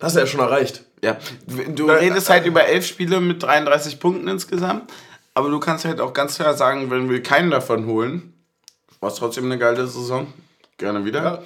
Hast 0.00 0.16
du 0.16 0.20
ja 0.20 0.26
schon 0.26 0.40
erreicht. 0.40 0.84
Ja, 1.02 1.18
du 1.46 1.86
Na, 1.86 1.94
redest 1.94 2.28
halt 2.28 2.44
über 2.44 2.66
elf 2.66 2.86
Spiele 2.86 3.20
mit 3.20 3.42
33 3.42 4.00
Punkten 4.00 4.28
insgesamt, 4.28 4.90
aber 5.32 5.48
du 5.48 5.58
kannst 5.58 5.84
halt 5.86 6.00
auch 6.00 6.12
ganz 6.12 6.36
klar 6.36 6.54
sagen, 6.54 6.90
wenn 6.90 7.08
wir 7.08 7.22
keinen 7.22 7.50
davon 7.50 7.86
holen, 7.86 8.34
war 9.00 9.10
es 9.10 9.16
trotzdem 9.16 9.46
eine 9.46 9.58
geile 9.58 9.86
Saison. 9.86 10.26
Gerne 10.76 11.04
wieder. 11.04 11.22
Ja. 11.22 11.42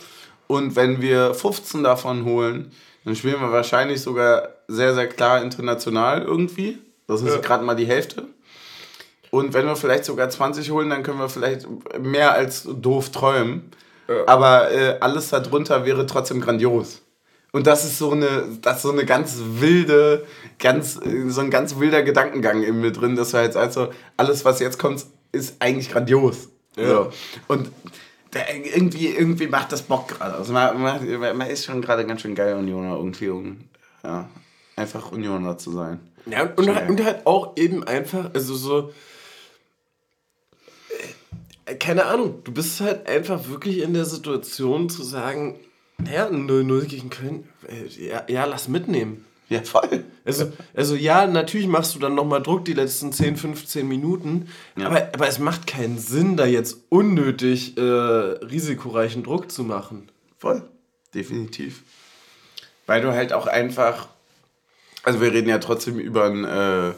Und 0.54 0.76
wenn 0.76 1.02
wir 1.02 1.34
15 1.34 1.82
davon 1.82 2.24
holen, 2.24 2.70
dann 3.04 3.16
spielen 3.16 3.40
wir 3.40 3.50
wahrscheinlich 3.50 4.00
sogar 4.00 4.50
sehr, 4.68 4.94
sehr 4.94 5.08
klar 5.08 5.42
international 5.42 6.22
irgendwie. 6.22 6.78
Das 7.08 7.22
ist 7.22 7.34
ja. 7.34 7.40
gerade 7.40 7.64
mal 7.64 7.74
die 7.74 7.86
Hälfte. 7.86 8.28
Und 9.32 9.52
wenn 9.52 9.66
wir 9.66 9.74
vielleicht 9.74 10.04
sogar 10.04 10.30
20 10.30 10.70
holen, 10.70 10.90
dann 10.90 11.02
können 11.02 11.18
wir 11.18 11.28
vielleicht 11.28 11.66
mehr 12.00 12.34
als 12.34 12.68
doof 12.70 13.10
träumen. 13.10 13.72
Ja. 14.06 14.28
Aber 14.28 14.70
äh, 14.70 14.98
alles 15.00 15.30
darunter 15.30 15.84
wäre 15.84 16.06
trotzdem 16.06 16.40
grandios. 16.40 17.02
Und 17.50 17.66
das 17.66 17.84
ist 17.84 17.98
so 17.98 18.12
eine, 18.12 18.44
das 18.62 18.76
ist 18.76 18.82
so 18.82 18.92
eine 18.92 19.04
ganz 19.04 19.36
wilde, 19.58 20.24
ganz, 20.60 21.00
so 21.26 21.40
ein 21.40 21.50
ganz 21.50 21.80
wilder 21.80 22.04
Gedankengang 22.04 22.62
in 22.62 22.80
mir 22.80 22.92
drin, 22.92 23.16
dass 23.16 23.32
wir 23.32 23.42
jetzt 23.42 23.56
also 23.56 23.88
alles, 24.16 24.44
was 24.44 24.60
jetzt 24.60 24.78
kommt, 24.78 25.04
ist 25.32 25.56
eigentlich 25.58 25.90
grandios. 25.90 26.48
Ja. 26.76 26.86
So. 26.86 27.12
Und 27.48 27.72
irgendwie, 28.40 29.08
irgendwie 29.08 29.46
macht 29.46 29.72
das 29.72 29.82
Bock 29.82 30.08
gerade. 30.08 30.34
Also 30.34 30.52
man, 30.52 30.80
man, 30.80 31.36
man, 31.36 31.48
ist 31.48 31.64
schon 31.64 31.82
gerade 31.82 32.06
ganz 32.06 32.22
schön 32.22 32.34
geil, 32.34 32.54
Unioner 32.56 32.96
irgendwie, 32.96 33.28
um 33.28 33.60
ja, 34.02 34.28
einfach 34.76 35.12
Unioner 35.12 35.58
zu 35.58 35.72
sein. 35.72 36.00
Ja, 36.26 36.42
und, 36.56 36.74
halt, 36.74 36.88
und 36.88 37.04
halt 37.04 37.26
auch 37.26 37.56
eben 37.56 37.84
einfach, 37.84 38.32
also 38.34 38.54
so, 38.54 38.92
äh, 41.66 41.74
keine 41.74 42.06
Ahnung, 42.06 42.42
du 42.44 42.52
bist 42.52 42.80
halt 42.80 43.06
einfach 43.08 43.48
wirklich 43.48 43.82
in 43.82 43.94
der 43.94 44.06
Situation 44.06 44.88
zu 44.88 45.02
sagen, 45.02 45.58
naja, 45.98 46.28
0-0 46.28 46.86
gegen 46.86 47.10
Köln, 47.10 47.48
äh, 47.68 47.86
ja, 48.06 48.24
ja, 48.28 48.44
lass 48.44 48.68
mitnehmen. 48.68 49.23
Ja, 49.48 49.62
voll. 49.62 50.04
Also, 50.24 50.52
also 50.74 50.94
ja, 50.94 51.26
natürlich 51.26 51.66
machst 51.66 51.94
du 51.94 51.98
dann 51.98 52.14
nochmal 52.14 52.42
Druck 52.42 52.64
die 52.64 52.72
letzten 52.72 53.12
10, 53.12 53.36
15 53.36 53.86
Minuten, 53.86 54.48
ja. 54.76 54.86
aber, 54.86 55.10
aber 55.12 55.28
es 55.28 55.38
macht 55.38 55.66
keinen 55.66 55.98
Sinn, 55.98 56.36
da 56.36 56.46
jetzt 56.46 56.78
unnötig 56.88 57.76
äh, 57.76 57.80
risikoreichen 57.80 59.22
Druck 59.22 59.50
zu 59.50 59.64
machen. 59.64 60.10
Voll, 60.38 60.62
definitiv. 61.14 61.82
Weil 62.86 63.02
du 63.02 63.12
halt 63.12 63.32
auch 63.32 63.46
einfach, 63.46 64.08
also 65.02 65.20
wir 65.20 65.32
reden 65.32 65.48
ja 65.48 65.58
trotzdem 65.58 65.98
über 65.98 66.24
einen 66.24 66.44
äh, 66.44 66.94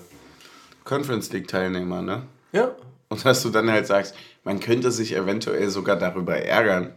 Conference 0.84 1.32
League 1.32 1.49
Teilnehmer, 1.49 2.03
ne? 2.03 2.22
Ja. 2.53 2.74
Und 3.09 3.24
dass 3.24 3.42
du 3.42 3.51
dann 3.51 3.70
halt 3.70 3.86
sagst, 3.86 4.14
man 4.44 4.61
könnte 4.61 4.90
sich 4.90 5.14
eventuell 5.14 5.68
sogar 5.70 5.97
darüber 5.97 6.36
ärgern. 6.36 6.92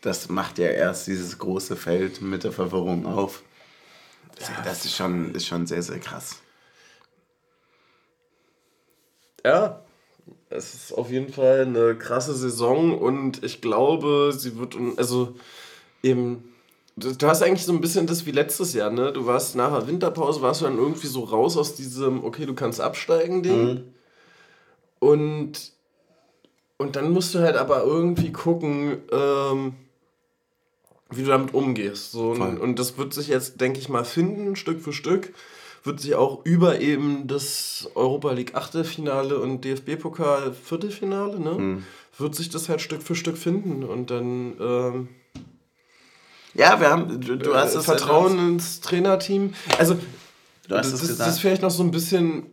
Das 0.00 0.28
macht 0.28 0.58
ja 0.58 0.68
erst 0.68 1.06
dieses 1.06 1.38
große 1.38 1.76
Feld 1.76 2.20
mit 2.20 2.44
der 2.44 2.52
Verwirrung 2.52 3.06
auf. 3.06 3.42
Ja. 4.40 4.62
Das 4.64 4.84
ist 4.84 4.96
schon, 4.96 5.34
ist 5.34 5.46
schon 5.46 5.66
sehr, 5.66 5.82
sehr 5.82 5.98
krass. 5.98 6.36
Ja, 9.44 9.82
es 10.50 10.74
ist 10.74 10.92
auf 10.92 11.10
jeden 11.10 11.32
Fall 11.32 11.62
eine 11.62 11.96
krasse 11.96 12.34
Saison 12.34 12.96
und 12.98 13.42
ich 13.42 13.60
glaube, 13.60 14.32
sie 14.36 14.56
wird, 14.58 14.76
also 14.96 15.34
eben, 16.02 16.52
du 16.96 17.26
hast 17.26 17.42
eigentlich 17.42 17.64
so 17.64 17.72
ein 17.72 17.80
bisschen 17.80 18.06
das 18.06 18.26
wie 18.26 18.30
letztes 18.30 18.74
Jahr, 18.74 18.90
ne? 18.90 19.12
Du 19.12 19.26
warst 19.26 19.56
nach 19.56 19.72
der 19.76 19.88
Winterpause, 19.88 20.42
warst 20.42 20.60
du 20.60 20.66
dann 20.66 20.78
irgendwie 20.78 21.06
so 21.06 21.24
raus 21.24 21.56
aus 21.56 21.74
diesem, 21.74 22.24
okay, 22.24 22.46
du 22.46 22.54
kannst 22.54 22.80
absteigen, 22.80 23.42
Ding. 23.42 23.64
Mhm. 23.64 23.94
Und, 25.00 25.72
und 26.78 26.96
dann 26.96 27.10
musst 27.10 27.34
du 27.34 27.40
halt 27.40 27.56
aber 27.56 27.82
irgendwie 27.82 28.30
gucken, 28.30 29.02
ähm, 29.10 29.74
wie 31.16 31.22
du 31.22 31.28
damit 31.28 31.54
umgehst. 31.54 32.12
So, 32.12 32.30
und, 32.30 32.58
und, 32.58 32.78
das 32.78 32.96
wird 32.98 33.14
sich 33.14 33.28
jetzt, 33.28 33.60
denke 33.60 33.78
ich 33.78 33.88
mal, 33.88 34.04
finden, 34.04 34.56
Stück 34.56 34.80
für 34.80 34.92
Stück. 34.92 35.34
Wird 35.84 36.00
sich 36.00 36.14
auch 36.14 36.44
über 36.44 36.80
eben 36.80 37.26
das 37.26 37.88
Europa 37.94 38.32
League 38.32 38.54
Achtelfinale 38.54 39.38
und 39.38 39.64
DFB-Pokal 39.64 40.54
Viertelfinale, 40.54 41.40
ne? 41.40 41.56
Hm. 41.56 41.84
Wird 42.18 42.34
sich 42.34 42.50
das 42.50 42.68
halt 42.68 42.80
Stück 42.80 43.02
für 43.02 43.14
Stück 43.14 43.36
finden 43.36 43.82
und 43.82 44.10
dann. 44.10 44.54
Ähm, 44.60 45.08
ja, 46.54 46.78
wir 46.80 46.90
haben. 46.90 47.20
Du, 47.20 47.36
du 47.36 47.54
hast 47.54 47.72
äh, 47.72 47.76
das 47.76 47.86
Vertrauen 47.86 48.36
ja 48.36 48.48
ins 48.48 48.80
Trainerteam. 48.80 49.54
Also, 49.78 49.98
du 50.68 50.76
hast 50.76 50.92
das, 50.92 51.00
das, 51.00 51.16
das 51.16 51.28
ist 51.28 51.40
vielleicht 51.40 51.62
noch 51.62 51.70
so 51.70 51.82
ein 51.82 51.90
bisschen. 51.90 52.46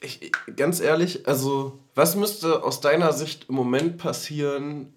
Ich, 0.00 0.32
ganz 0.56 0.80
ehrlich, 0.80 1.28
also, 1.28 1.78
was 1.94 2.16
müsste 2.16 2.62
aus 2.62 2.80
deiner 2.80 3.12
Sicht 3.12 3.46
im 3.48 3.56
Moment 3.56 3.98
passieren, 3.98 4.94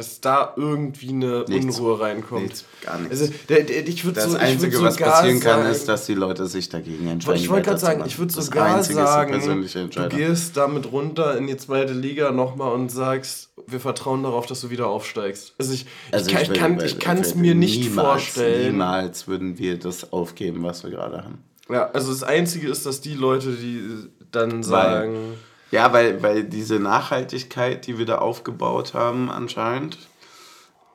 dass 0.00 0.22
da 0.22 0.54
irgendwie 0.56 1.10
eine 1.10 1.44
nichts, 1.46 1.78
Unruhe 1.78 2.00
reinkommt. 2.00 2.42
Nichts, 2.44 2.64
gar 2.82 2.98
nichts. 2.98 3.20
Also, 3.20 3.34
der, 3.50 3.64
der, 3.64 3.86
ich 3.86 4.02
das 4.14 4.32
so, 4.32 4.38
Einzige, 4.38 4.76
ich 4.78 4.82
was 4.82 4.96
passieren 4.96 5.40
kann, 5.40 5.66
ist, 5.66 5.88
dass 5.88 6.06
die 6.06 6.14
Leute 6.14 6.46
sich 6.46 6.70
dagegen 6.70 7.06
entscheiden. 7.06 7.38
Ich 7.38 7.50
wollte 7.50 7.68
gerade 7.68 7.80
sagen, 7.80 8.02
ich 8.06 8.18
würde 8.18 8.32
sogar 8.32 8.82
sagen, 8.82 9.68
du 9.90 10.08
gehst 10.08 10.56
damit 10.56 10.90
runter 10.90 11.36
in 11.36 11.46
die 11.46 11.56
zweite 11.58 11.92
Liga 11.92 12.30
nochmal 12.30 12.72
und 12.72 12.90
sagst, 12.90 13.50
wir 13.66 13.78
vertrauen 13.78 14.22
darauf, 14.22 14.46
dass 14.46 14.62
du 14.62 14.70
wieder 14.70 14.86
aufsteigst. 14.86 15.54
Also 15.58 15.74
ich, 15.74 15.84
also 16.12 16.30
ich, 16.30 16.40
ich 16.40 16.52
kann 16.54 16.78
es 16.78 16.98
kann, 16.98 17.22
mir 17.36 17.54
nicht 17.54 17.80
niemals, 17.82 18.08
vorstellen. 18.08 18.72
Niemals 18.72 19.28
würden 19.28 19.58
wir 19.58 19.78
das 19.78 20.14
aufgeben, 20.14 20.62
was 20.62 20.82
wir 20.82 20.90
gerade 20.90 21.24
haben. 21.24 21.44
Ja, 21.68 21.90
also 21.90 22.10
das 22.10 22.22
Einzige 22.22 22.70
ist, 22.70 22.86
dass 22.86 23.02
die 23.02 23.14
Leute, 23.14 23.52
die 23.52 24.08
dann 24.32 24.62
sagen... 24.62 25.12
Weil, 25.12 25.49
ja, 25.70 25.92
weil, 25.92 26.22
weil 26.22 26.44
diese 26.44 26.78
Nachhaltigkeit, 26.78 27.86
die 27.86 27.98
wir 27.98 28.06
da 28.06 28.18
aufgebaut 28.18 28.94
haben, 28.94 29.30
anscheinend 29.30 29.98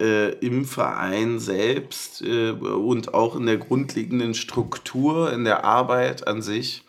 äh, 0.02 0.34
im 0.40 0.66
Verein 0.66 1.40
selbst 1.40 2.22
äh, 2.22 2.52
und 2.52 3.14
auch 3.14 3.36
in 3.36 3.46
der 3.46 3.58
grundlegenden 3.58 4.34
Struktur, 4.34 5.32
in 5.32 5.46
der 5.46 5.64
Arbeit 5.64 6.28
an 6.28 6.42
sich, 6.42 6.86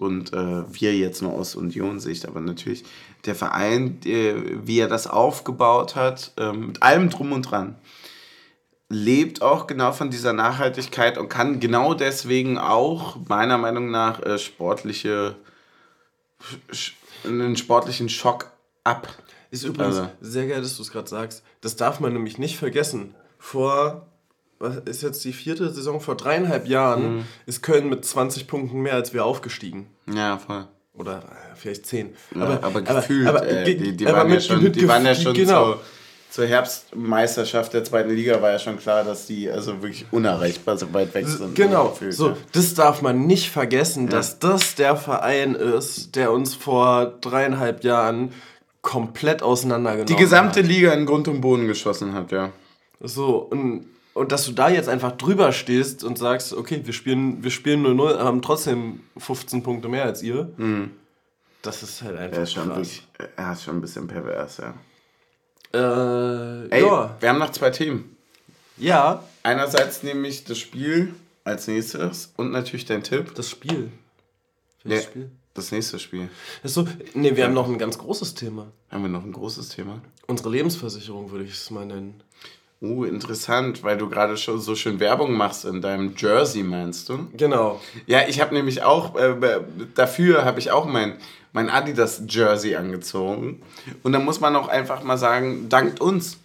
und 0.00 0.32
äh, 0.32 0.64
wir 0.72 0.96
jetzt 0.96 1.20
nur 1.20 1.34
aus 1.34 1.54
Union-Sicht, 1.54 2.26
aber 2.26 2.40
natürlich 2.40 2.84
der 3.26 3.34
Verein, 3.34 4.00
der, 4.00 4.66
wie 4.66 4.78
er 4.78 4.88
das 4.88 5.06
aufgebaut 5.06 5.94
hat, 5.94 6.32
ähm, 6.38 6.68
mit 6.68 6.82
allem 6.82 7.10
drum 7.10 7.32
und 7.32 7.42
dran, 7.42 7.76
lebt 8.88 9.42
auch 9.42 9.66
genau 9.66 9.92
von 9.92 10.10
dieser 10.10 10.32
Nachhaltigkeit 10.32 11.18
und 11.18 11.28
kann 11.28 11.60
genau 11.60 11.92
deswegen 11.92 12.56
auch 12.56 13.18
meiner 13.28 13.58
Meinung 13.58 13.90
nach 13.90 14.22
äh, 14.22 14.38
sportliche 14.38 15.36
einen 17.24 17.56
sportlichen 17.56 18.08
Schock 18.08 18.50
ab. 18.84 19.08
Ist 19.50 19.64
übrigens 19.64 19.96
also. 19.96 20.10
sehr 20.20 20.46
geil, 20.46 20.62
dass 20.62 20.76
du 20.76 20.82
es 20.82 20.92
gerade 20.92 21.08
sagst. 21.08 21.42
Das 21.60 21.76
darf 21.76 22.00
man 22.00 22.12
nämlich 22.12 22.38
nicht 22.38 22.56
vergessen. 22.56 23.14
Vor, 23.38 24.06
was 24.58 24.76
ist 24.84 25.02
jetzt 25.02 25.24
die 25.24 25.32
vierte 25.32 25.70
Saison? 25.70 26.00
Vor 26.00 26.16
dreieinhalb 26.16 26.68
Jahren 26.68 27.16
mhm. 27.16 27.24
ist 27.46 27.62
Köln 27.62 27.88
mit 27.88 28.04
20 28.04 28.46
Punkten 28.46 28.80
mehr 28.80 28.94
als 28.94 29.12
wir 29.12 29.24
aufgestiegen. 29.24 29.88
Ja, 30.12 30.38
voll. 30.38 30.68
Oder 30.94 31.18
äh, 31.18 31.56
vielleicht 31.56 31.86
10. 31.86 32.14
Ja, 32.34 32.42
aber, 32.42 32.64
aber, 32.64 32.82
gefühlt, 32.82 33.26
aber, 33.26 33.38
aber, 33.40 33.48
äh, 33.48 33.64
die, 33.64 33.96
die, 33.96 34.06
waren 34.06 34.30
ja 34.30 34.40
schon, 34.40 34.72
die 34.72 34.88
waren 34.88 35.04
ja 35.04 35.14
schon 35.14 35.34
genau. 35.34 35.72
so 35.72 35.80
zur 36.30 36.46
Herbstmeisterschaft 36.46 37.72
der 37.74 37.82
zweiten 37.84 38.10
Liga 38.10 38.40
war 38.40 38.52
ja 38.52 38.58
schon 38.58 38.78
klar, 38.78 39.02
dass 39.02 39.26
die 39.26 39.50
also 39.50 39.82
wirklich 39.82 40.06
unerreichbar 40.12 40.78
so 40.78 40.92
weit 40.94 41.12
weg 41.12 41.26
sind. 41.26 41.56
Genau, 41.56 41.88
gefühlt, 41.88 42.14
so, 42.14 42.28
ja. 42.28 42.36
das 42.52 42.74
darf 42.74 43.02
man 43.02 43.26
nicht 43.26 43.50
vergessen, 43.50 44.04
ja. 44.04 44.12
dass 44.12 44.38
das 44.38 44.76
der 44.76 44.96
Verein 44.96 45.54
ist, 45.56 46.14
der 46.14 46.32
uns 46.32 46.54
vor 46.54 47.14
dreieinhalb 47.20 47.82
Jahren 47.82 48.32
komplett 48.80 49.42
auseinandergenommen 49.42 50.08
hat. 50.08 50.18
Die 50.18 50.22
gesamte 50.22 50.60
hat. 50.60 50.66
Liga 50.66 50.92
in 50.92 51.04
Grund 51.04 51.26
und 51.26 51.40
Boden 51.40 51.66
geschossen 51.66 52.14
hat, 52.14 52.30
ja. 52.30 52.52
So, 53.00 53.38
und, 53.38 53.86
und 54.14 54.30
dass 54.30 54.46
du 54.46 54.52
da 54.52 54.68
jetzt 54.70 54.88
einfach 54.88 55.12
drüber 55.12 55.52
stehst 55.52 56.04
und 56.04 56.16
sagst, 56.16 56.52
okay, 56.52 56.80
wir 56.84 56.92
spielen 56.92 57.40
0-0, 57.40 57.42
wir 57.42 57.50
spielen 57.50 57.98
haben 57.98 58.40
trotzdem 58.40 59.00
15 59.18 59.62
Punkte 59.62 59.88
mehr 59.88 60.04
als 60.04 60.22
ihr. 60.22 60.48
Mhm. 60.56 60.92
Das 61.62 61.82
ist 61.82 62.02
halt 62.02 62.16
einfach. 62.16 62.38
Er 62.38 62.42
ist 62.44 62.52
schon, 62.52 62.68
wirklich, 62.68 63.06
er 63.36 63.52
ist 63.52 63.64
schon 63.64 63.76
ein 63.76 63.80
bisschen 63.80 64.06
pervers, 64.06 64.58
ja. 64.58 64.74
Äh, 65.72 65.78
Ey, 65.78 66.82
ja. 66.82 67.16
wir 67.20 67.28
haben 67.28 67.38
noch 67.38 67.52
zwei 67.52 67.70
Themen. 67.70 68.16
Ja. 68.76 69.24
Einerseits 69.42 70.02
nehme 70.02 70.26
ich 70.26 70.44
das 70.44 70.58
Spiel 70.58 71.14
als 71.44 71.66
nächstes 71.68 72.32
und 72.36 72.50
natürlich 72.50 72.86
dein 72.86 73.02
Tipp. 73.02 73.34
Das 73.34 73.48
Spiel. 73.48 73.90
Welches 74.82 75.04
ja, 75.04 75.10
Spiel? 75.10 75.30
Das 75.54 75.72
nächste 75.72 75.98
Spiel. 75.98 76.28
Das 76.62 76.74
so, 76.74 76.86
nee, 77.14 77.30
wir 77.30 77.38
ja. 77.38 77.44
haben 77.46 77.54
noch 77.54 77.68
ein 77.68 77.78
ganz 77.78 77.98
großes 77.98 78.34
Thema. 78.34 78.68
Haben 78.90 79.02
wir 79.02 79.08
noch 79.10 79.24
ein 79.24 79.32
großes 79.32 79.68
Thema? 79.70 80.00
Unsere 80.26 80.50
Lebensversicherung 80.50 81.30
würde 81.30 81.44
ich 81.44 81.52
es 81.52 81.70
mal 81.70 81.86
nennen. 81.86 82.22
Uh, 82.82 83.04
interessant, 83.04 83.82
weil 83.82 83.98
du 83.98 84.08
gerade 84.08 84.38
schon 84.38 84.58
so 84.58 84.74
schön 84.74 85.00
Werbung 85.00 85.34
machst 85.34 85.66
in 85.66 85.82
deinem 85.82 86.14
Jersey, 86.16 86.62
meinst 86.62 87.10
du? 87.10 87.28
Genau. 87.36 87.78
Ja, 88.06 88.26
ich 88.26 88.40
habe 88.40 88.54
nämlich 88.54 88.82
auch, 88.82 89.16
äh, 89.16 89.60
dafür 89.94 90.46
habe 90.46 90.60
ich 90.60 90.70
auch 90.70 90.86
mein, 90.86 91.18
mein 91.52 91.68
Adidas 91.68 92.22
Jersey 92.28 92.76
angezogen. 92.76 93.62
Und 94.02 94.12
da 94.12 94.18
muss 94.18 94.40
man 94.40 94.54
auch 94.56 94.68
einfach 94.68 95.02
mal 95.02 95.18
sagen, 95.18 95.68
dankt 95.68 96.00
uns. 96.00 96.38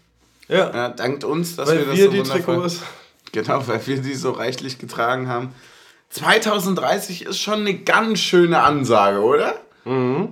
Ja. 0.47 0.71
ja 0.73 0.89
dankt 0.89 1.23
uns, 1.23 1.55
dass 1.55 1.69
weil 1.69 1.79
wir 1.79 1.85
das 1.85 1.97
wir 1.97 2.05
so 2.05 2.11
die 2.11 2.23
Trikots. 2.23 2.81
Genau, 3.31 3.67
weil 3.67 3.85
wir 3.85 3.97
die 4.01 4.13
so 4.13 4.31
reichlich 4.31 4.77
getragen 4.77 5.27
haben. 5.27 5.53
2030 6.11 7.25
ist 7.25 7.39
schon 7.39 7.61
eine 7.61 7.75
ganz 7.75 8.19
schöne 8.19 8.61
Ansage, 8.61 9.19
oder? 9.19 9.59
Mhm. 9.83 10.29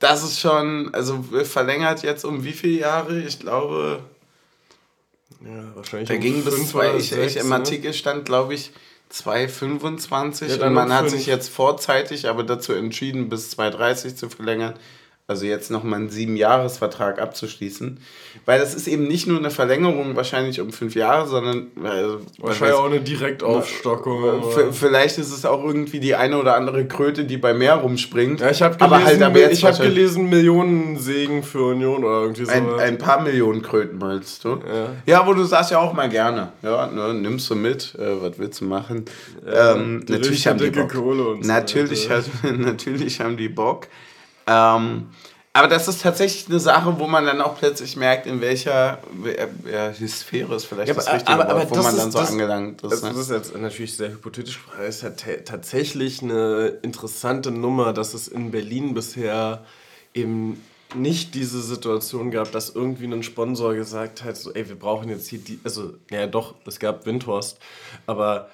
Das 0.00 0.24
ist 0.24 0.40
schon, 0.40 0.92
also 0.92 1.24
verlängert 1.44 2.02
jetzt 2.02 2.24
um 2.24 2.42
wie 2.42 2.52
viele 2.52 2.80
Jahre? 2.80 3.20
Ich 3.20 3.38
glaube. 3.38 4.00
Ja, 5.44 5.76
wahrscheinlich. 5.76 6.08
Da 6.08 6.14
um 6.14 6.20
ging 6.20 6.42
bis 6.42 6.70
zwei, 6.70 6.96
ich, 6.96 7.12
ich, 7.12 7.36
im 7.36 7.50
ne? 7.50 7.54
Artikel 7.54 7.92
stand, 7.92 8.24
glaube 8.24 8.54
ich, 8.54 8.72
2,25 9.12 10.58
ja, 10.58 10.66
und 10.66 10.72
man 10.72 10.92
hat 10.92 11.10
sich 11.10 11.26
jetzt 11.26 11.48
vorzeitig 11.50 12.28
aber 12.28 12.44
dazu 12.44 12.72
entschieden, 12.72 13.28
bis 13.28 13.56
2,30 13.56 14.16
zu 14.16 14.30
verlängern 14.30 14.74
also 15.32 15.46
jetzt 15.46 15.70
nochmal 15.70 16.00
einen 16.00 16.10
Sieben-Jahres-Vertrag 16.10 17.18
abzuschließen. 17.20 18.00
Weil 18.44 18.58
das 18.58 18.74
ist 18.74 18.88
eben 18.88 19.06
nicht 19.06 19.26
nur 19.28 19.38
eine 19.38 19.50
Verlängerung 19.50 20.16
wahrscheinlich 20.16 20.60
um 20.60 20.72
fünf 20.72 20.94
Jahre, 20.96 21.28
sondern. 21.28 21.68
Also, 21.82 22.20
wahrscheinlich 22.38 22.76
auch 22.76 22.86
eine 22.86 23.00
Direktaufstockung. 23.00 24.42
Vielleicht 24.72 25.18
ist 25.18 25.32
es 25.32 25.44
auch 25.44 25.64
irgendwie 25.64 26.00
die 26.00 26.16
eine 26.16 26.38
oder 26.38 26.56
andere 26.56 26.86
Kröte, 26.86 27.24
die 27.24 27.36
bei 27.36 27.54
mehr 27.54 27.76
rumspringt. 27.76 28.40
Ja, 28.40 28.50
ich 28.50 28.60
habe 28.62 28.76
gelesen, 28.76 29.24
halt 29.24 29.52
ich 29.52 29.64
hab 29.64 29.80
gelesen 29.80 30.28
Millionen 30.28 30.98
Segen 30.98 31.42
für 31.42 31.66
Union 31.66 32.02
oder 32.04 32.22
irgendwie 32.22 32.44
so. 32.44 32.50
Ein, 32.50 32.68
ein, 32.80 32.98
paar 32.98 33.22
Millionen 33.22 33.62
Kröten 33.62 33.98
meinst 33.98 34.44
du? 34.44 34.50
Ja. 34.50 34.90
ja, 35.06 35.26
wo 35.26 35.34
du 35.34 35.44
sagst 35.44 35.70
ja 35.70 35.78
auch 35.78 35.92
mal 35.92 36.08
gerne. 36.08 36.52
Ja, 36.62 36.88
ne, 36.88 37.14
nimmst 37.14 37.48
du 37.48 37.54
mit, 37.54 37.94
äh, 37.94 38.20
was 38.20 38.38
willst 38.38 38.60
du 38.60 38.64
machen? 38.64 39.04
Ja, 39.46 39.74
ähm, 39.74 40.04
natürlich 40.08 40.46
haben 40.48 40.58
die 40.58 40.70
Bock. 40.70 40.92
natürlich, 41.44 42.04
so, 42.04 42.10
hat, 42.10 42.24
natürlich 42.58 43.20
haben 43.20 43.36
die 43.36 43.48
Bock. 43.48 43.86
Ähm, 44.46 45.06
aber 45.54 45.68
das 45.68 45.86
ist 45.86 46.00
tatsächlich 46.00 46.48
eine 46.48 46.60
Sache, 46.60 46.98
wo 46.98 47.06
man 47.06 47.26
dann 47.26 47.40
auch 47.42 47.58
plötzlich 47.58 47.96
merkt, 47.96 48.26
in 48.26 48.40
welcher 48.40 48.98
ja, 49.70 49.92
Sphäre 49.92 50.54
ist 50.54 50.64
vielleicht 50.64 50.88
ja, 50.88 50.94
das 50.94 51.12
richtige 51.12 51.30
aber, 51.30 51.48
aber 51.48 51.60
Wort, 51.60 51.70
wo 51.70 51.82
man 51.82 51.96
dann 51.96 52.10
so 52.10 52.18
das, 52.18 52.30
angelangt 52.30 52.82
ist. 52.82 52.90
Das, 52.90 53.02
ne? 53.02 53.10
das 53.10 53.18
ist 53.18 53.30
jetzt 53.30 53.56
natürlich 53.56 53.96
sehr 53.96 54.10
hypothetisch, 54.10 54.60
aber 54.74 54.84
es 54.84 54.96
ist 54.96 55.02
ja 55.02 55.10
tatsächlich 55.44 56.22
eine 56.22 56.78
interessante 56.82 57.50
Nummer, 57.50 57.92
dass 57.92 58.14
es 58.14 58.28
in 58.28 58.50
Berlin 58.50 58.94
bisher 58.94 59.64
eben 60.14 60.62
nicht 60.94 61.34
diese 61.34 61.60
Situation 61.60 62.30
gab, 62.30 62.50
dass 62.52 62.70
irgendwie 62.70 63.06
ein 63.06 63.22
Sponsor 63.22 63.74
gesagt 63.74 64.24
hat, 64.24 64.36
so, 64.36 64.52
ey, 64.52 64.68
wir 64.68 64.78
brauchen 64.78 65.08
jetzt 65.08 65.28
hier 65.28 65.38
die, 65.38 65.58
also, 65.64 65.94
naja, 66.10 66.26
doch, 66.26 66.54
es 66.66 66.78
gab 66.78 67.06
Windhorst, 67.06 67.58
aber 68.06 68.48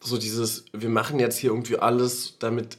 so 0.00 0.16
dieses, 0.16 0.64
wir 0.72 0.88
machen 0.88 1.20
jetzt 1.20 1.36
hier 1.36 1.50
irgendwie 1.50 1.78
alles, 1.78 2.38
damit 2.38 2.78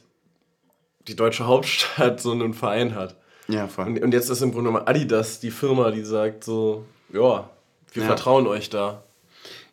die 1.06 1.16
deutsche 1.16 1.46
Hauptstadt 1.46 2.20
so 2.20 2.32
einen 2.32 2.54
Verein 2.54 2.94
hat. 2.94 3.16
Ja, 3.52 3.68
voll. 3.68 3.86
Und, 3.86 4.02
und 4.02 4.14
jetzt 4.14 4.30
ist 4.30 4.40
im 4.40 4.52
Grunde 4.52 4.70
mal 4.70 4.84
Adidas 4.86 5.38
die 5.40 5.50
Firma, 5.50 5.90
die 5.90 6.04
sagt 6.04 6.44
so, 6.44 6.84
ja, 7.12 7.50
wir 7.92 8.02
ja. 8.02 8.06
vertrauen 8.06 8.46
euch 8.46 8.70
da. 8.70 9.02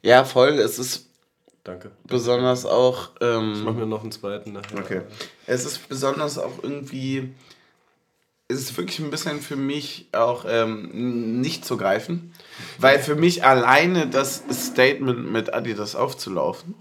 Ja, 0.01 0.25
voll. 0.25 0.59
Es 0.59 0.79
ist 0.79 1.07
Danke. 1.63 1.91
besonders 2.05 2.65
auch. 2.65 3.11
Ähm, 3.21 3.53
ich 3.55 3.63
mache 3.63 3.75
mir 3.75 3.85
noch 3.85 4.01
einen 4.01 4.11
zweiten 4.11 4.51
nachher. 4.51 4.79
Okay. 4.79 5.01
Es 5.45 5.65
ist 5.65 5.87
besonders 5.87 6.37
auch 6.37 6.61
irgendwie. 6.61 7.33
Es 8.49 8.59
ist 8.59 8.75
wirklich 8.77 8.99
ein 8.99 9.11
bisschen 9.11 9.41
für 9.41 9.55
mich 9.55 10.07
auch 10.11 10.43
ähm, 10.47 11.39
nicht 11.39 11.65
zu 11.65 11.77
greifen, 11.77 12.33
weil 12.79 12.97
für 12.97 13.15
mich 13.15 13.45
alleine 13.45 14.07
das 14.07 14.43
Statement 14.51 15.31
mit 15.31 15.53
Adidas 15.53 15.95
aufzulaufen 15.95 16.73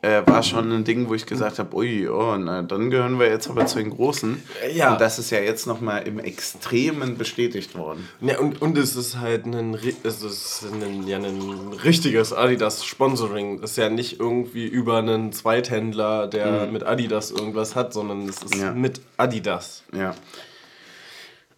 äh, 0.00 0.22
war 0.26 0.42
schon 0.44 0.70
ein 0.70 0.84
Ding, 0.84 1.08
wo 1.08 1.14
ich 1.14 1.26
gesagt 1.26 1.58
habe, 1.58 1.74
ui, 1.74 2.08
oh, 2.08 2.36
na, 2.36 2.62
dann 2.62 2.90
gehören 2.90 3.18
wir 3.18 3.28
jetzt 3.28 3.50
aber 3.50 3.66
zu 3.66 3.78
den 3.78 3.90
Großen. 3.90 4.40
Ja. 4.72 4.92
Und 4.92 5.00
das 5.00 5.18
ist 5.18 5.30
ja 5.30 5.40
jetzt 5.40 5.66
nochmal 5.66 6.06
im 6.06 6.20
Extremen 6.20 7.18
bestätigt 7.18 7.76
worden. 7.76 8.08
Ja, 8.20 8.38
und, 8.38 8.62
und 8.62 8.78
es 8.78 8.94
ist 8.94 9.18
halt 9.18 9.46
ein, 9.46 9.74
es 9.74 10.22
ist 10.22 10.64
ein, 10.72 11.06
ja, 11.08 11.16
ein 11.16 11.72
richtiges 11.84 12.32
Adidas-Sponsoring. 12.32 13.60
Es 13.62 13.72
ist 13.72 13.76
ja 13.78 13.88
nicht 13.88 14.20
irgendwie 14.20 14.66
über 14.66 14.98
einen 14.98 15.32
Zweithändler, 15.32 16.28
der 16.28 16.66
mhm. 16.66 16.72
mit 16.72 16.84
Adidas 16.84 17.32
irgendwas 17.32 17.74
hat, 17.74 17.92
sondern 17.92 18.28
es 18.28 18.42
ist 18.42 18.54
ja. 18.54 18.72
mit 18.72 19.00
Adidas. 19.16 19.82
Ja. 19.92 20.14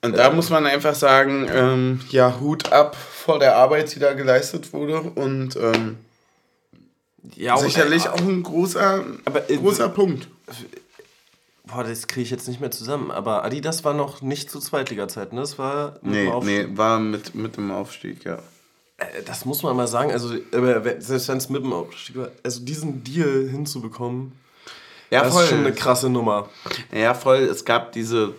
Und 0.03 0.17
da 0.17 0.31
muss 0.31 0.49
man 0.49 0.65
einfach 0.65 0.95
sagen, 0.95 1.47
ähm, 1.53 2.01
ja, 2.09 2.41
Hut 2.41 2.73
ab 2.73 2.97
vor 2.97 3.39
der 3.39 3.57
Arbeit, 3.57 3.95
die 3.95 3.99
da 3.99 4.15
geleistet 4.15 4.73
wurde. 4.73 5.03
Und 5.03 5.57
ähm, 5.57 5.99
ja, 7.37 7.57
Sicherlich 7.57 8.09
auch 8.09 8.21
ein 8.21 8.43
großer, 8.43 9.05
aber, 9.25 9.51
äh, 9.51 9.57
großer 9.57 9.89
Punkt. 9.89 10.29
Boah, 11.65 11.85
das 11.85 12.07
kriege 12.07 12.23
ich 12.23 12.31
jetzt 12.31 12.49
nicht 12.49 12.61
mehr 12.61 12.71
zusammen. 12.71 13.11
Aber 13.11 13.45
Adidas 13.45 13.85
war 13.85 13.95
noch 13.95 14.23
nicht 14.23 14.51
zu 14.51 14.59
Zweitliga-Zeit, 14.59 15.33
ne? 15.33 15.41
Das 15.41 15.59
war 15.59 15.99
nee, 16.03 16.31
nee, 16.43 16.67
war 16.75 16.99
mit, 16.99 17.35
mit 17.35 17.57
dem 17.57 17.71
Aufstieg, 17.71 18.25
ja. 18.25 18.39
Äh, 18.97 19.23
das 19.25 19.45
muss 19.45 19.63
man 19.63 19.77
mal 19.77 19.87
sagen. 19.87 20.11
Also, 20.11 20.29
selbst 20.29 21.29
wenn 21.29 21.39
es 21.39 21.49
mit 21.49 21.63
dem 21.63 21.73
Aufstieg 21.73 22.17
war, 22.17 22.31
also 22.43 22.61
diesen 22.61 23.05
Deal 23.05 23.49
hinzubekommen, 23.49 24.33
ja, 25.11 25.23
das 25.23 25.35
voll. 25.35 25.43
ist 25.43 25.51
schon 25.51 25.59
eine 25.59 25.73
krasse 25.73 26.09
Nummer. 26.09 26.49
Ja, 26.93 27.15
voll. 27.15 27.39
Es 27.39 27.65
gab 27.65 27.93
diese, 27.93 28.35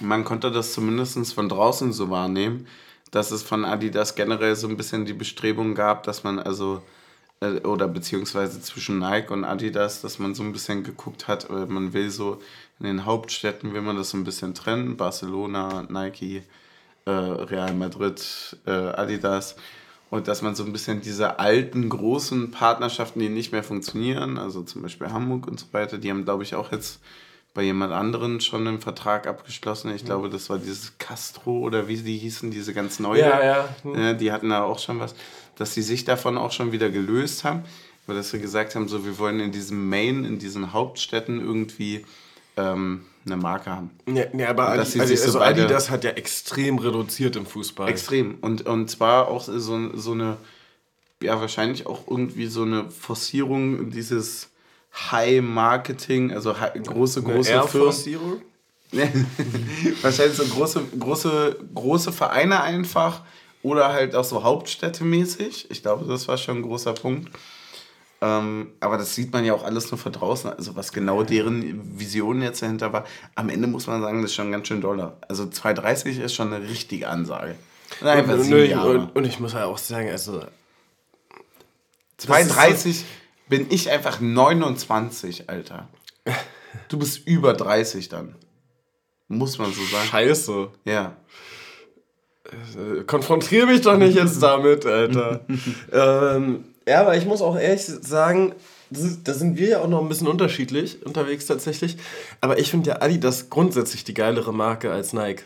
man 0.00 0.24
konnte 0.24 0.50
das 0.50 0.72
zumindest 0.72 1.34
von 1.34 1.48
draußen 1.48 1.92
so 1.92 2.08
wahrnehmen, 2.08 2.66
dass 3.10 3.32
es 3.32 3.42
von 3.42 3.64
Adidas 3.64 4.14
generell 4.14 4.54
so 4.54 4.68
ein 4.68 4.76
bisschen 4.76 5.06
die 5.06 5.12
Bestrebung 5.12 5.74
gab, 5.74 6.04
dass 6.04 6.22
man 6.22 6.38
also 6.38 6.82
äh, 7.40 7.60
oder 7.60 7.88
beziehungsweise 7.88 8.60
zwischen 8.60 8.98
Nike 8.98 9.30
und 9.32 9.44
Adidas, 9.44 10.00
dass 10.02 10.18
man 10.18 10.34
so 10.34 10.42
ein 10.42 10.52
bisschen 10.52 10.84
geguckt 10.84 11.28
hat, 11.28 11.48
äh, 11.50 11.66
man 11.66 11.92
will 11.92 12.10
so 12.10 12.40
in 12.78 12.86
den 12.86 13.04
Hauptstädten 13.06 13.72
will 13.72 13.82
man 13.82 13.96
das 13.96 14.10
so 14.10 14.18
ein 14.18 14.24
bisschen 14.24 14.54
trennen, 14.54 14.96
Barcelona, 14.96 15.86
Nike, 15.88 16.42
äh, 17.06 17.10
Real 17.10 17.74
Madrid, 17.74 18.56
äh, 18.66 18.70
Adidas. 18.70 19.56
Und 20.08 20.28
dass 20.28 20.42
man 20.42 20.54
so 20.54 20.64
ein 20.64 20.72
bisschen 20.72 21.00
diese 21.00 21.38
alten 21.40 21.88
großen 21.88 22.52
Partnerschaften, 22.52 23.18
die 23.20 23.28
nicht 23.28 23.52
mehr 23.52 23.64
funktionieren, 23.64 24.38
also 24.38 24.62
zum 24.62 24.82
Beispiel 24.82 25.10
Hamburg 25.10 25.46
und 25.48 25.58
so 25.58 25.66
weiter, 25.72 25.98
die 25.98 26.10
haben 26.10 26.24
glaube 26.24 26.44
ich 26.44 26.54
auch 26.54 26.70
jetzt 26.70 27.00
bei 27.56 27.62
jemand 27.62 27.92
anderen 27.92 28.40
schon 28.40 28.68
einen 28.68 28.80
Vertrag 28.80 29.26
abgeschlossen. 29.26 29.92
Ich 29.92 30.04
glaube, 30.04 30.30
das 30.30 30.48
war 30.48 30.58
dieses 30.58 30.98
Castro 30.98 31.58
oder 31.58 31.88
wie 31.88 31.96
die 31.96 32.16
hießen, 32.16 32.52
diese 32.52 32.72
ganz 32.72 33.00
neue. 33.00 33.22
Ja, 33.22 33.44
ja. 33.44 33.68
Hm. 33.82 34.18
Die 34.18 34.30
hatten 34.30 34.50
da 34.50 34.62
auch 34.62 34.78
schon 34.78 35.00
was 35.00 35.16
dass 35.56 35.74
sie 35.74 35.82
sich 35.82 36.04
davon 36.04 36.38
auch 36.38 36.52
schon 36.52 36.70
wieder 36.72 36.90
gelöst 36.90 37.44
haben, 37.44 37.64
weil 38.06 38.16
dass 38.16 38.30
sie 38.30 38.38
gesagt 38.38 38.74
haben, 38.74 38.88
so 38.88 39.04
wir 39.04 39.18
wollen 39.18 39.40
in 39.40 39.52
diesem 39.52 39.88
Main, 39.88 40.24
in 40.24 40.38
diesen 40.38 40.72
Hauptstädten 40.72 41.40
irgendwie 41.40 42.04
ähm, 42.56 43.06
eine 43.24 43.36
Marke 43.36 43.70
haben. 43.70 43.90
Ja, 44.06 44.24
ja 44.36 44.50
aber 44.50 44.68
Adi, 44.68 44.80
also, 44.80 45.00
also 45.00 45.30
so 45.32 45.40
Adidas 45.40 45.90
hat 45.90 46.04
ja 46.04 46.10
extrem 46.10 46.78
reduziert 46.78 47.36
im 47.36 47.46
Fußball. 47.46 47.88
Extrem. 47.88 48.36
Und, 48.40 48.66
und 48.66 48.88
zwar 48.88 49.28
auch 49.28 49.42
so, 49.42 49.96
so 49.96 50.12
eine, 50.12 50.36
ja 51.22 51.40
wahrscheinlich 51.40 51.86
auch 51.86 52.06
irgendwie 52.06 52.46
so 52.46 52.62
eine 52.62 52.90
Forcierung 52.90 53.90
dieses 53.90 54.50
High-Marketing, 54.96 56.32
also 56.32 56.58
high, 56.58 56.72
große, 56.82 57.22
große 57.22 57.52
eine 57.52 57.68
Firmen. 57.68 58.42
wahrscheinlich 60.02 60.36
so 60.36 60.44
große, 60.44 60.82
große, 60.98 61.58
große 61.74 62.12
Vereine 62.12 62.62
einfach 62.62 63.22
oder 63.62 63.92
halt 63.92 64.14
auch 64.14 64.24
so 64.24 64.42
Hauptstädte-mäßig. 64.42 65.66
Ich 65.70 65.82
glaube, 65.82 66.06
das 66.06 66.28
war 66.28 66.38
schon 66.38 66.58
ein 66.58 66.62
großer 66.62 66.92
Punkt. 66.92 67.30
Ähm, 68.22 68.72
aber 68.80 68.96
das 68.96 69.14
sieht 69.14 69.32
man 69.32 69.44
ja 69.44 69.52
auch 69.52 69.64
alles 69.64 69.90
nur 69.90 69.98
von 69.98 70.12
draußen. 70.12 70.50
Also 70.50 70.76
was 70.76 70.92
genau 70.92 71.22
deren 71.22 71.98
Vision 71.98 72.40
jetzt 72.40 72.62
dahinter 72.62 72.92
war. 72.92 73.04
Am 73.34 73.50
Ende 73.50 73.66
muss 73.66 73.86
man 73.86 74.00
sagen, 74.00 74.22
das 74.22 74.30
ist 74.30 74.36
schon 74.36 74.52
ganz 74.52 74.68
schön 74.68 74.80
doller. 74.80 75.16
Also 75.28 75.46
230 75.46 76.20
ist 76.20 76.34
schon 76.34 76.52
eine 76.52 76.66
richtige 76.66 77.08
Ansage. 77.08 77.56
Nein, 78.00 78.24
und, 78.24 78.40
und, 78.40 78.72
und, 78.72 79.16
und, 79.16 79.24
ich 79.26 79.38
muss 79.38 79.52
ja 79.52 79.66
auch 79.66 79.78
sagen, 79.78 80.08
also 80.08 80.42
230 82.16 83.04
bin 83.48 83.66
ich 83.70 83.90
einfach 83.90 84.20
29, 84.20 85.48
Alter. 85.48 85.88
Du 86.88 86.98
bist 86.98 87.26
über 87.26 87.54
30 87.54 88.08
dann. 88.08 88.34
Muss 89.28 89.58
man 89.58 89.72
so 89.72 89.82
sagen. 89.84 90.08
Scheiße. 90.08 90.68
Ja. 90.84 91.16
Äh, 92.44 93.02
konfrontiere 93.04 93.66
mich 93.66 93.80
doch 93.80 93.96
nicht 93.96 94.14
jetzt 94.14 94.42
damit, 94.42 94.86
Alter. 94.86 95.44
ähm, 95.92 96.64
ja, 96.86 97.00
aber 97.00 97.16
ich 97.16 97.26
muss 97.26 97.42
auch 97.42 97.58
ehrlich 97.58 97.84
sagen, 97.84 98.54
da 98.90 99.34
sind 99.34 99.58
wir 99.58 99.68
ja 99.68 99.80
auch 99.80 99.88
noch 99.88 100.00
ein 100.00 100.08
bisschen 100.08 100.28
unterschiedlich 100.28 101.04
unterwegs 101.04 101.46
tatsächlich. 101.46 101.96
Aber 102.40 102.58
ich 102.58 102.70
finde 102.70 102.90
ja 102.90 103.02
Adidas 103.02 103.50
grundsätzlich 103.50 104.04
die 104.04 104.14
geilere 104.14 104.52
Marke 104.52 104.92
als 104.92 105.12
Nike. 105.12 105.44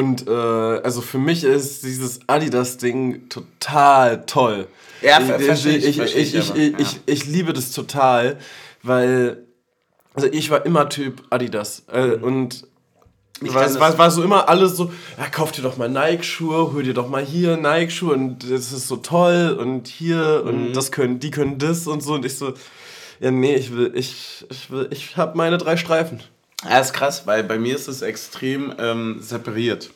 Und 0.00 0.26
äh, 0.26 0.30
also 0.30 1.02
für 1.02 1.18
mich 1.18 1.44
ist 1.44 1.84
dieses 1.84 2.20
Adidas-Ding 2.26 3.28
total 3.28 4.24
toll. 4.24 4.66
Ja, 5.02 5.20
ich, 5.20 5.26
verstehe 5.26 5.76
ich, 5.76 5.98
ich, 5.98 6.16
ich, 6.16 6.34
ich, 6.34 6.54
ich, 6.54 6.78
ich, 6.78 7.00
ich 7.04 7.26
liebe 7.26 7.52
das 7.52 7.72
total, 7.72 8.38
weil 8.82 9.44
also 10.14 10.26
ich 10.32 10.50
war 10.50 10.64
immer 10.64 10.88
Typ 10.88 11.22
Adidas 11.28 11.84
äh, 11.92 12.12
und 12.12 12.66
ich 13.42 13.52
war, 13.52 13.78
war, 13.78 13.98
war 13.98 14.10
so 14.10 14.22
immer 14.22 14.48
alles 14.48 14.74
so, 14.74 14.90
ja, 15.18 15.26
kauf 15.26 15.52
dir 15.52 15.60
doch 15.60 15.76
mal 15.76 15.90
Nike-Schuhe, 15.90 16.72
hol 16.72 16.82
dir 16.82 16.94
doch 16.94 17.08
mal 17.10 17.22
hier 17.22 17.58
Nike-Schuhe 17.58 18.14
und 18.14 18.50
das 18.50 18.72
ist 18.72 18.88
so 18.88 18.96
toll 18.96 19.54
und 19.60 19.86
hier 19.86 20.40
mhm. 20.42 20.48
und 20.48 20.72
das 20.72 20.92
können, 20.92 21.20
die 21.20 21.30
können 21.30 21.58
das 21.58 21.86
und 21.86 22.02
so 22.02 22.14
und 22.14 22.24
ich 22.24 22.38
so, 22.38 22.54
ja, 23.20 23.30
nee, 23.30 23.54
ich 23.54 23.70
will, 23.74 23.92
ich, 23.94 24.46
ich 24.50 24.70
will, 24.70 24.88
ich 24.92 25.18
habe 25.18 25.36
meine 25.36 25.58
drei 25.58 25.76
Streifen. 25.76 26.20
Ja, 26.64 26.78
ist 26.78 26.92
krass, 26.92 27.26
weil 27.26 27.44
bei 27.44 27.58
mir 27.58 27.74
ist 27.74 27.88
es 27.88 28.02
extrem 28.02 28.74
ähm, 28.78 29.16
separiert. 29.20 29.90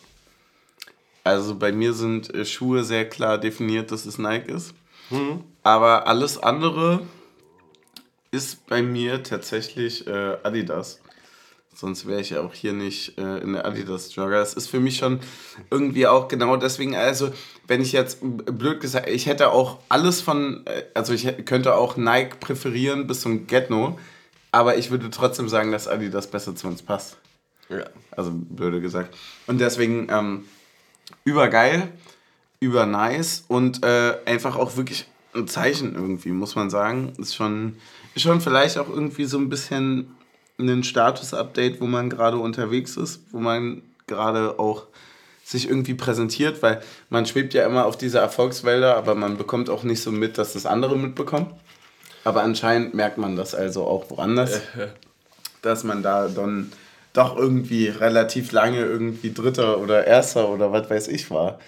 Also 1.23 1.55
bei 1.55 1.73
mir 1.73 1.93
sind 1.93 2.35
äh, 2.35 2.45
Schuhe 2.45 2.85
sehr 2.85 3.09
klar 3.09 3.39
definiert, 3.39 3.91
dass 3.91 4.07
es 4.07 4.19
Nike 4.19 4.51
ist. 4.51 4.75
Mhm. 5.11 5.45
Aber 5.63 6.07
alles 6.07 6.39
andere 6.39 7.01
ist 8.31 8.67
bei 8.67 8.83
mir 8.83 9.23
tatsächlich 9.23 10.07
äh, 10.07 10.37
Adidas. 10.43 11.01
Sonst 11.75 12.07
wäre 12.07 12.21
ich 12.21 12.31
ja 12.31 12.41
auch 12.41 12.55
hier 12.55 12.73
nicht 12.73 13.19
äh, 13.19 13.39
in 13.39 13.55
der 13.55 13.67
Adidas 13.67 14.15
Jogger. 14.15 14.39
Das 14.39 14.55
ist 14.55 14.69
für 14.69 14.81
mich 14.81 14.99
schon 14.99 15.21
irgendwie 15.71 16.07
auch 16.07 16.29
genau 16.29 16.57
deswegen, 16.57 16.95
also 16.95 17.33
wenn 17.67 17.81
ich 17.81 17.93
jetzt 17.93 18.19
blöd 18.23 18.81
gesagt, 18.81 19.09
ich 19.09 19.27
hätte 19.27 19.51
auch 19.51 19.79
alles 19.89 20.21
von, 20.21 20.65
äh, 20.67 20.85
also 20.95 21.13
ich 21.13 21.45
könnte 21.45 21.75
auch 21.75 21.97
Nike 21.97 22.39
präferieren 22.39 23.07
bis 23.07 23.23
zum 23.23 23.47
Getno, 23.47 23.99
aber 24.55 24.79
ich 24.79 24.91
würde 24.91 25.11
trotzdem 25.11 25.49
sagen, 25.49 25.73
dass 25.73 25.89
Adidas 25.89 26.29
besser 26.29 26.55
zu 26.55 26.69
uns 26.69 26.81
passt. 26.81 27.17
Ja. 27.69 27.85
Also 28.13 28.31
blöde 28.33 28.81
gesagt. 28.81 29.17
Und 29.49 29.61
deswegen 29.61 30.07
ähm, 30.11 30.45
übergeil, 31.25 31.89
über 32.61 32.87
nice 32.87 33.45
und 33.49 33.85
äh, 33.85 34.15
einfach 34.27 34.57
auch 34.57 34.77
wirklich 34.77 35.07
ein 35.35 35.49
Zeichen 35.49 35.97
irgendwie, 35.97 36.31
muss 36.31 36.55
man 36.55 36.71
sagen. 36.71 37.13
Ist 37.19 37.35
schon, 37.35 37.77
ist 38.15 38.23
schon 38.23 38.41
vielleicht 38.41 38.79
auch 38.79 38.89
irgendwie 38.89 39.25
so 39.25 39.39
ein 39.39 39.49
bisschen 39.49 40.15
ein 40.59 40.85
Status-Update, 40.85 41.81
wo 41.81 41.87
man 41.87 42.09
gerade 42.09 42.37
unterwegs 42.37 42.97
ist, 42.97 43.23
wo 43.33 43.41
man 43.41 43.83
gerade 44.07 44.61
auch 44.61 44.87
sich 45.43 45.69
irgendwie 45.69 45.95
präsentiert, 45.95 46.63
weil 46.63 46.81
man 47.11 47.27
schwebt 47.27 47.55
ja 47.55 47.67
immer 47.67 47.87
auf 47.87 47.99
diese 47.99 48.19
Erfolgswälder, 48.19 48.97
aber 48.97 49.17
man 49.17 49.37
bekommt 49.37 49.69
auch 49.69 49.83
nicht 49.83 50.01
so 50.01 50.13
mit, 50.13 50.39
dass 50.39 50.53
das 50.53 50.65
andere 50.65 50.97
mitbekommen. 50.97 51.49
Aber 52.25 52.43
anscheinend 52.43 52.95
merkt 52.95 53.19
man 53.19 53.37
das 53.37 53.55
also 53.55 53.85
auch 53.85 54.11
woanders, 54.11 54.61
dass 55.63 55.85
man 55.85 56.03
da 56.03 56.29
dann 56.29 56.73
doch 57.13 57.37
irgendwie 57.37 57.89
relativ 57.89 58.53
lange 58.53 58.81
irgendwie 58.81 59.33
Dritter 59.33 59.79
oder 59.79 60.07
Erster 60.07 60.49
oder 60.49 60.73
was 60.73 60.91
weiß 60.91 61.09
ich 61.09 61.31
war. 61.31 61.61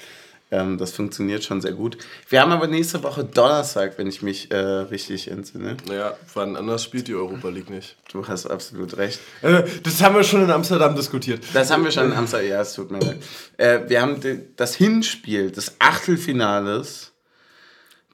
Ähm, 0.51 0.79
das 0.79 0.93
funktioniert 0.93 1.43
schon 1.43 1.61
sehr 1.61 1.73
gut. 1.73 1.99
Wir 2.29 2.41
haben 2.41 2.53
aber 2.53 2.69
nächste 2.69 3.03
Woche 3.03 3.25
Donnerstag, 3.25 3.99
wenn 3.99 4.07
ich 4.07 4.23
mich 4.23 4.51
äh, 4.53 4.57
richtig 4.57 5.29
entsinne. 5.29 5.77
Naja, 5.89 6.17
wann 6.35 6.57
anders 6.57 6.85
spielt 6.85 7.09
die 7.09 7.15
Europa 7.15 7.49
League 7.49 7.69
nicht. 7.69 7.97
Du 8.13 8.27
hast 8.27 8.47
absolut 8.47 8.97
recht. 8.97 9.19
Äh, 9.43 9.65
das 9.83 10.01
haben 10.03 10.15
wir 10.15 10.23
schon 10.23 10.45
in 10.45 10.51
Amsterdam 10.51 10.95
diskutiert. 10.95 11.43
Das 11.53 11.71
haben 11.71 11.83
wir 11.83 11.91
schon 11.91 12.07
in 12.07 12.13
Amsterdam, 12.13 12.49
ja, 12.49 12.61
es 12.61 12.75
tut 12.75 12.93
mir 12.93 13.01
leid. 13.01 13.19
Äh, 13.57 13.81
wir 13.89 14.01
haben 14.01 14.21
das 14.57 14.77
Hinspiel 14.77 15.51
des 15.51 15.75
Achtelfinales 15.81 17.13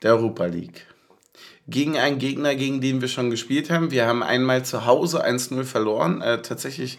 der 0.02 0.14
Europa 0.14 0.46
League 0.46 0.86
gegen 1.68 1.96
einen 1.96 2.18
Gegner, 2.18 2.54
gegen 2.54 2.80
den 2.80 3.00
wir 3.00 3.08
schon 3.08 3.30
gespielt 3.30 3.70
haben. 3.70 3.90
Wir 3.90 4.06
haben 4.06 4.22
einmal 4.22 4.64
zu 4.64 4.86
Hause 4.86 5.24
1-0 5.24 5.64
verloren. 5.64 6.20
Äh, 6.20 6.42
tatsächlich 6.42 6.98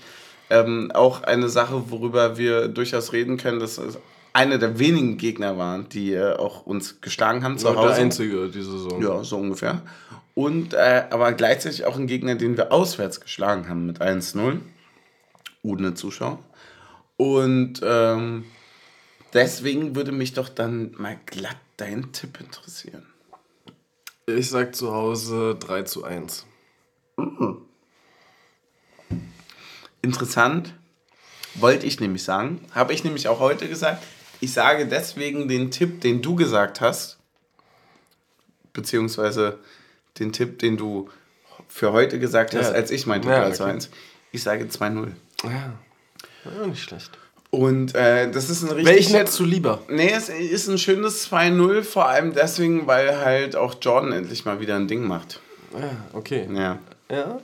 ähm, 0.49 0.91
auch 0.93 1.23
eine 1.23 1.49
Sache, 1.49 1.89
worüber 1.89 2.37
wir 2.37 2.67
durchaus 2.67 3.13
reden 3.13 3.37
können, 3.37 3.59
dass 3.59 3.79
einer 4.33 4.57
der 4.57 4.79
wenigen 4.79 5.17
Gegner 5.17 5.57
waren, 5.57 5.89
die 5.89 6.13
äh, 6.13 6.33
auch 6.33 6.65
uns 6.65 7.01
geschlagen 7.01 7.43
haben 7.43 7.57
zu 7.57 7.75
Hause. 7.75 7.95
Der 7.95 8.03
einzige 8.03 8.49
diese 8.49 8.71
Saison. 8.71 9.01
Ja, 9.01 9.23
so 9.23 9.37
ungefähr. 9.37 9.81
Und 10.35 10.73
äh, 10.73 11.03
aber 11.11 11.31
gleichzeitig 11.33 11.85
auch 11.85 11.97
ein 11.97 12.07
Gegner, 12.07 12.35
den 12.35 12.57
wir 12.57 12.71
auswärts 12.71 13.21
geschlagen 13.21 13.69
haben 13.69 13.85
mit 13.85 14.01
1-0. 14.01 14.59
Ohne 15.61 15.93
Zuschauer. 15.93 16.39
Und 17.17 17.81
ähm, 17.83 18.45
deswegen 19.33 19.95
würde 19.95 20.11
mich 20.11 20.33
doch 20.33 20.49
dann 20.49 20.91
mal 20.97 21.17
glatt 21.25 21.57
dein 21.77 22.11
Tipp 22.11 22.39
interessieren. 22.39 23.05
Ich 24.25 24.49
sag 24.49 24.73
zu 24.73 24.93
Hause 24.93 25.55
3 25.59 25.83
zu 25.83 26.05
1. 26.05 26.45
Mhm. 27.17 27.57
Interessant. 30.01 30.73
Wollte 31.55 31.85
ich 31.85 31.99
nämlich 31.99 32.23
sagen. 32.23 32.61
Habe 32.71 32.93
ich 32.93 33.03
nämlich 33.03 33.27
auch 33.27 33.39
heute 33.39 33.67
gesagt. 33.67 34.03
Ich 34.39 34.53
sage 34.53 34.87
deswegen 34.87 35.47
den 35.47 35.71
Tipp, 35.71 36.01
den 36.01 36.21
du 36.21 36.35
gesagt 36.35 36.79
hast, 36.79 37.19
beziehungsweise 38.71 39.59
den 40.19 40.31
Tipp, 40.31 40.59
den 40.59 40.77
du 40.77 41.09
für 41.67 41.91
heute 41.91 42.17
gesagt 42.17 42.55
hast, 42.55 42.69
ja. 42.69 42.73
als 42.73 42.91
ich 42.91 43.05
meinte 43.05 43.27
ja, 43.27 43.41
3 43.41 43.51
zu 43.51 43.63
1. 43.65 43.89
Ich 44.31 44.41
sage 44.41 44.65
2-0. 44.65 45.11
Ja. 45.43 45.73
ja, 46.45 46.67
nicht 46.67 46.81
schlecht. 46.81 47.17
Und 47.53 47.93
äh, 47.93 48.31
das 48.31 48.49
ist 48.49 48.63
ein 48.63 48.69
richtig. 48.69 48.87
Welchen 48.95 49.15
hättest 49.15 49.39
du 49.39 49.43
lieber? 49.45 49.83
Nee, 49.87 50.11
es 50.11 50.27
ist 50.27 50.67
ein 50.67 50.79
schönes 50.79 51.29
2-0, 51.31 51.83
vor 51.83 52.07
allem 52.07 52.33
deswegen, 52.33 52.87
weil 52.87 53.19
halt 53.19 53.55
auch 53.55 53.75
Jordan 53.79 54.11
endlich 54.11 54.43
mal 54.43 54.59
wieder 54.59 54.75
ein 54.75 54.87
Ding 54.87 55.05
macht. 55.07 55.39
Ah, 55.75 56.17
okay. 56.17 56.49
Ja. 56.51 56.79
Ja. 57.11 57.39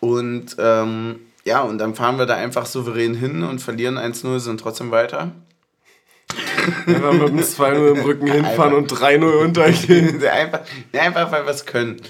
Und 0.00 0.56
ähm, 0.58 1.20
ja, 1.44 1.60
und 1.60 1.78
dann 1.78 1.94
fahren 1.94 2.18
wir 2.18 2.26
da 2.26 2.34
einfach 2.34 2.66
souverän 2.66 3.14
hin 3.14 3.44
und 3.44 3.60
verlieren 3.60 3.98
1-0, 3.98 4.40
sind 4.40 4.58
trotzdem 4.58 4.90
weiter. 4.90 5.30
Einfach 6.84 7.12
mit 7.12 7.28
dem 7.28 7.38
2-0 7.38 7.92
im 7.92 8.00
Rücken 8.00 8.26
hinfahren 8.32 8.74
einfach. 8.74 8.78
und 8.78 8.92
3-0 8.92 9.44
untergehen. 9.44 10.26
einfach, 10.26 10.62
einfach, 10.92 11.30
weil 11.30 11.44
wir 11.46 11.52
es 11.52 11.66
können. 11.66 12.02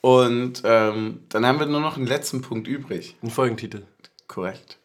Und 0.00 0.62
ähm, 0.64 1.20
dann 1.28 1.46
haben 1.46 1.60
wir 1.60 1.66
nur 1.66 1.80
noch 1.80 1.96
einen 1.96 2.08
letzten 2.08 2.42
Punkt 2.42 2.66
übrig. 2.66 3.14
Ein 3.22 3.30
Folgentitel. 3.30 3.82
Korrekt. 4.26 4.78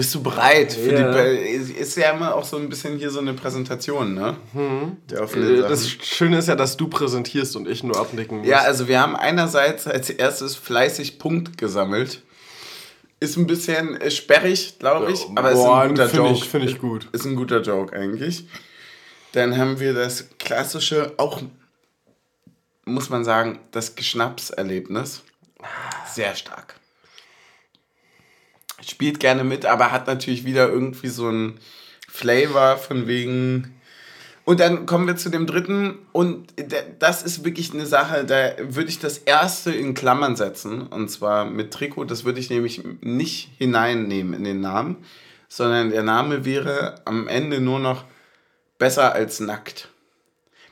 Bist 0.00 0.14
du 0.14 0.22
bereit? 0.22 0.72
Für 0.72 0.94
ja. 0.94 1.24
die, 1.24 1.72
ist 1.74 1.94
ja 1.98 2.12
immer 2.12 2.34
auch 2.34 2.46
so 2.46 2.56
ein 2.56 2.70
bisschen 2.70 2.96
hier 2.96 3.10
so 3.10 3.18
eine 3.18 3.34
Präsentation, 3.34 4.14
ne? 4.14 4.34
Mhm. 4.54 4.96
das 5.06 5.90
Schöne 5.90 6.38
ist 6.38 6.48
ja, 6.48 6.56
dass 6.56 6.78
du 6.78 6.88
präsentierst 6.88 7.54
und 7.54 7.68
ich 7.68 7.84
nur 7.84 7.98
abnicken 7.98 8.38
muss. 8.38 8.46
Ja, 8.46 8.60
also 8.60 8.88
wir 8.88 8.98
haben 8.98 9.14
einerseits 9.14 9.86
als 9.86 10.08
erstes 10.08 10.56
fleißig 10.56 11.18
Punkt 11.18 11.58
gesammelt. 11.58 12.22
Ist 13.20 13.36
ein 13.36 13.46
bisschen 13.46 14.00
äh, 14.00 14.10
sperrig, 14.10 14.78
glaube 14.78 15.12
ich, 15.12 15.26
aber 15.34 15.52
Boah, 15.52 15.84
ist 15.84 15.90
ein 15.90 15.94
guter 15.94 16.16
Joke. 16.16 16.32
Ich, 16.32 16.48
Finde 16.48 16.66
ich 16.68 16.78
gut. 16.78 17.08
Ist 17.12 17.26
ein 17.26 17.36
guter 17.36 17.60
Joke 17.60 17.94
eigentlich. 17.94 18.46
Dann 19.32 19.58
haben 19.58 19.80
wir 19.80 19.92
das 19.92 20.30
klassische, 20.38 21.12
auch 21.18 21.42
muss 22.86 23.10
man 23.10 23.22
sagen, 23.22 23.58
das 23.70 23.96
Geschnapserlebnis. 23.96 25.20
Sehr 26.10 26.34
stark. 26.34 26.79
Spielt 28.86 29.20
gerne 29.20 29.44
mit, 29.44 29.66
aber 29.66 29.92
hat 29.92 30.06
natürlich 30.06 30.44
wieder 30.44 30.68
irgendwie 30.68 31.08
so 31.08 31.28
ein 31.28 31.58
Flavor 32.08 32.76
von 32.76 33.06
wegen 33.06 33.80
und 34.44 34.58
dann 34.58 34.84
kommen 34.84 35.06
wir 35.06 35.16
zu 35.16 35.28
dem 35.28 35.46
dritten 35.46 35.98
und 36.12 36.52
das 36.98 37.22
ist 37.22 37.44
wirklich 37.44 37.72
eine 37.72 37.86
Sache, 37.86 38.24
da 38.24 38.52
würde 38.58 38.88
ich 38.88 38.98
das 38.98 39.18
erste 39.18 39.70
in 39.70 39.94
Klammern 39.94 40.34
setzen 40.34 40.88
und 40.88 41.08
zwar 41.08 41.44
mit 41.44 41.72
Trikot. 41.72 42.06
Das 42.06 42.24
würde 42.24 42.40
ich 42.40 42.50
nämlich 42.50 42.82
nicht 43.00 43.50
hineinnehmen 43.58 44.34
in 44.34 44.42
den 44.42 44.60
Namen, 44.60 44.96
sondern 45.48 45.90
der 45.90 46.02
Name 46.02 46.44
wäre 46.44 46.96
am 47.04 47.28
Ende 47.28 47.60
nur 47.60 47.78
noch 47.78 48.04
besser 48.78 49.12
als 49.12 49.40
nackt. 49.40 49.88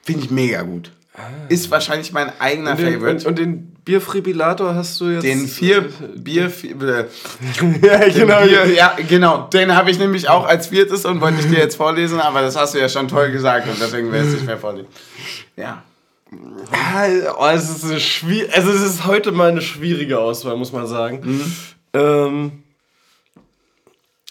Finde 0.03 0.25
ich 0.25 0.31
mega 0.33 0.63
gut. 0.63 0.91
Ah. 1.19 1.23
Ist 1.49 1.70
wahrscheinlich 1.70 2.12
mein 2.12 2.31
eigener 2.39 2.73
und 2.73 2.78
den, 2.78 2.93
Favorite. 2.95 3.16
Und, 3.16 3.27
und 3.27 3.39
den 3.39 3.74
Bierfribilator 3.85 4.74
hast 4.74 5.01
du 5.01 5.09
jetzt. 5.11 5.24
Den 5.24 5.49
vier 5.49 5.89
Bier. 6.15 6.53
ja, 7.82 8.09
genau. 8.09 8.43
Bier, 8.45 8.66
ja, 8.73 8.97
genau. 9.09 9.49
Den 9.49 9.74
habe 9.74 9.90
ich 9.90 9.99
nämlich 9.99 10.28
auch 10.28 10.47
als 10.47 10.69
viertes 10.69 11.05
und 11.05 11.20
wollte 11.20 11.40
ich 11.40 11.49
dir 11.49 11.59
jetzt 11.59 11.77
vorlesen, 11.77 12.20
aber 12.20 12.43
das 12.43 12.55
hast 12.57 12.74
du 12.74 12.78
ja 12.78 12.89
schon 12.89 13.09
toll 13.09 13.32
gesagt 13.32 13.69
und 13.69 13.81
deswegen 13.81 14.12
werde 14.12 14.27
ich 14.27 14.35
es 14.35 14.35
nicht 14.35 14.47
mehr 14.47 14.59
vorlesen. 14.59 14.89
Ja. 15.57 15.82
Oh, 16.31 17.47
es, 17.47 17.70
ist 17.70 17.85
eine 17.85 18.55
also 18.55 18.70
es 18.70 18.82
ist 18.82 19.07
heute 19.07 19.32
mal 19.32 19.49
eine 19.49 19.62
schwierige 19.62 20.19
Auswahl, 20.19 20.57
muss 20.57 20.73
man 20.73 20.86
sagen. 20.86 21.20
Mhm. 21.24 21.53
Ähm, 21.95 22.53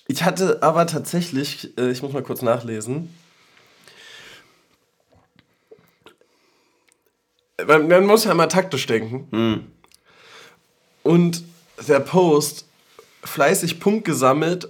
ich 0.07 0.23
hatte 0.23 0.59
aber 0.61 0.87
tatsächlich, 0.87 1.77
äh, 1.77 1.89
ich 1.89 2.01
muss 2.01 2.13
mal 2.13 2.23
kurz 2.23 2.41
nachlesen, 2.41 3.09
man, 7.65 7.87
man 7.87 8.05
muss 8.05 8.25
ja 8.25 8.31
immer 8.31 8.49
taktisch 8.49 8.85
denken. 8.85 9.27
Mhm. 9.31 9.71
Und 11.03 11.43
der 11.87 11.99
Post 11.99 12.65
fleißig 13.23 13.79
Punkt 13.79 14.05
gesammelt 14.05 14.69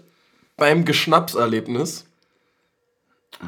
beim 0.55 0.85
Geschnappserlebnis. 0.85 2.05
Ah. 3.41 3.47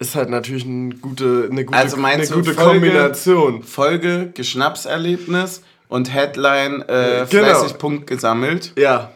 Ist 0.00 0.14
halt 0.14 0.30
natürlich 0.30 0.64
eine 0.64 0.94
gute, 0.94 1.48
eine 1.50 1.64
gute, 1.64 1.78
also 1.78 1.96
eine 1.96 2.26
gute 2.26 2.54
Folge, 2.54 2.80
Kombination. 2.80 3.62
Folge, 3.64 4.30
Geschnappserlebnis 4.32 5.62
und 5.88 6.12
Headline 6.12 6.82
äh, 6.82 7.26
genau. 7.28 7.44
fleißig 7.44 7.78
Punkt 7.78 8.06
gesammelt. 8.06 8.72
Ja. 8.76 9.12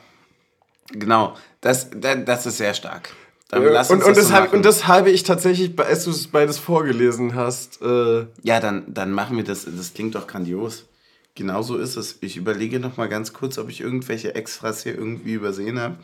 Genau. 0.91 1.37
Das, 1.61 1.89
das 1.93 2.47
ist 2.47 2.57
sehr 2.57 2.75
stark. 2.75 3.11
Dann 3.53 3.65
lass 3.65 3.91
uns 3.91 4.03
und, 4.03 4.09
und, 4.09 4.17
das 4.17 4.29
so 4.29 4.35
hab, 4.35 4.55
und 4.55 4.65
das 4.65 4.87
habe 4.87 5.11
ich 5.11 5.25
tatsächlich, 5.25 5.79
als 5.79 6.05
du 6.05 6.11
es 6.11 6.27
beides 6.29 6.59
vorgelesen 6.59 7.35
hast. 7.35 7.83
Äh 7.83 8.25
ja, 8.43 8.61
dann, 8.61 8.85
dann 8.89 9.13
machen 9.13 9.37
wir 9.37 9.45
das. 9.45 9.67
Das 9.67 9.93
klingt 9.93 10.15
doch 10.15 10.27
grandios. 10.27 10.87
Genau 11.35 11.61
so 11.61 11.77
ist 11.77 11.97
es. 11.97 12.17
Ich 12.23 12.39
überlege 12.39 12.81
noch 12.81 12.97
mal 12.97 13.11
ganz 13.11 13.35
kurz, 13.35 13.59
ob 13.59 13.69
ich 13.69 13.83
irgendwelche 13.83 14.35
Extras 14.35 14.85
hier 14.85 14.95
irgendwie 14.95 15.35
übersehen 15.35 15.79
habe. 15.79 15.97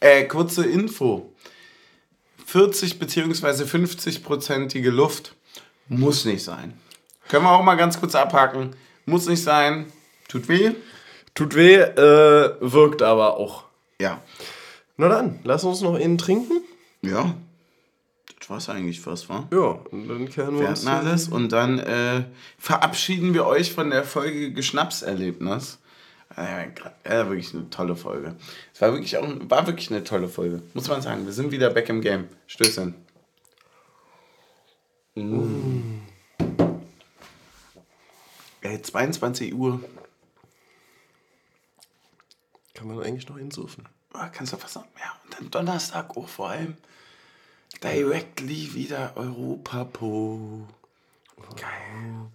Äh, 0.00 0.24
kurze 0.24 0.66
Info. 0.66 1.32
40 2.44 2.98
bzw. 2.98 3.64
50-prozentige 3.64 4.90
Luft 4.90 5.34
muss 5.88 6.26
nicht 6.26 6.44
sein. 6.44 6.74
Können 7.28 7.44
wir 7.44 7.52
auch 7.52 7.62
mal 7.62 7.76
ganz 7.76 7.98
kurz 7.98 8.14
abhaken. 8.14 8.76
Muss 9.06 9.26
nicht 9.26 9.42
sein. 9.42 9.86
Tut 10.28 10.50
weh. 10.50 10.72
Tut 11.34 11.54
weh, 11.54 11.76
äh, 11.76 12.56
wirkt 12.60 13.00
aber 13.00 13.38
auch. 13.38 13.64
Ja. 13.98 14.20
Na 14.98 15.08
dann, 15.08 15.38
lass 15.44 15.64
uns 15.64 15.80
noch 15.80 15.96
innen 15.96 16.18
trinken. 16.18 16.60
Ja. 17.02 17.34
Das 18.38 18.50
war 18.50 18.56
es 18.58 18.68
eigentlich 18.68 19.00
fast, 19.00 19.28
wa? 19.28 19.46
Ja, 19.52 19.80
und 19.90 20.08
dann 20.08 20.28
kehren 20.28 20.54
wir, 20.54 20.62
wir 20.62 20.68
uns. 20.70 20.86
alles 20.86 21.28
und 21.28 21.50
dann 21.50 21.78
äh, 21.78 22.24
verabschieden 22.58 23.34
wir 23.34 23.46
euch 23.46 23.72
von 23.72 23.90
der 23.90 24.04
Folge 24.04 24.52
Geschnapserlebnis. 24.52 25.78
Äh, 26.36 26.68
ja, 27.06 27.28
wirklich 27.28 27.52
eine 27.54 27.68
tolle 27.70 27.96
Folge. 27.96 28.36
Es 28.72 28.80
war 28.80 28.92
wirklich 28.92 29.16
auch 29.18 29.26
war 29.48 29.66
wirklich 29.66 29.90
eine 29.90 30.04
tolle 30.04 30.28
Folge, 30.28 30.62
muss 30.74 30.88
man 30.88 31.02
sagen. 31.02 31.26
Wir 31.26 31.32
sind 31.32 31.50
wieder 31.50 31.70
back 31.70 31.88
im 31.88 32.00
Game. 32.00 32.28
Stößchen. 32.46 32.94
Mm. 35.16 36.00
Ey, 38.62 38.80
22 38.80 39.54
Uhr. 39.54 39.80
Kann 42.74 42.88
man 42.88 43.02
eigentlich 43.02 43.28
noch 43.28 43.38
hinsurfen? 43.38 43.88
Ah, 44.12 44.28
kannst 44.28 44.52
du 44.52 44.56
fast 44.56 44.74
sagen. 44.74 44.88
Ja, 44.98 45.12
und 45.24 45.34
dann 45.34 45.50
Donnerstag 45.50 46.16
auch 46.16 46.28
vor 46.28 46.50
allem. 46.50 46.76
Directly 47.82 48.74
wieder 48.74 49.12
Europapo. 49.16 50.66
Geil. 51.56 51.70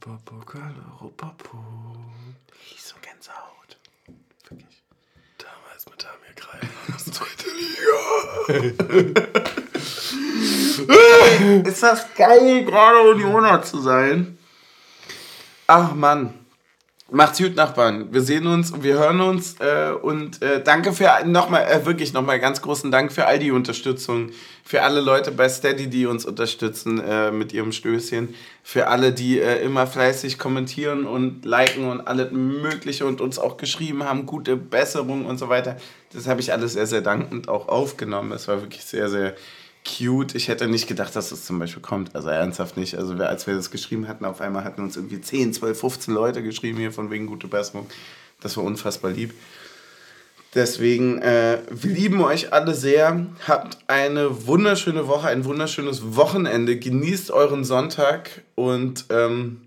Europapokal, 0.02 0.74
Europapo. 1.00 1.58
Ich 2.74 2.84
so 2.84 2.96
Gänsehaut. 3.02 3.78
Wirklich. 4.50 4.82
Damals 5.38 5.86
mit 5.86 6.06
Amir 6.06 6.34
Kreis. 6.36 7.06
Zweite 7.14 7.50
Liga. 7.56 8.00
Ist 11.70 11.84
das 11.84 12.14
geil, 12.16 12.66
gerade 12.66 13.02
Unioner 13.12 13.62
zu 13.62 13.80
sein? 13.82 14.38
Ach 15.68 15.94
Mann. 15.94 16.45
Macht's 17.12 17.38
gut, 17.38 17.56
Nachbarn. 17.56 18.12
Wir 18.12 18.22
sehen 18.24 18.48
uns 18.48 18.72
und 18.72 18.84
wir 18.84 18.96
hören 18.96 19.22
uns. 19.22 19.58
Äh, 19.60 19.92
und 19.92 20.42
äh, 20.42 20.64
danke 20.64 20.92
für 20.92 21.24
nochmal, 21.24 21.68
äh, 21.68 21.86
wirklich 21.86 22.14
nochmal 22.14 22.40
ganz 22.40 22.64
großen 22.64 22.90
Dank 22.90 23.14
für 23.14 23.28
all 23.28 23.38
die 23.38 23.52
Unterstützung. 23.52 24.32
Für 24.64 24.82
alle 24.82 25.02
Leute 25.02 25.32
bei 25.32 25.48
Steady, 25.48 25.86
die 25.86 26.08
uns 26.08 26.26
unterstützen 26.26 27.00
äh, 27.00 27.30
mit 27.30 27.54
ihrem 27.54 27.74
Stößchen. 27.74 28.34
Für 28.64 28.88
alle, 28.88 29.12
die 29.12 29.40
äh, 29.40 29.64
immer 29.64 29.86
fleißig 29.86 30.40
kommentieren 30.40 31.06
und 31.06 31.46
liken 31.46 31.92
und 31.92 32.02
alles 32.08 32.32
Mögliche 32.32 33.06
und 33.06 33.22
uns 33.22 33.38
auch 33.38 33.58
geschrieben 33.58 34.04
haben, 34.04 34.26
gute 34.26 34.58
Besserung 34.58 35.28
und 35.28 35.38
so 35.38 35.48
weiter. 35.48 35.78
Das 36.12 36.28
habe 36.28 36.42
ich 36.42 36.52
alles 36.52 36.74
sehr, 36.74 36.88
sehr 36.88 37.02
dankend 37.02 37.50
auch 37.50 37.68
aufgenommen. 37.68 38.32
Es 38.32 38.48
war 38.48 38.62
wirklich 38.62 38.84
sehr, 38.84 39.10
sehr 39.10 39.36
cute. 39.86 40.36
Ich 40.36 40.48
hätte 40.48 40.68
nicht 40.68 40.88
gedacht, 40.88 41.16
dass 41.16 41.30
das 41.30 41.46
zum 41.46 41.60
Beispiel 41.60 41.82
kommt. 41.82 42.16
Also 42.16 42.30
ernsthaft 42.30 42.78
nicht. 42.78 42.98
Also 42.98 43.14
als 43.16 43.48
wir 43.48 43.56
das 43.56 43.72
geschrieben 43.72 44.08
hatten, 44.08 44.26
auf 44.26 44.42
einmal 44.42 44.64
hatten 44.64 44.82
uns 44.82 44.98
irgendwie 44.98 45.22
10, 45.22 45.54
12, 45.54 45.80
15 45.80 46.14
Leute 46.14 46.44
geschrieben 46.44 46.80
hier 46.80 46.92
von 46.92 47.12
wegen 47.12 47.28
gute 47.28 47.48
Besserung. 47.48 47.88
Das 48.42 48.58
war 48.58 48.64
unfassbar 48.64 49.12
lieb. 49.12 49.34
Deswegen, 50.54 51.22
äh, 51.22 51.60
wir 51.70 51.94
lieben 51.94 52.22
euch 52.22 52.54
alle 52.54 52.74
sehr. 52.74 53.26
Habt 53.46 53.78
eine 53.88 54.48
wunderschöne 54.48 55.08
Woche, 55.08 55.28
ein 55.28 55.44
wunderschönes 55.44 56.16
Wochenende. 56.16 56.78
Genießt 56.78 57.32
euren 57.32 57.66
Sonntag 57.66 58.42
und 58.56 59.06
ähm, 59.10 59.62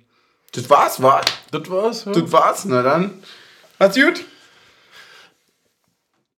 das 0.52 0.70
war's, 0.70 1.02
war? 1.02 1.20
Das 1.50 1.68
war's. 1.68 2.04
Ja. 2.06 2.12
Das 2.12 2.32
war's, 2.32 2.64
na 2.64 2.82
dann. 2.82 3.10
Macht's 3.78 3.96
gut. 3.96 4.24